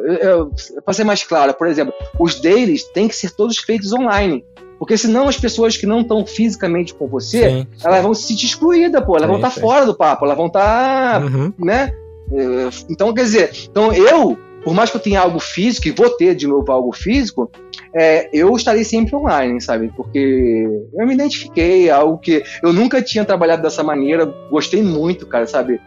Para 0.84 0.94
ser 0.94 1.04
mais 1.04 1.24
claro, 1.24 1.54
por 1.54 1.68
exemplo, 1.68 1.94
os 2.20 2.40
dailies 2.40 2.84
têm 2.84 3.08
que 3.08 3.16
ser 3.16 3.32
todos 3.32 3.58
feitos 3.58 3.92
online. 3.94 4.46
Porque 4.78 4.98
senão 4.98 5.28
as 5.28 5.38
pessoas 5.38 5.78
que 5.78 5.86
não 5.86 6.02
estão 6.02 6.26
fisicamente 6.26 6.94
com 6.94 7.08
você, 7.08 7.50
Sim, 7.50 7.68
sim. 7.78 7.88
elas 7.88 8.04
vão 8.04 8.14
se 8.14 8.24
sentir 8.28 8.46
excluídas, 8.48 9.04
pô. 9.06 9.14
Elas 9.16 9.22
Sim, 9.24 9.28
vão 9.28 9.36
estar 9.38 9.52
sim. 9.52 9.62
fora 9.62 9.86
do 9.86 9.96
papo, 9.96 10.26
elas 10.26 10.36
vão 10.38 10.48
estar 10.48 11.24
Uhum. 11.24 11.54
né? 11.58 11.94
É, 12.32 12.70
Então, 12.90 13.14
quer 13.14 13.24
dizer, 13.24 13.52
então 13.70 13.94
eu, 13.94 14.38
por 14.66 14.74
mais 14.74 14.90
que 14.92 14.98
eu 14.98 15.02
tenha 15.02 15.22
algo 15.22 15.40
físico, 15.40 15.88
e 15.88 15.92
vou 15.92 16.10
ter 16.10 16.36
de 16.36 16.46
novo 16.46 16.70
algo 16.72 16.92
físico, 16.94 17.50
é, 17.96 18.30
eu 18.34 18.54
estarei 18.56 18.84
sempre 18.84 19.16
online, 19.16 19.62
sabe? 19.62 19.90
Porque 19.96 20.68
eu 20.94 21.08
me 21.08 21.14
identifiquei, 21.14 21.88
é 21.88 21.92
algo 21.92 22.18
que 22.18 22.44
eu 22.62 22.74
nunca 22.74 23.02
tinha 23.02 23.24
trabalhado 23.24 23.62
dessa 23.62 23.82
maneira, 23.82 24.26
gostei 24.52 24.84
muito, 24.84 25.26
cara, 25.26 25.48
sabe? 25.48 25.80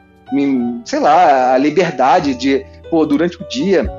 Sei 0.84 0.98
lá, 1.00 1.52
a 1.54 1.58
liberdade 1.58 2.34
de, 2.34 2.64
pô, 2.90 3.04
durante 3.06 3.40
o 3.42 3.48
dia, 3.48 3.90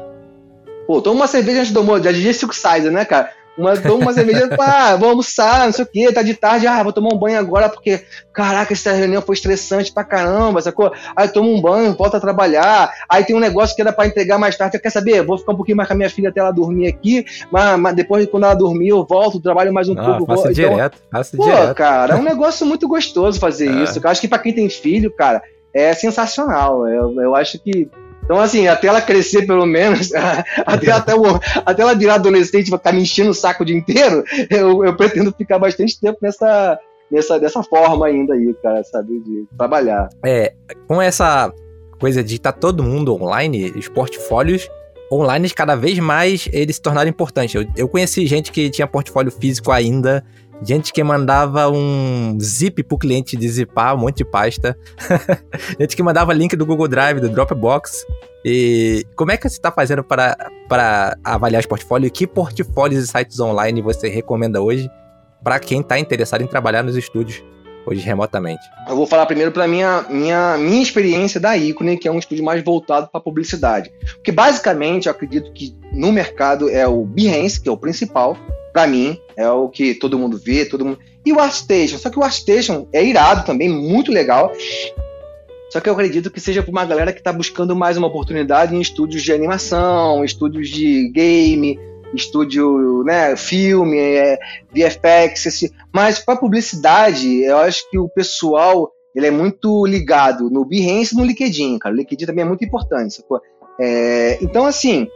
pô, 0.87 1.01
toma 1.01 1.21
uma 1.21 1.27
cerveja 1.27 1.59
antes 1.61 1.71
do 1.71 1.79
almoço, 1.79 2.03
já 2.03 2.11
DJ 2.11 2.33
Silk 2.33 2.55
Sizer, 2.55 2.91
né, 2.91 3.05
cara? 3.05 3.31
Uma, 3.57 3.75
toma 3.75 4.03
uma 4.03 4.13
cerveja, 4.13 4.47
pá, 4.55 4.95
vou 4.95 5.09
almoçar, 5.09 5.65
não 5.65 5.73
sei 5.73 5.83
o 5.83 5.87
quê, 5.87 6.13
tá 6.13 6.21
de 6.21 6.33
tarde, 6.33 6.65
ah, 6.65 6.81
vou 6.81 6.93
tomar 6.93 7.13
um 7.13 7.17
banho 7.17 7.37
agora 7.37 7.67
porque, 7.67 8.05
caraca, 8.31 8.71
essa 8.71 8.93
reunião 8.93 9.21
foi 9.21 9.35
estressante 9.35 9.91
pra 9.91 10.05
caramba, 10.05 10.61
sacou? 10.61 10.93
Aí 11.13 11.27
toma 11.27 11.49
um 11.49 11.59
banho, 11.59 11.93
volta 11.93 12.15
a 12.15 12.21
trabalhar, 12.21 12.89
aí 13.09 13.25
tem 13.25 13.35
um 13.35 13.39
negócio 13.39 13.75
que 13.75 13.81
era 13.81 13.91
pra 13.91 14.07
entregar 14.07 14.37
mais 14.37 14.55
tarde, 14.55 14.79
quer 14.79 14.89
saber? 14.89 15.25
Vou 15.25 15.37
ficar 15.37 15.51
um 15.51 15.57
pouquinho 15.57 15.75
mais 15.75 15.87
com 15.89 15.93
a 15.93 15.97
minha 15.97 16.09
filha 16.09 16.29
até 16.29 16.39
ela 16.39 16.51
dormir 16.51 16.87
aqui, 16.87 17.25
mas, 17.51 17.77
mas 17.77 17.93
depois, 17.95 18.25
quando 18.27 18.45
ela 18.45 18.53
dormir, 18.53 18.89
eu 18.89 19.05
volto, 19.05 19.41
trabalho 19.41 19.73
mais 19.73 19.89
um 19.89 19.95
Ah, 19.99 20.05
pouco. 20.05 20.25
faça 20.27 20.43
vou- 20.43 20.51
então, 20.51 20.69
direto, 20.71 20.97
faça 21.11 21.35
Pô, 21.35 21.43
direto. 21.43 21.75
cara, 21.75 22.13
é 22.13 22.15
um 22.17 22.23
negócio 22.23 22.65
muito 22.65 22.87
gostoso 22.87 23.41
fazer 23.41 23.67
É. 23.75 23.83
isso. 23.83 23.99
Eu 24.01 24.09
acho 24.09 24.21
que 24.21 24.27
pra 24.29 24.39
quem 24.39 24.53
tem 24.53 24.69
filho, 24.69 25.11
cara, 25.13 25.41
é 25.73 25.93
sensacional. 25.93 26.87
Eu, 26.87 27.19
eu 27.21 27.35
acho 27.35 27.59
que. 27.59 27.89
Então, 28.23 28.39
assim, 28.39 28.67
até 28.67 28.87
ela 28.87 29.01
crescer, 29.01 29.47
pelo 29.47 29.65
menos, 29.65 30.11
até, 30.65 30.91
até, 30.91 31.15
o- 31.15 31.39
até 31.65 31.81
ela 31.81 31.95
virar 31.95 32.15
adolescente, 32.15 32.69
ficar 32.69 32.91
me 32.93 33.01
enchendo 33.01 33.31
o 33.31 33.33
saco 33.33 33.63
o 33.63 33.65
dia 33.65 33.75
inteiro, 33.75 34.23
eu, 34.51 34.85
eu 34.85 34.95
pretendo 34.95 35.33
ficar 35.35 35.57
bastante 35.57 35.99
tempo 35.99 36.19
nessa, 36.21 36.77
nessa, 37.09 37.39
dessa 37.39 37.63
forma 37.63 38.05
ainda 38.05 38.35
aí, 38.35 38.53
cara, 38.61 38.83
sabe? 38.83 39.19
De 39.21 39.47
trabalhar. 39.57 40.09
É, 40.23 40.53
com 40.87 41.01
essa 41.01 41.51
coisa 41.99 42.23
de 42.23 42.35
estar 42.35 42.51
todo 42.51 42.83
mundo 42.83 43.15
online, 43.15 43.73
os 43.75 43.87
portfólios 43.87 44.69
online 45.11 45.49
cada 45.49 45.75
vez 45.75 45.97
mais 45.97 46.47
eles 46.53 46.75
se 46.75 46.81
tornaram 46.83 47.09
importantes. 47.09 47.55
Eu, 47.55 47.65
eu 47.75 47.89
conheci 47.89 48.27
gente 48.27 48.51
que 48.51 48.69
tinha 48.69 48.85
portfólio 48.85 49.31
físico 49.31 49.71
ainda, 49.71 50.23
gente 50.61 50.91
que 50.91 51.03
mandava 51.03 51.69
um 51.69 52.37
zip 52.39 52.83
pro 52.83 52.97
cliente 52.97 53.37
de 53.37 53.47
zipar, 53.47 53.95
um 53.95 53.99
monte 53.99 54.17
de 54.17 54.25
pasta, 54.25 54.77
gente 55.79 55.95
que 55.95 56.03
mandava 56.03 56.33
link 56.33 56.55
do 56.55 56.65
Google 56.65 56.87
Drive, 56.87 57.19
do 57.19 57.29
Dropbox. 57.29 58.05
E 58.43 59.05
como 59.15 59.31
é 59.31 59.37
que 59.37 59.49
você 59.49 59.55
está 59.55 59.71
fazendo 59.71 60.03
para, 60.03 60.35
para 60.67 61.17
avaliar 61.23 61.59
os 61.59 61.65
portfólios? 61.65 62.11
Que 62.11 62.25
portfólios 62.25 63.03
e 63.03 63.07
sites 63.07 63.39
online 63.39 63.81
você 63.81 64.07
recomenda 64.07 64.61
hoje 64.61 64.89
para 65.43 65.59
quem 65.59 65.81
está 65.81 65.99
interessado 65.99 66.41
em 66.41 66.47
trabalhar 66.47 66.83
nos 66.83 66.95
estúdios? 66.95 67.43
Hoje 67.85 68.01
remotamente. 68.01 68.61
Eu 68.87 68.95
vou 68.95 69.07
falar 69.07 69.25
primeiro 69.25 69.51
para 69.51 69.67
minha 69.67 70.05
minha 70.09 70.57
minha 70.57 70.81
experiência 70.81 71.39
da 71.39 71.57
Icone, 71.57 71.97
que 71.97 72.07
é 72.07 72.11
um 72.11 72.19
estúdio 72.19 72.43
mais 72.43 72.63
voltado 72.63 73.07
para 73.07 73.19
publicidade. 73.21 73.91
Porque 74.15 74.31
basicamente 74.31 75.07
eu 75.07 75.11
acredito 75.11 75.51
que 75.51 75.75
no 75.91 76.11
mercado 76.11 76.69
é 76.69 76.87
o 76.87 77.05
Behance, 77.05 77.59
que 77.59 77.69
é 77.69 77.71
o 77.71 77.77
principal, 77.77 78.37
para 78.71 78.85
mim, 78.85 79.19
é 79.35 79.49
o 79.49 79.69
que 79.69 79.95
todo 79.95 80.19
mundo 80.19 80.37
vê, 80.37 80.65
todo 80.65 80.85
mundo. 80.85 80.99
E 81.25 81.33
o 81.33 81.39
ArtStation, 81.39 81.97
só 81.97 82.09
que 82.09 82.19
o 82.19 82.23
ArtStation 82.23 82.87
é 82.93 83.03
irado 83.03 83.45
também, 83.45 83.69
muito 83.69 84.11
legal. 84.11 84.51
Só 85.69 85.79
que 85.79 85.87
eu 85.87 85.93
acredito 85.93 86.31
que 86.31 86.39
seja 86.39 86.63
para 86.63 86.71
uma 86.71 86.85
galera 86.85 87.13
que 87.13 87.19
está 87.19 87.31
buscando 87.31 87.75
mais 87.75 87.95
uma 87.95 88.07
oportunidade 88.07 88.75
em 88.75 88.81
estúdios 88.81 89.21
de 89.21 89.31
animação, 89.31 90.25
estúdios 90.25 90.67
de 90.69 91.09
game, 91.09 91.79
estúdio, 92.13 93.03
né, 93.03 93.35
filme, 93.35 93.97
é, 93.97 94.37
VFX, 94.71 95.45
esse, 95.45 95.73
mas 95.93 96.19
para 96.19 96.35
publicidade, 96.35 97.43
eu 97.43 97.57
acho 97.57 97.89
que 97.89 97.97
o 97.97 98.09
pessoal 98.09 98.91
ele 99.15 99.27
é 99.27 99.31
muito 99.31 99.85
ligado 99.85 100.49
no 100.49 100.63
Behance 100.63 101.13
e 101.13 101.17
no 101.17 101.25
LinkedIn, 101.25 101.79
cara. 101.79 101.93
O 101.93 101.97
LinkedIn 101.97 102.25
também 102.25 102.43
é 102.43 102.47
muito 102.47 102.63
importante, 102.63 103.15
sacou? 103.15 103.41
É, 103.79 104.37
então, 104.41 104.65
assim, 104.65 105.07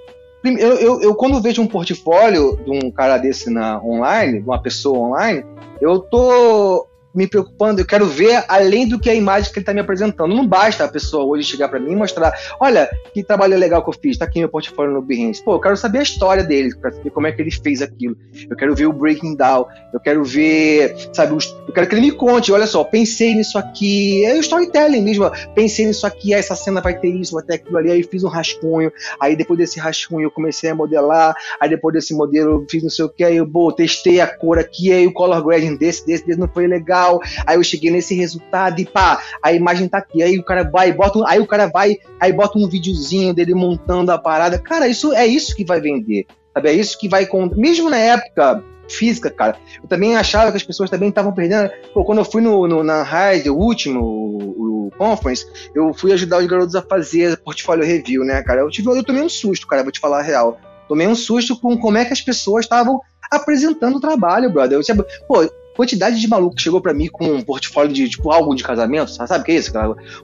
eu, 0.43 0.73
eu, 0.77 1.01
eu, 1.01 1.15
quando 1.15 1.41
vejo 1.41 1.61
um 1.61 1.67
portfólio 1.67 2.57
de 2.65 2.71
um 2.71 2.91
cara 2.91 3.17
desse 3.17 3.49
na 3.49 3.81
online, 3.81 4.39
de 4.39 4.45
uma 4.45 4.61
pessoa 4.61 4.97
online, 4.99 5.45
eu 5.79 5.99
tô 5.99 6.87
me 7.13 7.27
preocupando, 7.27 7.81
eu 7.81 7.85
quero 7.85 8.05
ver 8.05 8.43
além 8.47 8.87
do 8.87 8.99
que 8.99 9.09
a 9.09 9.13
imagem 9.13 9.51
que 9.51 9.59
ele 9.59 9.63
está 9.63 9.73
me 9.73 9.79
apresentando. 9.79 10.33
Não 10.33 10.47
basta 10.47 10.83
a 10.83 10.87
pessoa 10.87 11.23
hoje 11.25 11.47
chegar 11.47 11.69
para 11.69 11.79
mim 11.79 11.91
e 11.91 11.95
mostrar, 11.95 12.33
olha, 12.59 12.89
que 13.13 13.23
trabalho 13.23 13.57
legal 13.57 13.83
que 13.83 13.89
eu 13.89 13.93
fiz, 13.93 14.17
tá 14.17 14.25
aqui 14.25 14.39
meu 14.39 14.49
portfólio 14.49 14.93
no 14.93 15.01
Behance. 15.01 15.43
Pô, 15.43 15.55
eu 15.55 15.59
quero 15.59 15.77
saber 15.77 15.99
a 15.99 16.03
história 16.03 16.43
dele, 16.43 16.75
para 16.75 16.91
saber 16.91 17.09
como 17.11 17.27
é 17.27 17.31
que 17.31 17.41
ele 17.41 17.51
fez 17.51 17.81
aquilo. 17.81 18.17
Eu 18.49 18.55
quero 18.55 18.75
ver 18.75 18.87
o 18.87 18.93
breaking 18.93 19.35
down, 19.35 19.65
eu 19.93 19.99
quero 19.99 20.23
ver, 20.23 20.95
sabe, 21.13 21.33
eu 21.33 21.73
quero 21.73 21.87
que 21.87 21.95
ele 21.95 22.01
me 22.01 22.11
conte, 22.11 22.51
olha 22.51 22.67
só, 22.67 22.83
pensei 22.83 23.35
nisso 23.35 23.57
aqui, 23.57 24.25
é 24.25 24.33
o 24.33 24.39
storytelling 24.39 25.01
mesmo, 25.01 25.29
pensei 25.53 25.85
nisso 25.85 26.05
aqui, 26.07 26.33
essa 26.33 26.55
cena 26.55 26.81
vai 26.81 26.97
ter 26.97 27.09
isso, 27.09 27.33
vai 27.33 27.43
ter 27.43 27.55
aquilo 27.55 27.77
ali, 27.77 27.91
aí 27.91 28.03
fiz 28.03 28.23
um 28.23 28.29
rascunho, 28.29 28.91
aí 29.19 29.35
depois 29.35 29.57
desse 29.59 29.79
rascunho 29.79 30.25
eu 30.25 30.31
comecei 30.31 30.69
a 30.69 30.75
modelar, 30.75 31.35
aí 31.59 31.69
depois 31.69 31.93
desse 31.93 32.13
modelo 32.13 32.61
eu 32.61 32.65
fiz 32.69 32.83
não 32.83 32.89
sei 32.89 33.05
o 33.05 33.09
que, 33.09 33.23
aí 33.23 33.37
eu, 33.37 33.47
pô, 33.47 33.71
testei 33.71 34.19
a 34.19 34.27
cor 34.27 34.57
aqui, 34.57 34.91
aí 34.91 35.05
o 35.05 35.13
color 35.13 35.43
grading 35.43 35.75
desse, 35.77 36.05
desse, 36.05 36.25
desse 36.25 36.39
não 36.39 36.47
foi 36.47 36.67
legal, 36.67 37.02
legal, 37.03 37.21
aí 37.45 37.57
eu 37.57 37.63
cheguei 37.63 37.91
nesse 37.91 38.15
resultado 38.15 38.79
e 38.79 38.85
pá, 38.85 39.21
a 39.41 39.51
imagem 39.53 39.87
tá 39.87 39.97
aqui, 39.97 40.23
aí 40.23 40.37
o 40.37 40.43
cara 40.43 40.63
vai, 40.63 40.91
bota, 40.91 41.19
aí 41.27 41.39
o 41.39 41.47
cara 41.47 41.67
vai, 41.67 41.97
aí 42.19 42.31
bota 42.31 42.57
um 42.57 42.67
videozinho 42.67 43.33
dele 43.33 43.53
montando 43.53 44.11
a 44.11 44.17
parada. 44.17 44.57
Cara, 44.57 44.87
isso 44.87 45.13
é 45.13 45.25
isso 45.25 45.55
que 45.55 45.65
vai 45.65 45.81
vender. 45.81 46.25
Sabe? 46.53 46.69
É 46.69 46.73
isso 46.73 46.97
que 46.97 47.09
vai 47.09 47.27
mesmo 47.55 47.89
na 47.89 47.97
época 47.97 48.63
física, 48.87 49.29
cara. 49.29 49.57
Eu 49.81 49.87
também 49.87 50.15
achava 50.15 50.51
que 50.51 50.57
as 50.57 50.63
pessoas 50.63 50.89
também 50.89 51.09
estavam 51.09 51.33
perdendo. 51.33 51.69
Pô, 51.93 52.03
quando 52.03 52.19
eu 52.19 52.25
fui 52.25 52.41
no, 52.41 52.67
no 52.67 52.83
na 52.83 53.01
Raid, 53.01 53.49
o 53.49 53.55
último, 53.55 54.01
o, 54.01 54.87
o, 54.87 54.91
conference, 54.97 55.47
eu 55.73 55.93
fui 55.93 56.11
ajudar 56.13 56.39
os 56.39 56.45
garotos 56.45 56.75
a 56.75 56.81
fazer 56.81 57.37
portfólio 57.37 57.85
review, 57.85 58.23
né, 58.23 58.43
cara? 58.43 58.61
Eu 58.61 58.69
tive, 58.69 58.89
eu 58.89 59.03
tomei 59.03 59.23
um 59.23 59.29
susto, 59.29 59.65
cara, 59.65 59.81
vou 59.81 59.91
te 59.91 59.99
falar 59.99 60.19
a 60.19 60.21
real. 60.21 60.59
Tomei 60.87 61.07
um 61.07 61.15
susto 61.15 61.59
com 61.59 61.77
como 61.77 61.97
é 61.97 62.05
que 62.05 62.13
as 62.13 62.21
pessoas 62.21 62.65
estavam 62.65 63.01
apresentando 63.31 63.95
o 63.95 64.01
trabalho, 64.01 64.51
brother. 64.51 64.77
Eu, 64.77 65.05
pô, 65.27 65.49
quantidade 65.75 66.19
de 66.19 66.27
maluco 66.27 66.55
que 66.55 66.61
chegou 66.61 66.81
para 66.81 66.93
mim 66.93 67.07
com 67.07 67.25
um 67.25 67.41
portfólio 67.41 67.93
de 67.93 68.09
tipo 68.09 68.31
álbum 68.31 68.55
de 68.55 68.63
casamento, 68.63 69.11
sabe 69.11 69.41
o 69.41 69.43
que 69.43 69.51
é 69.51 69.55
isso? 69.55 69.71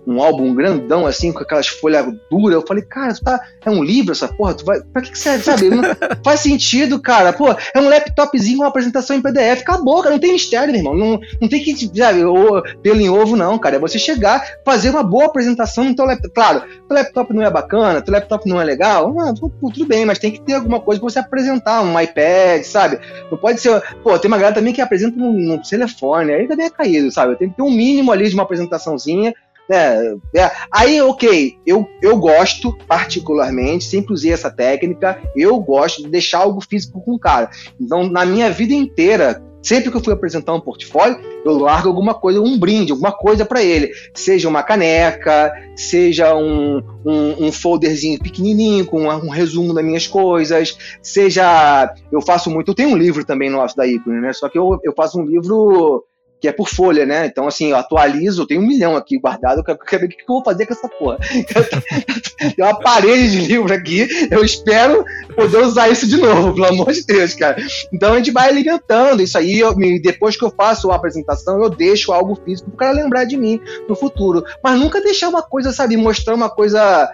Um 0.05 0.21
álbum 0.21 0.53
grandão 0.53 1.05
assim, 1.05 1.31
com 1.31 1.39
aquelas 1.39 1.67
folhas 1.67 2.05
duras. 2.29 2.55
Eu 2.55 2.67
falei, 2.67 2.83
cara, 2.83 3.13
tu 3.13 3.23
tá. 3.23 3.39
É 3.65 3.69
um 3.69 3.83
livro 3.83 4.11
essa 4.11 4.27
porra? 4.27 4.53
Tu 4.53 4.65
vai. 4.65 4.79
Pra 4.81 5.01
que, 5.01 5.11
que 5.11 5.19
serve, 5.19 5.43
sabe? 5.43 5.69
Não 5.69 5.83
faz 6.23 6.41
sentido, 6.41 6.99
cara. 6.99 7.33
Pô, 7.33 7.49
é 7.49 7.79
um 7.79 7.89
laptopzinho, 7.89 8.59
uma 8.59 8.67
apresentação 8.67 9.15
em 9.15 9.21
PDF. 9.21 9.61
Acabou, 9.61 10.01
cara. 10.01 10.11
Não 10.11 10.19
tem 10.19 10.33
mistério, 10.33 10.71
meu 10.71 10.79
irmão. 10.79 10.95
Não, 10.95 11.19
não 11.41 11.47
tem 11.47 11.63
que, 11.63 11.75
sabe, 11.97 12.19
pelo 12.81 12.99
em 12.99 13.09
ovo, 13.09 13.35
não, 13.35 13.57
cara. 13.57 13.75
É 13.75 13.79
você 13.79 13.97
chegar, 13.97 14.43
fazer 14.65 14.89
uma 14.89 15.03
boa 15.03 15.25
apresentação 15.25 15.85
no 15.85 15.95
teu 15.95 16.05
laptop. 16.05 16.33
Claro, 16.33 16.63
o 16.89 16.93
laptop 16.93 17.33
não 17.33 17.43
é 17.43 17.49
bacana, 17.49 18.03
o 18.05 18.11
laptop 18.11 18.47
não 18.47 18.61
é 18.61 18.63
legal. 18.63 19.13
Tudo 19.59 19.85
bem, 19.85 20.05
mas 20.05 20.19
tem 20.19 20.31
que 20.31 20.41
ter 20.41 20.53
alguma 20.53 20.79
coisa 20.79 20.99
pra 20.99 21.09
você 21.09 21.19
apresentar, 21.19 21.81
um 21.81 21.99
iPad, 21.99 22.63
sabe? 22.63 22.99
Não 23.31 23.37
pode 23.37 23.59
ser. 23.59 23.81
Pô, 24.03 24.17
tem 24.17 24.29
uma 24.29 24.37
galera 24.37 24.55
também 24.55 24.73
que 24.73 24.81
apresenta 24.81 25.19
um 25.19 25.38
no 25.39 25.61
telefone, 25.61 26.33
aí 26.33 26.47
também 26.47 26.65
é 26.65 26.69
caído, 26.69 27.11
sabe? 27.11 27.35
Tem 27.35 27.49
que 27.49 27.55
ter 27.55 27.63
um 27.63 27.71
mínimo 27.71 28.11
ali 28.11 28.27
de 28.27 28.33
uma 28.33 28.43
apresentaçãozinha. 28.43 29.33
É, 29.71 30.15
é. 30.35 30.51
Aí, 30.71 30.99
ok, 31.01 31.57
eu, 31.65 31.87
eu 32.01 32.17
gosto 32.17 32.75
particularmente, 32.87 33.85
sempre 33.85 34.13
usei 34.13 34.33
essa 34.33 34.49
técnica, 34.49 35.21
eu 35.35 35.59
gosto 35.59 36.01
de 36.01 36.09
deixar 36.09 36.39
algo 36.39 36.59
físico 36.59 36.99
com 37.01 37.13
o 37.13 37.19
cara. 37.19 37.51
Então, 37.79 38.09
na 38.09 38.25
minha 38.25 38.49
vida 38.49 38.73
inteira, 38.73 39.41
sempre 39.61 39.91
que 39.91 39.97
eu 39.97 40.03
fui 40.03 40.13
apresentar 40.13 40.53
um 40.53 40.61
portfólio, 40.61 41.19
eu 41.45 41.57
largo 41.57 41.87
alguma 41.87 42.13
coisa, 42.13 42.41
um 42.41 42.57
brinde, 42.57 42.91
alguma 42.91 43.11
coisa 43.11 43.45
para 43.45 43.63
ele. 43.63 43.91
Seja 44.13 44.47
uma 44.47 44.63
caneca, 44.63 45.53
seja 45.75 46.35
um, 46.35 46.83
um, 47.05 47.47
um 47.47 47.51
folderzinho 47.51 48.19
pequenininho 48.19 48.85
com 48.85 49.03
um, 49.03 49.09
um, 49.09 49.29
resumo 49.29 49.73
das 49.73 49.83
minhas 49.83 50.07
coisas, 50.07 50.77
seja. 51.01 51.93
Eu 52.11 52.21
faço 52.21 52.49
muito. 52.49 52.71
Eu 52.71 52.75
tenho 52.75 52.89
um 52.89 52.97
livro 52.97 53.23
também 53.25 53.49
nosso 53.49 53.75
da 53.75 53.87
Icone, 53.87 54.21
né? 54.21 54.33
Só 54.33 54.49
que 54.49 54.57
eu, 54.57 54.79
eu 54.83 54.93
faço 54.93 55.19
um 55.19 55.25
livro 55.25 56.03
que 56.39 56.47
é 56.47 56.51
por 56.51 56.69
folha, 56.69 57.05
né? 57.05 57.25
Então, 57.25 57.47
assim, 57.47 57.71
eu 57.71 57.77
atualizo, 57.77 58.41
eu 58.41 58.47
tenho 58.47 58.61
um 58.61 58.67
milhão 58.67 58.95
aqui 58.95 59.17
guardado, 59.17 59.59
eu 59.59 59.63
quero 59.63 60.01
ver 60.01 60.05
o 60.05 60.09
que 60.09 60.21
eu 60.21 60.25
vou 60.27 60.43
fazer 60.43 60.65
com 60.65 60.73
essa 60.73 60.87
porra. 60.87 61.17
Tem 62.55 62.65
uma 62.65 62.79
parede 62.79 63.31
de 63.31 63.47
livro 63.47 63.73
aqui, 63.73 64.07
eu 64.31 64.43
espero 64.43 65.03
poder 65.35 65.57
usar 65.57 65.89
isso 65.89 66.07
de 66.07 66.17
novo, 66.17 66.53
pelo 66.53 66.67
amor 66.67 66.91
de 66.91 67.05
Deus, 67.05 67.33
cara. 67.33 67.57
Então 67.91 68.13
a 68.13 68.17
gente 68.17 68.31
vai 68.31 68.49
alimentando 68.49 69.21
isso 69.21 69.37
aí, 69.37 69.59
eu, 69.59 69.75
depois 70.01 70.37
que 70.37 70.45
eu 70.45 70.53
faço 70.55 70.91
a 70.91 70.95
apresentação, 70.95 71.61
eu 71.61 71.69
deixo 71.69 72.13
algo 72.13 72.39
físico 72.43 72.71
para 72.71 72.91
lembrar 72.91 73.25
de 73.25 73.35
mim 73.35 73.59
no 73.87 73.95
futuro. 73.95 74.43
Mas 74.63 74.79
nunca 74.79 75.01
deixar 75.01 75.29
uma 75.29 75.41
coisa, 75.41 75.71
sabe, 75.73 75.97
mostrar 75.97 76.35
uma 76.35 76.49
coisa 76.49 77.11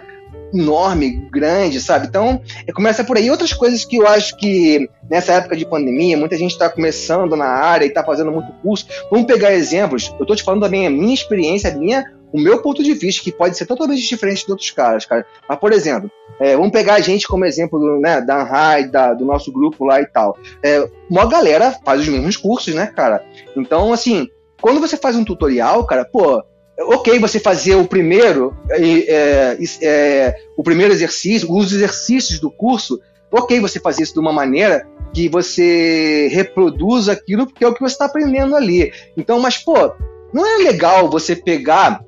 enorme, 0.52 1.28
grande, 1.30 1.80
sabe? 1.80 2.06
Então, 2.06 2.40
é, 2.66 2.72
começa 2.72 3.04
por 3.04 3.16
aí. 3.16 3.30
Outras 3.30 3.52
coisas 3.52 3.84
que 3.84 3.96
eu 3.96 4.06
acho 4.06 4.36
que 4.36 4.88
nessa 5.10 5.34
época 5.34 5.56
de 5.56 5.66
pandemia, 5.66 6.16
muita 6.16 6.36
gente 6.36 6.52
está 6.52 6.68
começando 6.68 7.36
na 7.36 7.46
área 7.46 7.84
e 7.84 7.88
está 7.88 8.04
fazendo 8.04 8.32
muito 8.32 8.52
curso. 8.62 8.86
Vamos 9.10 9.26
pegar 9.26 9.52
exemplos. 9.52 10.12
Eu 10.18 10.22
estou 10.22 10.36
te 10.36 10.42
falando 10.42 10.62
também 10.62 10.86
a 10.86 10.90
minha 10.90 11.14
experiência, 11.14 11.70
a 11.70 11.74
minha, 11.74 12.04
o 12.32 12.40
meu 12.40 12.62
ponto 12.62 12.82
de 12.82 12.94
vista, 12.94 13.22
que 13.22 13.32
pode 13.32 13.56
ser 13.56 13.66
totalmente 13.66 14.06
diferente 14.06 14.44
de 14.44 14.50
outros 14.50 14.70
caras, 14.70 15.04
cara. 15.04 15.24
Mas, 15.48 15.58
por 15.58 15.72
exemplo, 15.72 16.10
é, 16.40 16.56
vamos 16.56 16.72
pegar 16.72 16.94
a 16.94 17.00
gente 17.00 17.26
como 17.26 17.44
exemplo 17.44 18.00
né, 18.00 18.20
da 18.20 18.42
Anhai, 18.42 18.88
da, 18.88 19.14
do 19.14 19.24
nosso 19.24 19.52
grupo 19.52 19.84
lá 19.84 20.00
e 20.00 20.06
tal. 20.06 20.36
É, 20.62 20.86
uma 21.08 21.26
galera 21.26 21.74
faz 21.84 22.00
os 22.00 22.08
mesmos 22.08 22.36
cursos, 22.36 22.74
né, 22.74 22.86
cara? 22.86 23.24
Então, 23.56 23.92
assim, 23.92 24.28
quando 24.60 24.80
você 24.80 24.96
faz 24.96 25.16
um 25.16 25.24
tutorial, 25.24 25.84
cara, 25.86 26.04
pô, 26.04 26.42
ok 26.78 27.18
você 27.18 27.40
fazer 27.40 27.74
o 27.74 27.86
primeiro, 27.86 28.56
é, 28.70 29.58
é, 29.82 30.36
o 30.56 30.62
primeiro 30.62 30.92
exercício, 30.92 31.50
os 31.50 31.72
exercícios 31.72 32.38
do 32.38 32.50
curso, 32.50 33.00
ok 33.30 33.60
você 33.60 33.80
fazer 33.80 34.02
isso 34.02 34.14
de 34.14 34.20
uma 34.20 34.32
maneira 34.32 34.86
que 35.12 35.28
você 35.28 36.28
reproduz 36.30 37.08
aquilo 37.08 37.46
porque 37.46 37.64
é 37.64 37.68
o 37.68 37.74
que 37.74 37.80
você 37.80 37.94
está 37.94 38.04
aprendendo 38.04 38.54
ali. 38.54 38.92
Então, 39.16 39.40
mas 39.40 39.56
pô, 39.56 39.92
não 40.32 40.46
é 40.46 40.62
legal 40.64 41.08
você 41.08 41.34
pegar 41.34 42.04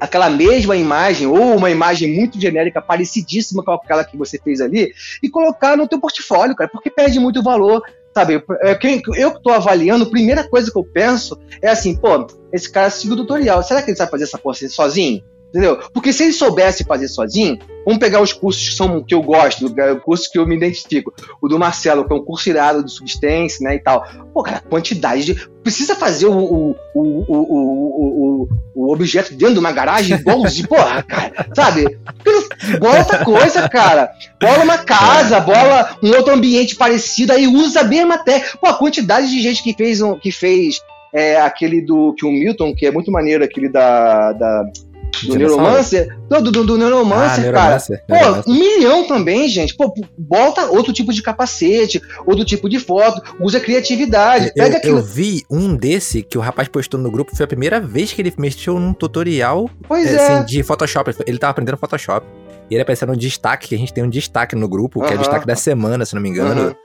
aquela 0.00 0.30
mesma 0.30 0.76
imagem 0.76 1.26
ou 1.26 1.56
uma 1.56 1.70
imagem 1.70 2.12
muito 2.12 2.40
genérica, 2.40 2.80
parecidíssima 2.80 3.62
com 3.62 3.72
aquela 3.72 4.02
que 4.02 4.16
você 4.16 4.38
fez 4.38 4.60
ali 4.60 4.92
e 5.22 5.28
colocar 5.28 5.76
no 5.76 5.86
teu 5.86 6.00
portfólio, 6.00 6.56
cara, 6.56 6.70
porque 6.72 6.90
perde 6.90 7.20
muito 7.20 7.42
valor. 7.42 7.82
Sabe, 8.12 8.42
é, 8.62 8.74
quem, 8.74 9.00
eu 9.16 9.30
que 9.30 9.38
estou 9.38 9.52
avaliando, 9.52 10.04
a 10.04 10.10
primeira 10.10 10.42
coisa 10.42 10.70
que 10.70 10.76
eu 10.76 10.84
penso 10.84 11.38
é 11.62 11.68
assim, 11.68 11.94
pô, 11.94 12.26
esse 12.52 12.70
cara 12.70 12.90
seguiu 12.90 13.14
o 13.14 13.16
tutorial, 13.18 13.62
será 13.62 13.80
que 13.82 13.90
ele 13.90 13.96
sabe 13.96 14.10
fazer 14.10 14.24
essa 14.24 14.38
porra 14.38 14.56
sozinho? 14.68 15.22
Entendeu? 15.50 15.80
Porque 15.92 16.12
se 16.12 16.22
ele 16.22 16.32
soubesse 16.32 16.84
fazer 16.84 17.08
sozinho, 17.08 17.58
vamos 17.84 17.98
pegar 17.98 18.22
os 18.22 18.32
cursos 18.32 18.68
que 18.68 18.74
são 18.74 19.02
que 19.02 19.12
eu 19.12 19.20
gosto, 19.20 19.66
o 19.66 20.00
curso 20.00 20.30
que 20.30 20.38
eu 20.38 20.46
me 20.46 20.56
identifico. 20.56 21.12
O 21.42 21.48
do 21.48 21.58
Marcelo, 21.58 22.06
que 22.06 22.12
é 22.12 22.16
um 22.16 22.24
curso 22.24 22.48
irado 22.48 22.84
de 22.84 22.92
substância, 22.92 23.58
né, 23.68 23.74
e 23.74 23.80
tal. 23.80 24.06
Pô, 24.32 24.42
cara, 24.44 24.60
quantidade 24.60 25.24
de... 25.24 25.50
Precisa 25.60 25.96
fazer 25.96 26.26
o, 26.26 26.38
o, 26.38 26.76
o, 26.94 27.24
o, 27.28 28.48
o, 28.74 28.92
objeto 28.92 29.34
dentro 29.34 29.54
de 29.54 29.60
uma 29.60 29.72
garagem 29.72 30.16
igualzinho, 30.16 30.68
porra, 30.68 31.02
cara, 31.02 31.32
sabe? 31.54 31.98
Bola 32.78 33.00
outra 33.00 33.24
coisa, 33.24 33.68
cara. 33.68 34.10
Bola 34.40 34.64
uma 34.64 34.78
casa, 34.78 35.40
bola 35.40 35.96
um 36.02 36.10
outro 36.16 36.32
ambiente 36.32 36.76
parecido, 36.76 37.32
aí 37.32 37.46
usa 37.46 37.80
a 37.80 37.84
mesma 37.84 38.18
técnica. 38.18 38.56
Pô, 38.58 38.68
a 38.68 38.74
quantidade 38.74 39.28
de 39.28 39.42
gente 39.42 39.62
que 39.62 39.74
fez, 39.74 40.00
que 40.22 40.32
fez 40.32 40.80
é, 41.12 41.40
aquele 41.40 41.82
do 41.82 42.14
que 42.14 42.24
o 42.24 42.30
Milton, 42.30 42.74
que 42.74 42.86
é 42.86 42.90
muito 42.90 43.10
maneiro, 43.10 43.44
aquele 43.44 43.68
da, 43.68 44.32
da 44.32 44.64
do 45.24 45.36
Neuromancer. 45.36 46.16
Do, 46.28 46.50
do, 46.50 46.64
do 46.64 46.78
Neuromancer, 46.78 47.48
ah, 47.48 47.52
cara. 47.52 47.78
Pô, 48.08 48.50
um 48.50 48.54
milhão 48.54 49.06
também, 49.06 49.48
gente. 49.48 49.74
Pô, 49.74 49.92
bota 50.16 50.66
outro 50.66 50.92
tipo 50.92 51.12
de 51.12 51.22
capacete, 51.22 52.00
outro 52.26 52.44
tipo 52.44 52.68
de 52.68 52.78
foto, 52.78 53.36
usa 53.40 53.60
criatividade. 53.60 54.52
Eu, 54.54 54.66
aquilo... 54.66 54.98
eu 54.98 55.02
vi 55.02 55.44
um 55.50 55.74
desse 55.74 56.22
que 56.22 56.38
o 56.38 56.40
rapaz 56.40 56.68
postou 56.68 56.98
no 56.98 57.10
grupo, 57.10 57.36
foi 57.36 57.44
a 57.44 57.48
primeira 57.48 57.80
vez 57.80 58.12
que 58.12 58.22
ele 58.22 58.32
mexeu 58.38 58.78
num 58.78 58.92
tutorial 58.92 59.68
pois 59.86 60.06
é, 60.06 60.16
é. 60.16 60.32
Assim, 60.32 60.46
de 60.46 60.62
Photoshop. 60.62 61.12
Ele 61.26 61.38
tava 61.38 61.52
aprendendo 61.52 61.76
Photoshop. 61.76 62.26
E 62.70 62.74
ele 62.74 62.82
apareceu 62.82 63.08
no 63.08 63.16
destaque, 63.16 63.68
que 63.68 63.74
a 63.74 63.78
gente 63.78 63.92
tem 63.92 64.04
um 64.04 64.08
destaque 64.08 64.54
no 64.54 64.68
grupo, 64.68 65.04
que 65.04 65.12
é 65.12 65.16
o 65.16 65.18
destaque 65.18 65.44
da 65.44 65.56
semana, 65.56 66.04
se 66.04 66.14
não 66.14 66.22
me 66.22 66.28
engano. 66.28 66.76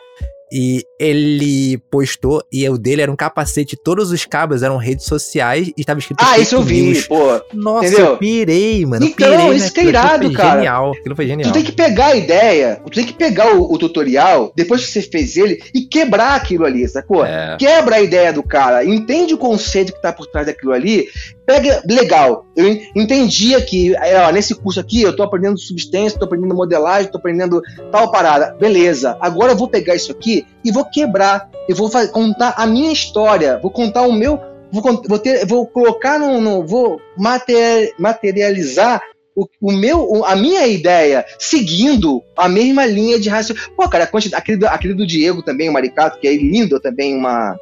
E 0.52 0.84
ele 1.00 1.78
postou, 1.90 2.44
e 2.52 2.68
o 2.70 2.78
dele 2.78 3.02
era 3.02 3.12
um 3.12 3.16
capacete, 3.16 3.76
todos 3.76 4.12
os 4.12 4.26
cabos 4.26 4.62
eram 4.62 4.78
redes 4.78 5.06
sociais 5.06 5.70
e 5.70 5.82
estava 5.82 6.00
escrito. 6.00 6.24
Ah, 6.24 6.38
isso 6.38 6.56
eu 6.56 6.62
vi, 6.62 6.82
news. 6.82 7.08
pô. 7.08 7.42
Nossa, 7.54 7.88
entendeu? 7.88 8.06
eu 8.06 8.18
pirei, 8.18 8.86
mano. 8.86 9.06
Então, 9.06 9.28
pirei, 9.28 9.56
isso 9.56 9.74
que 9.74 9.80
é 9.80 9.86
irado, 9.86 10.32
cara. 10.32 10.58
Genial. 10.58 10.92
Aquilo 10.92 11.16
foi 11.16 11.28
genial. 11.28 11.50
Tu 11.50 11.54
tem 11.54 11.64
que 11.64 11.72
pegar 11.72 12.08
a 12.08 12.16
ideia, 12.16 12.82
tu 12.86 12.92
tem 12.92 13.06
que 13.06 13.14
pegar 13.14 13.56
o, 13.56 13.74
o 13.74 13.78
tutorial, 13.78 14.52
depois 14.56 14.86
que 14.86 14.92
você 14.92 15.02
fez 15.02 15.36
ele, 15.36 15.62
e 15.74 15.82
quebrar 15.82 16.36
aquilo 16.36 16.66
ali, 16.66 16.88
sacou? 16.88 17.26
É. 17.26 17.58
Quebra 17.58 17.96
a 17.96 18.02
ideia 18.02 18.32
do 18.32 18.44
cara, 18.44 18.86
entende 18.86 19.34
o 19.34 19.38
conceito 19.38 19.94
que 19.94 20.02
tá 20.02 20.14
por 20.14 20.28
trás 20.28 20.46
daquilo 20.46 20.74
ali, 20.74 21.08
pega. 21.46 21.82
Legal, 21.88 22.46
eu 22.56 22.68
entendi 22.96 23.56
aqui, 23.56 23.94
ó, 24.28 24.32
nesse 24.32 24.54
curso 24.54 24.80
aqui, 24.80 25.02
eu 25.02 25.16
tô 25.16 25.24
aprendendo 25.24 25.58
substância, 25.58 26.20
tô 26.20 26.26
aprendendo 26.26 26.54
modelagem, 26.54 27.12
tô 27.12 27.18
aprendendo 27.18 27.62
tal 27.92 28.12
parada. 28.12 28.56
Beleza, 28.60 29.18
agora 29.20 29.54
eu 29.54 29.58
vou 29.58 29.68
pegar 29.68 29.96
isso 29.96 30.12
aqui 30.12 30.35
e 30.64 30.72
vou 30.72 30.86
quebrar. 30.86 31.50
Eu 31.70 31.76
vou 31.76 31.90
contar 32.12 32.56
a 32.58 32.66
minha 32.66 32.92
história, 32.92 33.60
vou 33.62 33.72
contar 33.72 34.02
o 34.02 34.12
meu. 34.12 34.40
Vou, 34.72 34.82
vou, 35.08 35.20
ter, 35.20 35.46
vou 35.46 35.66
colocar 35.68 36.20
no. 36.20 36.42
no 36.42 36.66
vou 36.66 37.00
materializar 37.98 39.02
o, 39.36 39.48
o, 39.62 39.72
meu, 39.72 40.24
a 40.26 40.36
minha 40.36 40.66
ideia, 40.66 41.26
seguindo 41.38 42.24
a 42.38 42.48
mesma 42.48 42.86
linha 42.86 43.20
de 43.20 43.30
raciocínio. 43.30 43.72
Pô, 43.76 43.88
cara, 43.90 44.10
aquele, 44.34 44.66
aquele 44.66 44.94
do 44.94 45.06
Diego 45.06 45.44
também, 45.44 45.70
o 45.70 45.74
Maricato, 45.74 46.20
que 46.20 46.28
é 46.28 46.36
lindo 46.36 46.80
também, 46.80 47.16
uma, 47.16 47.58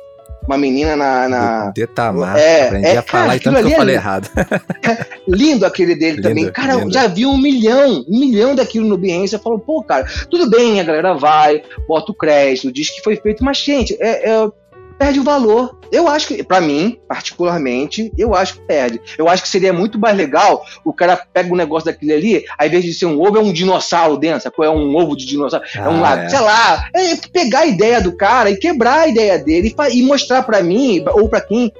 uma 0.47 0.57
menina 0.57 0.95
na. 0.95 1.29
na... 1.29 1.71
Detamar. 1.71 2.37
É, 2.37 2.67
aprendi 2.67 2.87
é, 2.87 2.97
a 2.97 3.01
falar 3.01 3.23
cara, 3.23 3.35
e 3.35 3.39
tanto 3.39 3.59
que 3.59 3.63
eu 3.65 3.71
é 3.71 3.75
falei 3.75 3.95
errado. 3.95 4.29
lindo 5.27 5.65
aquele 5.65 5.95
dele 5.95 6.17
lindo, 6.17 6.27
também. 6.27 6.51
Cara, 6.51 6.75
lindo. 6.75 6.91
já 6.91 7.07
vi 7.07 7.25
um 7.25 7.37
milhão, 7.37 8.05
um 8.07 8.19
milhão 8.19 8.55
daquilo 8.55 8.87
no 8.87 8.97
Behance. 8.97 9.33
Eu 9.33 9.39
falo, 9.39 9.59
pô, 9.59 9.83
cara, 9.83 10.05
tudo 10.29 10.49
bem, 10.49 10.79
a 10.79 10.83
galera 10.83 11.13
vai, 11.13 11.63
bota 11.87 12.11
o 12.11 12.15
crédito, 12.15 12.71
diz 12.71 12.89
que 12.89 13.01
foi 13.01 13.15
feito, 13.15 13.43
mas, 13.43 13.57
gente, 13.57 13.95
é, 13.99 14.29
é 14.29 14.51
perde 14.93 15.19
o 15.19 15.23
valor. 15.23 15.77
Eu 15.91 16.07
acho 16.07 16.27
que, 16.27 16.43
para 16.43 16.59
mim, 16.59 16.99
particularmente, 17.07 18.11
eu 18.17 18.33
acho 18.33 18.55
que 18.55 18.61
perde. 18.61 19.01
Eu 19.17 19.29
acho 19.29 19.43
que 19.43 19.49
seria 19.49 19.71
muito 19.71 19.99
mais 19.99 20.15
legal 20.17 20.65
o 20.83 20.93
cara 20.93 21.15
pega 21.15 21.53
um 21.53 21.57
negócio 21.57 21.85
daquele 21.85 22.13
ali, 22.13 22.45
ao 22.57 22.67
invés 22.67 22.83
de 22.83 22.93
ser 22.93 23.05
um 23.05 23.21
ovo, 23.21 23.37
é 23.37 23.41
um 23.41 23.53
dinossauro 23.53 24.17
dentro, 24.17 24.51
É 24.63 24.69
um 24.69 24.95
ovo 24.95 25.15
de 25.15 25.25
dinossauro, 25.25 25.65
ah, 25.75 25.79
é 25.79 25.89
um 25.89 26.01
lado, 26.01 26.21
é. 26.21 26.29
sei 26.29 26.39
lá. 26.39 26.89
É 26.95 27.15
pegar 27.31 27.59
a 27.59 27.67
ideia 27.67 28.01
do 28.01 28.15
cara 28.15 28.49
e 28.49 28.57
quebrar 28.57 29.01
a 29.01 29.07
ideia 29.07 29.37
dele 29.37 29.73
e, 29.91 29.99
e 29.99 30.03
mostrar 30.03 30.43
para 30.43 30.63
mim, 30.63 31.03
ou 31.13 31.29
para 31.29 31.41
quem 31.41 31.71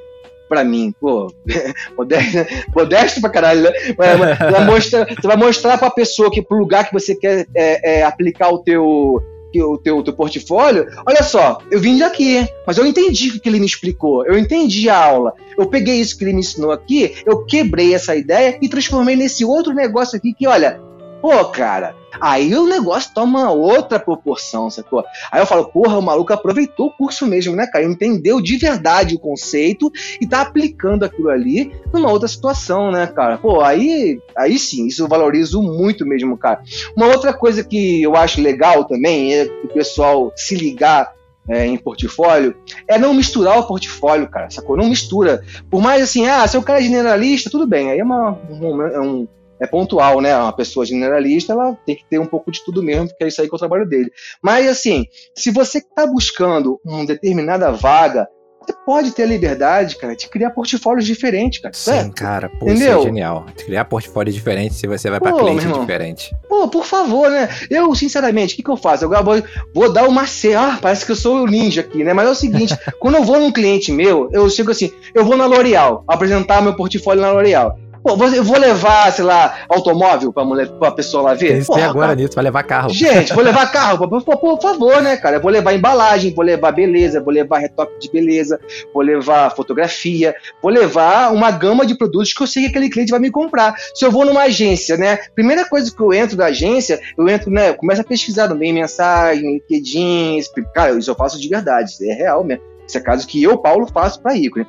para 0.54 0.64
mim, 0.64 0.94
pô, 1.02 1.34
modesto, 1.98 2.46
modesto 2.76 3.22
pra 3.22 3.30
caralho, 3.32 3.64
né? 3.64 3.72
Você 3.72 4.52
vai 4.52 4.66
mostrar, 4.66 5.06
você 5.08 5.28
vai 5.28 5.38
mostrar 5.38 5.78
pra 5.80 5.90
pessoa 5.90 6.30
que 6.30 6.44
pro 6.44 6.60
lugar 6.60 6.86
que 6.86 6.94
você 6.94 7.16
quer 7.16 7.48
é, 7.56 8.00
é, 8.00 8.04
aplicar 8.04 8.50
o 8.50 8.60
teu, 8.60 9.20
o 9.62 9.78
teu, 9.78 10.02
teu 10.02 10.14
portfólio, 10.14 10.88
olha 11.06 11.24
só, 11.24 11.60
eu 11.70 11.80
vim 11.80 11.98
daqui, 11.98 12.48
mas 12.66 12.78
eu 12.78 12.86
entendi 12.86 13.30
o 13.30 13.40
que 13.40 13.50
ele 13.50 13.60
me 13.60 13.66
explicou, 13.66 14.26
eu 14.26 14.38
entendi 14.38 14.90
a 14.90 14.98
aula, 14.98 15.34
eu 15.58 15.66
peguei 15.66 15.96
isso 15.96 16.18
que 16.18 16.24
ele 16.24 16.34
me 16.34 16.40
ensinou 16.40 16.72
aqui, 16.72 17.16
eu 17.26 17.46
quebrei 17.46 17.94
essa 17.94 18.16
ideia 18.16 18.58
e 18.62 18.70
transformei 18.70 19.16
nesse 19.16 19.46
outro 19.46 19.74
negócio 19.74 20.18
aqui 20.18 20.34
que, 20.34 20.48
olha, 20.48 20.80
Pô, 21.24 21.46
cara, 21.46 21.96
aí 22.20 22.56
o 22.56 22.68
negócio 22.68 23.12
toma 23.14 23.52
outra 23.52 24.00
proporção, 24.00 24.70
sacou? 24.70 25.04
Aí 25.32 25.42
eu 25.42 25.46
falo, 25.46 25.66
porra, 25.66 25.98
o 25.98 26.02
maluco 26.02 26.34
aproveitou 26.34 26.88
o 26.88 26.92
curso 26.92 27.26
mesmo, 27.26 27.56
né, 27.56 27.68
cara? 27.68 27.86
Entendeu 27.86 28.42
de 28.42 28.58
verdade 28.58 29.16
o 29.16 29.20
conceito 29.20 29.92
e 30.20 30.28
tá 30.28 30.42
aplicando 30.42 31.04
aquilo 31.04 31.30
ali 31.30 31.72
numa 31.94 32.12
outra 32.12 32.28
situação, 32.28 32.92
né, 32.92 33.08
cara? 33.08 33.38
Pô, 33.38 33.62
aí, 33.62 34.20
aí 34.36 34.58
sim, 34.58 34.88
isso 34.88 35.04
eu 35.04 35.08
valorizo 35.08 35.62
muito 35.62 36.06
mesmo, 36.06 36.38
cara. 36.38 36.62
Uma 36.96 37.08
outra 37.08 37.34
coisa 37.34 37.64
que 37.64 38.02
eu 38.02 38.16
acho 38.16 38.42
legal 38.42 38.86
também 38.86 39.34
é 39.34 39.44
o 39.64 39.68
pessoal 39.68 40.32
se 40.36 40.56
ligar 40.56 41.14
é, 41.48 41.66
em 41.66 41.78
portfólio, 41.78 42.56
é 42.88 42.98
não 42.98 43.14
misturar 43.14 43.60
o 43.60 43.68
portfólio, 43.68 44.30
cara, 44.30 44.50
sacou? 44.50 44.78
Não 44.78 44.90
mistura. 44.90 45.44
Por 45.70 45.82
mais 45.82 46.02
assim, 46.02 46.28
ah, 46.28 46.48
se 46.48 46.58
o 46.58 46.64
cara 46.64 46.80
é 46.80 46.84
generalista, 46.84 47.50
tudo 47.50 47.68
bem, 47.68 47.92
aí 47.92 48.00
é, 48.00 48.04
uma, 48.04 48.32
um, 48.50 48.82
é 48.82 49.00
um 49.00 49.28
é 49.60 49.68
pontual, 49.68 50.22
né? 50.22 50.36
Uma 50.36 50.54
pessoa 50.54 50.86
generalista, 50.86 51.54
ela 51.54 51.78
tem 51.86 51.96
que 51.96 52.06
ter 52.06 52.20
um 52.20 52.26
pouco 52.26 52.52
de 52.52 52.64
tudo 52.64 52.84
mesmo, 52.84 53.08
porque 53.08 53.24
é 53.24 53.28
isso 53.28 53.42
aí 53.42 53.48
que 53.48 53.54
é 53.54 53.58
o 53.58 53.60
trabalho 53.60 53.88
dele. 53.88 54.12
Mas, 54.42 54.68
assim, 54.68 55.06
se 55.36 55.52
você 55.52 55.80
está 55.80 56.06
buscando 56.06 56.80
uma 56.84 57.06
determinada 57.06 57.72
vaga, 57.72 58.28
você 58.66 58.74
pode 58.86 59.12
ter 59.12 59.24
a 59.24 59.26
liberdade, 59.26 59.98
cara, 59.98 60.16
de 60.16 60.28
criar 60.30 60.52
portfólios 60.52 61.06
diferentes, 61.06 61.60
cara. 61.60 61.74
Sim, 61.74 61.92
é? 61.92 62.10
cara, 62.10 62.50
pô, 62.50 62.66
Entendeu? 62.66 63.00
isso 63.00 63.02
é 63.02 63.04
genial. 63.04 63.46
Criar 63.58 63.86
portfólios 63.86 64.34
diferentes 64.34 64.78
se 64.78 64.88
você 64.88 65.10
vai 65.10 65.20
para 65.20 65.34
cliente 65.34 65.68
diferente. 65.68 66.36
Pô, 66.48 66.68
por 66.68 66.86
favor, 66.86 67.30
né? 67.30 67.50
Eu, 67.70 67.94
sinceramente, 67.94 68.54
o 68.54 68.58
que, 68.58 68.64
que 68.64 68.70
eu 68.70 68.78
faço? 68.78 69.04
Eu 69.04 69.24
vou, 69.24 69.44
vou 69.74 69.92
dar 69.92 70.08
uma 70.08 70.26
C. 70.26 70.54
Ah, 70.54 70.80
parece 70.82 71.06
que 71.06 71.12
eu 71.12 71.16
sou 71.16 71.44
o 71.44 71.48
ninja 71.48 71.82
aqui, 71.82 72.04
né? 72.04 72.14
Mas 72.14 72.28
é 72.28 72.32
o 72.32 72.36
seguinte, 72.36 72.78
quando 73.00 73.16
eu 73.16 73.24
vou 73.24 73.40
num 73.40 73.52
cliente 73.52 73.92
meu, 73.92 74.30
eu 74.32 74.50
chego 74.50 74.72
assim, 74.72 74.92
eu 75.14 75.26
vou 75.26 75.36
na 75.36 75.46
L'Oréal, 75.46 76.04
apresentar 76.08 76.62
meu 76.62 76.76
portfólio 76.76 77.22
na 77.22 77.32
L'Oréal. 77.32 77.78
Pô, 78.04 78.18
eu 78.26 78.44
vou 78.44 78.58
levar, 78.58 79.12
sei 79.14 79.24
lá, 79.24 79.60
automóvel 79.70 80.34
pra, 80.34 80.44
mulher, 80.44 80.68
pra 80.68 80.92
pessoa 80.92 81.24
lá 81.24 81.34
ver? 81.34 81.66
Tem 81.66 81.84
agora 81.84 82.08
cara. 82.08 82.16
nisso, 82.16 82.36
vai 82.36 82.44
levar 82.44 82.64
carro. 82.64 82.90
Gente, 82.90 83.34
vou 83.34 83.44
levar 83.44 83.66
carro, 83.72 84.10
por, 84.10 84.22
por, 84.22 84.62
favor, 84.62 85.02
né, 85.02 85.16
cara? 85.16 85.38
Eu 85.38 85.42
vou 85.42 85.50
levar 85.50 85.74
embalagem, 85.74 86.34
vou 86.34 86.44
levar 86.44 86.74
beleza, 86.74 87.22
vou 87.22 87.34
levar 87.34 87.60
retoque 87.60 87.98
de 88.00 88.12
beleza, 88.12 88.60
vou 88.94 89.02
levar 89.02 89.56
fotografia, 89.56 90.36
vou 90.62 90.70
levar 90.70 91.32
uma 91.32 91.50
gama 91.50 91.86
de 91.86 91.98
produtos 91.98 92.34
que 92.34 92.44
eu 92.44 92.48
sei 92.48 92.64
que 92.64 92.70
aquele 92.70 92.90
cliente 92.90 93.12
vai 93.12 93.22
me 93.22 93.32
comprar. 93.32 93.74
Se 93.96 94.06
eu 94.06 94.12
vou 94.12 94.26
numa 94.26 94.44
agência, 94.44 94.98
né? 94.98 95.20
Primeira 95.34 95.66
coisa 95.66 95.90
que 95.90 96.02
eu 96.02 96.14
entro 96.14 96.36
da 96.36 96.48
agência, 96.48 97.00
eu 97.18 97.30
entro, 97.30 97.50
né? 97.50 97.70
Eu 97.70 97.76
começo 97.76 98.02
a 98.02 98.06
pesquisar 98.06 98.50
no 98.50 98.56
meio 98.56 98.74
mensagem, 98.74 99.54
LinkedIn, 99.54 100.42
cara, 100.74 100.92
isso 100.98 101.10
eu 101.10 101.16
faço 101.16 101.40
de 101.40 101.48
verdade, 101.48 101.92
isso 101.92 102.04
é 102.04 102.14
real 102.14 102.44
mesmo. 102.44 102.73
Esse 102.94 103.00
é 103.00 103.02
caso 103.02 103.28
que 103.28 103.42
eu, 103.42 103.58
Paulo, 103.58 103.88
faço 103.92 104.22
para 104.22 104.38
Ícone. 104.38 104.68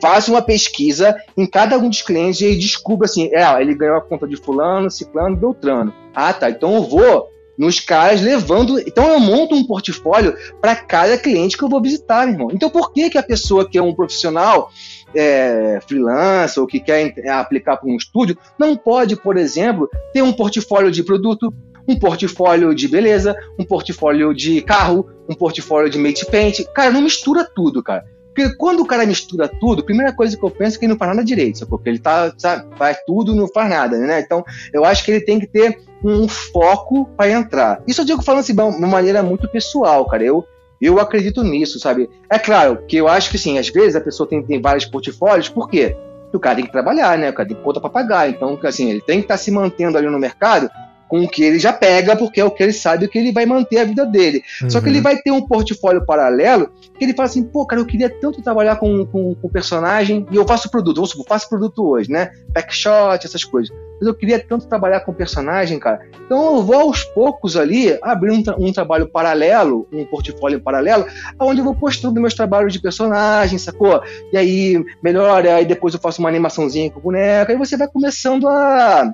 Faço 0.00 0.32
uma 0.32 0.40
pesquisa 0.40 1.14
em 1.36 1.46
cada 1.46 1.76
um 1.78 1.90
dos 1.90 2.00
clientes 2.00 2.40
e 2.40 2.56
descubro 2.56 3.04
assim, 3.04 3.28
é, 3.32 3.60
ele 3.60 3.74
ganhou 3.74 3.96
a 3.96 4.00
conta 4.00 4.26
de 4.26 4.34
fulano, 4.34 4.90
ciclano, 4.90 5.36
beltrano. 5.36 5.92
Ah, 6.14 6.32
tá, 6.32 6.48
então 6.48 6.74
eu 6.74 6.82
vou 6.84 7.28
nos 7.58 7.78
caras 7.78 8.22
levando. 8.22 8.80
Então 8.80 9.12
eu 9.12 9.20
monto 9.20 9.54
um 9.54 9.64
portfólio 9.64 10.34
para 10.58 10.74
cada 10.74 11.18
cliente 11.18 11.56
que 11.56 11.62
eu 11.62 11.68
vou 11.68 11.82
visitar, 11.82 12.24
meu 12.24 12.34
irmão. 12.34 12.48
Então 12.50 12.70
por 12.70 12.92
que, 12.92 13.10
que 13.10 13.18
a 13.18 13.22
pessoa 13.22 13.68
que 13.68 13.76
é 13.76 13.82
um 13.82 13.94
profissional 13.94 14.70
é, 15.14 15.78
freelancer 15.86 16.62
ou 16.62 16.66
que 16.66 16.80
quer 16.80 17.12
aplicar 17.28 17.76
para 17.76 17.88
um 17.88 17.96
estúdio 17.96 18.38
não 18.58 18.74
pode, 18.74 19.16
por 19.16 19.36
exemplo, 19.36 19.88
ter 20.14 20.22
um 20.22 20.32
portfólio 20.32 20.90
de 20.90 21.04
produto, 21.04 21.52
um 21.88 21.98
portfólio 21.98 22.74
de 22.74 22.88
beleza, 22.88 23.36
um 23.58 23.64
portfólio 23.64 24.34
de 24.34 24.60
carro, 24.62 25.08
um 25.28 25.34
portfólio 25.34 25.90
de 25.90 25.98
mate 25.98 26.26
paint. 26.26 26.64
Cara, 26.74 26.90
não 26.90 27.02
mistura 27.02 27.44
tudo, 27.44 27.82
cara. 27.82 28.04
Porque 28.36 28.54
quando 28.56 28.80
o 28.80 28.86
cara 28.86 29.06
mistura 29.06 29.48
tudo, 29.48 29.80
a 29.80 29.84
primeira 29.84 30.12
coisa 30.12 30.36
que 30.36 30.44
eu 30.44 30.50
penso 30.50 30.76
é 30.76 30.78
que 30.78 30.84
ele 30.84 30.92
não 30.92 30.98
faz 30.98 31.10
nada 31.10 31.24
direito, 31.24 31.58
sabe? 31.58 31.70
porque 31.70 31.88
ele 31.88 31.98
tá, 31.98 32.30
sabe, 32.36 32.66
faz 32.76 32.98
tudo 33.06 33.32
e 33.32 33.36
não 33.36 33.48
faz 33.48 33.70
nada, 33.70 33.96
né? 33.96 34.20
Então, 34.20 34.44
eu 34.74 34.84
acho 34.84 35.02
que 35.02 35.10
ele 35.10 35.22
tem 35.22 35.40
que 35.40 35.46
ter 35.46 35.80
um 36.04 36.28
foco 36.28 37.06
para 37.16 37.30
entrar. 37.30 37.82
Isso 37.86 38.02
eu 38.02 38.04
digo 38.04 38.22
falando 38.22 38.40
assim, 38.40 38.54
de 38.54 38.60
uma 38.60 38.86
maneira 38.86 39.22
muito 39.22 39.48
pessoal, 39.48 40.04
cara. 40.04 40.22
Eu, 40.22 40.44
eu 40.78 41.00
acredito 41.00 41.42
nisso, 41.42 41.80
sabe? 41.80 42.10
É 42.28 42.38
claro 42.38 42.84
que 42.86 42.98
eu 42.98 43.08
acho 43.08 43.30
que, 43.30 43.38
sim, 43.38 43.56
às 43.56 43.70
vezes 43.70 43.96
a 43.96 44.02
pessoa 44.02 44.28
tem, 44.28 44.42
tem 44.42 44.60
vários 44.60 44.84
portfólios, 44.84 45.48
por 45.48 45.70
quê? 45.70 45.96
O 46.30 46.38
cara 46.38 46.56
tem 46.56 46.66
que 46.66 46.72
trabalhar, 46.72 47.16
né? 47.16 47.30
O 47.30 47.32
cara 47.32 47.48
tem 47.48 47.56
conta 47.56 47.80
para 47.80 47.88
pagar. 47.88 48.28
Então, 48.28 48.58
assim, 48.64 48.90
ele 48.90 49.00
tem 49.00 49.20
que 49.20 49.24
estar 49.24 49.34
tá 49.34 49.38
se 49.38 49.50
mantendo 49.50 49.96
ali 49.96 50.08
no 50.08 50.18
mercado 50.18 50.68
com 51.08 51.22
o 51.22 51.28
que 51.28 51.42
ele 51.42 51.58
já 51.58 51.72
pega, 51.72 52.16
porque 52.16 52.40
é 52.40 52.44
o 52.44 52.50
que 52.50 52.62
ele 52.62 52.72
sabe 52.72 53.08
que 53.08 53.18
ele 53.18 53.32
vai 53.32 53.46
manter 53.46 53.78
a 53.78 53.84
vida 53.84 54.04
dele. 54.04 54.42
Uhum. 54.62 54.70
Só 54.70 54.80
que 54.80 54.88
ele 54.88 54.98
uhum. 54.98 55.02
vai 55.02 55.16
ter 55.16 55.30
um 55.30 55.46
portfólio 55.46 56.04
paralelo 56.04 56.70
que 56.98 57.04
ele 57.04 57.14
fala 57.14 57.28
assim, 57.28 57.42
pô, 57.42 57.66
cara, 57.66 57.80
eu 57.80 57.86
queria 57.86 58.08
tanto 58.08 58.42
trabalhar 58.42 58.76
com, 58.76 59.04
com, 59.06 59.34
com 59.34 59.48
personagem 59.48 60.26
e 60.30 60.36
eu 60.36 60.46
faço 60.46 60.70
produto, 60.70 60.96
vamos 60.96 61.10
supor, 61.10 61.26
faço 61.28 61.48
produto 61.48 61.86
hoje, 61.86 62.10
né? 62.10 62.32
Backshot, 62.48 63.24
essas 63.24 63.44
coisas. 63.44 63.74
Mas 63.98 64.08
eu 64.08 64.14
queria 64.14 64.38
tanto 64.38 64.66
trabalhar 64.66 65.00
com 65.00 65.12
personagem, 65.12 65.78
cara. 65.78 66.00
Então 66.24 66.56
eu 66.56 66.62
vou 66.62 66.76
aos 66.76 67.04
poucos 67.04 67.56
ali 67.56 67.98
abrir 68.02 68.30
um, 68.30 68.42
tra 68.42 68.56
um 68.58 68.72
trabalho 68.72 69.08
paralelo, 69.08 69.86
um 69.92 70.04
portfólio 70.04 70.60
paralelo, 70.60 71.06
onde 71.38 71.60
eu 71.60 71.64
vou 71.64 71.74
postando 71.74 72.20
meus 72.20 72.34
trabalhos 72.34 72.72
de 72.72 72.80
personagem, 72.80 73.58
sacou? 73.58 74.02
E 74.32 74.36
aí 74.36 74.84
melhora, 75.02 75.56
aí 75.56 75.64
depois 75.64 75.94
eu 75.94 76.00
faço 76.00 76.20
uma 76.20 76.28
animaçãozinha 76.28 76.90
com 76.90 77.00
boneca, 77.00 77.52
e 77.52 77.56
você 77.56 77.76
vai 77.76 77.88
começando 77.88 78.48
a 78.48 79.12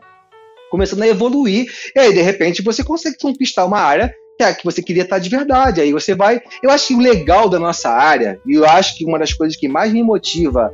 começando 0.73 1.03
a 1.03 1.07
evoluir, 1.07 1.67
e 1.95 2.01
aí, 2.01 2.15
de 2.15 2.23
repente, 2.23 2.63
você 2.63 2.83
consegue 2.83 3.19
conquistar 3.19 3.67
uma 3.67 3.79
área 3.79 4.11
que, 4.39 4.43
é 4.43 4.55
que 4.55 4.65
você 4.65 4.83
queria 4.83 5.03
estar 5.03 5.19
de 5.19 5.29
verdade. 5.29 5.83
Aí 5.83 5.93
você 5.93 6.15
vai. 6.15 6.41
Eu 6.63 6.71
acho 6.71 6.89
que 6.89 6.95
o 6.95 6.99
legal 6.99 7.47
da 7.51 7.59
nossa 7.59 7.91
área, 7.91 8.41
e 8.47 8.55
eu 8.55 8.67
acho 8.67 8.97
que 8.97 9.05
uma 9.05 9.19
das 9.19 9.35
coisas 9.35 9.55
que 9.55 9.69
mais 9.69 9.93
me 9.93 10.03
motiva 10.03 10.73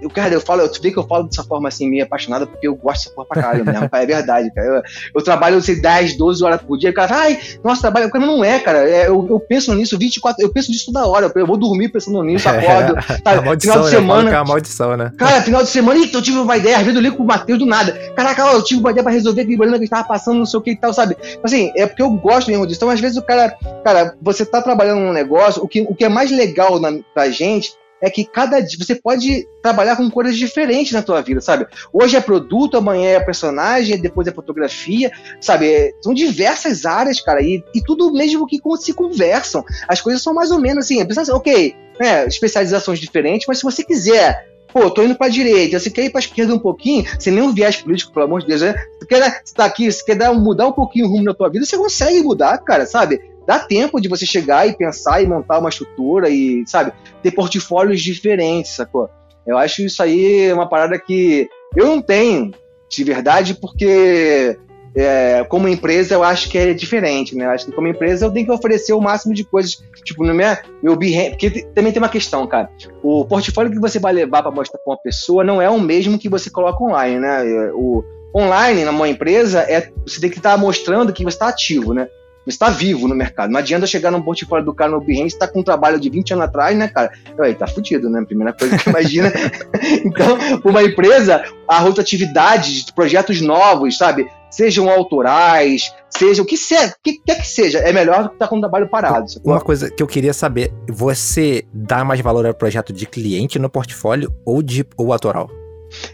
eu, 0.00 0.10
cara, 0.10 0.34
eu 0.34 0.40
falo, 0.40 0.68
tu 0.68 0.80
vê 0.82 0.90
que 0.90 0.98
eu 0.98 1.06
falo 1.06 1.24
dessa 1.24 1.44
forma 1.44 1.68
assim, 1.68 1.88
meio 1.88 2.04
apaixonada, 2.04 2.46
porque 2.46 2.66
eu 2.66 2.74
gosto 2.74 3.04
dessa 3.04 3.14
porra 3.14 3.26
pra 3.28 3.42
caralho 3.42 3.64
mesmo, 3.64 3.88
é 3.92 4.06
verdade, 4.06 4.52
cara. 4.54 4.66
Eu, 4.66 4.82
eu 5.14 5.22
trabalho, 5.22 5.60
sei, 5.60 5.80
10, 5.80 6.16
12 6.16 6.44
horas 6.44 6.60
por 6.62 6.78
dia, 6.78 6.92
cara, 6.92 7.16
ai, 7.16 7.38
nossa, 7.62 7.82
trabalho, 7.82 8.10
cara, 8.10 8.26
não 8.26 8.44
é, 8.44 8.58
cara. 8.58 8.88
É, 8.88 9.08
eu, 9.08 9.26
eu 9.28 9.40
penso 9.40 9.74
nisso 9.74 9.98
24, 9.98 10.42
eu 10.42 10.52
penso 10.52 10.70
nisso 10.70 10.86
toda 10.86 11.06
hora, 11.06 11.30
eu 11.34 11.46
vou 11.46 11.56
dormir 11.56 11.88
pensando 11.88 12.22
nisso, 12.22 12.48
acordo. 12.50 12.98
É, 12.98 13.18
tá, 13.18 13.42
maldição, 13.42 13.74
final 13.74 13.84
de 13.84 13.90
né? 13.90 14.00
semana. 14.00 14.30
É 14.30 14.34
uma 14.34 14.44
maldição, 14.44 14.96
né? 14.96 15.12
Cara, 15.16 15.42
final 15.42 15.62
de 15.62 15.68
semana, 15.68 16.00
eita, 16.00 16.16
eu 16.16 16.22
tive 16.22 16.38
uma 16.38 16.56
ideia, 16.56 16.76
às 16.76 16.82
vezes 16.82 16.96
eu 16.96 17.02
ligo 17.02 17.16
com 17.16 17.22
o 17.22 17.26
Matheus 17.26 17.58
do 17.58 17.66
nada. 17.66 17.92
Caraca, 18.14 18.42
eu 18.42 18.64
tive 18.64 18.80
uma 18.80 18.90
ideia 18.90 19.02
pra 19.02 19.12
resolver 19.12 19.42
aquele 19.42 19.56
problema 19.56 19.78
que 19.78 19.84
estava 19.84 20.06
passando, 20.06 20.38
não 20.38 20.46
sei 20.46 20.58
o 20.58 20.62
que 20.62 20.70
e 20.72 20.76
tal, 20.76 20.92
sabe? 20.92 21.16
Assim, 21.42 21.72
é 21.76 21.86
porque 21.86 22.02
eu 22.02 22.10
gosto 22.10 22.48
mesmo 22.48 22.66
disso. 22.66 22.78
Então, 22.78 22.90
às 22.90 23.00
vezes, 23.00 23.16
o 23.16 23.22
cara, 23.22 23.54
cara, 23.84 24.14
você 24.20 24.44
tá 24.44 24.62
trabalhando 24.62 25.00
num 25.00 25.12
negócio, 25.12 25.62
o 25.62 25.68
que, 25.68 25.82
o 25.82 25.94
que 25.94 26.04
é 26.04 26.08
mais 26.08 26.30
legal 26.30 26.80
na, 26.80 26.92
pra 27.14 27.30
gente 27.30 27.72
é 28.00 28.10
que 28.10 28.24
cada 28.24 28.60
dia 28.60 28.78
você 28.78 28.94
pode 28.94 29.46
trabalhar 29.62 29.96
com 29.96 30.10
coisas 30.10 30.36
diferentes 30.36 30.92
na 30.92 31.02
tua 31.02 31.20
vida, 31.20 31.40
sabe? 31.40 31.66
Hoje 31.92 32.16
é 32.16 32.20
produto, 32.20 32.76
amanhã 32.76 33.10
é 33.10 33.20
personagem, 33.20 34.00
depois 34.00 34.26
é 34.26 34.32
fotografia, 34.32 35.10
sabe? 35.40 35.70
É, 35.70 35.92
são 36.02 36.14
diversas 36.14 36.84
áreas, 36.86 37.20
cara, 37.20 37.42
e, 37.42 37.62
e 37.74 37.82
tudo 37.82 38.12
mesmo 38.12 38.46
que 38.46 38.58
se 38.78 38.94
conversam. 38.94 39.64
As 39.86 40.00
coisas 40.00 40.22
são 40.22 40.32
mais 40.32 40.50
ou 40.50 40.58
menos 40.58 40.84
assim, 40.84 41.00
assim 41.02 41.32
ok, 41.32 41.74
né, 42.00 42.26
especializações 42.26 42.98
diferentes, 42.98 43.46
mas 43.46 43.58
se 43.58 43.64
você 43.64 43.84
quiser 43.84 44.50
Pô, 44.72 44.88
tô 44.90 45.02
indo 45.02 45.16
pra 45.16 45.28
direita, 45.28 45.78
você 45.78 45.90
quer 45.90 46.04
ir 46.04 46.10
pra 46.10 46.20
esquerda 46.20 46.54
um 46.54 46.58
pouquinho, 46.58 47.04
sem 47.18 47.32
nenhum 47.32 47.52
viés 47.52 47.76
político, 47.76 48.12
pelo 48.12 48.26
amor 48.26 48.40
de 48.40 48.46
Deus, 48.46 48.60
né? 48.60 48.74
Você 48.98 49.06
quer 49.06 49.18
estar 49.18 49.42
tá 49.54 49.64
aqui, 49.64 49.90
você 49.90 50.04
quer 50.04 50.14
dar, 50.14 50.32
mudar 50.32 50.68
um 50.68 50.72
pouquinho 50.72 51.06
o 51.06 51.08
rumo 51.08 51.24
na 51.24 51.34
tua 51.34 51.50
vida, 51.50 51.64
você 51.64 51.76
consegue 51.76 52.22
mudar, 52.22 52.56
cara, 52.58 52.86
sabe? 52.86 53.20
Dá 53.50 53.58
tempo 53.58 54.00
de 54.00 54.08
você 54.08 54.24
chegar 54.24 54.68
e 54.68 54.76
pensar 54.76 55.20
e 55.20 55.26
montar 55.26 55.58
uma 55.58 55.68
estrutura 55.68 56.30
e, 56.30 56.62
sabe, 56.68 56.92
ter 57.20 57.32
portfólios 57.32 58.00
diferentes, 58.00 58.76
sacou? 58.76 59.10
Eu 59.44 59.58
acho 59.58 59.82
isso 59.82 60.00
aí 60.00 60.52
uma 60.52 60.68
parada 60.68 60.96
que 60.96 61.48
eu 61.76 61.86
não 61.86 62.00
tenho, 62.00 62.52
de 62.88 63.02
verdade, 63.02 63.54
porque 63.54 64.56
é, 64.94 65.44
como 65.48 65.66
empresa 65.66 66.14
eu 66.14 66.22
acho 66.22 66.48
que 66.48 66.56
é 66.56 66.72
diferente, 66.72 67.34
né? 67.34 67.46
Eu 67.46 67.50
acho 67.50 67.66
que 67.66 67.72
como 67.72 67.88
empresa 67.88 68.24
eu 68.24 68.30
tenho 68.30 68.46
que 68.46 68.52
oferecer 68.52 68.92
o 68.92 69.00
máximo 69.00 69.34
de 69.34 69.42
coisas, 69.42 69.82
tipo, 70.04 70.24
no 70.24 70.32
meu, 70.32 70.56
meu 70.80 70.94
behance, 70.94 71.30
porque 71.30 71.50
também 71.74 71.90
tem 71.92 72.00
uma 72.00 72.08
questão, 72.08 72.46
cara. 72.46 72.70
O 73.02 73.24
portfólio 73.24 73.72
que 73.72 73.80
você 73.80 73.98
vai 73.98 74.12
levar 74.12 74.44
para 74.44 74.52
mostrar 74.52 74.78
para 74.78 74.92
uma 74.92 75.02
pessoa 75.02 75.42
não 75.42 75.60
é 75.60 75.68
o 75.68 75.80
mesmo 75.80 76.20
que 76.20 76.28
você 76.28 76.48
coloca 76.50 76.84
online, 76.84 77.18
né? 77.18 77.42
O 77.74 78.04
online 78.32 78.84
numa 78.84 79.08
empresa 79.08 79.62
é 79.62 79.90
você 80.06 80.20
tem 80.20 80.30
que 80.30 80.38
estar 80.38 80.52
tá 80.52 80.56
mostrando 80.56 81.12
que 81.12 81.24
você 81.24 81.34
está 81.34 81.48
ativo, 81.48 81.92
né? 81.92 82.06
Está 82.46 82.70
vivo 82.70 83.06
no 83.06 83.14
mercado. 83.14 83.50
Não 83.50 83.58
adianta 83.58 83.86
chegar 83.86 84.10
num 84.10 84.22
portfólio 84.22 84.64
do 84.64 84.74
cara 84.74 84.90
no 84.90 85.00
Behance, 85.00 85.38
tá 85.38 85.46
com 85.46 85.60
um 85.60 85.62
trabalho 85.62 86.00
de 86.00 86.08
20 86.08 86.32
anos 86.32 86.44
atrás, 86.46 86.76
né, 86.76 86.88
cara? 86.88 87.12
Aí, 87.40 87.54
tá 87.54 87.66
fudido, 87.66 88.08
né? 88.08 88.22
Primeira 88.24 88.52
coisa 88.52 88.76
que 88.78 88.88
imagina. 88.88 89.32
então, 90.04 90.38
uma 90.64 90.82
empresa, 90.82 91.42
a 91.68 91.78
rotatividade 91.78 92.84
de 92.84 92.92
projetos 92.92 93.40
novos, 93.40 93.96
sabe? 93.96 94.28
Sejam 94.50 94.90
autorais, 94.90 95.92
seja 96.08 96.42
o 96.42 96.44
que, 96.44 96.56
seja, 96.56 96.92
que 97.04 97.20
quer 97.24 97.36
que 97.36 97.46
seja, 97.46 97.78
é 97.78 97.92
melhor 97.92 98.24
do 98.24 98.28
que 98.30 98.34
estar 98.34 98.46
tá 98.46 98.50
com 98.50 98.56
um 98.56 98.60
trabalho 98.60 98.88
parado. 98.88 99.26
Uma 99.44 99.60
coisa 99.60 99.88
que 99.88 100.02
eu 100.02 100.08
queria 100.08 100.34
saber, 100.34 100.72
você 100.88 101.64
dá 101.72 102.04
mais 102.04 102.20
valor 102.20 102.44
ao 102.44 102.54
projeto 102.54 102.92
de 102.92 103.06
cliente 103.06 103.60
no 103.60 103.70
portfólio 103.70 104.34
ou 104.44 104.60
de 104.60 104.84
ou 104.96 105.12
autoral? 105.12 105.48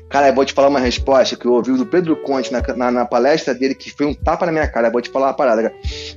Cara, 0.08 0.28
eu 0.28 0.34
vou 0.34 0.44
te 0.44 0.52
falar 0.52 0.68
uma 0.68 0.78
resposta 0.78 1.36
que 1.36 1.46
eu 1.46 1.52
ouvi 1.52 1.72
do 1.72 1.84
Pedro 1.84 2.16
Conte 2.16 2.52
na, 2.52 2.62
na, 2.76 2.90
na, 2.90 3.04
palestra 3.04 3.54
dele, 3.54 3.74
que 3.74 3.90
foi 3.90 4.06
um 4.06 4.14
tapa 4.14 4.46
na 4.46 4.52
minha 4.52 4.68
cara. 4.68 4.88
Eu 4.88 4.92
vou 4.92 5.00
te 5.00 5.10
falar 5.10 5.28
uma 5.28 5.34
parada, 5.34 5.62
cara. 5.62 5.74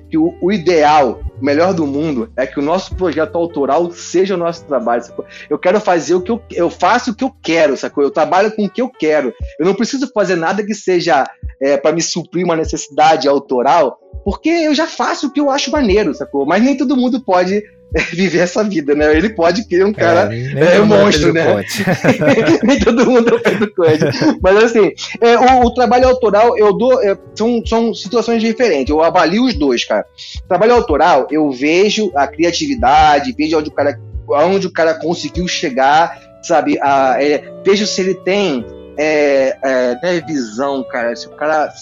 Que 0.09 0.17
o, 0.17 0.35
o, 0.41 0.51
ideal, 0.51 1.21
o 1.39 1.43
melhor 1.43 1.73
do 1.73 1.87
mundo, 1.87 2.31
é 2.37 2.45
que 2.45 2.59
o 2.59 2.61
nosso 2.61 2.95
projeto 2.95 3.35
autoral 3.35 3.91
seja 3.91 4.35
o 4.35 4.37
nosso 4.37 4.65
trabalho. 4.65 5.03
Sacou? 5.03 5.25
Eu 5.49 5.57
quero 5.57 5.79
fazer 5.79 6.15
o 6.15 6.21
que 6.21 6.31
eu, 6.31 6.41
eu 6.51 6.69
faço 6.69 7.11
o 7.11 7.15
que 7.15 7.23
eu 7.23 7.33
quero, 7.41 7.75
sacou? 7.75 8.03
Eu 8.03 8.11
trabalho 8.11 8.51
com 8.55 8.65
o 8.65 8.69
que 8.69 8.81
eu 8.81 8.89
quero. 8.89 9.33
Eu 9.59 9.65
não 9.65 9.73
preciso 9.73 10.09
fazer 10.13 10.35
nada 10.35 10.63
que 10.63 10.73
seja 10.73 11.25
é, 11.61 11.75
para 11.75 11.91
me 11.91 12.01
suprir 12.01 12.45
uma 12.45 12.55
necessidade 12.55 13.27
autoral, 13.27 13.99
porque 14.23 14.49
eu 14.49 14.73
já 14.73 14.87
faço 14.87 15.27
o 15.27 15.31
que 15.31 15.39
eu 15.39 15.49
acho 15.49 15.71
maneiro, 15.71 16.13
sacou? 16.13 16.45
Mas 16.45 16.63
nem 16.63 16.77
todo 16.77 16.95
mundo 16.95 17.23
pode 17.23 17.63
viver 18.13 18.39
essa 18.39 18.63
vida, 18.63 18.93
né? 18.93 19.15
Ele 19.15 19.29
pode 19.29 19.67
criar 19.67 19.85
um 19.85 19.93
cara 19.93 20.29
é, 20.33 20.77
é 20.77 20.81
um 20.81 20.85
monstro, 20.85 21.33
né? 21.33 21.63
nem 22.63 22.79
todo 22.79 23.05
mundo 23.05 23.39
é 23.43 23.51
do 23.55 23.73
Conte. 23.73 24.39
Mas 24.41 24.63
assim, 24.63 24.91
é, 25.19 25.37
o, 25.37 25.65
o, 25.65 25.73
trabalho 25.73 26.07
autoral, 26.07 26.57
eu 26.57 26.71
dou. 26.73 27.01
É, 27.01 27.17
são, 27.35 27.65
são 27.65 27.93
situações 27.93 28.41
diferentes. 28.41 28.89
Eu 28.89 29.03
avalio 29.03 29.45
os 29.45 29.55
dois, 29.55 29.83
cara. 29.85 30.05
Trabalho 30.47 30.73
autoral, 30.73 31.27
eu 31.31 31.49
vejo 31.51 32.11
a 32.15 32.27
criatividade, 32.27 33.33
vejo 33.37 33.57
onde 33.57 33.69
o 33.69 33.73
cara, 33.73 33.99
onde 34.27 34.67
o 34.67 34.71
cara 34.71 34.93
conseguiu 34.93 35.47
chegar, 35.47 36.19
sabe? 36.43 36.77
A, 36.81 37.15
é, 37.21 37.43
vejo 37.65 37.87
se 37.87 38.01
ele 38.01 38.13
tem 38.13 38.65
é, 38.97 39.57
é, 39.63 39.95
né, 40.03 40.23
visão, 40.27 40.83
cara. 40.83 41.15
Se 41.15 41.27
o 41.27 41.31
cara 41.31 41.73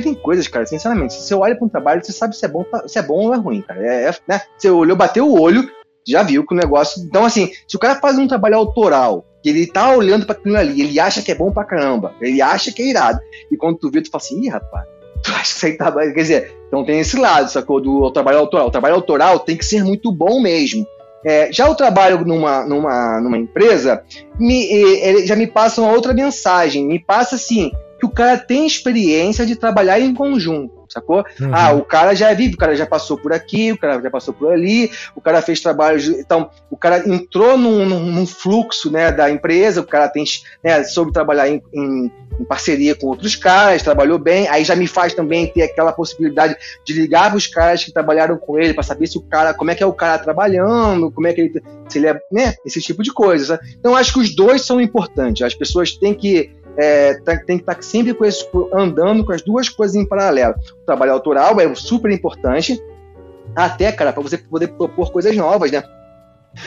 porque 0.00 0.02
tem 0.02 0.14
coisas, 0.14 0.48
cara, 0.48 0.66
sinceramente, 0.66 1.14
se 1.14 1.22
você 1.22 1.34
olha 1.34 1.54
para 1.54 1.64
um 1.64 1.68
trabalho, 1.68 2.04
você 2.04 2.12
sabe 2.12 2.36
se 2.36 2.44
é 2.44 2.48
bom, 2.48 2.64
se 2.86 2.98
é 2.98 3.02
bom 3.02 3.26
ou 3.26 3.34
é 3.34 3.36
ruim, 3.36 3.60
cara. 3.60 3.80
É, 3.86 4.04
é, 4.04 4.14
né? 4.26 4.40
Você 4.56 4.70
olhou, 4.70 4.96
bateu 4.96 5.28
o 5.28 5.40
olho, 5.40 5.68
já 6.06 6.22
viu 6.22 6.46
que 6.46 6.54
o 6.54 6.56
negócio. 6.56 7.02
Então, 7.04 7.24
assim, 7.24 7.50
se 7.68 7.76
o 7.76 7.78
cara 7.78 8.00
faz 8.00 8.18
um 8.18 8.26
trabalho 8.26 8.56
autoral, 8.56 9.24
que 9.42 9.48
ele 9.48 9.66
tá 9.66 9.94
olhando 9.94 10.26
para 10.26 10.34
aquilo 10.34 10.56
ali, 10.56 10.80
ele 10.80 10.98
acha 10.98 11.22
que 11.22 11.30
é 11.30 11.34
bom 11.34 11.52
pra 11.52 11.64
caramba, 11.64 12.14
ele 12.20 12.40
acha 12.40 12.72
que 12.72 12.82
é 12.82 12.86
irado. 12.86 13.20
E 13.50 13.56
quando 13.56 13.78
tu 13.78 13.90
vê, 13.90 14.00
tu 14.00 14.10
fala 14.10 14.22
assim, 14.22 14.40
ih, 14.42 14.48
rapaz, 14.48 14.86
tu 15.22 15.30
acha 15.30 15.42
que 15.42 15.48
isso 15.48 15.66
aí 15.66 15.76
tá. 15.76 15.92
Quer 15.92 16.12
dizer, 16.12 16.54
então 16.66 16.84
tem 16.84 17.00
esse 17.00 17.16
lado, 17.16 17.50
sacou? 17.50 17.80
Do 17.80 18.10
trabalho 18.10 18.38
autoral. 18.38 18.68
O 18.68 18.72
trabalho 18.72 18.94
autoral 18.94 19.40
tem 19.40 19.56
que 19.56 19.64
ser 19.64 19.84
muito 19.84 20.10
bom 20.10 20.40
mesmo. 20.40 20.86
É, 21.22 21.52
já 21.52 21.68
o 21.68 21.74
trabalho 21.74 22.24
numa, 22.24 22.64
numa, 22.64 23.20
numa 23.20 23.36
empresa 23.36 24.02
me, 24.38 25.26
já 25.26 25.36
me 25.36 25.46
passa 25.46 25.82
uma 25.82 25.92
outra 25.92 26.14
mensagem. 26.14 26.86
Me 26.86 26.98
passa 26.98 27.34
assim: 27.34 27.70
que 28.00 28.06
o 28.06 28.10
cara 28.10 28.38
tem 28.38 28.66
experiência 28.66 29.44
de 29.44 29.54
trabalhar 29.54 30.00
em 30.00 30.14
conjunto, 30.14 30.86
sacou? 30.88 31.18
Uhum. 31.38 31.50
Ah, 31.52 31.72
o 31.72 31.84
cara 31.84 32.14
já 32.14 32.30
é 32.30 32.34
vive, 32.34 32.54
o 32.54 32.58
cara 32.58 32.74
já 32.74 32.86
passou 32.86 33.18
por 33.18 33.30
aqui, 33.30 33.72
o 33.72 33.78
cara 33.78 34.00
já 34.00 34.10
passou 34.10 34.32
por 34.32 34.50
ali, 34.50 34.90
o 35.14 35.20
cara 35.20 35.42
fez 35.42 35.60
trabalhos. 35.60 36.08
Então, 36.08 36.50
o 36.70 36.76
cara 36.78 37.06
entrou 37.06 37.58
num, 37.58 37.84
num, 37.84 38.26
fluxo 38.26 38.90
né, 38.90 39.12
da 39.12 39.30
empresa, 39.30 39.82
o 39.82 39.86
cara 39.86 40.08
tem, 40.08 40.24
né, 40.64 40.82
soube 40.82 41.12
trabalhar 41.12 41.48
em, 41.48 41.62
em, 41.74 42.10
em, 42.40 42.44
parceria 42.44 42.94
com 42.94 43.08
outros 43.08 43.36
caras, 43.36 43.82
trabalhou 43.82 44.18
bem, 44.18 44.48
aí 44.48 44.64
já 44.64 44.74
me 44.74 44.86
faz 44.86 45.12
também 45.12 45.46
ter 45.46 45.62
aquela 45.62 45.92
possibilidade 45.92 46.56
de 46.84 46.94
ligar 46.94 47.28
para 47.28 47.36
os 47.36 47.46
caras 47.46 47.84
que 47.84 47.92
trabalharam 47.92 48.38
com 48.38 48.58
ele 48.58 48.72
para 48.72 48.82
saber 48.82 49.06
se 49.08 49.18
o 49.18 49.22
cara, 49.22 49.52
como 49.52 49.70
é 49.70 49.74
que 49.74 49.82
é 49.82 49.86
o 49.86 49.92
cara 49.92 50.18
trabalhando, 50.18 51.10
como 51.10 51.26
é 51.26 51.34
que 51.34 51.42
ele, 51.42 51.62
se 51.86 51.98
ele 51.98 52.06
é, 52.06 52.18
né, 52.32 52.54
esse 52.64 52.80
tipo 52.80 53.02
de 53.02 53.12
coisa. 53.12 53.60
Então, 53.78 53.94
acho 53.94 54.14
que 54.14 54.20
os 54.20 54.34
dois 54.34 54.62
são 54.62 54.80
importantes. 54.80 55.42
As 55.42 55.54
pessoas 55.54 55.92
têm 55.92 56.14
que 56.14 56.50
é, 56.76 57.14
tá, 57.20 57.36
tem 57.36 57.56
que 57.56 57.62
estar 57.62 57.74
tá 57.74 57.82
sempre 57.82 58.14
com 58.14 58.24
esse, 58.24 58.46
andando 58.72 59.24
com 59.24 59.32
as 59.32 59.42
duas 59.42 59.68
coisas 59.68 59.96
em 59.96 60.06
paralelo. 60.06 60.54
O 60.82 60.86
trabalho 60.86 61.12
autoral 61.12 61.60
é 61.60 61.74
super 61.74 62.10
importante, 62.10 62.82
até, 63.54 63.90
cara, 63.92 64.12
para 64.12 64.22
você 64.22 64.38
poder 64.38 64.68
propor 64.68 65.12
coisas 65.12 65.36
novas, 65.36 65.70
né? 65.70 65.82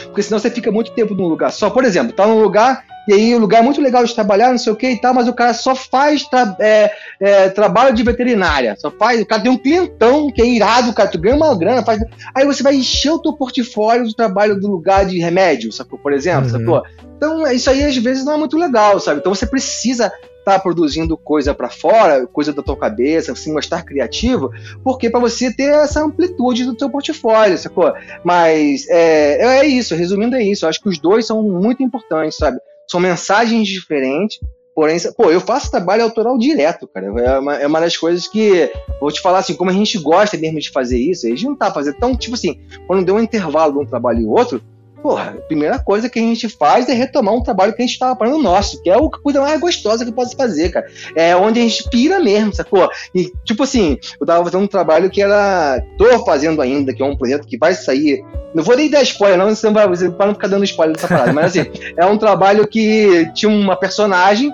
Porque 0.06 0.24
senão 0.24 0.40
você 0.40 0.50
fica 0.50 0.72
muito 0.72 0.92
tempo 0.92 1.14
num 1.14 1.28
lugar 1.28 1.52
só. 1.52 1.70
Por 1.70 1.84
exemplo, 1.84 2.14
tá 2.14 2.26
num 2.26 2.42
lugar 2.42 2.84
e 3.08 3.14
aí 3.14 3.36
o 3.36 3.40
lugar 3.40 3.60
é 3.60 3.62
muito 3.62 3.82
legal 3.82 4.04
de 4.06 4.16
trabalhar, 4.16 4.52
não 4.52 4.58
sei 4.58 4.72
o 4.72 4.76
que 4.76 4.90
e 4.90 5.02
tal, 5.02 5.14
mas 5.14 5.28
o 5.28 5.34
cara 5.34 5.54
só 5.54 5.76
faz 5.76 6.24
tra 6.24 6.56
é, 6.60 6.92
é, 7.20 7.50
trabalho 7.50 7.94
de 7.94 8.02
veterinária. 8.02 8.76
Só 8.78 8.90
faz. 8.90 9.22
O 9.22 9.26
cara 9.26 9.42
tem 9.42 9.52
um 9.52 9.58
clientão 9.58 10.32
que 10.32 10.42
é 10.42 10.46
irado, 10.46 10.94
cara. 10.94 11.10
Tu 11.10 11.20
ganha 11.20 11.36
uma 11.36 11.58
grana, 11.58 11.84
faz. 11.84 12.00
Aí 12.34 12.46
você 12.46 12.64
vai 12.64 12.76
encher 12.76 13.12
o 13.12 13.20
teu 13.20 13.34
portfólio 13.34 14.08
do 14.08 14.14
trabalho 14.14 14.60
do 14.60 14.70
lugar 14.70 15.06
de 15.06 15.20
remédio, 15.20 15.72
sacou? 15.72 16.00
Por 16.00 16.14
exemplo, 16.14 16.46
uhum. 16.46 16.60
sacou? 16.60 16.84
Então, 17.18 17.52
isso 17.52 17.70
aí 17.70 17.84
às 17.84 17.96
vezes 17.98 18.24
não 18.24 18.34
é 18.34 18.38
muito 18.38 18.58
legal, 18.58 19.00
sabe? 19.00 19.20
Então 19.20 19.34
você 19.34 19.46
precisa 19.46 20.12
tá 20.44 20.60
produzindo 20.60 21.18
coisa 21.18 21.54
para 21.54 21.70
fora, 21.70 22.28
coisa 22.28 22.54
da 22.54 22.62
tua 22.62 22.78
cabeça, 22.78 23.32
assim, 23.32 23.54
mostrar 23.54 23.84
criativo, 23.84 24.52
porque 24.84 25.10
para 25.10 25.20
você 25.20 25.54
ter 25.54 25.74
essa 25.74 26.04
amplitude 26.04 26.66
do 26.66 26.76
teu 26.76 26.90
portfólio, 26.90 27.58
sacou? 27.58 27.94
Mas 28.24 28.88
é, 28.90 29.60
é 29.60 29.66
isso, 29.66 29.96
resumindo 29.96 30.36
é 30.36 30.44
isso. 30.44 30.66
Eu 30.66 30.70
acho 30.70 30.82
que 30.82 30.90
os 30.90 31.00
dois 31.00 31.26
são 31.26 31.42
muito 31.42 31.82
importantes, 31.82 32.38
sabe? 32.38 32.58
São 32.88 33.00
mensagens 33.00 33.68
diferentes, 33.68 34.40
porém, 34.76 34.98
pô, 35.16 35.32
eu 35.32 35.40
faço 35.40 35.72
trabalho 35.72 36.04
autoral 36.04 36.38
direto, 36.38 36.88
cara. 36.88 37.08
É 37.08 37.40
uma, 37.40 37.56
é 37.56 37.68
uma 37.68 37.80
das 37.80 37.96
coisas 37.96 38.28
que, 38.28 38.72
vou 39.00 39.12
te 39.12 39.22
falar 39.22 39.40
assim, 39.40 39.54
como 39.54 39.70
a 39.70 39.74
gente 39.74 39.98
gosta 39.98 40.38
mesmo 40.38 40.60
de 40.60 40.72
fazer 40.72 41.00
isso, 41.00 41.26
a 41.26 41.30
gente 41.30 41.46
não 41.46 41.56
tá 41.56 41.72
fazendo. 41.72 41.96
Então, 41.96 42.16
tipo 42.16 42.36
assim, 42.36 42.60
quando 42.88 43.06
deu 43.06 43.16
um 43.16 43.20
intervalo 43.20 43.74
de 43.74 43.80
um 43.80 43.86
trabalho 43.86 44.22
e 44.22 44.26
outro, 44.26 44.62
porra, 45.04 45.36
a 45.38 45.42
primeira 45.42 45.78
coisa 45.78 46.10
que 46.10 46.18
a 46.18 46.22
gente 46.22 46.48
faz 46.48 46.88
é 46.88 46.94
retomar 46.94 47.34
um 47.34 47.44
trabalho 47.44 47.74
que 47.74 47.82
a 47.82 47.86
gente 47.86 47.94
estava 47.94 48.18
fazendo 48.18 48.42
nosso, 48.42 48.82
que 48.82 48.90
é 48.90 48.96
a 48.96 49.10
coisa 49.22 49.42
mais 49.42 49.60
gostosa 49.60 50.06
que 50.06 50.12
pode 50.14 50.34
fazer, 50.34 50.72
cara. 50.72 50.88
É 51.14 51.36
onde 51.36 51.60
a 51.60 51.64
gente 51.64 51.90
pira 51.90 52.22
mesmo, 52.22 52.56
sacou? 52.56 52.90
E, 53.14 53.32
tipo 53.44 53.64
assim, 53.64 53.98
eu 54.20 54.26
tava 54.26 54.46
fazendo 54.46 54.64
um 54.64 54.68
trabalho 54.68 55.10
que 55.10 55.22
era. 55.22 55.84
tô 55.98 56.26
fazendo 56.26 56.62
ainda, 56.62 56.94
que 56.94 57.04
é 57.04 57.06
um 57.06 57.18
projeto 57.18 57.46
que 57.46 57.58
vai 57.58 57.74
sair. 57.74 58.24
Não 58.56 58.64
vou 58.64 58.78
nem 58.78 58.90
dar 58.90 59.02
spoiler, 59.02 59.38
não, 59.38 59.54
senão 59.54 59.74
vai, 59.74 59.88
para 59.88 60.28
não 60.28 60.34
ficar 60.34 60.48
dando 60.48 60.64
spoiler 60.64 60.96
dessa 60.96 61.08
parada, 61.08 61.34
mas 61.34 61.46
assim, 61.48 61.70
é 61.98 62.06
um 62.06 62.18
trabalho 62.18 62.66
que 62.66 63.30
tinha 63.34 63.52
uma 63.52 63.76
personagem 63.76 64.54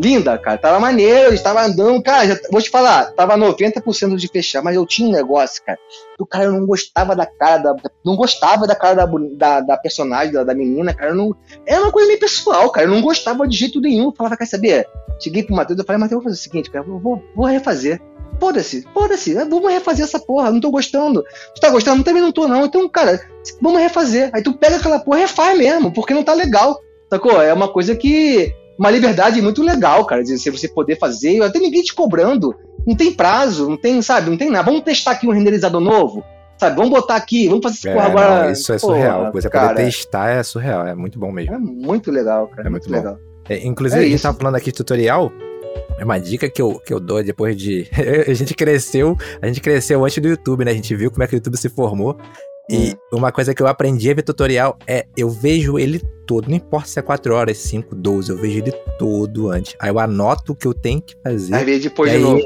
linda, 0.00 0.38
cara. 0.38 0.58
Tava 0.58 0.80
maneiro, 0.80 1.34
estava 1.34 1.62
andando. 1.62 2.02
Cara, 2.02 2.26
já, 2.26 2.38
vou 2.50 2.62
te 2.62 2.70
falar, 2.70 3.12
tava 3.12 3.36
90% 3.36 4.16
de 4.16 4.28
fechar, 4.28 4.62
mas 4.62 4.76
eu 4.76 4.86
tinha 4.86 5.08
um 5.08 5.12
negócio, 5.12 5.62
cara. 5.64 5.78
O 6.18 6.26
cara 6.26 6.44
eu 6.44 6.52
não 6.52 6.66
gostava 6.66 7.14
da 7.14 7.26
cara 7.26 7.58
da. 7.58 7.76
Não 8.04 8.16
gostava 8.16 8.66
da 8.66 8.74
cara 8.74 9.06
da, 9.06 9.12
da, 9.32 9.60
da 9.60 9.76
personagem, 9.76 10.32
da, 10.32 10.44
da, 10.44 10.54
menina, 10.54 10.94
cara. 10.94 11.10
Eu 11.10 11.16
não, 11.16 11.36
era 11.66 11.82
uma 11.82 11.92
coisa 11.92 12.08
meio 12.08 12.20
pessoal, 12.20 12.70
cara. 12.70 12.86
Eu 12.86 12.90
não 12.90 13.02
gostava 13.02 13.46
de 13.46 13.56
jeito 13.56 13.80
nenhum. 13.80 14.06
Eu 14.06 14.14
falava, 14.16 14.36
quer 14.36 14.46
saber? 14.46 14.86
Cheguei 15.20 15.42
pro 15.42 15.54
Matheus 15.54 15.80
e 15.80 15.84
falei, 15.84 16.00
Matheus, 16.00 16.22
vou 16.22 16.30
fazer 16.30 16.40
o 16.40 16.42
seguinte, 16.42 16.70
cara. 16.70 16.84
Eu 16.86 16.98
vou, 16.98 17.22
vou 17.34 17.46
refazer. 17.46 18.00
Foda-se, 18.40 18.86
foda-se, 18.94 19.34
vamos 19.34 19.68
refazer 19.68 20.04
essa 20.04 20.20
porra, 20.20 20.52
não 20.52 20.60
tô 20.60 20.70
gostando. 20.70 21.24
Tu 21.56 21.60
tá 21.60 21.70
gostando? 21.70 22.04
Também 22.04 22.22
não 22.22 22.30
tô, 22.30 22.46
não. 22.46 22.66
Então, 22.66 22.88
cara, 22.88 23.20
vamos 23.60 23.80
refazer. 23.80 24.30
Aí 24.32 24.42
tu 24.42 24.52
pega 24.52 24.76
aquela 24.76 25.00
porra 25.00 25.18
e 25.18 25.20
refaz 25.22 25.58
mesmo, 25.58 25.92
porque 25.92 26.14
não 26.14 26.22
tá 26.22 26.34
legal. 26.34 26.80
Sacou? 27.10 27.42
É 27.42 27.52
uma 27.52 27.66
coisa 27.66 27.96
que 27.96 28.54
uma 28.78 28.90
liberdade 28.90 29.42
muito 29.42 29.62
legal, 29.62 30.04
cara, 30.04 30.22
de 30.22 30.38
você 30.38 30.68
poder 30.68 30.96
fazer, 30.98 31.42
até 31.42 31.58
ninguém 31.58 31.82
te 31.82 31.92
cobrando. 31.92 32.54
Não 32.86 32.94
tem 32.94 33.12
prazo, 33.12 33.68
não 33.68 33.76
tem, 33.76 34.00
sabe, 34.00 34.30
não 34.30 34.36
tem 34.36 34.50
nada. 34.50 34.64
Vamos 34.64 34.82
testar 34.82 35.12
aqui 35.12 35.26
um 35.26 35.32
renderizador 35.32 35.80
novo, 35.80 36.24
sabe? 36.56 36.76
Vamos 36.76 36.90
botar 36.90 37.16
aqui, 37.16 37.48
vamos 37.48 37.62
fazer 37.62 37.76
essa 37.76 37.88
é, 37.88 37.94
porra 37.94 38.06
agora. 38.06 38.44
Não, 38.44 38.52
isso 38.52 38.72
é 38.72 38.78
surreal. 38.78 39.32
Você 39.32 39.50
cara, 39.50 39.68
poder 39.70 39.84
testar 39.84 40.30
é 40.30 40.42
surreal, 40.42 40.86
é 40.86 40.94
muito 40.94 41.18
bom 41.18 41.32
mesmo. 41.32 41.54
É 41.54 41.58
muito 41.58 42.10
legal, 42.10 42.46
cara. 42.48 42.68
É 42.68 42.70
muito, 42.70 42.88
muito 42.88 42.96
legal. 42.96 43.18
É, 43.48 43.66
inclusive, 43.66 44.02
é 44.02 44.06
a 44.06 44.08
gente 44.08 44.22
tava 44.22 44.38
falando 44.38 44.54
aqui 44.54 44.66
de 44.66 44.76
tutorial. 44.76 45.32
É 45.98 46.04
uma 46.04 46.18
dica 46.18 46.48
que 46.48 46.62
eu, 46.62 46.78
que 46.78 46.94
eu 46.94 47.00
dou 47.00 47.22
depois 47.22 47.56
de. 47.56 47.88
a 48.26 48.32
gente 48.32 48.54
cresceu, 48.54 49.16
a 49.42 49.46
gente 49.48 49.60
cresceu 49.60 50.04
antes 50.04 50.18
do 50.22 50.28
YouTube, 50.28 50.64
né? 50.64 50.70
A 50.70 50.74
gente 50.74 50.94
viu 50.94 51.10
como 51.10 51.24
é 51.24 51.26
que 51.26 51.34
o 51.34 51.36
YouTube 51.36 51.56
se 51.56 51.68
formou. 51.68 52.16
E 52.68 52.90
hum. 52.90 53.16
uma 53.16 53.32
coisa 53.32 53.54
que 53.54 53.62
eu 53.62 53.66
aprendi 53.66 54.10
a 54.10 54.14
ver 54.14 54.22
tutorial 54.22 54.78
é 54.86 55.06
eu 55.16 55.30
vejo 55.30 55.78
ele 55.78 56.00
todo, 56.26 56.48
não 56.48 56.56
importa 56.56 56.88
se 56.88 56.98
é 56.98 57.02
4 57.02 57.34
horas, 57.34 57.56
5, 57.58 57.94
12, 57.94 58.30
eu 58.30 58.36
vejo 58.36 58.58
ele 58.58 58.72
todo 58.98 59.50
antes. 59.50 59.74
Aí 59.80 59.90
eu 59.90 59.98
anoto 59.98 60.52
o 60.52 60.54
que 60.54 60.66
eu 60.66 60.74
tenho 60.74 61.00
que 61.00 61.16
fazer. 61.22 61.54
Aí 61.54 61.80
depois 61.80 62.12
de 62.12 62.18
novo. 62.18 62.42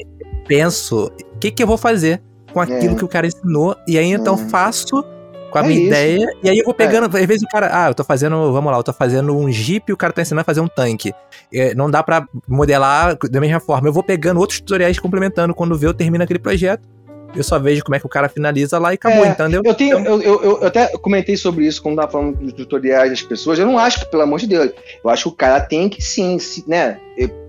penso, 0.47 1.07
o 1.35 1.39
que, 1.39 1.51
que 1.51 1.63
eu 1.63 1.67
vou 1.67 1.77
fazer 1.77 2.23
com 2.53 2.61
aquilo 2.61 2.95
é. 2.95 2.97
que 2.97 3.05
o 3.05 3.09
cara 3.09 3.27
ensinou, 3.27 3.75
e 3.89 3.99
aí 3.99 4.13
então 4.13 4.35
hum. 4.35 4.49
faço 4.49 5.03
com 5.51 5.59
a 5.59 5.65
é 5.65 5.67
minha 5.67 5.79
isso. 5.81 5.89
ideia, 5.89 6.27
e 6.43 6.49
aí 6.49 6.59
eu 6.59 6.65
vou 6.65 6.73
pegando, 6.73 7.17
é. 7.17 7.21
às 7.21 7.27
vezes 7.27 7.43
o 7.43 7.49
cara, 7.49 7.69
ah, 7.73 7.91
eu 7.91 7.95
tô 7.95 8.05
fazendo, 8.05 8.53
vamos 8.53 8.73
lá, 8.73 8.79
eu 8.79 8.83
tô 8.83 8.93
fazendo 8.93 9.37
um 9.37 9.51
jeep 9.51 9.91
e 9.91 9.93
o 9.93 9.97
cara 9.97 10.13
tá 10.13 10.23
ensinando 10.23 10.41
a 10.41 10.45
fazer 10.45 10.61
um 10.61 10.69
tanque. 10.69 11.13
É, 11.53 11.75
não 11.75 11.91
dá 11.91 12.03
para 12.03 12.27
modelar 12.49 13.19
da 13.31 13.41
mesma 13.41 13.61
forma. 13.61 13.89
Eu 13.89 13.93
vou 13.93 14.03
pegando 14.03 14.41
outros 14.41 14.61
tutoriais 14.61 14.99
complementando, 14.99 15.55
quando 15.55 15.77
vê 15.77 15.87
eu 15.87 15.95
termino 15.95 16.25
aquele 16.25 16.39
projeto, 16.39 16.89
eu 17.35 17.43
só 17.43 17.59
vejo 17.59 17.83
como 17.83 17.95
é 17.95 18.01
que 18.01 18.07
o 18.07 18.09
cara 18.09 18.29
finaliza 18.29 18.79
lá 18.79 18.93
e 18.93 18.95
acabou, 18.95 19.25
é, 19.25 19.29
entendeu? 19.29 19.63
Eu, 19.65 19.75
tenho, 19.75 19.99
eu, 19.99 20.23
eu, 20.23 20.43
eu, 20.43 20.67
até 20.67 20.89
comentei 20.99 21.37
sobre 21.37 21.67
isso 21.67 21.83
quando 21.83 21.97
tava 21.97 22.11
falando 22.11 22.37
dos 22.37 22.53
tutoriais 22.53 23.11
das 23.11 23.23
pessoas. 23.23 23.59
Eu 23.59 23.67
não 23.67 23.79
acho 23.79 24.01
que, 24.01 24.07
pelo 24.07 24.23
amor 24.23 24.39
de 24.39 24.47
Deus, 24.47 24.73
eu 25.03 25.11
acho 25.11 25.25
que 25.25 25.29
o 25.29 25.37
cara 25.37 25.61
tem 25.61 25.89
que 25.89 26.03
sim, 26.03 26.37
né? 26.67 26.99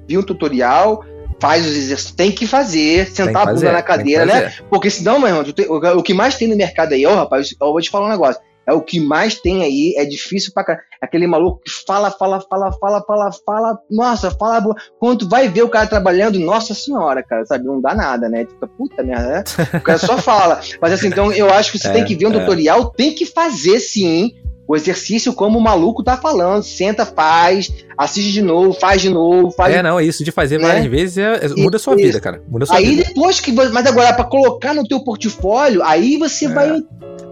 Vi 0.07 0.17
um 0.17 0.23
tutorial, 0.23 1.03
faz 1.39 1.65
os 1.65 1.75
exercícios, 1.75 2.15
tem 2.15 2.31
que 2.31 2.47
fazer, 2.47 3.07
sentar 3.07 3.47
a 3.47 3.53
bunda 3.53 3.71
na 3.71 3.81
cadeira, 3.81 4.25
né? 4.25 4.53
Porque 4.69 4.89
senão, 4.89 5.19
meu 5.19 5.29
irmão, 5.29 5.43
o, 5.69 5.99
o 5.99 6.03
que 6.03 6.13
mais 6.13 6.37
tem 6.37 6.47
no 6.47 6.55
mercado 6.55 6.93
aí, 6.93 7.05
ó, 7.05 7.15
rapaz, 7.15 7.53
eu 7.59 7.71
vou 7.71 7.81
te 7.81 7.89
falar 7.89 8.07
um 8.07 8.11
negócio 8.11 8.41
é 8.65 8.73
o 8.73 8.81
que 8.81 8.99
mais 8.99 9.35
tem 9.35 9.63
aí, 9.63 9.93
é 9.97 10.05
difícil 10.05 10.51
pra 10.53 10.63
caralho. 10.63 10.85
Aquele 11.03 11.27
maluco 11.27 11.59
que 11.63 11.69
fala, 11.85 12.09
fala, 12.09 12.39
fala, 12.39 12.71
fala, 12.71 13.03
fala, 13.05 13.31
fala, 13.45 13.79
nossa, 13.91 14.31
fala. 14.31 14.73
Quando 14.97 15.27
vai 15.27 15.49
ver 15.49 15.63
o 15.63 15.69
cara 15.69 15.85
trabalhando, 15.85 16.39
nossa 16.39 16.73
senhora, 16.73 17.21
cara, 17.21 17.45
sabe? 17.45 17.65
Não 17.65 17.81
dá 17.81 17.93
nada, 17.93 18.29
né? 18.29 18.45
Fica, 18.45 18.67
puta 18.67 19.03
merda, 19.03 19.27
né? 19.27 19.43
O 19.73 19.81
cara 19.81 19.99
só 19.99 20.17
fala. 20.17 20.61
Mas 20.81 20.93
assim, 20.93 21.07
então 21.07 21.29
eu 21.33 21.51
acho 21.53 21.73
que 21.73 21.77
você 21.77 21.89
é, 21.89 21.91
tem 21.91 22.05
que 22.05 22.15
ver 22.15 22.27
um 22.27 22.33
é. 22.33 22.39
tutorial, 22.39 22.85
tem 22.91 23.13
que 23.13 23.25
fazer 23.25 23.81
sim 23.81 24.33
o 24.67 24.75
exercício 24.75 25.33
como 25.33 25.59
o 25.59 25.61
maluco 25.61 26.03
tá 26.03 26.17
falando. 26.17 26.63
Senta, 26.63 27.05
faz, 27.05 27.71
assiste 27.97 28.31
de 28.31 28.41
novo, 28.41 28.73
faz 28.73 29.01
de 29.01 29.09
novo, 29.09 29.51
faz. 29.51 29.75
É, 29.75 29.83
não, 29.83 29.99
é 29.99 30.05
isso 30.05 30.23
de 30.23 30.31
fazer 30.31 30.57
né? 30.57 30.67
várias 30.67 30.85
vezes 30.85 31.17
é, 31.17 31.45
é, 31.45 31.49
muda 31.49 31.77
a 31.77 31.79
sua 31.79 31.95
isso. 31.95 32.05
vida, 32.05 32.19
cara. 32.19 32.41
Muda 32.47 32.65
sua 32.65 32.77
aí 32.77 32.95
vida. 32.95 33.03
depois 33.07 33.39
que. 33.39 33.51
Mas 33.51 33.85
agora, 33.85 34.13
para 34.13 34.25
colocar 34.25 34.73
no 34.73 34.87
teu 34.87 35.03
portfólio, 35.03 35.83
aí 35.83 36.17
você 36.17 36.45
é. 36.45 36.49
vai 36.49 36.83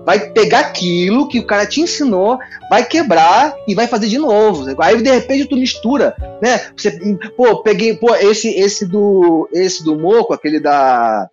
vai 0.06 0.32
pegar 0.32 0.62
aquilo 0.62 1.28
que 1.28 1.40
o 1.40 1.46
cara 1.46 1.66
te 1.66 1.80
ensinou, 1.80 2.40
vai 2.70 2.84
quebrar 2.84 3.56
e 3.68 3.76
vai 3.76 3.88
fazer 3.88 4.08
de 4.08 4.18
novo. 4.18 4.66
Aí 4.82 5.02
de 5.02 5.12
repente 5.12 5.46
tu 5.46 5.56
mistura, 5.56 6.16
né? 6.42 6.62
Você, 6.76 6.92
pô, 7.38 7.62
peguei, 7.62 7.96
pô, 7.96 8.16
esse 8.16 8.50
esse 8.50 8.86
do 8.86 9.48
esse 9.54 9.84
do 9.84 9.96
Moco, 9.96 10.34
aquele 10.34 10.60
da 10.60 11.30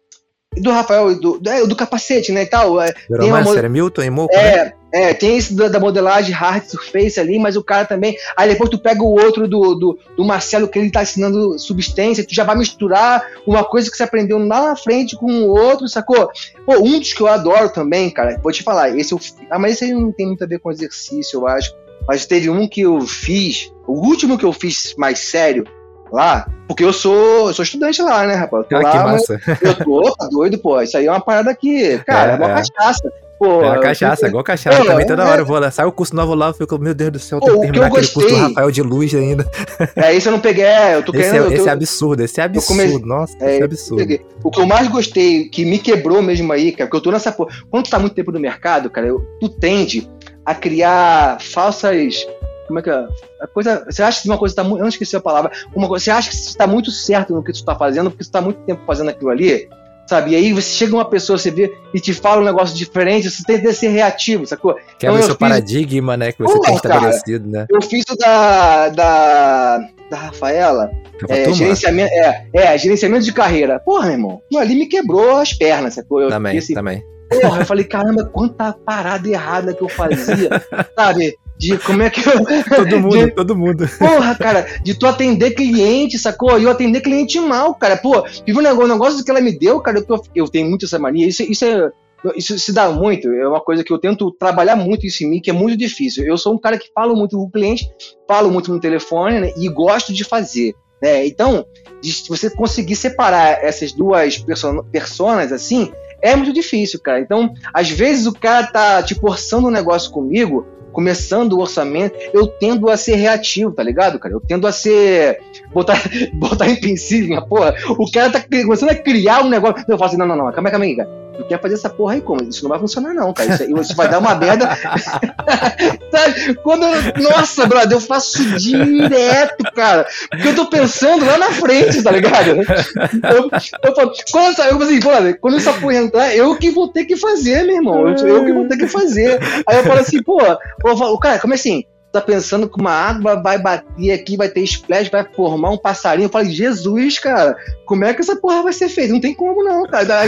do 0.56 0.70
Rafael, 0.70 1.14
do, 1.14 1.38
do, 1.38 1.50
é, 1.50 1.66
do 1.66 1.76
capacete, 1.76 2.32
né, 2.32 2.42
e 2.42 2.46
tal. 2.46 2.80
É, 2.80 2.92
tem 2.92 3.30
uma, 3.30 3.56
era 3.56 3.68
Milton 3.68 4.02
e 4.02 4.10
Moco, 4.10 4.34
é, 4.34 4.64
né? 4.64 4.72
É, 4.92 5.12
tem 5.12 5.36
esse 5.36 5.54
da, 5.54 5.68
da, 5.68 5.78
modelagem 5.78 6.32
hard 6.32 6.64
surface 6.64 7.20
ali, 7.20 7.38
mas 7.38 7.56
o 7.56 7.62
cara 7.62 7.84
também. 7.84 8.16
Aí 8.36 8.48
depois 8.48 8.70
tu 8.70 8.78
pega 8.78 9.02
o 9.02 9.12
outro 9.12 9.46
do, 9.46 9.74
do, 9.74 9.98
do, 10.16 10.24
Marcelo, 10.24 10.66
que 10.66 10.78
ele 10.78 10.90
tá 10.90 11.02
ensinando 11.02 11.58
substância, 11.58 12.24
tu 12.24 12.34
já 12.34 12.42
vai 12.42 12.56
misturar 12.56 13.22
uma 13.46 13.62
coisa 13.64 13.90
que 13.90 13.96
você 13.96 14.02
aprendeu 14.02 14.38
lá 14.38 14.68
na 14.68 14.76
frente 14.76 15.14
com 15.14 15.26
o 15.26 15.48
outro, 15.48 15.88
sacou? 15.88 16.30
Pô, 16.64 16.78
um 16.78 16.98
dos 16.98 17.12
que 17.12 17.20
eu 17.20 17.28
adoro 17.28 17.68
também, 17.68 18.10
cara, 18.10 18.40
vou 18.42 18.52
te 18.52 18.62
falar, 18.62 18.96
esse 18.96 19.12
eu. 19.12 19.20
Ah, 19.50 19.58
mas 19.58 19.72
esse 19.72 19.84
aí 19.84 19.92
não 19.92 20.10
tem 20.10 20.26
muito 20.26 20.42
a 20.42 20.46
ver 20.46 20.58
com 20.58 20.70
exercício, 20.70 21.40
eu 21.40 21.46
acho. 21.46 21.74
Mas 22.06 22.24
teve 22.24 22.48
um 22.48 22.66
que 22.66 22.80
eu 22.80 23.00
fiz, 23.02 23.70
o 23.86 23.92
último 23.92 24.38
que 24.38 24.44
eu 24.44 24.52
fiz 24.52 24.94
mais 24.96 25.18
sério, 25.18 25.64
lá, 26.10 26.48
porque 26.66 26.84
eu 26.84 26.92
sou, 26.92 27.48
eu 27.48 27.54
sou 27.54 27.62
estudante 27.62 28.00
lá, 28.02 28.26
né, 28.26 28.34
rapaz? 28.34 28.64
Eu 28.64 28.68
tô 28.68 28.76
ah, 28.76 28.80
lá, 28.80 28.90
que 28.90 28.98
massa. 28.98 29.40
Eu 29.60 29.74
tô, 29.74 30.14
tá 30.14 30.26
doido, 30.28 30.58
pô. 30.58 30.80
Isso 30.80 30.96
aí 30.96 31.06
é 31.06 31.10
uma 31.10 31.20
parada 31.20 31.54
que, 31.54 31.98
cara, 32.06 32.32
é, 32.32 32.34
é 32.34 32.38
uma 32.38 32.50
é. 32.50 32.54
cachaça. 32.54 33.12
Pô, 33.38 33.62
é 33.62 33.78
cachaça, 33.80 34.16
fico... 34.16 34.28
igual 34.28 34.44
cachaça. 34.44 34.84
também 34.84 35.06
toda 35.06 35.24
hora 35.24 35.40
eu 35.40 35.46
vou 35.46 35.58
lá. 35.58 35.70
Sai 35.70 35.86
o 35.86 35.92
curso 35.92 36.14
novo 36.14 36.34
lá, 36.34 36.48
eu 36.48 36.54
fico, 36.54 36.78
meu 36.78 36.92
Deus 36.94 37.12
do 37.12 37.18
céu, 37.18 37.38
eu 37.38 37.40
tenho 37.40 37.54
que 37.56 37.62
terminar 37.62 37.86
aquele 37.86 38.02
gostei... 38.02 38.22
curso 38.22 38.36
do 38.36 38.42
Rafael 38.48 38.70
de 38.70 38.82
Luz 38.82 39.14
ainda. 39.14 39.46
É, 39.94 40.12
isso 40.12 40.28
eu 40.28 40.32
não 40.32 40.40
peguei, 40.40 40.64
é, 40.64 40.96
eu 40.96 41.04
tô 41.04 41.12
esse 41.12 41.30
querendo. 41.30 41.52
É, 41.52 41.54
esse 41.54 41.68
é 41.68 41.72
absurdo, 41.72 42.22
esse 42.22 42.40
é 42.40 42.44
absurdo, 42.44 43.06
nossa, 43.06 43.36
é, 43.40 43.52
esse 43.52 43.62
é 43.62 43.64
absurdo. 43.64 44.20
O 44.42 44.50
que 44.50 44.60
eu 44.60 44.66
mais 44.66 44.88
gostei, 44.88 45.48
que 45.48 45.64
me 45.64 45.78
quebrou 45.78 46.20
mesmo 46.20 46.52
aí, 46.52 46.72
cara, 46.72 46.88
porque 46.88 46.96
eu 46.96 47.02
tô 47.02 47.10
nessa 47.12 47.30
porra. 47.30 47.54
Quando 47.70 47.84
tu 47.84 47.90
tá 47.90 47.98
muito 47.98 48.14
tempo 48.14 48.32
no 48.32 48.40
mercado, 48.40 48.90
cara, 48.90 49.06
eu, 49.06 49.20
tu 49.40 49.48
tende 49.48 50.10
a 50.44 50.54
criar 50.54 51.40
falsas 51.40 52.26
como 52.68 52.80
é 52.80 52.82
que 52.82 52.90
é? 52.90 53.08
A 53.40 53.46
coisa, 53.46 53.84
você 53.88 54.02
acha 54.02 54.20
que 54.20 54.28
uma 54.28 54.36
coisa 54.36 54.52
está 54.52 54.62
muito. 54.62 54.80
Eu 54.80 54.82
não 54.82 54.88
esqueci 54.88 55.16
a 55.16 55.20
palavra. 55.20 55.50
Uma 55.74 55.88
coisa, 55.88 56.04
você 56.04 56.10
acha 56.10 56.28
que 56.28 56.36
está 56.36 56.66
muito 56.66 56.90
certo 56.90 57.34
no 57.34 57.42
que 57.42 57.50
você 57.50 57.60
está 57.60 57.74
fazendo, 57.74 58.10
porque 58.10 58.22
você 58.22 58.28
está 58.28 58.42
muito 58.42 58.60
tempo 58.60 58.82
fazendo 58.86 59.08
aquilo 59.08 59.30
ali, 59.30 59.66
sabe? 60.08 60.32
E 60.32 60.36
aí 60.36 60.52
você 60.52 60.70
chega 60.70 60.94
uma 60.94 61.04
pessoa, 61.04 61.38
você 61.38 61.50
vê 61.50 61.76
e 61.92 62.00
te 62.00 62.14
fala 62.14 62.40
um 62.40 62.44
negócio 62.44 62.74
diferente, 62.74 63.30
você 63.30 63.42
tem 63.44 63.60
que 63.60 63.72
ser 63.72 63.88
reativo, 63.88 64.46
sacou? 64.46 64.76
Que 64.98 65.06
é 65.06 65.10
o 65.10 65.16
seu 65.18 65.28
fiz... 65.28 65.36
paradigma, 65.36 66.16
né? 66.16 66.32
Que 66.32 66.42
você 66.42 66.54
Pô, 66.54 66.60
tem 66.62 66.74
estabelecido, 66.74 67.50
cara, 67.50 67.62
né? 67.62 67.66
Eu 67.70 67.82
fiz 67.82 68.04
o 68.10 68.16
da. 68.16 68.88
da. 68.88 69.88
da 70.10 70.16
Rafaela. 70.16 70.90
É, 71.28 71.52
gerenciamento, 71.52 72.10
é, 72.12 72.46
é, 72.54 72.78
gerenciamento 72.78 73.24
de 73.24 73.32
carreira. 73.32 73.80
Porra, 73.80 74.06
meu 74.06 74.12
irmão, 74.12 74.42
ali 74.56 74.74
me 74.76 74.86
quebrou 74.86 75.36
as 75.36 75.52
pernas, 75.52 75.94
sacou? 75.94 76.22
Eu 76.22 76.28
também, 76.28 76.56
assim, 76.56 76.74
também. 76.74 77.04
Porra, 77.28 77.60
eu 77.60 77.66
falei, 77.66 77.84
caramba, 77.84 78.24
quanta 78.24 78.72
parada 78.72 79.28
errada 79.28 79.74
que 79.74 79.82
eu 79.82 79.88
fazia, 79.88 80.48
sabe? 80.96 81.36
De 81.58 81.76
como 81.78 82.02
é 82.02 82.10
que 82.10 82.20
eu. 82.20 82.44
Todo 82.76 83.00
mundo, 83.00 83.18
de, 83.18 83.30
todo 83.32 83.56
mundo. 83.56 83.88
Porra, 83.98 84.34
cara, 84.36 84.66
de 84.82 84.94
tu 84.94 85.06
atender 85.06 85.50
cliente, 85.50 86.16
sacou? 86.18 86.58
E 86.58 86.62
eu 86.62 86.70
atender 86.70 87.00
cliente 87.00 87.40
mal, 87.40 87.74
cara. 87.74 87.96
Pô, 87.96 88.24
viu 88.46 88.56
um 88.56 88.62
negócio, 88.62 88.88
negócio 88.88 89.24
que 89.24 89.30
ela 89.30 89.40
me 89.40 89.58
deu, 89.58 89.80
cara, 89.80 89.98
eu, 89.98 90.06
tô, 90.06 90.22
eu 90.34 90.46
tenho 90.46 90.68
muito 90.68 90.84
essa 90.84 90.98
mania. 90.98 91.26
Isso, 91.26 91.42
isso 91.42 91.64
é. 91.64 91.90
Isso 92.36 92.58
se 92.58 92.72
dá 92.72 92.90
muito, 92.90 93.28
é 93.32 93.46
uma 93.46 93.60
coisa 93.60 93.84
que 93.84 93.92
eu 93.92 93.98
tento 93.98 94.32
trabalhar 94.32 94.74
muito 94.74 95.06
isso 95.06 95.22
em 95.22 95.30
mim, 95.30 95.40
que 95.40 95.50
é 95.50 95.52
muito 95.52 95.76
difícil. 95.76 96.24
Eu 96.24 96.36
sou 96.36 96.52
um 96.52 96.58
cara 96.58 96.76
que 96.76 96.90
falo 96.92 97.14
muito 97.14 97.36
com 97.36 97.44
o 97.44 97.50
cliente, 97.50 97.88
falo 98.26 98.50
muito 98.50 98.72
no 98.72 98.80
telefone, 98.80 99.38
né, 99.38 99.52
e 99.56 99.68
gosto 99.68 100.12
de 100.12 100.24
fazer. 100.24 100.74
Né? 101.00 101.24
Então, 101.26 101.64
de 102.02 102.12
você 102.28 102.50
conseguir 102.50 102.96
separar 102.96 103.62
essas 103.62 103.92
duas 103.92 104.36
person 104.36 104.82
personas 104.90 105.52
assim, 105.52 105.92
é 106.20 106.34
muito 106.34 106.52
difícil, 106.52 107.00
cara. 107.00 107.20
Então, 107.20 107.54
às 107.72 107.88
vezes 107.88 108.26
o 108.26 108.32
cara 108.32 108.66
tá, 108.66 109.02
tipo, 109.02 109.28
orçando 109.28 109.68
um 109.68 109.70
negócio 109.70 110.10
comigo, 110.10 110.66
começando 110.98 111.52
o 111.52 111.60
orçamento, 111.60 112.18
eu 112.34 112.48
tendo 112.48 112.90
a 112.90 112.96
ser 112.96 113.14
reativo, 113.14 113.70
tá 113.70 113.84
ligado, 113.84 114.18
cara? 114.18 114.34
Eu 114.34 114.40
tendo 114.40 114.66
a 114.66 114.72
ser. 114.72 115.38
botar, 115.72 116.02
botar 116.32 116.68
em 116.68 116.74
princípio, 116.74 117.40
porra. 117.46 117.72
O 117.90 118.10
cara 118.10 118.30
tá 118.30 118.40
começando 118.40 118.90
a 118.90 118.96
criar 118.96 119.44
um 119.44 119.48
negócio. 119.48 119.84
Eu 119.86 119.96
falo 119.96 120.08
assim: 120.08 120.16
não, 120.16 120.26
não, 120.26 120.34
não, 120.34 120.50
calma 120.50 120.68
aí, 120.68 120.72
calma 120.72 120.84
aí, 120.86 120.96
cara 120.96 121.27
tu 121.38 121.44
quer 121.44 121.60
fazer 121.60 121.74
essa 121.74 121.88
porra 121.88 122.14
aí 122.14 122.20
como? 122.20 122.42
Isso 122.42 122.62
não 122.62 122.68
vai 122.68 122.78
funcionar, 122.78 123.14
não, 123.14 123.32
cara. 123.32 123.54
Isso, 123.54 123.80
isso 123.80 123.96
vai 123.96 124.08
dar 124.08 124.18
uma 124.18 124.34
merda. 124.34 124.68
Sabe? 126.10 126.54
Quando 126.56 126.84
eu, 126.84 127.30
Nossa, 127.30 127.66
brother, 127.66 127.96
eu 127.96 128.00
faço 128.00 128.44
direto, 128.58 129.62
cara. 129.74 130.06
Porque 130.30 130.48
eu 130.48 130.54
tô 130.54 130.66
pensando 130.66 131.24
lá 131.24 131.38
na 131.38 131.52
frente, 131.52 132.02
tá 132.02 132.10
ligado? 132.10 132.48
Eu, 132.48 133.50
eu 133.82 133.94
falo, 133.94 134.12
quando 134.30 134.50
essa, 134.50 134.68
eu, 134.68 134.82
assim, 134.82 135.00
brother, 135.00 135.38
quando 135.40 135.56
essa 135.56 135.72
porra 135.74 135.96
entrar, 135.96 136.34
eu 136.34 136.56
que 136.56 136.70
vou 136.70 136.88
ter 136.88 137.04
que 137.04 137.16
fazer, 137.16 137.64
meu 137.64 137.76
irmão. 137.76 138.08
Eu, 138.08 138.26
eu 138.26 138.44
que 138.44 138.52
vou 138.52 138.66
ter 138.66 138.76
que 138.76 138.88
fazer. 138.88 139.38
Aí 139.66 139.76
eu 139.76 139.84
falo 139.84 140.00
assim, 140.00 140.22
pô, 140.22 140.40
eu 140.40 140.96
falo, 140.96 141.18
cara, 141.18 141.38
como 141.38 141.54
assim? 141.54 141.84
Tá 142.12 142.20
pensando 142.20 142.68
que 142.68 142.80
uma 142.80 142.90
água 142.90 143.40
vai 143.40 143.58
bater 143.58 144.12
aqui, 144.12 144.36
vai 144.36 144.48
ter 144.48 144.62
splash, 144.62 145.10
vai 145.10 145.24
formar 145.34 145.70
um 145.70 145.76
passarinho. 145.76 146.26
Eu 146.26 146.30
falei, 146.30 146.50
Jesus, 146.50 147.18
cara, 147.18 147.56
como 147.84 148.04
é 148.04 148.14
que 148.14 148.22
essa 148.22 148.36
porra 148.36 148.62
vai 148.62 148.72
ser 148.72 148.88
feita? 148.88 149.12
Não 149.12 149.20
tem 149.20 149.34
como 149.34 149.62
não, 149.62 149.86
cara. 149.86 150.22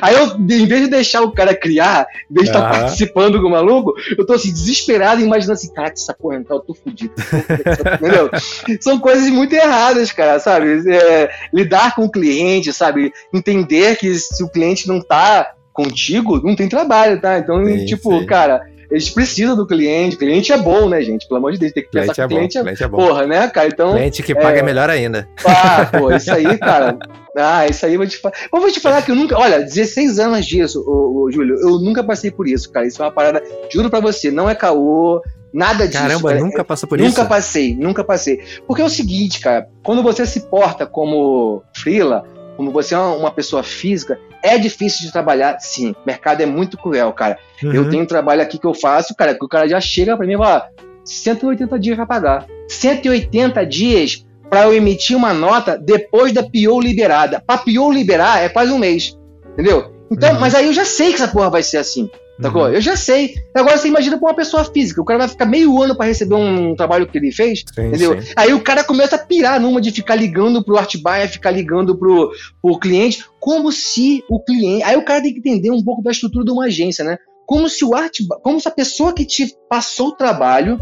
Aí 0.00 0.14
eu, 0.14 0.36
em 0.38 0.66
vez 0.66 0.82
de 0.82 0.88
deixar 0.88 1.22
o 1.22 1.32
cara 1.32 1.54
criar, 1.54 2.06
em 2.30 2.34
vez 2.34 2.48
de 2.48 2.56
estar 2.56 2.70
tá 2.70 2.78
participando 2.78 3.40
com 3.40 3.48
o 3.48 3.50
maluco, 3.50 3.92
eu 4.16 4.24
tô 4.24 4.32
assim, 4.32 4.50
desesperado, 4.50 5.20
imaginando 5.20 5.52
assim, 5.52 5.72
cara, 5.72 5.92
essa 5.92 6.14
porra 6.14 6.36
entrar, 6.36 6.56
eu 6.56 6.60
tô 6.60 6.74
fudido. 6.74 7.12
Entendeu? 8.00 8.30
São 8.80 8.98
coisas 8.98 9.28
muito 9.28 9.54
erradas, 9.54 10.10
cara, 10.10 10.40
sabe? 10.40 10.82
É, 10.90 11.30
lidar 11.52 11.94
com 11.94 12.06
o 12.06 12.10
cliente, 12.10 12.72
sabe? 12.72 13.12
Entender 13.32 13.96
que 13.96 14.14
se 14.14 14.42
o 14.42 14.48
cliente 14.48 14.88
não 14.88 15.00
tá 15.00 15.52
contigo, 15.74 16.40
não 16.42 16.56
tem 16.56 16.68
trabalho, 16.68 17.20
tá? 17.20 17.38
Então, 17.38 17.64
sim, 17.66 17.84
tipo, 17.84 18.18
sim. 18.18 18.26
cara 18.26 18.62
eles 18.90 19.10
precisam 19.10 19.54
do 19.54 19.66
cliente. 19.66 20.16
O 20.16 20.18
cliente 20.18 20.52
é 20.52 20.56
bom, 20.56 20.88
né, 20.88 21.02
gente? 21.02 21.26
Pelo 21.28 21.38
amor 21.38 21.52
de 21.52 21.58
Deus, 21.58 21.72
tem 21.72 21.82
que 21.82 21.90
pensar 21.90 22.14
cliente 22.14 22.20
que 22.20 22.24
o 22.24 22.28
cliente 22.28 22.58
é, 22.58 22.62
cliente 22.62 22.82
é 22.82 22.88
bom. 22.88 22.96
Porra, 22.96 23.26
né, 23.26 23.48
cara? 23.48 23.68
Então. 23.68 23.92
Cliente 23.92 24.22
que 24.22 24.34
paga 24.34 24.60
é, 24.60 24.62
melhor 24.62 24.88
ainda. 24.88 25.28
Ah, 25.44 25.86
pô, 25.92 26.10
isso 26.10 26.32
aí, 26.32 26.56
cara. 26.58 26.96
Ah, 27.36 27.66
isso 27.66 27.84
aí 27.84 27.94
eu 27.94 27.98
vou 27.98 28.06
te 28.06 28.16
falar. 28.16 28.34
Eu 28.52 28.60
vou 28.60 28.70
te 28.70 28.80
falar 28.80 29.02
que 29.02 29.10
eu 29.10 29.14
nunca. 29.16 29.38
Olha, 29.38 29.60
16 29.60 30.18
anos 30.18 30.46
disso, 30.46 30.82
ô, 30.86 31.24
ô, 31.24 31.30
Júlio, 31.30 31.56
eu 31.60 31.78
nunca 31.78 32.02
passei 32.02 32.30
por 32.30 32.48
isso, 32.48 32.70
cara. 32.70 32.86
Isso 32.86 33.02
é 33.02 33.04
uma 33.04 33.12
parada. 33.12 33.42
Juro 33.70 33.90
pra 33.90 34.00
você, 34.00 34.30
não 34.30 34.48
é 34.48 34.54
caô. 34.54 35.22
Nada 35.52 35.86
disso. 35.86 36.02
Caramba, 36.02 36.28
cara. 36.28 36.40
nunca 36.40 36.64
passou 36.64 36.88
por 36.88 36.98
nunca 36.98 37.08
isso? 37.08 37.18
Nunca 37.18 37.28
passei, 37.28 37.74
nunca 37.74 38.04
passei. 38.04 38.40
Porque 38.66 38.82
é 38.82 38.84
o 38.84 38.90
seguinte, 38.90 39.40
cara, 39.40 39.68
quando 39.82 40.02
você 40.02 40.26
se 40.26 40.40
porta 40.40 40.86
como 40.86 41.62
frila, 41.74 42.24
como 42.58 42.72
você 42.72 42.92
é 42.92 42.98
uma 42.98 43.30
pessoa 43.30 43.62
física, 43.62 44.18
é 44.42 44.58
difícil 44.58 45.06
de 45.06 45.12
trabalhar, 45.12 45.60
sim. 45.60 45.92
O 45.92 45.96
mercado 46.04 46.40
é 46.40 46.46
muito 46.46 46.76
cruel, 46.76 47.12
cara. 47.12 47.38
Uhum. 47.62 47.72
Eu 47.72 47.88
tenho 47.88 48.02
um 48.02 48.06
trabalho 48.06 48.42
aqui 48.42 48.58
que 48.58 48.66
eu 48.66 48.74
faço, 48.74 49.14
cara, 49.14 49.32
que 49.32 49.44
o 49.44 49.48
cara 49.48 49.68
já 49.68 49.80
chega 49.80 50.16
para 50.16 50.26
mim 50.26 50.34
e 50.34 50.38
fala: 50.38 50.68
180 51.04 51.78
dias 51.78 51.94
para 51.94 52.04
pagar. 52.04 52.46
180 52.66 53.64
dias 53.64 54.26
para 54.50 54.64
eu 54.64 54.74
emitir 54.74 55.16
uma 55.16 55.32
nota 55.32 55.78
depois 55.78 56.32
da 56.32 56.42
PO 56.42 56.80
liberada. 56.80 57.40
Para 57.46 57.58
PO 57.58 57.92
liberar 57.92 58.42
é 58.42 58.48
quase 58.48 58.72
um 58.72 58.78
mês. 58.78 59.16
Entendeu? 59.52 59.92
Então, 60.10 60.32
uhum. 60.34 60.40
mas 60.40 60.52
aí 60.52 60.66
eu 60.66 60.72
já 60.72 60.84
sei 60.84 61.10
que 61.10 61.22
essa 61.22 61.28
porra 61.28 61.50
vai 61.50 61.62
ser 61.62 61.76
assim. 61.76 62.10
Sacou? 62.40 62.62
Uhum. 62.62 62.68
Eu 62.68 62.80
já 62.80 62.96
sei. 62.96 63.34
Agora 63.54 63.76
você 63.76 63.88
imagina 63.88 64.16
pra 64.16 64.28
uma 64.28 64.34
pessoa 64.34 64.64
física. 64.64 65.00
O 65.00 65.04
cara 65.04 65.20
vai 65.20 65.28
ficar 65.28 65.44
meio 65.44 65.80
ano 65.82 65.96
para 65.96 66.06
receber 66.06 66.34
um 66.34 66.74
trabalho 66.76 67.06
que 67.06 67.18
ele 67.18 67.32
fez. 67.32 67.64
Sim, 67.74 67.88
entendeu? 67.88 68.20
Sim. 68.20 68.32
Aí 68.36 68.54
o 68.54 68.60
cara 68.60 68.84
começa 68.84 69.16
a 69.16 69.18
pirar 69.18 69.60
numa 69.60 69.80
de 69.80 69.90
ficar 69.90 70.14
ligando 70.14 70.62
pro 70.62 70.76
art 70.76 70.96
buyer, 70.96 71.28
ficar 71.28 71.50
ligando 71.50 71.96
pro, 71.98 72.30
pro 72.62 72.78
cliente, 72.78 73.24
como 73.40 73.72
se 73.72 74.22
o 74.28 74.40
cliente. 74.40 74.84
Aí 74.84 74.96
o 74.96 75.04
cara 75.04 75.22
tem 75.22 75.32
que 75.32 75.40
entender 75.40 75.70
um 75.70 75.82
pouco 75.82 76.02
da 76.02 76.10
estrutura 76.10 76.44
de 76.44 76.52
uma 76.52 76.66
agência, 76.66 77.04
né? 77.04 77.18
Como 77.46 77.68
se 77.68 77.84
o 77.84 77.94
art 77.94 78.18
como 78.42 78.60
se 78.60 78.68
a 78.68 78.72
pessoa 78.72 79.12
que 79.12 79.24
te 79.24 79.54
passou 79.68 80.08
o 80.08 80.16
trabalho 80.16 80.78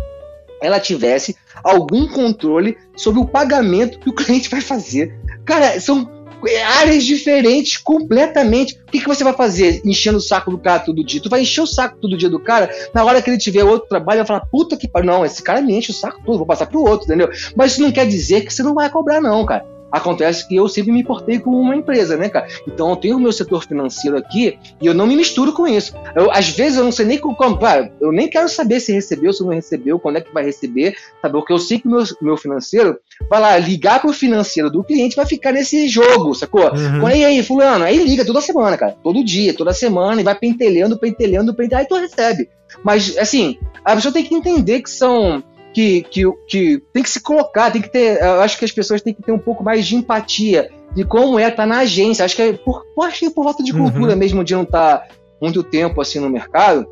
ela 0.61 0.81
tivesse 0.81 1.37
algum 1.62 2.09
controle 2.09 2.77
sobre 2.97 3.20
o 3.20 3.27
pagamento 3.27 3.99
que 3.99 4.09
o 4.09 4.15
cliente 4.15 4.49
vai 4.49 4.61
fazer. 4.61 5.15
Cara, 5.45 5.78
são 5.81 6.16
áreas 6.55 7.05
diferentes 7.05 7.77
completamente. 7.77 8.78
O 8.86 8.90
que, 8.90 9.01
que 9.01 9.09
você 9.09 9.24
vai 9.24 9.32
fazer 9.32 9.81
enchendo 9.85 10.18
o 10.18 10.20
saco 10.20 10.51
do 10.51 10.59
cara 10.59 10.81
todo 10.81 11.05
dia? 11.05 11.20
Tu 11.20 11.28
vai 11.28 11.40
encher 11.43 11.62
o 11.62 11.66
saco 11.66 11.98
todo 12.01 12.16
dia 12.16 12.28
do 12.28 12.39
cara, 12.39 12.70
na 12.94 13.05
hora 13.05 13.20
que 13.20 13.31
ele 13.31 13.39
tiver 13.39 13.64
outro 13.64 13.89
trabalho, 13.89 14.18
vai 14.18 14.27
falar, 14.27 14.47
puta 14.47 14.77
que 14.77 14.89
pariu, 14.89 15.06
não, 15.06 15.24
esse 15.24 15.43
cara 15.43 15.60
me 15.60 15.74
enche 15.74 15.90
o 15.90 15.94
saco 15.94 16.20
todo, 16.24 16.39
vou 16.39 16.47
passar 16.47 16.66
pro 16.66 16.85
outro, 16.85 17.06
entendeu? 17.06 17.31
Mas 17.55 17.73
isso 17.73 17.82
não 17.82 17.93
quer 17.93 18.06
dizer 18.06 18.44
que 18.44 18.52
você 18.52 18.62
não 18.62 18.74
vai 18.74 18.89
cobrar, 18.90 19.20
não, 19.20 19.44
cara. 19.44 19.76
Acontece 19.91 20.47
que 20.47 20.57
eu 20.57 20.69
sempre 20.69 20.93
me 20.93 21.01
importei 21.01 21.39
com 21.39 21.51
uma 21.51 21.77
empresa, 21.77 22.17
né, 22.17 22.29
cara? 22.29 22.47
Então 22.67 22.91
eu 22.91 22.97
tenho 22.97 23.17
o 23.17 23.21
meu 23.21 23.33
setor 23.33 23.65
financeiro 23.65 24.17
aqui 24.17 24.59
e 24.81 24.87
eu 24.87 24.95
não 24.95 25.07
me 25.07 25.17
misturo 25.17 25.53
com 25.53 25.67
isso. 25.67 25.95
Eu, 26.15 26.31
às 26.31 26.49
vezes 26.49 26.79
eu 26.79 26.85
não 26.85 26.93
sei 26.93 27.07
nem 27.07 27.19
como. 27.19 27.59
Cara, 27.59 27.93
eu 28.01 28.13
nem 28.13 28.29
quero 28.29 28.49
saber 28.49 28.81
se 28.81 28.93
recebeu, 28.93 29.33
se 29.33 29.43
não 29.43 29.51
recebeu, 29.51 29.99
quando 29.99 30.17
é 30.17 30.21
que 30.21 30.33
vai 30.33 30.45
receber, 30.45 30.97
sabe? 31.23 31.33
Porque 31.33 31.53
eu 31.53 31.59
sei 31.59 31.79
que 31.79 31.87
o 31.87 31.91
meu, 31.91 32.05
meu 32.21 32.37
financeiro 32.37 32.99
vai 33.31 33.41
lá 33.41 33.57
ligar 33.59 34.01
pro 34.01 34.13
financeiro 34.13 34.71
do 34.71 34.85
cliente 34.85 35.17
vai 35.17 35.27
ficar 35.27 35.53
nesse 35.53 35.89
jogo, 35.89 36.35
sacou? 36.35 36.71
Uhum. 36.73 37.09
E 37.11 37.25
aí, 37.25 37.43
fulano? 37.43 37.85
Aí 37.85 37.97
liga 38.03 38.25
toda 38.25 38.41
semana, 38.41 38.77
cara. 38.77 38.97
Todo 39.03 39.25
dia, 39.25 39.55
toda 39.55 39.73
semana, 39.73 40.21
e 40.21 40.25
vai 40.25 40.35
pentelhando, 40.35 40.99
pentelhando, 40.99 41.55
pentelhando, 41.55 41.83
aí 41.83 41.89
tu 41.89 41.97
recebe. 41.97 42.49
Mas, 42.85 43.17
assim, 43.17 43.59
a 43.85 43.95
pessoa 43.95 44.13
tem 44.13 44.25
que 44.25 44.35
entender 44.35 44.83
que 44.83 44.91
são 44.91 45.43
que, 45.77 46.01
que, 46.05 46.23
que 46.48 46.82
tem 46.90 47.03
que 47.03 47.11
se 47.11 47.20
colocar, 47.20 47.70
tem 47.70 47.82
que 47.82 47.93
ter. 47.93 48.19
Eu 48.19 48.40
acho 48.40 48.59
que 48.59 48.65
as 48.65 48.73
pessoas 48.73 49.03
têm 49.03 49.12
que 49.12 49.23
ter 49.23 49.31
um 49.31 49.39
pouco 49.39 49.62
mais 49.62 49.86
de 49.86 49.94
empatia 49.94 50.70
de 50.94 51.05
como 51.05 51.39
é 51.39 51.43
estar 51.43 51.65
tá 51.65 51.66
na 51.66 51.81
agência. 51.81 52.24
Acho 52.24 52.35
que 52.35 52.40
é 52.40 52.53
por, 52.55 52.82
acho 53.03 53.19
que 53.19 53.27
é 53.27 53.31
por 53.31 53.44
falta 53.44 53.62
de 53.62 53.74
cultura 53.74 54.12
uhum. 54.12 54.19
mesmo 54.19 54.43
de 54.43 54.55
não 54.55 54.62
estar 54.62 55.01
tá 55.01 55.09
muito 55.39 55.62
tempo 55.62 56.01
assim 56.01 56.19
no 56.19 56.31
mercado. 56.31 56.89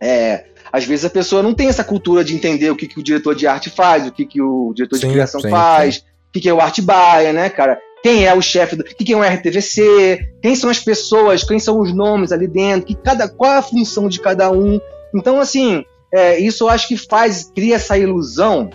É, 0.00 0.44
às 0.72 0.84
vezes 0.84 1.04
a 1.04 1.10
pessoa 1.10 1.42
não 1.42 1.52
tem 1.52 1.66
essa 1.66 1.82
cultura 1.82 2.22
de 2.22 2.32
entender 2.32 2.70
o 2.70 2.76
que, 2.76 2.86
que 2.86 3.00
o 3.00 3.02
diretor 3.02 3.34
de 3.34 3.48
arte 3.48 3.68
faz, 3.68 4.06
o 4.06 4.12
que, 4.12 4.24
que 4.24 4.40
o 4.40 4.72
diretor 4.76 4.96
sim, 4.96 5.08
de 5.08 5.12
criação 5.14 5.40
sim, 5.40 5.50
faz, 5.50 5.96
sim. 5.96 6.00
o 6.02 6.32
que, 6.32 6.40
que 6.40 6.48
é 6.48 6.54
o 6.54 6.60
art 6.60 6.80
buyer, 6.80 7.32
né, 7.34 7.50
cara? 7.50 7.80
Quem 8.00 8.26
é 8.26 8.32
o 8.32 8.40
chefe 8.40 8.76
do. 8.76 8.82
O 8.82 8.84
que, 8.84 9.04
que 9.04 9.12
é 9.12 9.16
um 9.16 9.22
RTVC? 9.22 10.36
Quem 10.40 10.54
são 10.54 10.70
as 10.70 10.78
pessoas? 10.78 11.42
Quem 11.42 11.58
são 11.58 11.80
os 11.80 11.92
nomes 11.92 12.30
ali 12.30 12.46
dentro? 12.46 12.86
Que 12.86 12.94
cada, 12.94 13.28
qual 13.28 13.58
a 13.58 13.62
função 13.62 14.08
de 14.08 14.20
cada 14.20 14.52
um? 14.52 14.80
Então, 15.12 15.40
assim, 15.40 15.84
é, 16.12 16.38
isso 16.38 16.64
eu 16.64 16.68
acho 16.68 16.88
que 16.88 16.96
faz, 16.96 17.50
cria 17.54 17.76
essa 17.76 17.96
ilusão 17.96 18.70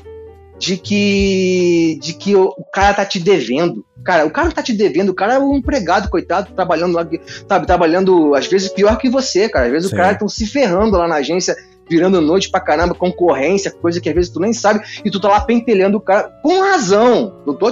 de 0.57 0.77
que, 0.77 1.99
de 2.01 2.13
que 2.13 2.35
o, 2.35 2.53
cara 2.71 2.93
tá 2.93 3.05
te 3.05 3.19
devendo. 3.19 3.85
Cara, 4.03 4.25
o 4.25 4.31
cara 4.31 4.51
tá 4.51 4.61
te 4.61 4.71
devendo, 4.71 5.09
o 5.09 5.15
cara 5.15 5.33
é 5.33 5.39
um 5.39 5.55
empregado, 5.55 6.09
coitado, 6.09 6.53
trabalhando 6.53 6.93
lá, 6.93 7.07
sabe, 7.49 7.65
trabalhando, 7.65 8.35
às 8.35 8.47
vezes, 8.47 8.69
pior 8.69 8.97
que 8.97 9.09
você, 9.09 9.49
cara. 9.49 9.65
Às 9.65 9.71
vezes 9.71 9.89
Sim. 9.89 9.95
o 9.95 9.97
cara 9.97 10.13
estão 10.13 10.29
se 10.29 10.45
ferrando 10.45 10.95
lá 10.97 11.07
na 11.07 11.15
agência, 11.15 11.55
virando 11.89 12.21
noite 12.21 12.49
pra 12.49 12.59
caramba, 12.59 12.93
concorrência, 12.93 13.71
coisa 13.71 13.99
que 13.99 14.07
às 14.07 14.15
vezes 14.15 14.31
tu 14.31 14.39
nem 14.39 14.53
sabe, 14.53 14.85
e 15.03 15.09
tu 15.09 15.19
tá 15.19 15.27
lá 15.27 15.41
pentelhando 15.41 15.97
o 15.97 16.01
cara 16.01 16.29
com 16.41 16.61
razão. 16.61 17.35
Não 17.45 17.55
tô 17.55 17.67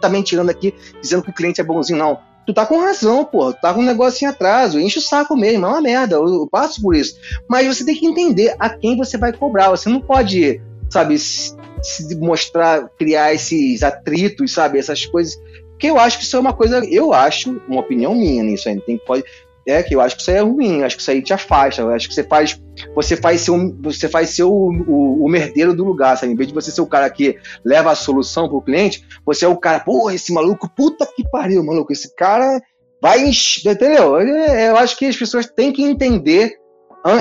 também 0.00 0.22
tirando 0.22 0.50
aqui, 0.50 0.74
dizendo 1.00 1.22
que 1.22 1.30
o 1.30 1.34
cliente 1.34 1.60
é 1.60 1.64
bonzinho, 1.64 1.98
não 1.98 2.18
tu 2.46 2.54
tá 2.54 2.64
com 2.64 2.80
razão, 2.80 3.24
pô, 3.24 3.52
tu 3.52 3.60
tá 3.60 3.74
com 3.74 3.80
um 3.80 3.86
negócio 3.86 4.24
em 4.24 4.28
atraso, 4.28 4.78
enche 4.78 4.98
o 4.98 5.02
saco 5.02 5.36
mesmo, 5.36 5.66
é 5.66 5.68
uma 5.68 5.82
merda, 5.82 6.14
eu, 6.14 6.26
eu, 6.26 6.46
passo 6.46 6.80
por 6.80 6.94
isso. 6.94 7.18
Mas 7.48 7.66
você 7.66 7.84
tem 7.84 7.96
que 7.96 8.06
entender 8.06 8.54
a 8.58 8.70
quem 8.70 8.96
você 8.96 9.18
vai 9.18 9.32
cobrar, 9.32 9.70
você 9.70 9.88
não 9.88 10.00
pode, 10.00 10.60
sabe, 10.88 11.18
se, 11.18 11.56
se 11.82 12.14
mostrar, 12.14 12.88
criar 12.96 13.34
esses 13.34 13.82
atritos, 13.82 14.52
sabe, 14.52 14.78
essas 14.78 15.04
coisas, 15.04 15.36
que 15.78 15.88
eu 15.88 15.98
acho 15.98 16.18
que 16.18 16.24
isso 16.24 16.36
é 16.36 16.40
uma 16.40 16.52
coisa, 16.52 16.82
eu 16.84 17.12
acho, 17.12 17.60
uma 17.68 17.80
opinião 17.80 18.14
minha 18.14 18.42
nisso 18.42 18.68
ainda, 18.68 18.82
tem 18.82 18.96
pode 18.96 19.24
é 19.66 19.82
que 19.82 19.94
eu 19.94 20.00
acho 20.00 20.14
que 20.14 20.22
isso 20.22 20.30
aí 20.30 20.36
é 20.36 20.40
ruim, 20.40 20.82
acho 20.82 20.96
que 20.96 21.02
isso 21.02 21.10
aí 21.10 21.20
te 21.20 21.32
afasta, 21.32 21.84
acho 21.88 22.08
que 22.08 22.14
você 22.14 22.22
faz 22.22 22.60
você 22.94 23.16
faz 23.16 23.40
ser, 23.40 23.50
um, 23.50 23.74
você 23.82 24.08
faz 24.08 24.30
ser 24.30 24.44
o, 24.44 24.52
o, 24.52 25.24
o, 25.24 25.28
merdeiro 25.28 25.74
do 25.74 25.84
lugar, 25.84 26.16
sabe? 26.16 26.32
Em 26.32 26.36
vez 26.36 26.48
de 26.48 26.54
você 26.54 26.70
ser 26.70 26.82
o 26.82 26.86
cara 26.86 27.08
que 27.08 27.36
leva 27.64 27.90
a 27.90 27.94
solução 27.94 28.48
pro 28.48 28.60
cliente, 28.60 29.02
você 29.24 29.44
é 29.44 29.48
o 29.48 29.56
cara, 29.56 29.80
pô, 29.80 30.10
esse 30.10 30.32
maluco, 30.32 30.68
puta 30.68 31.06
que 31.06 31.28
pariu, 31.28 31.64
maluco, 31.64 31.92
esse 31.92 32.14
cara 32.14 32.60
vai 33.00 33.30
entendeu? 33.64 34.20
Eu 34.20 34.76
acho 34.76 34.96
que 34.96 35.06
as 35.06 35.16
pessoas 35.16 35.46
têm 35.46 35.72
que 35.72 35.82
entender, 35.82 36.54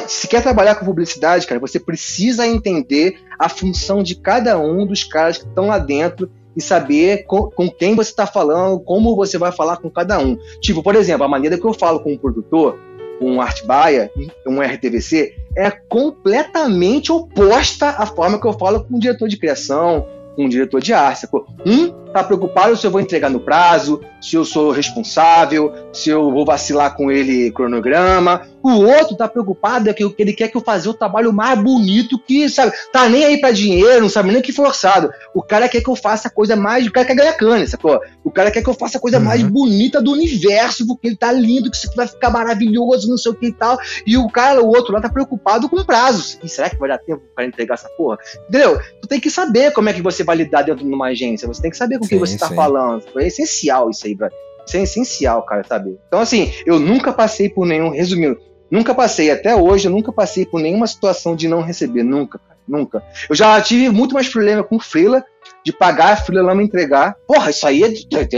se 0.08 0.28
quer 0.28 0.42
trabalhar 0.42 0.76
com 0.76 0.86
publicidade, 0.86 1.48
cara, 1.48 1.60
você 1.60 1.80
precisa 1.80 2.46
entender 2.46 3.18
a 3.40 3.48
função 3.48 4.04
de 4.04 4.16
cada 4.16 4.60
um 4.60 4.86
dos 4.86 5.04
caras 5.04 5.38
que 5.38 5.48
estão 5.48 5.68
lá 5.68 5.78
dentro 5.78 6.30
e 6.56 6.62
saber 6.62 7.26
com, 7.26 7.50
com 7.50 7.70
quem 7.70 7.96
você 7.96 8.10
está 8.10 8.26
falando, 8.26 8.80
como 8.80 9.16
você 9.16 9.38
vai 9.38 9.52
falar 9.52 9.78
com 9.78 9.90
cada 9.90 10.20
um. 10.20 10.38
Tipo, 10.62 10.82
por 10.82 10.96
exemplo, 10.96 11.26
a 11.26 11.28
maneira 11.28 11.58
que 11.58 11.66
eu 11.66 11.74
falo 11.74 12.00
com 12.00 12.14
um 12.14 12.18
produtor, 12.18 12.78
um 13.22 13.42
art 13.42 13.64
buyer, 13.66 14.12
um 14.46 14.62
RTVC, 14.62 15.36
é 15.58 15.72
completamente 15.72 17.12
oposta 17.12 17.90
à 17.90 18.06
forma 18.06 18.40
que 18.40 18.48
eu 18.48 18.54
falo 18.54 18.84
com 18.84 18.96
um 18.96 19.00
diretor 19.00 19.28
de 19.28 19.38
criação, 19.38 20.06
com 20.36 20.46
um 20.46 20.50
diretor 20.50 20.82
de 20.82 20.94
arte. 20.94 21.28
Um 21.66 21.90
tá 22.12 22.24
preocupado 22.24 22.76
se 22.76 22.86
eu 22.86 22.92
vou 22.92 23.02
entregar 23.02 23.30
no 23.30 23.40
prazo, 23.40 24.02
se 24.26 24.36
eu 24.36 24.44
sou 24.44 24.72
responsável, 24.72 25.72
se 25.94 26.10
eu 26.10 26.32
vou 26.32 26.44
vacilar 26.44 26.96
com 26.96 27.12
ele 27.12 27.52
cronograma. 27.52 28.42
O 28.64 28.84
outro 28.84 29.16
tá 29.16 29.28
preocupado 29.28 29.88
é 29.88 29.94
que 29.94 30.04
ele 30.18 30.34
quer 30.34 30.48
que 30.48 30.58
eu 30.58 30.62
faça 30.62 30.90
o 30.90 30.94
trabalho 30.96 31.32
mais 31.32 31.62
bonito 31.62 32.18
que, 32.18 32.50
sabe, 32.50 32.72
tá 32.92 33.08
nem 33.08 33.24
aí 33.24 33.40
para 33.40 33.52
dinheiro, 33.52 34.02
não 34.02 34.10
sabe 34.10 34.32
nem 34.32 34.42
que 34.42 34.52
forçado. 34.52 35.12
O 35.36 35.44
cara 35.44 35.70
quer 35.70 35.82
que 35.82 35.90
eu 35.90 35.96
faça 35.96 36.28
a 36.28 36.32
coisa 36.32 36.56
mais, 36.56 36.88
o 36.88 36.92
cara 36.92 37.06
quer 37.06 37.14
ganhar 37.14 37.34
cana, 37.34 37.68
sacou? 37.68 38.02
O 38.24 38.32
cara 38.32 38.50
quer 38.50 38.64
que 38.64 38.70
eu 38.70 38.74
faça 38.74 38.98
a 38.98 39.02
coisa 39.02 39.20
uhum. 39.20 39.26
mais 39.26 39.44
bonita 39.44 40.02
do 40.02 40.12
universo, 40.12 40.88
porque 40.88 41.08
ele 41.10 41.16
tá 41.16 41.32
lindo, 41.32 41.70
que 41.70 41.78
isso 41.78 41.92
vai 41.96 42.08
ficar 42.08 42.32
maravilhoso, 42.32 43.08
não 43.08 43.20
sei 43.20 43.32
o 43.32 43.36
que 43.36 43.48
e 43.48 43.54
tal. 43.54 43.78
E 44.08 44.18
o 44.18 44.28
cara, 44.28 44.64
o 44.64 44.68
outro 44.68 44.92
lá 44.92 45.00
tá 45.00 45.10
preocupado 45.10 45.70
com 45.70 45.84
prazos. 45.84 46.40
E 46.44 46.50
será 46.50 46.68
que 46.68 46.78
vai 46.78 46.90
dar 46.90 46.98
tempo 46.98 47.22
para 47.36 47.46
entregar 47.46 47.76
essa 47.76 47.90
porra? 47.90 48.18
Entendeu? 48.50 48.80
Tu 49.00 49.08
tem 49.08 49.20
que 49.20 49.30
saber 49.30 49.72
como 49.74 49.90
é 49.90 49.94
que 49.94 50.02
você 50.02 50.24
vai 50.24 50.38
lidar 50.38 50.64
dentro 50.64 50.84
de 50.84 50.92
uma 50.92 51.10
agência, 51.10 51.48
você 51.48 51.62
tem 51.62 51.70
que 51.70 51.78
saber 51.78 52.00
com 52.00 52.08
quem 52.08 52.18
você 52.18 52.34
está 52.34 52.50
falando. 52.50 53.04
É 53.18 53.28
essencial 53.28 53.92
isso 53.92 54.08
aí, 54.08 54.15
brother. 54.16 54.38
Isso 54.66 54.78
é 54.78 54.82
essencial, 54.82 55.44
cara, 55.44 55.64
saber. 55.64 55.98
Então, 56.08 56.20
assim, 56.20 56.52
eu 56.66 56.80
nunca 56.80 57.14
passei 57.14 57.50
por 57.50 57.66
nenhum. 57.66 57.90
Resumindo, 57.90 58.40
nunca 58.70 58.96
passei, 58.96 59.30
até 59.30 59.56
hoje, 59.56 59.88
eu 59.88 59.92
nunca 59.92 60.12
passei 60.12 60.46
por 60.46 60.60
nenhuma 60.60 60.88
situação 60.88 61.36
de 61.36 61.48
não 61.48 61.62
receber. 61.62 62.04
Nunca, 62.04 62.40
cara, 62.40 62.58
nunca. 62.68 63.04
Eu 63.30 63.36
já 63.36 63.62
tive 63.62 63.90
muito 63.90 64.14
mais 64.14 64.28
problema 64.28 64.64
com 64.64 64.80
Freela 64.80 65.24
de 65.66 65.74
pagar 65.74 66.14
a 66.14 66.16
freela 66.16 66.54
me 66.54 66.64
entregar. 66.64 67.16
Porra, 67.28 67.50
isso 67.50 67.66
aí 67.66 67.84
é, 67.84 67.88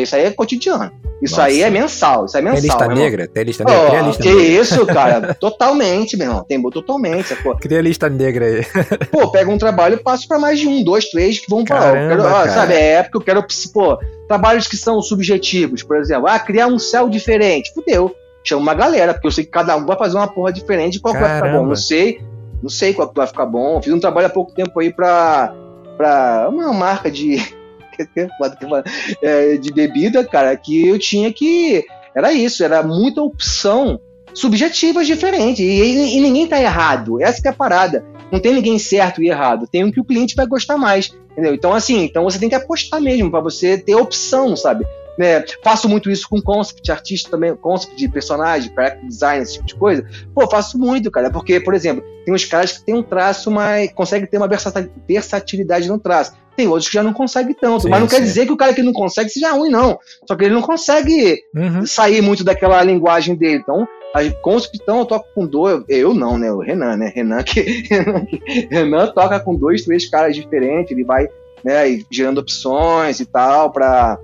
isso 0.01 0.15
aí 0.15 0.23
é 0.23 0.31
cotidiano. 0.31 0.91
Isso 1.21 1.35
Nossa. 1.35 1.47
aí 1.47 1.63
é 1.63 1.69
mensal, 1.69 2.25
isso 2.25 2.37
é 2.37 2.41
mensal. 2.41 2.61
Tem 2.61 2.69
lista 2.69 2.87
negra? 2.87 3.27
Tem 3.27 3.43
lista 3.43 3.63
negra? 3.63 4.03
Oh, 4.03 4.07
lista 4.07 4.23
que 4.23 4.29
negra. 4.29 4.43
isso, 4.43 4.85
cara? 4.85 5.33
totalmente, 5.39 6.15
meu 6.15 6.27
irmão. 6.27 6.45
Tem 6.47 6.61
totalmente. 6.69 7.35
Pô. 7.37 7.55
Cria 7.55 7.81
lista 7.81 8.07
negra 8.07 8.45
aí. 8.45 8.65
Pô, 9.11 9.29
pega 9.29 9.49
um 9.49 9.57
trabalho 9.57 9.95
e 9.95 10.03
passo 10.03 10.27
pra 10.27 10.37
mais 10.37 10.59
de 10.59 10.67
um, 10.67 10.83
dois, 10.83 11.09
três 11.09 11.39
que 11.39 11.49
vão 11.49 11.63
pra. 11.65 11.91
Quero, 11.91 12.23
ó, 12.23 12.47
sabe, 12.47 12.73
é 12.75 12.91
época 12.93 13.17
eu 13.17 13.21
quero, 13.21 13.45
pô, 13.73 13.97
trabalhos 14.27 14.67
que 14.67 14.77
são 14.77 15.01
subjetivos, 15.01 15.81
por 15.81 15.97
exemplo, 15.97 16.27
ah, 16.27 16.39
criar 16.39 16.67
um 16.67 16.79
céu 16.79 17.09
diferente. 17.09 17.73
Fudeu. 17.73 18.15
Chama 18.43 18.61
uma 18.61 18.73
galera, 18.73 19.13
porque 19.13 19.27
eu 19.27 19.31
sei 19.31 19.43
que 19.43 19.51
cada 19.51 19.75
um 19.75 19.85
vai 19.85 19.97
fazer 19.97 20.15
uma 20.15 20.27
porra 20.27 20.53
diferente 20.53 20.99
qual 21.01 21.13
Caramba. 21.13 21.29
vai 21.29 21.41
ficar 21.41 21.59
bom. 21.59 21.65
Não 21.65 21.75
sei, 21.75 22.21
não 22.61 22.69
sei 22.69 22.93
qual 22.93 23.11
vai 23.13 23.27
ficar 23.27 23.45
bom. 23.45 23.81
Fiz 23.81 23.91
um 23.91 23.99
trabalho 23.99 24.27
há 24.27 24.29
pouco 24.29 24.53
tempo 24.53 24.79
aí 24.79 24.93
pra, 24.93 25.53
pra 25.97 26.47
uma 26.49 26.71
marca 26.71 27.09
de 27.09 27.37
é, 29.21 29.57
de 29.57 29.73
bebida, 29.73 30.23
cara, 30.23 30.55
que 30.55 30.87
eu 30.87 30.99
tinha 30.99 31.33
que. 31.33 31.83
Era 32.15 32.31
isso, 32.31 32.63
era 32.63 32.81
muita 32.83 33.21
opção 33.21 33.99
subjetivas 34.33 35.07
diferentes. 35.07 35.59
E, 35.59 36.17
e, 36.17 36.21
ninguém 36.21 36.47
tá 36.47 36.61
errado. 36.61 37.21
Essa 37.21 37.41
é 37.47 37.49
a 37.49 37.53
parada. 37.53 38.05
Não 38.31 38.39
tem 38.39 38.53
ninguém 38.53 38.77
certo 38.77 39.21
e 39.21 39.29
errado. 39.29 39.67
Tem 39.67 39.83
o 39.83 39.91
que 39.91 39.99
o 39.99 40.05
cliente 40.05 40.35
vai 40.35 40.45
gostar 40.45 40.77
mais. 40.77 41.11
Entendeu? 41.31 41.53
Então, 41.53 41.73
assim, 41.73 42.03
então 42.03 42.23
você 42.23 42.39
tem 42.39 42.49
que 42.49 42.55
apostar 42.55 43.01
mesmo 43.01 43.29
para 43.31 43.39
você 43.39 43.77
ter 43.77 43.95
opção, 43.95 44.55
sabe? 44.55 44.85
Né? 45.17 45.43
Faço 45.63 45.89
muito 45.89 46.11
isso 46.11 46.27
com 46.29 46.41
concept, 46.41 46.91
artista 46.91 47.31
também, 47.31 47.55
concept 47.55 47.95
de 47.95 48.07
personagem, 48.07 48.71
character 48.73 49.07
design, 49.07 49.43
esse 49.43 49.53
tipo 49.53 49.65
de 49.65 49.75
coisa. 49.75 50.05
Pô, 50.33 50.47
faço 50.47 50.77
muito, 50.77 51.09
cara. 51.09 51.31
Porque, 51.31 51.59
por 51.59 51.73
exemplo, 51.73 52.03
tem 52.23 52.33
uns 52.33 52.45
caras 52.45 52.73
que 52.73 52.85
tem 52.85 52.93
um 52.93 53.01
traço, 53.01 53.49
mas 53.49 53.91
conseguem 53.93 54.27
ter 54.27 54.37
uma 54.37 54.49
versatilidade 55.07 55.87
no 55.87 55.97
traço. 55.99 56.33
Tem 56.55 56.67
outros 56.67 56.87
que 56.87 56.93
já 56.93 57.03
não 57.03 57.13
conseguem 57.13 57.53
tanto. 57.53 57.83
Sim, 57.83 57.89
mas 57.89 57.99
não 57.99 58.07
sim. 58.07 58.15
quer 58.15 58.21
dizer 58.21 58.45
que 58.45 58.51
o 58.51 58.57
cara 58.57 58.73
que 58.73 58.81
não 58.81 58.93
consegue 58.93 59.29
seja 59.29 59.51
ruim, 59.51 59.69
não. 59.69 59.99
Só 60.27 60.35
que 60.35 60.43
ele 60.43 60.53
não 60.53 60.61
consegue 60.61 61.39
uhum. 61.55 61.85
sair 61.85 62.21
muito 62.21 62.43
daquela 62.43 62.81
linguagem 62.83 63.35
dele. 63.35 63.61
Então, 63.61 63.87
com 64.41 64.55
os 64.55 64.67
pitão 64.67 64.99
eu 64.99 65.05
toco 65.05 65.27
com 65.33 65.45
dois. 65.45 65.83
Eu 65.87 66.13
não, 66.13 66.37
né? 66.37 66.51
O 66.51 66.59
Renan, 66.59 66.97
né? 66.97 67.11
Renan 67.13 67.43
que, 67.43 67.61
Renan, 67.61 68.25
que, 68.25 68.67
Renan 68.69 69.07
toca 69.07 69.39
com 69.39 69.55
dois, 69.55 69.83
três 69.83 70.09
caras 70.09 70.35
diferentes. 70.35 70.91
Ele 70.91 71.03
vai 71.03 71.27
né, 71.63 71.99
gerando 72.11 72.39
opções 72.39 73.19
e 73.19 73.25
tal, 73.25 73.71
para 73.71 74.19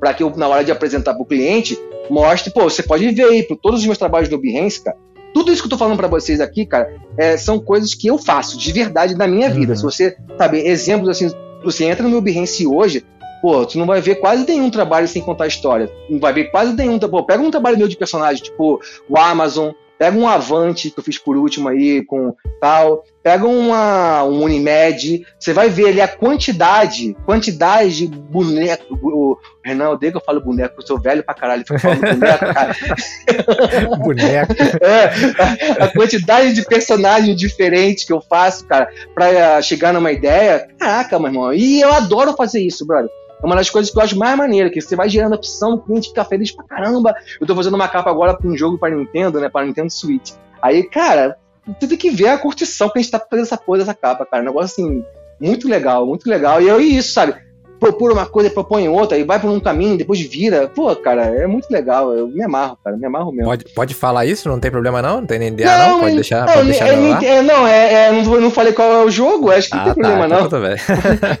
para 0.00 0.14
que 0.14 0.22
eu, 0.22 0.30
na 0.34 0.48
hora 0.48 0.64
de 0.64 0.72
apresentar 0.72 1.12
para 1.14 1.22
o 1.22 1.26
cliente, 1.26 1.78
mostre, 2.08 2.52
pô, 2.52 2.64
você 2.64 2.82
pode 2.82 3.08
ver 3.10 3.24
aí, 3.24 3.42
por 3.42 3.56
todos 3.56 3.80
os 3.80 3.86
meus 3.86 3.98
trabalhos 3.98 4.28
no 4.28 4.38
Behance, 4.38 4.82
cara, 4.82 4.96
tudo 5.32 5.52
isso 5.52 5.62
que 5.62 5.66
eu 5.66 5.70
tô 5.70 5.78
falando 5.78 5.96
para 5.96 6.08
vocês 6.08 6.40
aqui, 6.40 6.66
cara, 6.66 6.92
é, 7.16 7.36
são 7.36 7.58
coisas 7.58 7.94
que 7.94 8.08
eu 8.08 8.18
faço 8.18 8.58
de 8.58 8.72
verdade 8.72 9.14
na 9.14 9.28
minha 9.28 9.48
vida. 9.48 9.72
Uhum. 9.72 9.76
Se 9.76 9.82
você, 9.82 10.16
sabe, 10.36 10.58
exemplos 10.66 11.08
assim, 11.08 11.30
você 11.62 11.84
entra 11.84 12.02
no 12.02 12.10
meu 12.10 12.20
Behance 12.20 12.66
hoje, 12.66 13.04
pô, 13.40 13.64
tu 13.64 13.78
não 13.78 13.86
vai 13.86 14.00
ver 14.00 14.16
quase 14.16 14.44
nenhum 14.46 14.70
trabalho 14.70 15.06
sem 15.06 15.22
contar 15.22 15.46
história. 15.46 15.90
Não 16.08 16.18
vai 16.18 16.32
ver 16.32 16.50
quase 16.50 16.72
nenhum. 16.72 16.98
Pô, 16.98 17.22
pega 17.22 17.42
um 17.42 17.50
trabalho 17.50 17.78
meu 17.78 17.86
de 17.86 17.96
personagem, 17.96 18.42
tipo 18.42 18.80
o 19.08 19.18
Amazon, 19.18 19.70
Pega 20.00 20.16
um 20.16 20.26
Avante, 20.26 20.90
que 20.90 20.98
eu 20.98 21.04
fiz 21.04 21.18
por 21.18 21.36
último 21.36 21.68
aí, 21.68 22.02
com 22.02 22.34
tal. 22.58 23.04
Pega 23.22 23.46
uma, 23.46 24.24
um 24.24 24.44
Unimed. 24.44 25.26
Você 25.38 25.52
vai 25.52 25.68
ver 25.68 25.88
ali 25.88 26.00
a 26.00 26.08
quantidade, 26.08 27.14
quantidade 27.26 28.06
de 28.06 28.06
boneco. 28.06 28.98
O 29.02 29.36
Renan, 29.62 29.90
odeia 29.90 30.10
que 30.10 30.16
eu 30.16 30.22
falo 30.24 30.40
boneco, 30.40 30.80
eu 30.80 30.86
sou 30.86 30.98
velho 30.98 31.22
pra 31.22 31.34
caralho, 31.34 31.66
fico 31.66 31.78
falando 31.78 32.00
boneco, 32.00 32.46
cara. 32.46 32.76
boneco. 34.02 34.54
É, 34.80 35.82
a, 35.82 35.84
a, 35.84 35.88
quantidade 35.92 36.54
de 36.54 36.64
personagens 36.64 37.36
diferentes 37.36 38.04
que 38.04 38.12
eu 38.14 38.22
faço, 38.22 38.64
cara, 38.64 38.90
pra 39.14 39.60
chegar 39.60 39.92
numa 39.92 40.12
ideia. 40.12 40.66
Caraca, 40.78 41.18
meu 41.18 41.28
irmão. 41.28 41.52
E 41.52 41.78
eu 41.78 41.92
adoro 41.92 42.32
fazer 42.32 42.62
isso, 42.62 42.86
brother. 42.86 43.10
É 43.42 43.46
uma 43.46 43.56
das 43.56 43.70
coisas 43.70 43.90
que 43.90 43.98
eu 43.98 44.02
acho 44.02 44.18
mais 44.18 44.36
maneira, 44.36 44.70
que 44.70 44.80
você 44.80 44.94
vai 44.94 45.08
gerando 45.08 45.34
opção, 45.34 45.74
o 45.74 45.78
cliente 45.80 46.08
fica 46.08 46.24
feliz 46.24 46.52
pra 46.52 46.64
caramba. 46.64 47.14
Eu 47.40 47.46
tô 47.46 47.54
fazendo 47.54 47.74
uma 47.74 47.88
capa 47.88 48.10
agora 48.10 48.34
pra 48.34 48.48
um 48.48 48.56
jogo 48.56 48.78
para 48.78 48.94
Nintendo, 48.94 49.40
né? 49.40 49.48
Para 49.48 49.66
Nintendo 49.66 49.90
Switch. 49.90 50.32
Aí, 50.60 50.82
cara, 50.82 51.36
você 51.66 51.88
tem 51.88 51.96
que 51.96 52.10
ver 52.10 52.28
a 52.28 52.38
curtição 52.38 52.90
que 52.90 52.98
a 52.98 53.02
gente 53.02 53.10
tá 53.10 53.18
fazendo 53.18 53.46
essa 53.46 53.56
porra 53.56 53.78
dessa 53.78 53.94
capa, 53.94 54.26
cara. 54.26 54.42
Um 54.42 54.46
negócio 54.46 54.82
assim, 54.82 55.04
muito 55.40 55.68
legal, 55.68 56.06
muito 56.06 56.28
legal. 56.28 56.60
E 56.60 56.68
eu, 56.68 56.80
e 56.80 56.96
isso, 56.96 57.12
sabe? 57.12 57.34
Propor 57.80 58.12
uma 58.12 58.26
coisa 58.26 58.48
e 58.50 58.52
propõe 58.52 58.88
outra, 58.88 59.16
e 59.16 59.24
vai 59.24 59.40
por 59.40 59.50
um 59.50 59.58
caminho, 59.58 59.96
depois 59.96 60.20
vira. 60.20 60.68
Pô, 60.68 60.94
cara, 60.94 61.22
é 61.22 61.46
muito 61.46 61.68
legal. 61.70 62.12
Eu 62.12 62.28
me 62.28 62.42
amarro, 62.44 62.78
cara, 62.84 62.96
me 62.96 63.06
amarro 63.06 63.32
mesmo. 63.32 63.46
Pode, 63.46 63.64
pode 63.74 63.94
falar 63.94 64.26
isso? 64.26 64.48
Não 64.48 64.60
tem 64.60 64.70
problema 64.70 65.00
não? 65.00 65.20
Não 65.20 65.26
tem 65.26 65.38
nem 65.38 65.48
ideia 65.48 65.78
não? 65.78 65.88
não? 65.88 66.00
Pode 66.00 66.14
deixar, 66.14 66.46
não, 66.46 66.52
pode 66.52 66.66
deixar 66.66 66.88
é, 66.88 67.24
é, 67.24 67.42
Não, 67.42 67.66
é, 67.66 67.92
é, 67.92 68.12
não, 68.12 68.40
não 68.40 68.50
falei 68.50 68.72
qual 68.72 68.92
é 68.92 69.04
o 69.04 69.10
jogo, 69.10 69.50
acho 69.50 69.70
que 69.70 69.76
ah, 69.76 69.78
não 69.78 69.94
tem 69.94 70.02
tá, 70.02 70.08
problema 70.08 70.26
então 70.26 70.60
não. 70.60 70.70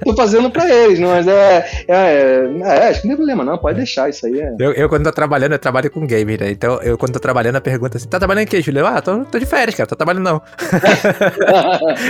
tô 0.04 0.16
fazendo 0.16 0.50
pra 0.50 0.68
eles, 0.74 0.98
não, 0.98 1.10
mas 1.10 1.28
é, 1.28 1.66
é, 1.86 2.48
é, 2.62 2.88
acho 2.88 3.02
que 3.02 3.08
não 3.08 3.14
tem 3.14 3.16
problema 3.16 3.44
não, 3.44 3.58
pode 3.58 3.76
deixar 3.76 4.08
isso 4.08 4.24
aí. 4.26 4.40
É. 4.40 4.54
Eu, 4.58 4.72
eu, 4.72 4.88
quando 4.88 5.04
tô 5.04 5.12
trabalhando, 5.12 5.52
eu 5.52 5.58
trabalho 5.58 5.90
com 5.90 6.06
game, 6.06 6.38
né? 6.38 6.50
Então, 6.50 6.80
eu 6.82 6.96
quando 6.96 7.12
tô 7.12 7.20
trabalhando, 7.20 7.56
a 7.56 7.60
pergunta 7.60 7.98
assim, 7.98 8.08
tá 8.08 8.18
trabalhando 8.18 8.44
em 8.44 8.46
quê, 8.46 8.62
Júlio? 8.62 8.86
Ah, 8.86 9.02
tô, 9.02 9.24
tô 9.24 9.38
de 9.38 9.46
férias, 9.46 9.74
cara, 9.74 9.86
tô 9.86 9.96
trabalhando 9.96 10.24
não. 10.24 10.36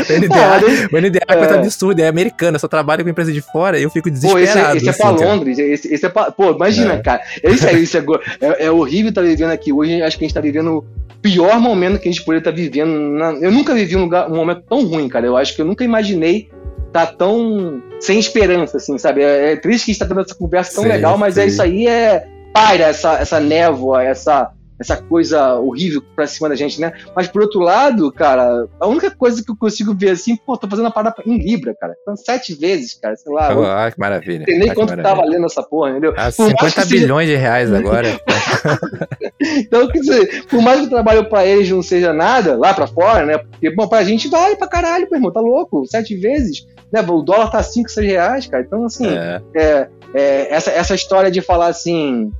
o 0.08 0.20
NDA, 0.20 0.92
o 0.92 1.00
NDA 1.00 1.20
é 1.26 1.36
coisa 1.36 1.54
absurda, 1.56 2.02
é 2.02 2.08
americano, 2.08 2.56
eu 2.56 2.60
só 2.60 2.68
trabalho 2.68 3.02
com 3.02 3.10
empresa 3.10 3.32
de 3.32 3.40
fora 3.40 3.78
e 3.78 3.82
eu 3.82 3.90
fico. 3.90 4.10
Pô, 4.20 4.38
esse, 4.38 4.58
esse 4.76 4.92
pra 4.98 5.10
Londres. 5.10 5.58
Esse, 5.58 5.92
esse 5.92 6.06
é 6.06 6.08
pra, 6.08 6.30
pô, 6.30 6.52
imagina, 6.52 6.94
é. 6.94 6.98
cara. 6.98 7.22
Isso 7.42 7.66
é, 7.66 7.72
isso 7.74 7.96
é, 7.96 8.04
é, 8.40 8.66
é 8.66 8.70
horrível 8.70 9.10
estar 9.10 9.22
tá 9.22 9.26
vivendo 9.26 9.50
aqui 9.50 9.72
hoje. 9.72 10.02
Acho 10.02 10.18
que 10.18 10.24
a 10.24 10.26
gente 10.26 10.34
tá 10.34 10.40
vivendo 10.40 10.78
o 10.78 10.84
pior 11.20 11.60
momento 11.60 11.98
que 11.98 12.08
a 12.08 12.12
gente 12.12 12.24
poderia 12.24 12.40
estar 12.40 12.50
tá 12.50 12.56
vivendo. 12.56 12.90
Na, 12.90 13.32
eu 13.32 13.50
nunca 13.50 13.74
vivi 13.74 13.96
um, 13.96 14.02
lugar, 14.02 14.30
um 14.30 14.36
momento 14.36 14.62
tão 14.68 14.84
ruim, 14.84 15.08
cara. 15.08 15.26
Eu 15.26 15.36
acho 15.36 15.54
que 15.54 15.62
eu 15.62 15.66
nunca 15.66 15.84
imaginei 15.84 16.48
estar 16.86 17.06
tá 17.06 17.12
tão 17.12 17.82
sem 18.00 18.18
esperança, 18.18 18.76
assim, 18.76 18.98
sabe? 18.98 19.22
É, 19.22 19.52
é 19.52 19.56
triste 19.56 19.84
que 19.84 19.90
a 19.90 19.94
gente 19.94 20.00
tá 20.00 20.06
tendo 20.06 20.20
essa 20.20 20.34
conversa 20.34 20.74
tão 20.74 20.84
sim, 20.84 20.90
legal, 20.90 21.16
mas 21.16 21.34
sim. 21.34 21.40
é 21.40 21.46
isso 21.46 21.62
aí, 21.62 21.86
é 21.86 22.26
paira 22.52 22.84
essa, 22.84 23.14
essa 23.14 23.38
névoa, 23.38 24.02
essa 24.02 24.50
essa 24.80 24.96
coisa 24.96 25.56
horrível 25.56 26.02
pra 26.16 26.26
cima 26.26 26.48
da 26.48 26.54
gente, 26.54 26.80
né? 26.80 26.92
Mas 27.14 27.28
por 27.28 27.42
outro 27.42 27.60
lado, 27.60 28.10
cara, 28.10 28.66
a 28.80 28.86
única 28.86 29.10
coisa 29.10 29.44
que 29.44 29.50
eu 29.50 29.56
consigo 29.56 29.94
ver 29.94 30.10
assim, 30.10 30.34
pô, 30.36 30.56
tô 30.56 30.66
fazendo 30.66 30.88
a 30.88 30.90
parada 30.90 31.22
em 31.26 31.36
Libra, 31.36 31.74
cara. 31.78 31.94
Então, 32.00 32.16
sete 32.16 32.54
vezes, 32.54 32.94
cara, 32.94 33.14
sei 33.14 33.30
lá. 33.30 33.54
Oh, 33.54 33.62
ah, 33.62 33.90
que 33.90 34.00
maravilha. 34.00 34.38
Não 34.38 34.44
sei 34.46 34.58
nem 34.58 34.70
ah, 34.70 34.74
quanto 34.74 34.96
tá 34.96 35.12
valendo 35.12 35.44
essa 35.44 35.62
porra, 35.62 35.90
entendeu? 35.90 36.14
Ah, 36.16 36.30
50 36.30 36.86
bilhões 36.86 37.28
seja... 37.28 37.38
de 37.38 37.42
reais 37.42 37.72
agora. 37.72 38.08
então, 39.58 39.86
quer 39.88 40.00
dizer, 40.00 40.46
por 40.46 40.62
mais 40.62 40.80
que 40.80 40.86
o 40.86 40.90
trabalho 40.90 41.28
pra 41.28 41.44
eles 41.44 41.68
não 41.70 41.82
seja 41.82 42.14
nada, 42.14 42.56
lá 42.56 42.72
pra 42.72 42.86
fora, 42.86 43.26
né? 43.26 43.36
Porque, 43.36 43.70
bom, 43.74 43.86
pra 43.86 44.02
gente 44.02 44.28
vale 44.28 44.56
pra 44.56 44.66
caralho, 44.66 45.06
meu 45.10 45.18
irmão, 45.18 45.32
tá 45.32 45.40
louco? 45.40 45.86
Sete 45.86 46.16
vezes. 46.16 46.66
Né? 46.90 47.02
O 47.02 47.22
dólar 47.22 47.50
tá 47.50 47.62
5, 47.62 47.88
6 47.90 48.06
reais, 48.06 48.46
cara. 48.46 48.62
Então, 48.62 48.86
assim, 48.86 49.06
é. 49.06 49.42
É, 49.54 49.88
é, 50.14 50.54
essa, 50.54 50.70
essa 50.70 50.94
história 50.94 51.30
de 51.30 51.42
falar 51.42 51.66
assim, 51.66 52.32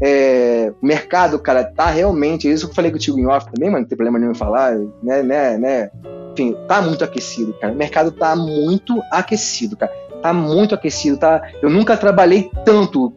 é, 0.00 0.72
o 0.80 0.86
mercado, 0.86 1.38
cara, 1.38 1.64
tá 1.64 1.86
realmente. 1.86 2.50
Isso 2.50 2.66
que 2.66 2.72
eu 2.72 2.74
falei 2.74 2.90
contigo 2.90 3.18
em 3.18 3.26
off 3.26 3.46
também, 3.52 3.70
mano, 3.70 3.82
não 3.82 3.88
tem 3.88 3.96
problema 3.96 4.18
nenhum 4.18 4.34
falar, 4.34 4.76
né, 5.02 5.22
né, 5.22 5.58
né. 5.58 5.90
Enfim, 6.32 6.56
tá 6.66 6.80
muito 6.80 7.04
aquecido, 7.04 7.52
cara. 7.54 7.72
O 7.72 7.76
mercado 7.76 8.10
tá 8.10 8.34
muito 8.34 9.02
aquecido, 9.10 9.76
cara. 9.76 9.92
Tá 10.22 10.32
muito 10.32 10.74
aquecido, 10.74 11.16
tá? 11.16 11.42
Eu 11.62 11.70
nunca 11.70 11.96
trabalhei 11.96 12.50
tanto, 12.64 13.12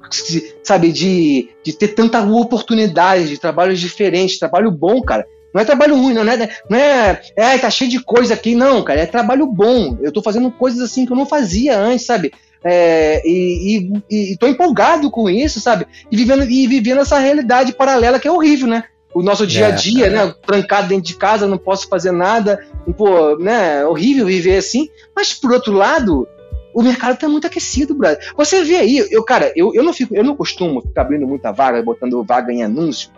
sabe, 0.63 0.91
de, 0.91 1.49
de 1.63 1.73
ter 1.73 1.89
tanta 1.89 2.21
oportunidade, 2.21 3.27
de 3.27 3.37
trabalhos 3.37 3.79
diferentes, 3.79 4.39
trabalho 4.39 4.71
bom, 4.71 5.01
cara. 5.01 5.25
Não 5.53 5.61
é 5.61 5.65
trabalho 5.65 5.95
ruim, 5.95 6.13
não 6.13 6.23
é, 6.23 6.49
não 6.69 6.77
é, 6.77 7.21
é, 7.35 7.57
tá 7.59 7.69
cheio 7.69 7.89
de 7.89 8.03
coisa 8.03 8.33
aqui, 8.33 8.55
não, 8.55 8.83
cara. 8.83 9.01
É 9.01 9.05
trabalho 9.05 9.45
bom. 9.45 9.97
Eu 10.01 10.11
tô 10.11 10.21
fazendo 10.21 10.49
coisas 10.49 10.81
assim 10.81 11.05
que 11.05 11.11
eu 11.11 11.17
não 11.17 11.25
fazia 11.25 11.77
antes, 11.77 12.05
sabe? 12.05 12.33
É, 12.63 13.21
e, 13.27 13.91
e, 14.09 14.31
e 14.31 14.37
tô 14.37 14.47
empolgado 14.47 15.11
com 15.11 15.29
isso, 15.29 15.59
sabe? 15.59 15.85
E 16.09 16.15
vivendo, 16.15 16.43
e 16.43 16.67
vivendo 16.67 17.01
essa 17.01 17.19
realidade 17.19 17.73
paralela 17.73 18.19
que 18.19 18.27
é 18.27 18.31
horrível, 18.31 18.67
né? 18.67 18.85
O 19.13 19.21
nosso 19.21 19.45
dia 19.45 19.67
a 19.67 19.69
é, 19.69 19.73
dia, 19.73 20.07
é, 20.07 20.09
né? 20.09 20.33
Trancado 20.45 20.87
dentro 20.87 21.05
de 21.05 21.15
casa, 21.15 21.45
não 21.45 21.57
posso 21.57 21.87
fazer 21.87 22.11
nada. 22.11 22.65
Pô, 22.97 23.37
né? 23.37 23.85
Horrível 23.85 24.25
viver 24.25 24.57
assim. 24.57 24.89
Mas, 25.15 25.33
por 25.33 25.51
outro 25.51 25.73
lado, 25.73 26.27
o 26.73 26.81
mercado 26.81 27.17
tá 27.17 27.29
muito 27.29 27.45
aquecido, 27.45 27.93
brother. 27.93 28.19
Você 28.35 28.63
vê 28.63 28.77
aí, 28.77 29.05
eu, 29.11 29.23
cara, 29.23 29.53
eu, 29.55 29.73
eu 29.75 29.83
não 29.83 29.93
fico, 29.93 30.15
eu 30.15 30.23
não 30.23 30.35
costumo 30.35 30.81
ficar 30.81 31.01
abrindo 31.01 31.27
muita 31.27 31.51
vaga, 31.51 31.83
botando 31.83 32.23
vaga 32.23 32.51
em 32.51 32.63
anúncio. 32.63 33.11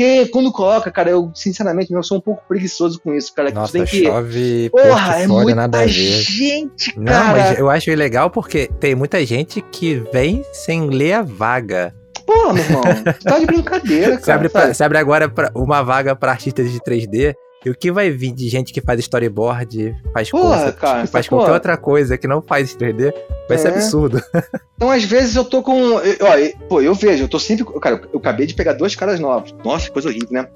Porque 0.00 0.28
quando 0.28 0.50
coloca, 0.50 0.90
cara, 0.90 1.10
eu 1.10 1.30
sinceramente 1.34 1.92
eu 1.92 2.02
sou 2.02 2.16
um 2.16 2.20
pouco 2.22 2.42
preguiçoso 2.48 2.98
com 3.00 3.12
isso, 3.12 3.34
cara. 3.34 3.50
Nossa, 3.50 3.74
tem 3.74 3.84
que... 3.84 4.04
chove, 4.04 4.70
Porra, 4.70 5.20
é 5.20 5.26
muita 5.26 5.54
nada 5.54 5.80
a 5.80 5.82
ver. 5.82 5.88
gente, 5.90 6.94
cara. 6.94 7.04
Não, 7.04 7.32
mas 7.36 7.58
eu 7.58 7.68
acho 7.68 7.90
legal 7.94 8.30
porque 8.30 8.70
tem 8.80 8.94
muita 8.94 9.22
gente 9.26 9.60
que 9.60 9.96
vem 10.10 10.42
sem 10.54 10.88
ler 10.88 11.12
a 11.12 11.22
vaga. 11.22 11.94
Pô, 12.24 12.50
meu 12.50 12.64
irmão, 12.64 12.82
tá 13.22 13.38
de 13.40 13.44
brincadeira, 13.44 14.16
cara. 14.16 14.22
Você 14.22 14.32
abre, 14.32 14.48
pra, 14.48 14.72
você 14.72 14.84
abre 14.84 14.96
agora 14.96 15.30
uma 15.54 15.82
vaga 15.82 16.16
para 16.16 16.32
artistas 16.32 16.72
de 16.72 16.80
3D, 16.80 17.34
e 17.64 17.68
o 17.68 17.74
que 17.74 17.92
vai 17.92 18.10
vir 18.10 18.32
de 18.32 18.48
gente 18.48 18.72
que 18.72 18.80
faz 18.80 18.98
storyboard, 19.00 19.94
faz 20.14 20.30
porra, 20.30 20.56
concept, 20.56 20.80
cara, 20.80 21.06
faz 21.06 21.28
qualquer 21.28 21.44
porra. 21.46 21.54
outra 21.54 21.76
coisa 21.76 22.16
que 22.16 22.26
não 22.26 22.40
faz 22.40 22.74
3D, 22.74 23.12
vai 23.46 23.56
é. 23.56 23.58
ser 23.58 23.68
absurdo. 23.68 24.22
Então, 24.80 24.90
às 24.90 25.04
vezes, 25.04 25.36
eu 25.36 25.44
tô 25.44 25.62
com. 25.62 25.96
Ó, 25.96 26.66
pô, 26.66 26.80
eu 26.80 26.94
vejo, 26.94 27.24
eu 27.24 27.28
tô 27.28 27.38
sempre. 27.38 27.66
Cara, 27.82 28.00
eu 28.10 28.18
acabei 28.18 28.46
de 28.46 28.54
pegar 28.54 28.72
dois 28.72 28.96
caras 28.96 29.20
novos. 29.20 29.54
Nossa, 29.62 29.90
coisa 29.90 30.08
horrível, 30.08 30.30
né? 30.30 30.48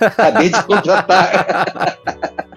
Acabei 0.00 0.50
de 0.50 0.62
contratar. 0.62 1.98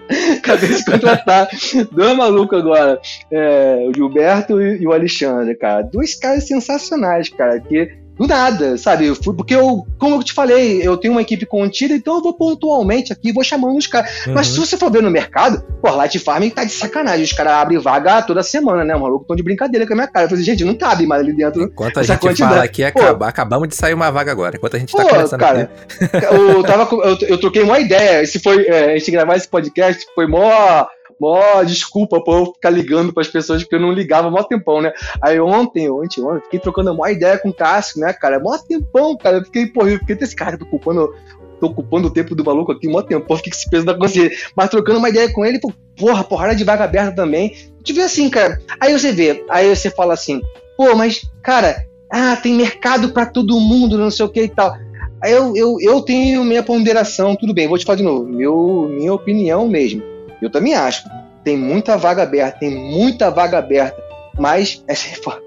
Acabei 0.38 0.68
de 0.68 0.84
contratar 0.84 1.48
dois 1.90 2.16
malucos 2.16 2.60
agora. 2.60 3.00
É, 3.28 3.88
o 3.88 3.92
Gilberto 3.92 4.62
e, 4.62 4.82
e, 4.82 4.86
o 4.86 4.92
Alexandre, 4.92 5.56
cara. 5.56 5.82
Dois 5.82 6.14
caras 6.14 6.46
sensacionais, 6.46 7.28
cara. 7.28 7.58
Que 7.58 8.05
do 8.18 8.26
nada, 8.26 8.78
sabe? 8.78 9.06
Eu 9.06 9.14
fui, 9.14 9.34
porque 9.34 9.54
eu, 9.54 9.86
como 9.98 10.16
eu 10.16 10.22
te 10.22 10.32
falei, 10.32 10.80
eu 10.82 10.96
tenho 10.96 11.12
uma 11.12 11.22
equipe 11.22 11.44
contida, 11.44 11.94
então 11.94 12.16
eu 12.16 12.22
vou 12.22 12.32
pontualmente 12.32 13.12
aqui, 13.12 13.32
vou 13.32 13.44
chamando 13.44 13.76
os 13.76 13.86
caras. 13.86 14.26
Uhum. 14.26 14.34
Mas 14.34 14.48
se 14.48 14.58
você 14.58 14.76
for 14.76 14.90
ver 14.90 15.02
no 15.02 15.10
mercado, 15.10 15.62
pô, 15.80 15.90
Light 15.90 16.18
Farming 16.18 16.50
tá 16.50 16.64
de 16.64 16.72
sacanagem. 16.72 17.24
Os 17.24 17.32
caras 17.32 17.52
abrem 17.52 17.78
vaga 17.78 18.22
toda 18.22 18.42
semana, 18.42 18.84
né? 18.84 18.96
O 18.96 19.00
maluco 19.00 19.26
tão 19.26 19.36
de 19.36 19.42
brincadeira 19.42 19.86
com 19.86 19.92
a 19.92 19.96
minha 19.96 20.08
cara. 20.08 20.24
Eu 20.24 20.30
falei, 20.30 20.44
gente, 20.44 20.64
não 20.64 20.74
cabe 20.74 21.06
mais 21.06 21.20
ali 21.20 21.32
dentro. 21.32 21.64
Enquanto 21.64 22.00
a 22.00 22.02
gente 22.02 22.18
quantidade. 22.18 22.52
fala 22.52 22.64
aqui, 22.64 22.84
acaba, 22.84 23.28
acabamos 23.28 23.68
de 23.68 23.76
sair 23.76 23.94
uma 23.94 24.10
vaga 24.10 24.32
agora. 24.32 24.56
Enquanto 24.56 24.76
a 24.76 24.78
gente 24.78 24.92
tá 24.92 25.02
pô, 25.02 25.08
conversando 25.08 25.40
cara, 25.40 25.70
aqui. 25.90 26.26
Eu, 26.34 26.62
tava, 26.62 26.88
eu, 27.04 27.18
eu 27.28 27.38
troquei 27.38 27.62
uma 27.62 27.78
ideia. 27.78 28.22
Esse 28.22 28.38
foi, 28.38 28.66
é, 28.66 28.92
a 28.92 28.98
gente 28.98 29.10
gravar 29.10 29.36
esse 29.36 29.48
podcast 29.48 30.04
foi 30.14 30.26
mó 30.26 30.86
mó 31.20 31.62
desculpa 31.62 32.22
por 32.22 32.38
eu 32.38 32.52
ficar 32.52 32.70
ligando 32.70 33.12
para 33.12 33.22
as 33.22 33.28
pessoas, 33.28 33.62
porque 33.62 33.76
eu 33.76 33.80
não 33.80 33.92
ligava 33.92 34.30
mó 34.30 34.42
tempão, 34.42 34.80
né? 34.80 34.92
Aí 35.22 35.40
ontem, 35.40 35.90
ontem, 35.90 36.22
ontem, 36.22 36.42
fiquei 36.44 36.60
trocando 36.60 36.94
mó 36.94 37.06
ideia 37.06 37.38
com 37.38 37.48
o 37.48 37.54
Cássio, 37.54 38.00
né, 38.00 38.12
cara? 38.12 38.38
Mó 38.38 38.56
tempão, 38.58 39.16
cara. 39.16 39.38
Eu 39.38 39.44
fiquei, 39.44 39.66
porra, 39.66 39.90
eu 39.90 39.98
fiquei 39.98 40.16
esse 40.20 40.36
cara, 40.36 40.58
tô 40.58 40.66
culpando 40.66 41.12
tô 41.58 41.68
ocupando 41.68 42.08
o 42.08 42.10
tempo 42.10 42.34
do 42.34 42.44
maluco 42.44 42.72
aqui, 42.72 42.86
mó 42.86 43.02
tempo, 43.02 43.36
fiquei 43.36 43.50
com 43.50 43.58
esse 43.58 43.70
peso 43.70 43.86
da 43.86 43.94
consciência. 43.94 44.36
Mas 44.54 44.70
trocando 44.70 44.98
uma 44.98 45.08
ideia 45.08 45.32
com 45.32 45.44
ele, 45.44 45.58
porra, 45.96 46.22
porrada 46.22 46.54
de 46.54 46.64
vaga 46.64 46.84
aberta 46.84 47.12
também. 47.12 47.54
Te 47.82 47.92
vê 47.92 48.02
assim, 48.02 48.28
cara. 48.28 48.60
Aí 48.80 48.92
você 48.92 49.12
vê, 49.12 49.44
aí 49.48 49.74
você 49.74 49.90
fala 49.90 50.14
assim, 50.14 50.42
pô, 50.76 50.94
mas, 50.94 51.22
cara, 51.42 51.86
ah, 52.10 52.36
tem 52.36 52.54
mercado 52.54 53.10
para 53.10 53.26
todo 53.26 53.60
mundo, 53.60 53.98
não 53.98 54.10
sei 54.10 54.26
o 54.26 54.28
que 54.28 54.42
e 54.42 54.48
tal. 54.48 54.76
Aí 55.22 55.32
eu, 55.32 55.56
eu, 55.56 55.76
eu 55.80 56.02
tenho 56.02 56.44
minha 56.44 56.62
ponderação, 56.62 57.34
tudo 57.34 57.54
bem, 57.54 57.66
vou 57.66 57.78
te 57.78 57.84
falar 57.84 57.96
de 57.96 58.02
novo, 58.02 58.26
meu, 58.26 58.88
minha 58.90 59.12
opinião 59.14 59.66
mesmo. 59.66 60.02
Eu 60.40 60.50
também 60.50 60.74
acho. 60.74 61.08
Tem 61.44 61.56
muita 61.56 61.96
vaga 61.96 62.22
aberta, 62.22 62.58
tem 62.58 62.70
muita 62.70 63.30
vaga 63.30 63.58
aberta. 63.58 64.02
Mas, 64.38 64.84
é 64.88 64.94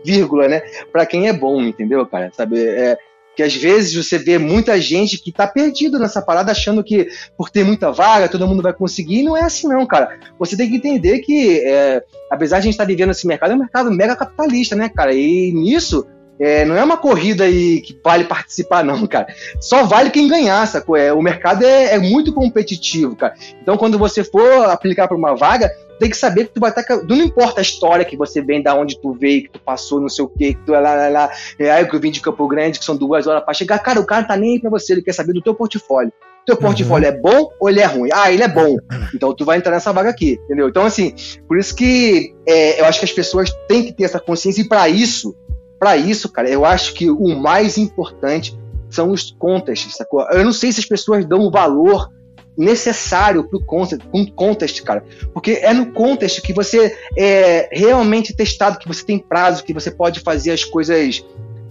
vírgula, 0.04 0.48
né? 0.48 0.62
Para 0.92 1.06
quem 1.06 1.28
é 1.28 1.34
bom, 1.34 1.62
entendeu, 1.62 2.06
cara? 2.06 2.32
Sabe? 2.36 2.60
É, 2.62 2.98
que 3.40 3.44
às 3.44 3.56
vezes 3.56 3.96
você 3.96 4.18
vê 4.18 4.38
muita 4.38 4.82
gente 4.82 5.18
que 5.18 5.32
tá 5.32 5.48
perdido 5.48 5.98
nessa 5.98 6.22
parada 6.22 6.52
achando 6.52 6.84
que 6.84 7.08
por 7.38 7.50
ter 7.50 7.64
muita 7.64 7.90
vaga 7.90 8.28
todo 8.28 8.46
mundo 8.46 8.62
vai 8.62 8.74
conseguir, 8.74 9.22
e 9.22 9.24
não 9.24 9.38
é 9.38 9.44
assim 9.44 9.66
não, 9.66 9.86
cara. 9.86 10.20
Você 10.38 10.58
tem 10.58 10.70
que 10.70 10.76
entender 10.76 11.20
que, 11.20 11.60
é, 11.60 12.04
apesar 12.30 12.58
de 12.58 12.60
a 12.60 12.66
gente 12.66 12.74
estar 12.74 12.84
tá 12.84 12.88
vivendo 12.90 13.12
esse 13.12 13.26
mercado, 13.26 13.52
é 13.52 13.56
um 13.56 13.60
mercado 13.60 13.90
mega 13.92 14.14
capitalista, 14.14 14.76
né, 14.76 14.90
cara? 14.90 15.14
E 15.14 15.54
nisso 15.54 16.06
é, 16.40 16.64
não 16.64 16.76
é 16.78 16.84
uma 16.84 16.98
corrida 16.98 17.44
aí 17.44 17.82
que 17.82 18.00
vale 18.04 18.24
participar, 18.24 18.84
não, 18.84 19.06
cara. 19.06 19.28
Só 19.60 19.84
vale 19.84 20.10
quem 20.10 20.28
ganhar, 20.28 20.66
sacou? 20.66 20.96
É, 20.96 21.12
o 21.12 21.22
mercado 21.22 21.66
é, 21.66 21.96
é 21.96 22.00
muito 22.00 22.34
competitivo, 22.34 23.16
cara. 23.16 23.34
Então, 23.62 23.78
quando 23.78 24.00
você 24.00 24.24
for 24.24 24.66
aplicar 24.70 25.08
para 25.08 25.18
uma 25.18 25.36
vaga, 25.36 25.70
tem 26.00 26.10
que 26.10 26.16
saber 26.16 26.46
que 26.46 26.54
tu 26.54 26.62
vai 26.62 26.70
estar. 26.70 26.84
Tá 26.84 27.02
não 27.04 27.18
importa 27.18 27.60
a 27.60 27.62
história 27.62 28.06
que 28.06 28.16
você 28.16 28.42
vem, 28.42 28.64
da 28.64 28.74
onde 28.74 29.00
tu 29.00 29.12
veio, 29.12 29.44
que 29.44 29.50
tu 29.50 29.60
passou, 29.60 30.00
não 30.00 30.08
sei 30.08 30.24
o 30.24 30.30
quê, 30.30 30.54
que 30.54 30.62
tu 30.66 30.74
é 30.74 30.80
lá, 30.80 30.96
lá, 30.96 31.10
lá. 31.10 31.32
É 31.60 31.70
aí 31.70 31.86
que 31.86 31.96
eu 31.96 32.00
vim 32.00 32.10
de 32.10 32.22
Campo 32.22 32.48
Grande, 32.48 32.80
que 32.80 32.86
são 32.86 32.96
duas 32.96 33.28
horas 33.28 33.44
para 33.44 33.54
chegar. 33.54 33.78
Cara, 33.80 34.00
o 34.00 34.06
cara 34.06 34.24
tá 34.24 34.38
nem 34.38 34.54
aí 34.54 34.60
pra 34.60 34.70
você, 34.70 34.94
ele 34.94 35.02
quer 35.02 35.14
saber 35.14 35.34
do 35.34 35.42
teu 35.42 35.54
portfólio. 35.54 36.14
Teu 36.46 36.56
uhum. 36.56 36.62
portfólio 36.62 37.08
é 37.08 37.12
bom 37.12 37.52
ou 37.60 37.70
ele 37.70 37.82
é 37.82 37.86
ruim? 37.86 38.10
Ah, 38.14 38.32
ele 38.32 38.44
é 38.44 38.48
bom. 38.48 38.78
Então 39.14 39.36
tu 39.36 39.44
vai 39.44 39.58
entrar 39.58 39.74
nessa 39.74 39.92
vaga 39.92 40.10
aqui, 40.10 40.40
entendeu? 40.46 40.70
Então, 40.70 40.86
assim, 40.86 41.14
por 41.48 41.58
isso 41.60 41.76
que 41.76 42.34
é, 42.48 42.80
eu 42.80 42.86
acho 42.86 43.00
que 43.00 43.06
as 43.06 43.12
pessoas 43.12 43.52
têm 43.68 43.84
que 43.84 43.92
ter 43.92 44.06
essa 44.06 44.20
consciência, 44.20 44.62
e 44.62 44.68
para 44.68 44.88
isso, 44.88 45.36
para 45.80 45.96
isso, 45.96 46.30
cara, 46.30 46.50
eu 46.50 46.66
acho 46.66 46.94
que 46.94 47.10
o 47.10 47.40
mais 47.40 47.78
importante 47.78 48.60
são 48.90 49.12
os 49.12 49.32
contextos, 49.32 49.96
sacou? 49.96 50.28
Eu 50.32 50.44
não 50.44 50.52
sei 50.52 50.72
se 50.72 50.80
as 50.80 50.86
pessoas 50.86 51.26
dão 51.26 51.42
o 51.42 51.52
valor 51.52 52.10
necessário 52.58 53.48
pro 53.48 53.64
contest, 53.64 54.02
um 54.14 54.26
contest, 54.26 54.84
cara. 54.84 55.04
Porque 55.34 55.60
é 55.62 55.74
no 55.74 55.94
contest 55.94 56.42
que 56.42 56.52
você 56.52 56.94
é 57.18 57.70
realmente 57.72 58.36
testado, 58.36 58.78
que 58.78 58.88
você 58.88 59.06
tem 59.06 59.18
prazo, 59.18 59.64
que 59.64 59.74
você 59.74 59.90
pode 59.90 60.20
fazer 60.20 60.52
as 60.52 60.66
coisas, 60.66 61.24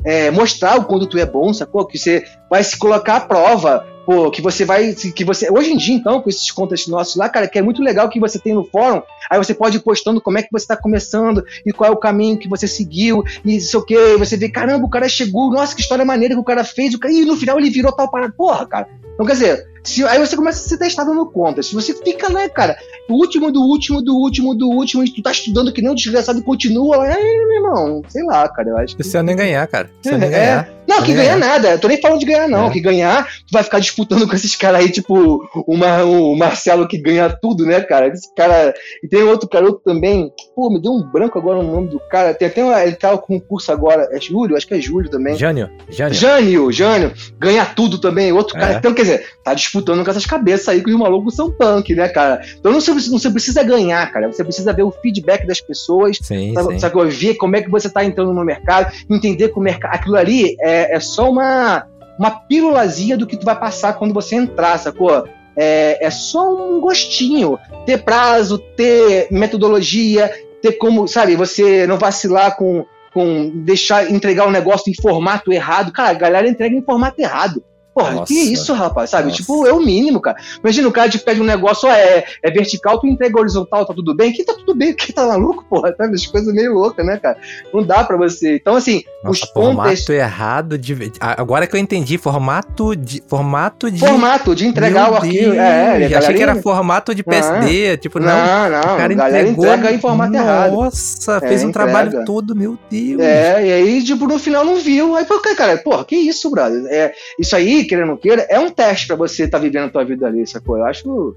é, 0.04 0.30
mostrar 0.30 0.78
o 0.78 0.84
quanto 0.84 1.06
tu 1.06 1.18
é 1.18 1.26
bom, 1.26 1.52
sacou? 1.52 1.86
Que 1.86 1.98
você 1.98 2.24
vai 2.48 2.64
se 2.64 2.78
colocar 2.78 3.16
à 3.16 3.20
prova, 3.20 3.86
pô, 4.08 4.30
que 4.30 4.40
você 4.40 4.64
vai, 4.64 4.94
que 4.94 5.22
você, 5.22 5.52
hoje 5.52 5.70
em 5.70 5.76
dia 5.76 5.94
então, 5.94 6.22
com 6.22 6.30
esses 6.30 6.50
contests 6.50 6.88
nossos 6.88 7.14
lá, 7.14 7.28
cara, 7.28 7.46
que 7.46 7.58
é 7.58 7.62
muito 7.62 7.82
legal 7.82 8.08
que 8.08 8.18
você 8.18 8.38
tem 8.38 8.54
no 8.54 8.64
fórum, 8.64 9.02
aí 9.28 9.36
você 9.36 9.52
pode 9.52 9.76
ir 9.76 9.80
postando 9.80 10.18
como 10.18 10.38
é 10.38 10.42
que 10.42 10.48
você 10.50 10.66
tá 10.66 10.74
começando 10.74 11.44
e 11.66 11.74
qual 11.74 11.90
é 11.90 11.92
o 11.92 11.98
caminho 11.98 12.38
que 12.38 12.48
você 12.48 12.66
seguiu 12.66 13.22
e 13.44 13.60
sei 13.60 13.78
o 13.78 13.84
que, 13.84 14.16
você 14.16 14.34
vê, 14.38 14.48
caramba, 14.48 14.86
o 14.86 14.88
cara 14.88 15.10
chegou, 15.10 15.50
nossa, 15.50 15.74
que 15.74 15.82
história 15.82 16.06
maneira 16.06 16.32
que 16.32 16.40
o 16.40 16.44
cara 16.44 16.64
fez, 16.64 16.94
o 16.94 16.98
cara, 16.98 17.12
e 17.12 17.26
no 17.26 17.36
final 17.36 17.58
ele 17.58 17.68
virou 17.68 17.92
tal 17.92 18.10
parada, 18.10 18.32
porra, 18.34 18.64
cara. 18.64 18.88
Então, 19.12 19.26
quer 19.26 19.32
dizer, 19.32 19.66
se, 19.84 20.02
aí 20.04 20.18
você 20.18 20.34
começa 20.36 20.64
a 20.64 20.68
ser 20.68 20.78
testado 20.78 21.12
no 21.12 21.26
conta. 21.26 21.62
Se 21.62 21.74
você 21.74 21.92
fica 21.92 22.32
lá, 22.32 22.48
cara, 22.48 22.78
o 23.10 23.12
último 23.12 23.52
do 23.52 23.60
último, 23.60 24.00
do 24.00 24.16
último, 24.16 24.54
do 24.54 24.70
último, 24.70 25.04
e 25.04 25.12
tu 25.12 25.20
tá 25.20 25.32
estudando 25.32 25.70
que 25.70 25.82
nem 25.82 25.90
um 25.90 25.94
desgraçado 25.94 26.38
e 26.38 26.42
continua, 26.42 27.04
aí, 27.04 27.46
meu 27.46 27.56
irmão, 27.56 28.02
sei 28.08 28.24
lá, 28.24 28.48
cara, 28.48 28.70
eu 28.70 28.78
acho 28.78 28.96
que. 28.96 29.04
Você 29.04 29.22
nem 29.22 29.36
ganhar, 29.36 29.66
cara. 29.66 29.90
Você 30.00 30.14
é, 30.14 30.16
nem 30.16 30.30
ganhar. 30.30 30.66
É. 30.72 30.77
Não, 30.88 31.02
que 31.02 31.12
ganhar 31.12 31.36
nada. 31.36 31.72
Eu 31.72 31.78
tô 31.78 31.86
nem 31.86 32.00
falando 32.00 32.18
de 32.18 32.24
ganhar, 32.24 32.48
não. 32.48 32.68
É. 32.68 32.70
Que 32.70 32.80
ganhar, 32.80 33.26
tu 33.26 33.52
vai 33.52 33.62
ficar 33.62 33.78
disputando 33.78 34.26
com 34.26 34.34
esses 34.34 34.56
caras 34.56 34.80
aí, 34.80 34.90
tipo 34.90 35.46
uma, 35.66 36.02
o 36.02 36.34
Marcelo 36.34 36.88
que 36.88 36.96
ganha 36.96 37.28
tudo, 37.28 37.66
né, 37.66 37.80
cara? 37.82 38.08
Esse 38.08 38.34
cara. 38.34 38.72
E 39.02 39.08
tem 39.08 39.22
outro 39.22 39.48
garoto 39.48 39.82
também. 39.84 40.32
Pô, 40.56 40.70
me 40.70 40.80
deu 40.80 40.92
um 40.92 41.02
branco 41.02 41.38
agora 41.38 41.62
no 41.62 41.70
nome 41.70 41.88
do 41.88 42.00
cara. 42.08 42.32
Tem 42.32 42.48
até 42.48 42.64
uma, 42.64 42.82
ele 42.82 42.96
tá 42.96 43.16
com 43.18 43.36
um 43.36 43.40
curso 43.40 43.70
agora. 43.70 44.08
É 44.12 44.18
Júlio? 44.18 44.56
Acho 44.56 44.66
que 44.66 44.74
é 44.74 44.80
Júlio 44.80 45.10
também. 45.10 45.36
Jânio. 45.36 45.68
Jânio. 45.90 46.14
Jânio, 46.14 46.72
Jânio. 46.72 47.12
Ganha 47.38 47.66
tudo 47.66 47.98
também. 47.98 48.32
Outro 48.32 48.54
cara. 48.54 48.74
É. 48.74 48.76
Então, 48.78 48.94
quer 48.94 49.02
dizer, 49.02 49.26
tá 49.44 49.52
disputando 49.52 50.02
com 50.02 50.10
essas 50.10 50.24
cabeças 50.24 50.68
aí 50.68 50.82
que 50.82 50.90
os 50.90 50.98
malucos 50.98 51.34
são 51.34 51.50
punk, 51.50 51.94
né, 51.94 52.08
cara? 52.08 52.40
Então 52.58 52.72
não 52.72 52.80
você, 52.80 52.92
não 52.92 53.18
você 53.18 53.30
precisa 53.30 53.62
ganhar, 53.62 54.10
cara. 54.10 54.32
Você 54.32 54.42
precisa 54.42 54.72
ver 54.72 54.84
o 54.84 54.90
feedback 54.90 55.46
das 55.46 55.60
pessoas. 55.60 56.18
Sim, 56.22 56.54
sabe, 56.54 56.72
sim. 56.72 56.78
Sabe, 56.78 57.10
ver 57.10 57.34
como 57.34 57.56
é 57.56 57.62
que 57.62 57.70
você 57.70 57.90
tá 57.90 58.04
entrando 58.04 58.32
no 58.32 58.44
mercado, 58.44 58.92
entender 59.10 59.48
que 59.48 59.58
o 59.58 59.62
mercado. 59.62 59.94
Aquilo 59.94 60.16
ali 60.16 60.56
é, 60.60 60.77
é 60.96 61.00
só 61.00 61.30
uma 61.30 61.86
uma, 62.18 62.30
pílulazinha 62.30 63.16
do 63.16 63.26
que 63.26 63.36
tu 63.36 63.44
vai 63.44 63.58
passar 63.58 63.94
quando 63.94 64.12
você 64.12 64.34
entrar, 64.34 64.76
sacou? 64.78 65.26
É, 65.56 66.04
é 66.04 66.10
só 66.10 66.52
um 66.52 66.80
gostinho. 66.80 67.58
Ter 67.86 68.02
prazo, 68.02 68.58
ter 68.58 69.28
metodologia, 69.30 70.30
ter 70.60 70.72
como, 70.72 71.06
sabe, 71.06 71.36
você 71.36 71.86
não 71.86 71.96
vacilar 71.96 72.56
com, 72.56 72.84
com 73.14 73.50
deixar 73.64 74.10
entregar 74.10 74.46
um 74.46 74.52
negócio 74.52 74.90
em 74.90 75.00
formato 75.00 75.52
errado. 75.52 75.92
Cara, 75.92 76.10
a 76.10 76.14
galera 76.14 76.48
entrega 76.48 76.74
em 76.74 76.84
formato 76.84 77.20
errado. 77.20 77.62
Porra, 77.98 78.12
Nossa. 78.12 78.32
que 78.32 78.52
isso, 78.52 78.72
rapaz, 78.72 79.10
sabe? 79.10 79.24
Nossa. 79.24 79.38
Tipo, 79.38 79.66
é 79.66 79.72
o 79.72 79.80
mínimo, 79.80 80.20
cara. 80.20 80.36
Imagina 80.62 80.86
o 80.86 80.92
cara 80.92 81.08
te 81.08 81.18
pede 81.18 81.40
um 81.40 81.44
negócio, 81.44 81.88
é, 81.88 82.24
é 82.40 82.50
vertical, 82.50 83.00
tu 83.00 83.08
entrega 83.08 83.40
horizontal, 83.40 83.84
tá 83.84 83.92
tudo 83.92 84.14
bem? 84.14 84.32
Que 84.32 84.44
tá 84.44 84.54
tudo 84.54 84.72
bem, 84.72 84.94
que 84.94 85.12
tá 85.12 85.26
maluco, 85.26 85.64
porra, 85.68 85.92
sabe? 85.96 86.14
As 86.14 86.24
coisas 86.24 86.54
meio 86.54 86.74
loucas, 86.74 87.04
né, 87.04 87.18
cara? 87.18 87.36
Não 87.74 87.82
dá 87.82 88.04
pra 88.04 88.16
você. 88.16 88.54
Então, 88.54 88.76
assim, 88.76 89.02
Nossa, 89.24 89.44
os 89.44 89.50
formato 89.50 90.12
errado 90.12 90.78
de. 90.78 91.10
Agora 91.18 91.66
que 91.66 91.74
eu 91.74 91.80
entendi, 91.80 92.16
formato 92.18 92.94
de. 92.94 93.20
Formato 93.26 93.90
de. 93.90 93.98
Formato 93.98 94.54
de 94.54 94.64
entregar 94.64 95.06
Meu 95.06 95.14
o 95.14 95.16
arquivo. 95.16 95.44
Deus. 95.50 95.56
É, 95.56 96.02
é, 96.02 96.14
achei 96.14 96.34
que 96.34 96.42
era 96.42 96.54
formato 96.62 97.12
de 97.12 97.24
PSD, 97.24 97.90
não, 97.90 97.96
tipo, 97.96 98.20
não. 98.20 98.28
Não, 98.28 98.70
não. 98.70 98.94
O 98.94 98.96
cara 98.96 99.14
galera 99.14 99.48
entregou... 99.48 99.66
entrega 99.66 99.92
em 99.92 100.00
formato 100.00 100.32
Nossa, 100.32 100.44
errado. 100.44 100.72
Nossa, 100.72 101.40
fez 101.40 101.62
é, 101.62 101.66
um 101.66 101.70
entrega. 101.70 101.90
trabalho 101.90 102.24
todo, 102.24 102.54
meu 102.54 102.78
Deus. 102.88 103.20
É, 103.20 103.66
e 103.66 103.72
aí, 103.72 104.04
tipo, 104.04 104.24
no 104.28 104.38
final 104.38 104.64
não 104.64 104.76
viu. 104.76 105.16
Aí, 105.16 105.26
cara, 105.56 105.76
porra, 105.78 106.04
que 106.04 106.14
isso, 106.14 106.48
brother? 106.48 106.84
É, 106.86 107.12
isso 107.38 107.56
aí, 107.56 107.84
querendo 107.88 108.04
ou 108.04 108.10
não 108.10 108.16
queira, 108.16 108.46
é 108.48 108.58
um 108.58 108.70
teste 108.70 109.06
para 109.06 109.16
você 109.16 109.44
estar 109.44 109.58
tá 109.58 109.62
vivendo 109.62 109.86
a 109.86 109.90
tua 109.90 110.04
vida 110.04 110.26
ali, 110.26 110.46
sacou? 110.46 110.76
Eu 110.76 110.84
acho. 110.84 111.36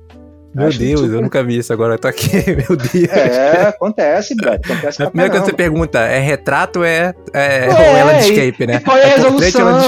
Meu 0.53 0.67
acho 0.67 0.79
Deus, 0.79 1.01
eu 1.09 1.21
nunca 1.21 1.41
vi 1.41 1.57
isso 1.57 1.71
agora, 1.71 1.93
eu 1.93 1.97
tô 1.97 2.09
aqui, 2.09 2.29
meu 2.51 2.75
Deus. 2.75 3.09
É, 3.09 3.67
acontece, 3.69 4.35
brother. 4.35 4.59
Acontece 4.65 5.01
a 5.01 5.07
primeira 5.07 5.31
coisa 5.31 5.45
que 5.45 5.51
você 5.51 5.55
pergunta, 5.55 5.99
é 5.99 6.19
retrato 6.19 6.83
é, 6.83 7.13
é, 7.33 7.67
é 7.67 7.69
ou 7.69 7.97
é 7.97 8.03
landscape, 8.03 8.67
né? 8.67 8.79
qual 8.81 8.97
é 8.97 9.05
a 9.05 9.07
é 9.07 9.15
resolução? 9.15 9.79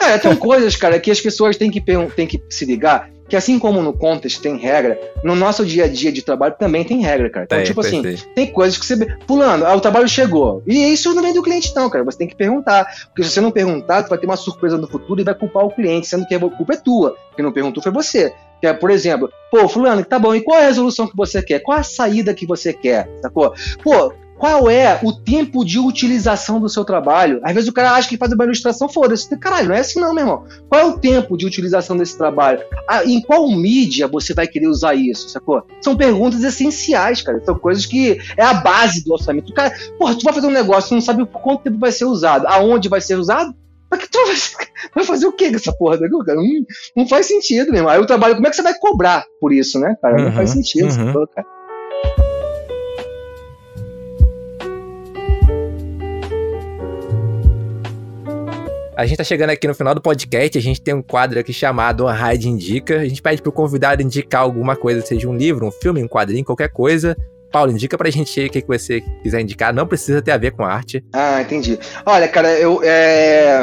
É, 0.00 0.16
tem 0.16 0.34
coisas, 0.36 0.74
cara, 0.74 0.98
que 0.98 1.10
as 1.10 1.20
pessoas 1.20 1.58
têm 1.58 1.70
que, 1.70 1.82
têm 1.82 2.26
que 2.26 2.42
se 2.48 2.64
ligar 2.64 3.10
que 3.28 3.36
assim 3.36 3.58
como 3.58 3.82
no 3.82 3.92
contest 3.92 4.40
tem 4.40 4.56
regra, 4.56 4.98
no 5.22 5.34
nosso 5.34 5.64
dia 5.64 5.84
a 5.84 5.88
dia 5.88 6.12
de 6.12 6.22
trabalho 6.22 6.54
também 6.58 6.84
tem 6.84 7.00
regra, 7.00 7.28
cara. 7.28 7.44
Então, 7.44 7.62
tipo 7.64 7.80
assim, 7.80 8.02
tem 8.34 8.46
coisas 8.52 8.78
que 8.78 8.86
você. 8.86 8.96
Pulando, 9.26 9.66
ah, 9.66 9.74
o 9.74 9.80
trabalho 9.80 10.08
chegou. 10.08 10.62
E 10.66 10.92
isso 10.92 11.12
não 11.14 11.22
vem 11.22 11.34
do 11.34 11.42
cliente, 11.42 11.74
não, 11.74 11.90
cara. 11.90 12.04
Você 12.04 12.18
tem 12.18 12.28
que 12.28 12.36
perguntar. 12.36 12.86
Porque 13.06 13.24
se 13.24 13.30
você 13.30 13.40
não 13.40 13.50
perguntar, 13.50 14.02
tu 14.02 14.08
vai 14.08 14.18
ter 14.18 14.26
uma 14.26 14.36
surpresa 14.36 14.78
no 14.78 14.86
futuro 14.86 15.20
e 15.20 15.24
vai 15.24 15.34
culpar 15.34 15.64
o 15.64 15.70
cliente, 15.70 16.06
sendo 16.06 16.26
que 16.26 16.34
a 16.34 16.38
culpa 16.40 16.74
é 16.74 16.76
tua. 16.76 17.16
Quem 17.34 17.44
não 17.44 17.52
perguntou 17.52 17.82
foi 17.82 17.92
você. 17.92 18.32
Que 18.60 18.66
é, 18.66 18.72
por 18.72 18.90
exemplo, 18.90 19.30
pô, 19.50 19.68
fulano, 19.68 20.04
tá 20.04 20.18
bom, 20.18 20.34
e 20.34 20.40
qual 20.40 20.58
é 20.58 20.64
a 20.64 20.68
resolução 20.68 21.06
que 21.06 21.16
você 21.16 21.42
quer? 21.42 21.60
Qual 21.60 21.78
a 21.78 21.82
saída 21.82 22.32
que 22.32 22.46
você 22.46 22.72
quer? 22.72 23.08
Sacou? 23.20 23.52
Pô, 23.82 24.14
qual 24.38 24.68
é 24.68 25.00
o 25.02 25.12
tempo 25.12 25.64
de 25.64 25.78
utilização 25.78 26.60
do 26.60 26.68
seu 26.68 26.84
trabalho? 26.84 27.40
Às 27.42 27.54
vezes 27.54 27.68
o 27.68 27.72
cara 27.72 27.92
acha 27.92 28.08
que 28.08 28.18
faz 28.18 28.32
uma 28.32 28.44
ilustração, 28.44 28.88
foda-se. 28.88 29.34
Caralho, 29.38 29.68
não 29.68 29.74
é 29.74 29.80
assim 29.80 30.00
não, 30.00 30.12
meu 30.12 30.24
irmão. 30.24 30.44
Qual 30.68 30.80
é 30.80 30.84
o 30.84 30.98
tempo 30.98 31.36
de 31.36 31.46
utilização 31.46 31.96
desse 31.96 32.18
trabalho? 32.18 32.60
Ah, 32.88 33.04
em 33.04 33.20
qual 33.20 33.48
mídia 33.50 34.06
você 34.06 34.34
vai 34.34 34.46
querer 34.46 34.68
usar 34.68 34.94
isso, 34.94 35.28
sacou? 35.28 35.64
São 35.80 35.96
perguntas 35.96 36.42
essenciais, 36.42 37.22
cara. 37.22 37.42
São 37.44 37.58
coisas 37.58 37.86
que 37.86 38.18
é 38.36 38.42
a 38.42 38.54
base 38.54 39.02
do 39.04 39.12
orçamento. 39.12 39.50
O 39.50 39.54
cara, 39.54 39.72
porra, 39.98 40.14
tu 40.14 40.22
vai 40.22 40.34
fazer 40.34 40.46
um 40.46 40.50
negócio, 40.50 40.90
tu 40.90 40.94
não 40.94 41.00
sabe 41.00 41.24
por 41.24 41.40
quanto 41.40 41.62
tempo 41.62 41.78
vai 41.78 41.92
ser 41.92 42.04
usado, 42.04 42.46
aonde 42.46 42.88
vai 42.88 43.00
ser 43.00 43.16
usado? 43.16 43.54
Pra 43.88 43.98
que 43.98 44.10
tu 44.10 44.18
vai 44.26 44.36
vai 44.94 45.04
fazer 45.04 45.26
o 45.26 45.32
que 45.32 45.48
com 45.48 45.56
essa 45.56 45.72
porra? 45.72 45.96
Não, 45.96 46.44
não 46.96 47.08
faz 47.08 47.26
sentido, 47.26 47.70
meu 47.70 47.76
irmão. 47.76 47.92
Aí 47.92 48.00
o 48.00 48.06
trabalho, 48.06 48.34
como 48.34 48.46
é 48.46 48.50
que 48.50 48.56
você 48.56 48.62
vai 48.62 48.74
cobrar 48.78 49.24
por 49.40 49.52
isso, 49.52 49.78
né, 49.78 49.96
cara? 50.02 50.22
Não 50.22 50.32
faz 50.32 50.50
uhum, 50.50 50.56
sentido, 50.56 50.92
uhum. 50.92 51.12
porra, 51.12 51.26
cara. 51.28 52.25
A 58.96 59.04
gente 59.04 59.18
tá 59.18 59.24
chegando 59.24 59.50
aqui 59.50 59.68
no 59.68 59.74
final 59.74 59.94
do 59.94 60.00
podcast, 60.00 60.56
a 60.56 60.60
gente 60.60 60.80
tem 60.80 60.94
um 60.94 61.02
quadro 61.02 61.38
aqui 61.38 61.52
chamado 61.52 62.08
A 62.08 62.14
Raid 62.14 62.48
Indica. 62.48 62.96
A 62.96 63.04
gente 63.06 63.20
pede 63.20 63.42
pro 63.42 63.52
convidado 63.52 64.00
indicar 64.00 64.40
alguma 64.40 64.74
coisa, 64.74 65.04
seja 65.04 65.28
um 65.28 65.36
livro, 65.36 65.66
um 65.66 65.70
filme, 65.70 66.02
um 66.02 66.08
quadrinho, 66.08 66.42
qualquer 66.42 66.70
coisa. 66.70 67.14
Paulo, 67.52 67.70
indica 67.70 67.98
pra 67.98 68.08
gente 68.08 68.46
o 68.46 68.48
que, 68.48 68.64
você 68.66 69.02
quiser 69.22 69.42
indicar. 69.42 69.74
Não 69.74 69.86
precisa 69.86 70.22
ter 70.22 70.30
a 70.30 70.38
ver 70.38 70.52
com 70.52 70.64
arte. 70.64 71.04
Ah, 71.12 71.42
entendi. 71.42 71.78
Olha, 72.06 72.26
cara, 72.26 72.48
eu. 72.58 72.80
É... 72.82 73.60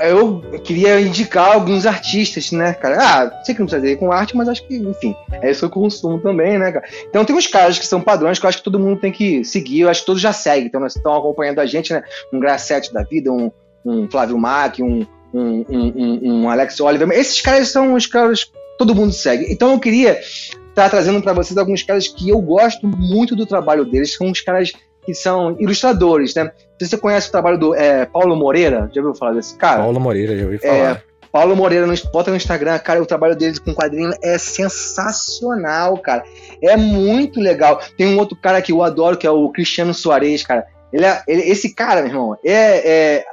Eu 0.00 0.40
queria 0.64 0.98
indicar 0.98 1.52
alguns 1.52 1.86
artistas, 1.86 2.50
né, 2.50 2.72
cara? 2.72 2.96
Ah, 2.98 3.44
sei 3.44 3.54
que 3.54 3.60
não 3.60 3.66
precisa 3.68 3.86
ter 3.86 3.98
com 3.98 4.10
arte, 4.10 4.34
mas 4.34 4.48
acho 4.48 4.66
que, 4.66 4.74
enfim, 4.74 5.14
é 5.30 5.50
isso 5.50 5.60
que 5.60 5.66
eu 5.66 5.70
consumo 5.82 6.18
também, 6.18 6.58
né, 6.58 6.72
cara? 6.72 6.86
Então 7.06 7.22
tem 7.22 7.36
uns 7.36 7.46
caras 7.46 7.78
que 7.78 7.86
são 7.86 8.00
padrões 8.00 8.38
que 8.38 8.46
eu 8.46 8.48
acho 8.48 8.58
que 8.58 8.64
todo 8.64 8.80
mundo 8.80 8.98
tem 8.98 9.12
que 9.12 9.44
seguir, 9.44 9.80
eu 9.80 9.90
acho 9.90 10.00
que 10.00 10.06
todos 10.06 10.22
já 10.22 10.32
seguem, 10.32 10.68
então 10.68 10.86
estão 10.86 11.14
acompanhando 11.14 11.58
a 11.58 11.66
gente, 11.66 11.92
né? 11.92 12.02
Um 12.32 12.40
Grassetti 12.40 12.94
da 12.94 13.02
vida, 13.02 13.30
um, 13.30 13.52
um 13.84 14.08
Flávio 14.10 14.38
Mack, 14.38 14.82
um, 14.82 15.06
um, 15.32 15.64
um, 15.68 16.20
um, 16.22 16.50
Alex 16.50 16.80
Oliver. 16.80 17.08
Esses 17.12 17.40
caras 17.40 17.68
são 17.68 17.94
os 17.94 18.06
caras 18.06 18.44
que 18.44 18.52
todo 18.78 18.94
mundo 18.94 19.12
segue. 19.12 19.46
Então 19.50 19.72
eu 19.72 19.80
queria 19.80 20.20
estar 20.20 20.84
tá 20.84 20.88
trazendo 20.88 21.20
para 21.22 21.32
vocês 21.32 21.56
alguns 21.56 21.82
caras 21.82 22.08
que 22.08 22.28
eu 22.28 22.40
gosto 22.40 22.86
muito 22.86 23.36
do 23.36 23.46
trabalho 23.46 23.84
deles. 23.84 24.14
São 24.14 24.30
os 24.30 24.40
caras 24.40 24.72
que 25.04 25.14
são 25.14 25.56
ilustradores, 25.58 26.34
né? 26.34 26.50
Você 26.80 26.96
conhece 26.96 27.28
o 27.28 27.32
trabalho 27.32 27.58
do 27.58 27.74
é, 27.74 28.06
Paulo 28.06 28.36
Moreira, 28.36 28.90
já 28.92 29.00
ouviu 29.00 29.14
falar 29.14 29.32
desse 29.32 29.54
cara? 29.56 29.82
Paulo 29.82 30.00
Moreira, 30.00 30.36
já 30.36 30.44
ouvi 30.44 30.58
falar. 30.58 30.74
É, 30.74 31.02
Paulo 31.32 31.54
Moreira, 31.54 31.86
bota 32.12 32.30
no 32.30 32.36
Instagram, 32.36 32.78
cara, 32.78 33.00
o 33.00 33.06
trabalho 33.06 33.36
deles 33.36 33.58
com 33.58 33.74
quadrinho 33.74 34.12
é 34.22 34.36
sensacional, 34.36 35.96
cara. 35.98 36.24
É 36.62 36.76
muito 36.76 37.40
legal. 37.40 37.80
Tem 37.96 38.06
um 38.06 38.18
outro 38.18 38.36
cara 38.36 38.60
que 38.60 38.72
eu 38.72 38.82
adoro, 38.82 39.16
que 39.16 39.26
é 39.26 39.30
o 39.30 39.48
Cristiano 39.50 39.94
Soares, 39.94 40.42
cara. 40.42 40.66
Ele 40.92 41.04
é, 41.04 41.22
ele, 41.28 41.42
esse 41.42 41.72
cara, 41.72 42.02
meu 42.02 42.10
irmão, 42.10 42.36
é, 42.44 43.18
é 43.18 43.24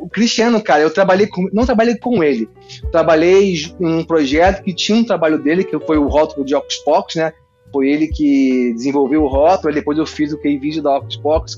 o 0.00 0.08
Cristiano, 0.08 0.62
cara, 0.62 0.82
eu 0.82 0.92
trabalhei 0.92 1.26
com, 1.26 1.48
não 1.52 1.66
trabalhei 1.66 1.96
com 1.96 2.24
ele, 2.24 2.48
trabalhei 2.90 3.54
em 3.78 3.86
um 3.86 4.04
projeto 4.04 4.62
que 4.62 4.74
tinha 4.74 4.96
um 4.96 5.04
trabalho 5.04 5.38
dele, 5.38 5.64
que 5.64 5.78
foi 5.80 5.98
o 5.98 6.08
rótulo 6.08 6.44
de 6.44 6.54
Pocus, 6.84 7.16
né? 7.16 7.32
Foi 7.72 7.88
ele 7.88 8.08
que 8.08 8.72
desenvolveu 8.74 9.22
o 9.22 9.28
rótulo, 9.28 9.72
depois 9.72 9.96
eu 9.96 10.06
fiz 10.06 10.32
o 10.32 10.38
key 10.38 10.58
vídeo 10.58 10.82
da 10.82 10.96
Ocus 10.96 11.16
Pocus. 11.16 11.56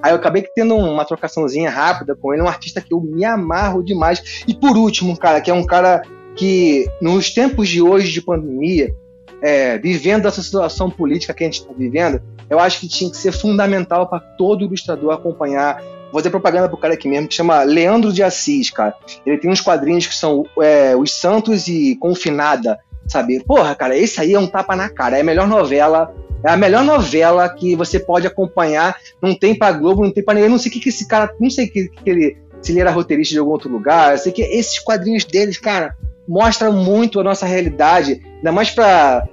Aí 0.00 0.12
eu 0.12 0.16
acabei 0.16 0.42
tendo 0.54 0.76
uma 0.76 1.04
trocaçãozinha 1.04 1.68
rápida 1.70 2.14
com 2.14 2.32
ele, 2.32 2.42
um 2.42 2.48
artista 2.48 2.80
que 2.80 2.94
eu 2.94 3.00
me 3.00 3.24
amarro 3.24 3.82
demais. 3.82 4.44
E 4.46 4.54
por 4.54 4.76
último, 4.76 5.16
cara, 5.16 5.40
que 5.40 5.50
é 5.50 5.54
um 5.54 5.64
cara 5.64 6.02
que 6.36 6.86
nos 7.02 7.30
tempos 7.30 7.68
de 7.68 7.82
hoje 7.82 8.12
de 8.12 8.22
pandemia, 8.22 8.94
é, 9.42 9.78
vivendo 9.78 10.28
essa 10.28 10.42
situação 10.42 10.88
política 10.88 11.34
que 11.34 11.42
a 11.42 11.46
gente 11.46 11.60
está 11.60 11.72
vivendo, 11.76 12.22
eu 12.48 12.60
acho 12.60 12.78
que 12.78 12.88
tinha 12.88 13.10
que 13.10 13.16
ser 13.16 13.32
fundamental 13.32 14.08
para 14.08 14.20
todo 14.20 14.64
ilustrador 14.64 15.12
acompanhar 15.12 15.82
Vou 16.12 16.20
fazer 16.20 16.30
propaganda 16.30 16.68
pro 16.68 16.76
cara 16.76 16.94
aqui 16.94 17.08
mesmo, 17.08 17.28
que 17.28 17.34
chama 17.34 17.62
Leandro 17.62 18.12
de 18.12 18.22
Assis, 18.22 18.70
cara. 18.70 18.94
Ele 19.24 19.38
tem 19.38 19.50
uns 19.50 19.60
quadrinhos 19.60 20.06
que 20.06 20.14
são 20.14 20.44
é, 20.60 20.96
Os 20.96 21.12
Santos 21.12 21.68
e 21.68 21.96
Confinada, 21.96 22.78
sabe? 23.06 23.42
Porra, 23.44 23.74
cara, 23.74 23.96
esse 23.96 24.20
aí 24.20 24.34
é 24.34 24.38
um 24.38 24.46
tapa 24.46 24.74
na 24.74 24.88
cara. 24.88 25.16
É 25.16 25.20
a 25.20 25.24
melhor 25.24 25.46
novela. 25.46 26.14
É 26.42 26.50
a 26.50 26.56
melhor 26.56 26.84
novela 26.84 27.48
que 27.48 27.76
você 27.76 27.98
pode 27.98 28.26
acompanhar. 28.26 28.96
Não 29.20 29.34
tem 29.34 29.54
pra 29.54 29.72
Globo, 29.72 30.04
não 30.04 30.10
tem 30.10 30.24
pra 30.24 30.34
ninguém. 30.34 30.48
Eu 30.48 30.52
não 30.52 30.58
sei 30.58 30.70
o 30.70 30.72
que, 30.72 30.80
que 30.80 30.88
esse 30.88 31.06
cara. 31.06 31.32
Não 31.38 31.50
sei 31.50 31.68
que, 31.68 31.88
que 31.88 32.10
ele. 32.10 32.38
Se 32.62 32.72
ele 32.72 32.80
era 32.80 32.90
roteirista 32.90 33.32
de 33.32 33.38
algum 33.38 33.52
outro 33.52 33.70
lugar. 33.70 34.12
Eu 34.12 34.18
sei 34.18 34.32
que 34.32 34.42
esses 34.42 34.78
quadrinhos 34.78 35.24
deles, 35.24 35.58
cara, 35.58 35.96
mostram 36.30 36.72
muito 36.72 37.18
a 37.18 37.24
nossa 37.24 37.44
realidade. 37.44 38.22
Ainda 38.36 38.52
mais 38.52 38.70
pra. 38.70 39.28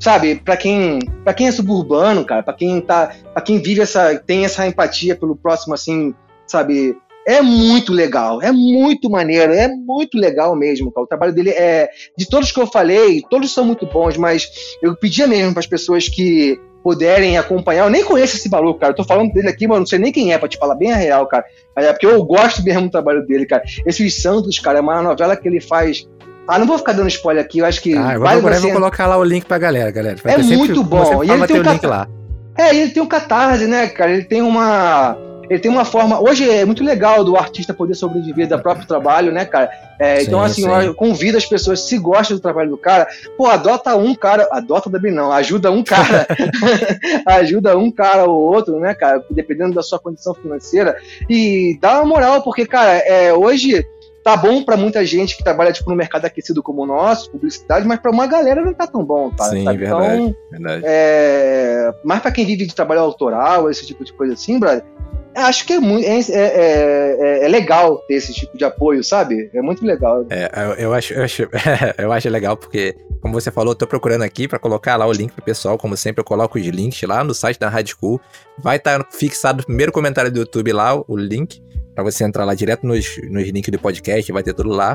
Sabe, 0.00 0.36
pra 0.36 0.56
quem. 0.56 0.98
para 1.22 1.34
quem 1.34 1.46
é 1.46 1.52
suburbano, 1.52 2.24
cara, 2.24 2.42
pra 2.42 2.54
quem 2.54 2.80
tá. 2.80 3.12
para 3.34 3.42
quem 3.42 3.60
vive 3.60 3.82
essa. 3.82 4.18
tem 4.18 4.46
essa 4.46 4.66
empatia 4.66 5.14
pelo 5.14 5.36
próximo, 5.36 5.74
assim, 5.74 6.14
sabe? 6.46 6.96
É 7.26 7.42
muito 7.42 7.92
legal, 7.92 8.40
é 8.40 8.50
muito 8.50 9.10
maneiro, 9.10 9.52
é 9.52 9.68
muito 9.68 10.16
legal 10.16 10.56
mesmo, 10.56 10.90
cara. 10.90 11.04
O 11.04 11.06
trabalho 11.06 11.34
dele 11.34 11.50
é. 11.50 11.90
De 12.16 12.26
todos 12.26 12.50
que 12.50 12.58
eu 12.58 12.66
falei, 12.66 13.22
todos 13.28 13.52
são 13.52 13.66
muito 13.66 13.84
bons, 13.84 14.16
mas 14.16 14.48
eu 14.80 14.96
pedia 14.96 15.26
mesmo 15.26 15.52
para 15.52 15.60
as 15.60 15.66
pessoas 15.66 16.08
que 16.08 16.58
puderem 16.82 17.36
acompanhar. 17.36 17.84
Eu 17.84 17.90
nem 17.90 18.02
conheço 18.02 18.36
esse 18.36 18.48
maluco, 18.48 18.80
cara. 18.80 18.92
Eu 18.92 18.96
tô 18.96 19.04
falando 19.04 19.30
dele 19.32 19.50
aqui, 19.50 19.66
mas 19.66 19.78
não 19.78 19.86
sei 19.86 19.98
nem 19.98 20.10
quem 20.10 20.32
é, 20.32 20.38
pra 20.38 20.48
te 20.48 20.56
falar 20.56 20.74
bem 20.74 20.90
a 20.90 20.96
real, 20.96 21.26
cara. 21.26 21.44
É 21.76 21.92
porque 21.92 22.06
eu 22.06 22.24
gosto 22.24 22.62
mesmo 22.62 22.82
do 22.82 22.90
trabalho 22.90 23.26
dele, 23.26 23.44
cara. 23.44 23.62
Esses 23.84 24.22
Santos, 24.22 24.58
cara, 24.58 24.78
é 24.78 24.80
uma 24.80 25.02
novela 25.02 25.36
que 25.36 25.46
ele 25.46 25.60
faz. 25.60 26.08
Ah, 26.48 26.58
não 26.58 26.66
vou 26.66 26.78
ficar 26.78 26.94
dando 26.94 27.08
spoiler 27.08 27.44
aqui, 27.44 27.58
eu 27.58 27.66
acho 27.66 27.82
que. 27.82 27.94
Ah, 27.94 28.18
vale 28.18 28.40
você... 28.40 28.60
vou 28.60 28.72
colocar 28.72 29.06
lá 29.06 29.18
o 29.18 29.24
link 29.24 29.44
pra 29.44 29.58
galera, 29.58 29.90
galera. 29.90 30.16
Vai 30.22 30.34
é 30.34 30.38
muito 30.38 30.82
bom. 30.82 31.22
E 31.22 31.30
ele 31.30 31.46
tem 31.46 31.60
um 31.60 31.62
cat... 31.62 31.86
lá. 31.86 32.08
É, 32.56 32.74
ele 32.74 32.90
tem 32.90 33.02
um 33.02 33.06
catarse, 33.06 33.66
né, 33.66 33.86
cara? 33.86 34.12
Ele 34.12 34.24
tem 34.24 34.40
uma 34.40 35.16
ele 35.50 35.58
tem 35.58 35.70
uma 35.70 35.84
forma. 35.84 36.20
Hoje 36.20 36.48
é 36.48 36.64
muito 36.64 36.84
legal 36.84 37.24
do 37.24 37.36
artista 37.36 37.72
poder 37.72 37.94
sobreviver 37.94 38.48
do 38.48 38.58
próprio 38.58 38.86
trabalho, 38.88 39.32
né, 39.32 39.44
cara? 39.44 39.70
É, 39.98 40.22
então, 40.22 40.48
sim, 40.48 40.62
então, 40.62 40.74
assim, 40.74 40.82
sim. 40.82 40.86
eu 40.86 40.94
convido 40.94 41.36
as 41.36 41.46
pessoas, 41.46 41.80
se 41.80 41.98
gostam 41.98 42.36
do 42.36 42.40
trabalho 42.40 42.70
do 42.70 42.78
cara, 42.78 43.08
pô, 43.36 43.46
adota 43.46 43.96
um 43.96 44.14
cara, 44.14 44.46
adota 44.52 44.88
também 44.90 45.12
não, 45.12 45.32
ajuda 45.32 45.72
um 45.72 45.82
cara, 45.82 46.26
ajuda 47.26 47.76
um 47.76 47.90
cara 47.90 48.24
ou 48.24 48.40
outro, 48.40 48.78
né, 48.78 48.94
cara, 48.94 49.24
dependendo 49.30 49.74
da 49.74 49.82
sua 49.82 49.98
condição 49.98 50.34
financeira, 50.34 50.96
e 51.28 51.76
dá 51.80 51.96
uma 51.96 52.06
moral, 52.06 52.42
porque, 52.42 52.64
cara, 52.64 52.92
é, 52.92 53.32
hoje 53.32 53.84
tá 54.22 54.36
bom 54.36 54.62
para 54.62 54.76
muita 54.76 55.04
gente 55.04 55.36
que 55.36 55.44
trabalha 55.44 55.72
tipo 55.72 55.88
no 55.90 55.96
mercado 55.96 56.24
aquecido 56.24 56.62
como 56.62 56.82
o 56.82 56.86
nosso, 56.86 57.30
publicidade, 57.30 57.86
mas 57.86 57.98
para 58.00 58.10
uma 58.10 58.26
galera 58.26 58.62
não 58.62 58.74
tá 58.74 58.86
tão 58.86 59.04
bom, 59.04 59.30
cara. 59.30 59.50
Sim, 59.50 59.64
sabe? 59.64 59.78
verdade, 59.78 60.22
então, 60.22 60.36
verdade. 60.50 60.82
É, 60.86 61.94
mas 62.04 62.20
para 62.20 62.32
quem 62.32 62.44
vive 62.44 62.66
de 62.66 62.74
trabalho 62.74 63.00
autoral, 63.00 63.70
esse 63.70 63.86
tipo 63.86 64.04
de 64.04 64.12
coisa 64.12 64.34
assim, 64.34 64.58
brother, 64.58 64.84
acho 65.34 65.66
que 65.66 65.74
é, 65.74 65.80
muito, 65.80 66.04
é, 66.06 66.18
é, 66.18 66.26
é, 66.30 67.44
é, 67.44 67.48
legal 67.48 67.98
ter 68.06 68.14
esse 68.14 68.32
tipo 68.32 68.56
de 68.56 68.64
apoio, 68.64 69.02
sabe? 69.04 69.50
É 69.54 69.62
muito 69.62 69.84
legal. 69.84 70.26
É, 70.30 70.50
eu, 70.78 70.92
acho, 70.92 71.12
eu 71.12 71.22
acho, 71.22 71.48
eu 71.98 72.12
acho 72.12 72.28
legal 72.28 72.56
porque, 72.56 72.96
como 73.20 73.34
você 73.34 73.50
falou, 73.50 73.72
eu 73.72 73.76
tô 73.76 73.86
procurando 73.86 74.22
aqui 74.22 74.48
para 74.48 74.58
colocar 74.58 74.96
lá 74.96 75.06
o 75.06 75.12
link 75.12 75.32
pro 75.32 75.44
pessoal, 75.44 75.78
como 75.78 75.96
sempre 75.96 76.20
eu 76.20 76.24
coloco 76.24 76.58
os 76.58 76.66
links 76.66 77.02
lá 77.02 77.22
no 77.22 77.34
site 77.34 77.58
da 77.58 77.68
Rádio 77.68 77.96
School. 77.98 78.20
Vai 78.58 78.76
estar 78.76 79.02
tá 79.02 79.08
fixado 79.10 79.58
no 79.58 79.66
primeiro 79.66 79.92
comentário 79.92 80.30
do 80.30 80.40
YouTube 80.40 80.72
lá 80.72 80.94
o 81.06 81.16
link 81.16 81.62
para 81.94 82.04
você 82.04 82.24
entrar 82.24 82.44
lá 82.44 82.54
direto 82.54 82.86
nos, 82.86 83.18
nos 83.28 83.48
links 83.48 83.72
do 83.72 83.78
podcast, 83.78 84.30
vai 84.30 84.42
ter 84.42 84.54
tudo 84.54 84.70
lá. 84.70 84.94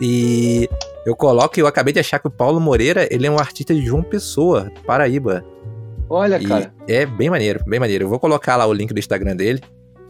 E 0.00 0.68
eu 1.04 1.14
coloco, 1.16 1.58
eu 1.58 1.66
acabei 1.66 1.92
de 1.92 2.00
achar 2.00 2.18
que 2.18 2.28
o 2.28 2.30
Paulo 2.30 2.60
Moreira, 2.60 3.08
ele 3.10 3.26
é 3.26 3.30
um 3.30 3.38
artista 3.38 3.74
de 3.74 3.84
João 3.84 4.02
Pessoa, 4.02 4.70
Paraíba. 4.86 5.44
Olha, 6.08 6.36
e 6.36 6.46
cara. 6.46 6.72
É 6.86 7.04
bem 7.04 7.30
maneiro, 7.30 7.60
bem 7.66 7.80
maneiro. 7.80 8.04
Eu 8.04 8.08
vou 8.08 8.18
colocar 8.18 8.56
lá 8.56 8.66
o 8.66 8.72
link 8.72 8.92
do 8.92 8.98
Instagram 8.98 9.36
dele 9.36 9.60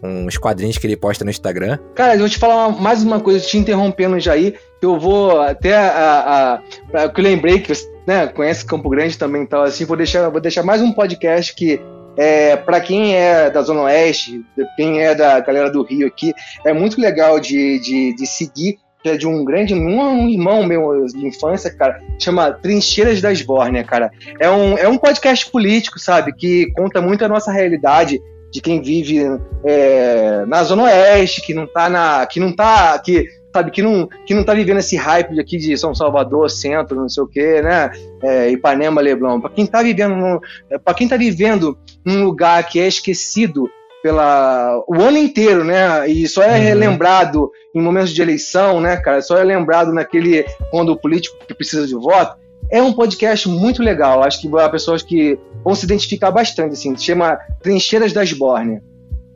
uns 0.03 0.39
quadrinhos 0.39 0.79
que 0.79 0.87
ele 0.87 0.97
posta 0.97 1.25
no 1.25 1.31
Instagram. 1.31 1.79
Cara, 1.95 2.15
eu 2.15 2.20
vou 2.20 2.29
te 2.29 2.39
falar 2.39 2.69
uma, 2.69 2.81
mais 2.81 3.03
uma 3.03 3.20
coisa, 3.20 3.45
te 3.45 3.59
interrompendo 3.59 4.19
já 4.20 4.33
aí, 4.33 4.55
que 4.81 4.87
eu 4.87 4.99
vou 4.99 5.41
até 5.41 5.77
a. 5.77 6.61
a, 6.93 7.03
a 7.05 7.09
que 7.09 7.20
eu 7.20 7.25
lembrei 7.25 7.61
que 7.61 7.75
você 7.75 7.89
né, 8.07 8.27
conhece 8.29 8.65
Campo 8.65 8.89
Grande 8.89 9.19
também 9.19 9.45
tal, 9.45 9.62
assim, 9.62 9.85
vou 9.85 9.97
deixar, 9.97 10.29
vou 10.29 10.41
deixar 10.41 10.62
mais 10.62 10.81
um 10.81 10.93
podcast 10.93 11.55
que. 11.55 11.81
É, 12.20 12.57
para 12.57 12.81
quem 12.81 13.15
é 13.15 13.49
da 13.49 13.62
Zona 13.62 13.83
Oeste, 13.83 14.45
quem 14.77 15.01
é 15.01 15.15
da 15.15 15.39
galera 15.39 15.70
do 15.70 15.85
Rio 15.85 16.09
aqui, 16.09 16.35
é 16.65 16.73
muito 16.73 17.01
legal 17.01 17.39
de, 17.39 17.79
de, 17.79 18.12
de 18.12 18.27
seguir, 18.27 18.77
que 19.03 19.09
é 19.09 19.16
de 19.16 19.27
um 19.27 19.45
grande, 19.45 19.75
um, 19.75 20.29
irmão 20.29 20.65
meu 20.65 21.07
de 21.07 21.27
infância, 21.27 21.70
cara, 21.70 22.01
chama 22.19 22.53
Trincheiras 22.53 23.20
da 23.20 23.33
Esbórnia, 23.33 23.85
cara. 23.85 24.11
É 24.41 24.51
um, 24.51 24.77
é 24.77 24.89
um 24.89 24.99
podcast 24.99 25.51
político, 25.51 25.99
sabe, 25.99 26.33
que 26.33 26.70
conta 26.73 27.01
muito 27.01 27.25
a 27.25 27.29
nossa 27.29 27.53
realidade 27.53 28.20
de 28.51 28.61
quem 28.61 28.81
vive 28.81 29.20
é, 29.65 30.45
na 30.47 30.62
Zona 30.65 30.85
Oeste, 30.85 31.43
que 31.43 31.55
não 31.55 31.66
tá 31.66 31.89
na. 31.89 32.27
que 32.27 32.41
não 32.41 32.55
tá. 32.55 32.99
que 32.99 33.27
sabe, 33.53 33.70
que 33.70 33.83
não, 33.83 34.09
que 34.27 34.35
não 34.35 34.45
tá 34.45 34.55
vivendo 34.55 34.79
esse 34.79 34.97
hype 34.97 35.39
aqui 35.41 35.57
de 35.57 35.77
São 35.77 35.95
Salvador, 35.95 36.51
centro, 36.51 36.97
não 36.97 37.09
sei 37.09 37.23
o 37.23 37.27
quê, 37.27 37.62
né? 37.62 37.91
É, 38.23 38.51
Ipanema, 38.51 39.01
Leblon. 39.01 39.41
Para 39.41 39.51
quem 39.51 39.66
tá 39.66 39.83
vivendo, 39.83 40.41
para 40.85 40.95
quem 40.95 41.09
tá 41.09 41.16
vivendo 41.16 41.79
num 42.05 42.25
lugar 42.25 42.66
que 42.66 42.81
é 42.81 42.87
esquecido 42.87 43.69
pela 44.09 44.83
o 44.89 44.95
ano 44.95 45.19
inteiro, 45.19 45.63
né? 45.63 46.09
E 46.09 46.27
só 46.27 46.43
é 46.43 46.73
uhum. 46.73 46.79
lembrado 46.79 47.53
em 47.75 47.83
momentos 47.83 48.11
de 48.11 48.23
eleição, 48.23 48.81
né, 48.81 48.97
cara? 48.97 49.21
Só 49.21 49.37
é 49.37 49.45
lembrado 49.45 49.93
naquele 49.93 50.47
quando 50.71 50.93
o 50.93 50.97
político 50.97 51.37
precisa 51.55 51.87
de 51.87 51.95
voto. 51.95 52.39
É 52.71 52.83
um 52.83 52.95
podcast 52.95 53.47
muito 53.49 53.83
legal. 53.83 54.23
Acho 54.23 54.41
que 54.41 54.59
há 54.59 54.69
pessoas 54.71 55.03
que 55.03 55.39
vão 55.63 55.75
se 55.75 55.85
identificar 55.85 56.31
bastante, 56.31 56.73
assim. 56.73 56.97
Se 56.97 57.05
chama 57.05 57.39
Trincheiras 57.63 58.15
das 58.15 58.33
Borne. 58.33 58.81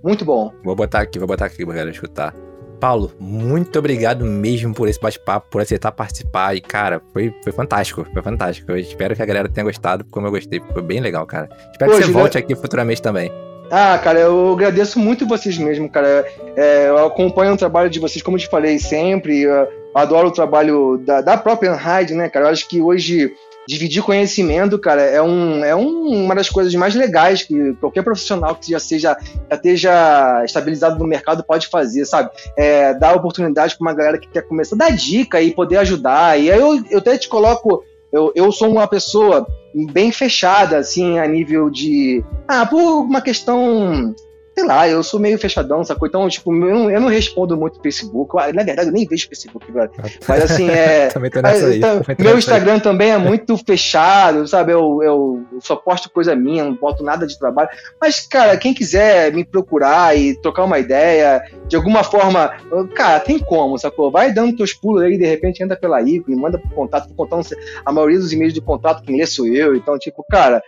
Muito 0.03 0.25
bom. 0.25 0.51
Vou 0.65 0.75
botar 0.75 1.01
aqui, 1.01 1.19
vou 1.19 1.29
botar 1.29 1.47
aqui 1.47 1.65
pra 1.67 1.75
galera 1.75 1.91
escutar. 1.91 2.35
Paulo, 2.81 3.13
muito 3.21 3.79
obrigado 3.79 4.25
mesmo 4.25 4.75
por 4.75 4.89
esse 4.89 4.99
bate-papo, 4.99 5.49
por 5.51 5.61
aceitar 5.61 5.93
participar. 5.93 6.57
E, 6.57 6.63
cara, 6.63 7.01
foi, 7.13 7.33
foi 7.45 7.53
fantástico, 7.53 8.07
foi 8.11 8.23
fantástico. 8.23 8.73
Eu 8.73 8.79
espero 8.79 9.15
que 9.15 9.23
a 9.23 9.27
galera 9.27 9.49
tenha 9.51 9.65
gostado, 9.65 10.05
como 10.11 10.27
eu 10.27 10.31
gostei. 10.31 10.63
Foi 10.73 10.83
bem 10.83 11.01
legal, 11.01 11.27
cara. 11.27 11.49
Espero 11.71 11.93
Pô, 11.93 11.99
que 11.99 12.05
você 12.05 12.11
volte 12.11 12.39
aqui 12.39 12.57
futuramente 12.57 13.03
também. 13.03 13.31
Ah, 13.75 13.97
cara, 13.97 14.21
eu 14.21 14.53
agradeço 14.53 14.99
muito 14.99 15.27
vocês 15.27 15.57
mesmo, 15.57 15.89
cara. 15.89 16.27
É, 16.55 16.91
eu 16.91 17.07
acompanho 17.07 17.55
o 17.55 17.57
trabalho 17.57 17.89
de 17.89 17.99
vocês, 17.99 18.23
como 18.23 18.37
eu 18.37 18.41
te 18.43 18.47
falei 18.47 18.79
sempre. 18.79 19.47
Adoro 19.95 20.29
o 20.29 20.33
trabalho 20.33 20.99
da, 20.99 21.23
da 21.23 21.39
própria 21.39 21.73
Unhide, 21.73 22.13
né, 22.13 22.29
cara? 22.29 22.45
Eu 22.45 22.51
acho 22.51 22.69
que 22.69 22.83
hoje 22.83 23.33
dividir 23.67 24.03
conhecimento, 24.03 24.79
cara, 24.79 25.01
é, 25.01 25.23
um, 25.23 25.65
é 25.65 25.75
um, 25.75 26.25
uma 26.25 26.35
das 26.35 26.51
coisas 26.51 26.75
mais 26.75 26.95
legais 26.95 27.45
que 27.45 27.73
qualquer 27.75 28.03
profissional 28.03 28.57
que 28.57 28.73
já 28.73 28.81
seja 28.81 29.17
já 29.49 29.57
esteja 29.57 30.45
estabilizado 30.45 30.99
no 30.99 31.07
mercado 31.07 31.43
pode 31.43 31.69
fazer, 31.69 32.05
sabe? 32.05 32.31
É, 32.59 32.93
dar 32.93 33.15
oportunidade 33.15 33.75
para 33.75 33.87
uma 33.87 33.95
galera 33.95 34.19
que 34.19 34.29
quer 34.29 34.43
começar, 34.43 34.77
dar 34.77 34.91
dica 34.95 35.41
e 35.41 35.55
poder 35.55 35.79
ajudar. 35.79 36.39
E 36.39 36.51
aí 36.51 36.61
eu, 36.61 36.83
eu 36.91 36.99
até 36.99 37.17
te 37.17 37.29
coloco, 37.29 37.85
eu, 38.13 38.33
eu 38.35 38.53
sou 38.53 38.71
uma 38.71 38.87
pessoa 38.87 39.47
bem 39.91 40.13
fechada, 40.13 40.77
assim, 40.77 41.19
a 41.19 41.27
nível 41.27 41.71
de. 41.71 42.23
Ah, 42.47 42.67
por 42.67 42.79
uma 43.03 43.21
questão 43.23 44.15
sei 44.55 44.67
lá, 44.67 44.89
eu 44.89 45.03
sou 45.03 45.19
meio 45.19 45.39
fechadão, 45.39 45.83
sacou? 45.83 46.07
Então, 46.07 46.29
tipo, 46.29 46.53
eu 46.53 46.75
não, 46.75 46.91
eu 46.91 47.01
não 47.01 47.09
respondo 47.09 47.57
muito 47.57 47.81
Facebook. 47.81 48.35
Na 48.55 48.63
verdade, 48.63 48.89
eu 48.89 48.93
nem 48.93 49.07
vejo 49.07 49.29
Facebook, 49.29 49.71
velho. 49.73 49.91
Mas 50.29 50.45
assim, 50.45 50.69
é. 50.69 51.09
também 51.13 51.31
tô 51.31 51.41
nessa 51.41 51.67
aí. 51.67 51.79
Então, 51.79 52.03
meu 52.19 52.39
Instagram 52.39 52.75
aí. 52.75 52.81
também 52.81 53.11
é 53.11 53.19
muito 53.19 53.57
fechado, 53.57 54.47
sabe? 54.47 54.73
Eu, 54.73 55.03
eu, 55.03 55.43
só 55.61 55.75
posto 55.77 56.11
coisa 56.11 56.37
minha, 56.37 56.65
não 56.65 56.75
boto 56.75 57.03
nada 57.03 57.27
de 57.27 57.39
trabalho. 57.39 57.71
Mas, 58.01 58.21
cara, 58.27 58.57
quem 58.57 58.75
quiser 58.75 59.33
me 59.33 59.45
procurar 59.45 60.17
e 60.17 60.35
trocar 60.41 60.65
uma 60.65 60.79
ideia, 60.79 61.43
de 61.67 61.77
alguma 61.77 62.05
forma, 62.05 62.55
cara, 62.95 63.21
tem 63.21 63.39
como, 63.39 63.79
sacou? 63.79 64.11
Vai 64.11 64.33
dando 64.33 64.57
teus 64.57 64.75
pulos 64.75 65.03
aí, 65.03 65.17
de 65.17 65.27
repente 65.27 65.63
entra 65.63 65.77
pela 65.77 66.03
ícone, 66.03 66.37
manda 66.37 66.59
pro 66.59 66.71
contato, 66.71 67.07
pro 67.07 67.15
contato, 67.15 67.57
a 67.85 67.93
maioria 67.93 68.19
dos 68.19 68.33
e-mails 68.33 68.53
de 68.53 68.61
contato 68.61 69.03
quem 69.03 69.17
lê 69.17 69.27
sou 69.27 69.47
eu. 69.47 69.75
Então, 69.75 69.99
tipo, 69.99 70.25
cara, 70.29 70.63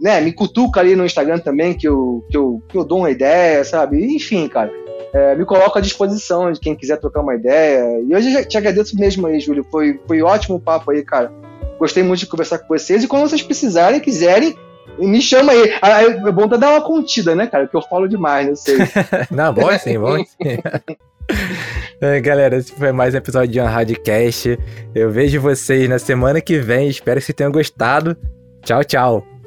né, 0.00 0.20
me 0.20 0.32
cutuca 0.32 0.80
ali 0.80 0.94
no 0.94 1.04
Instagram 1.04 1.38
também, 1.38 1.74
que 1.74 1.86
eu, 1.88 2.24
que 2.30 2.36
eu, 2.36 2.62
que 2.68 2.78
eu 2.78 2.84
dou 2.84 2.98
uma 2.98 3.10
ideia, 3.10 3.64
sabe? 3.64 4.14
Enfim, 4.14 4.48
cara, 4.48 4.72
é, 5.12 5.34
me 5.34 5.44
coloco 5.44 5.78
à 5.78 5.80
disposição 5.80 6.52
de 6.52 6.60
quem 6.60 6.74
quiser 6.74 6.98
trocar 6.98 7.20
uma 7.20 7.34
ideia. 7.34 8.00
E 8.06 8.14
hoje 8.14 8.32
eu 8.32 8.44
te 8.44 8.58
agradeço 8.58 8.98
mesmo 8.98 9.26
aí, 9.26 9.40
Júlio. 9.40 9.64
Foi, 9.70 9.98
foi 10.06 10.22
ótimo 10.22 10.56
o 10.56 10.60
papo 10.60 10.90
aí, 10.90 11.02
cara. 11.02 11.32
Gostei 11.78 12.02
muito 12.02 12.20
de 12.20 12.26
conversar 12.26 12.58
com 12.58 12.68
vocês. 12.68 13.04
E 13.04 13.08
quando 13.08 13.28
vocês 13.28 13.42
precisarem, 13.42 14.00
quiserem, 14.00 14.56
me 14.98 15.20
chama 15.22 15.52
aí. 15.52 15.74
Ah, 15.80 16.02
é 16.02 16.32
bom 16.32 16.46
dar 16.48 16.70
uma 16.70 16.80
contida, 16.80 17.34
né, 17.34 17.46
cara? 17.46 17.68
Que 17.68 17.76
eu 17.76 17.82
falo 17.82 18.08
demais, 18.08 18.48
não 18.48 18.56
sei. 18.56 18.78
não, 19.30 19.52
bom 19.52 19.68
assim, 19.68 19.98
bom 19.98 20.14
assim. 20.14 20.58
É, 22.00 22.20
galera, 22.20 22.56
esse 22.56 22.72
foi 22.72 22.90
mais 22.90 23.12
um 23.12 23.18
episódio 23.18 23.48
de 23.48 23.60
Unradcast. 23.60 24.58
Eu 24.94 25.10
vejo 25.10 25.40
vocês 25.40 25.88
na 25.88 25.98
semana 25.98 26.40
que 26.40 26.58
vem. 26.58 26.88
Espero 26.88 27.20
que 27.20 27.26
vocês 27.26 27.36
tenham 27.36 27.52
gostado. 27.52 28.16
Tchau, 28.62 28.84
tchau. 28.84 29.37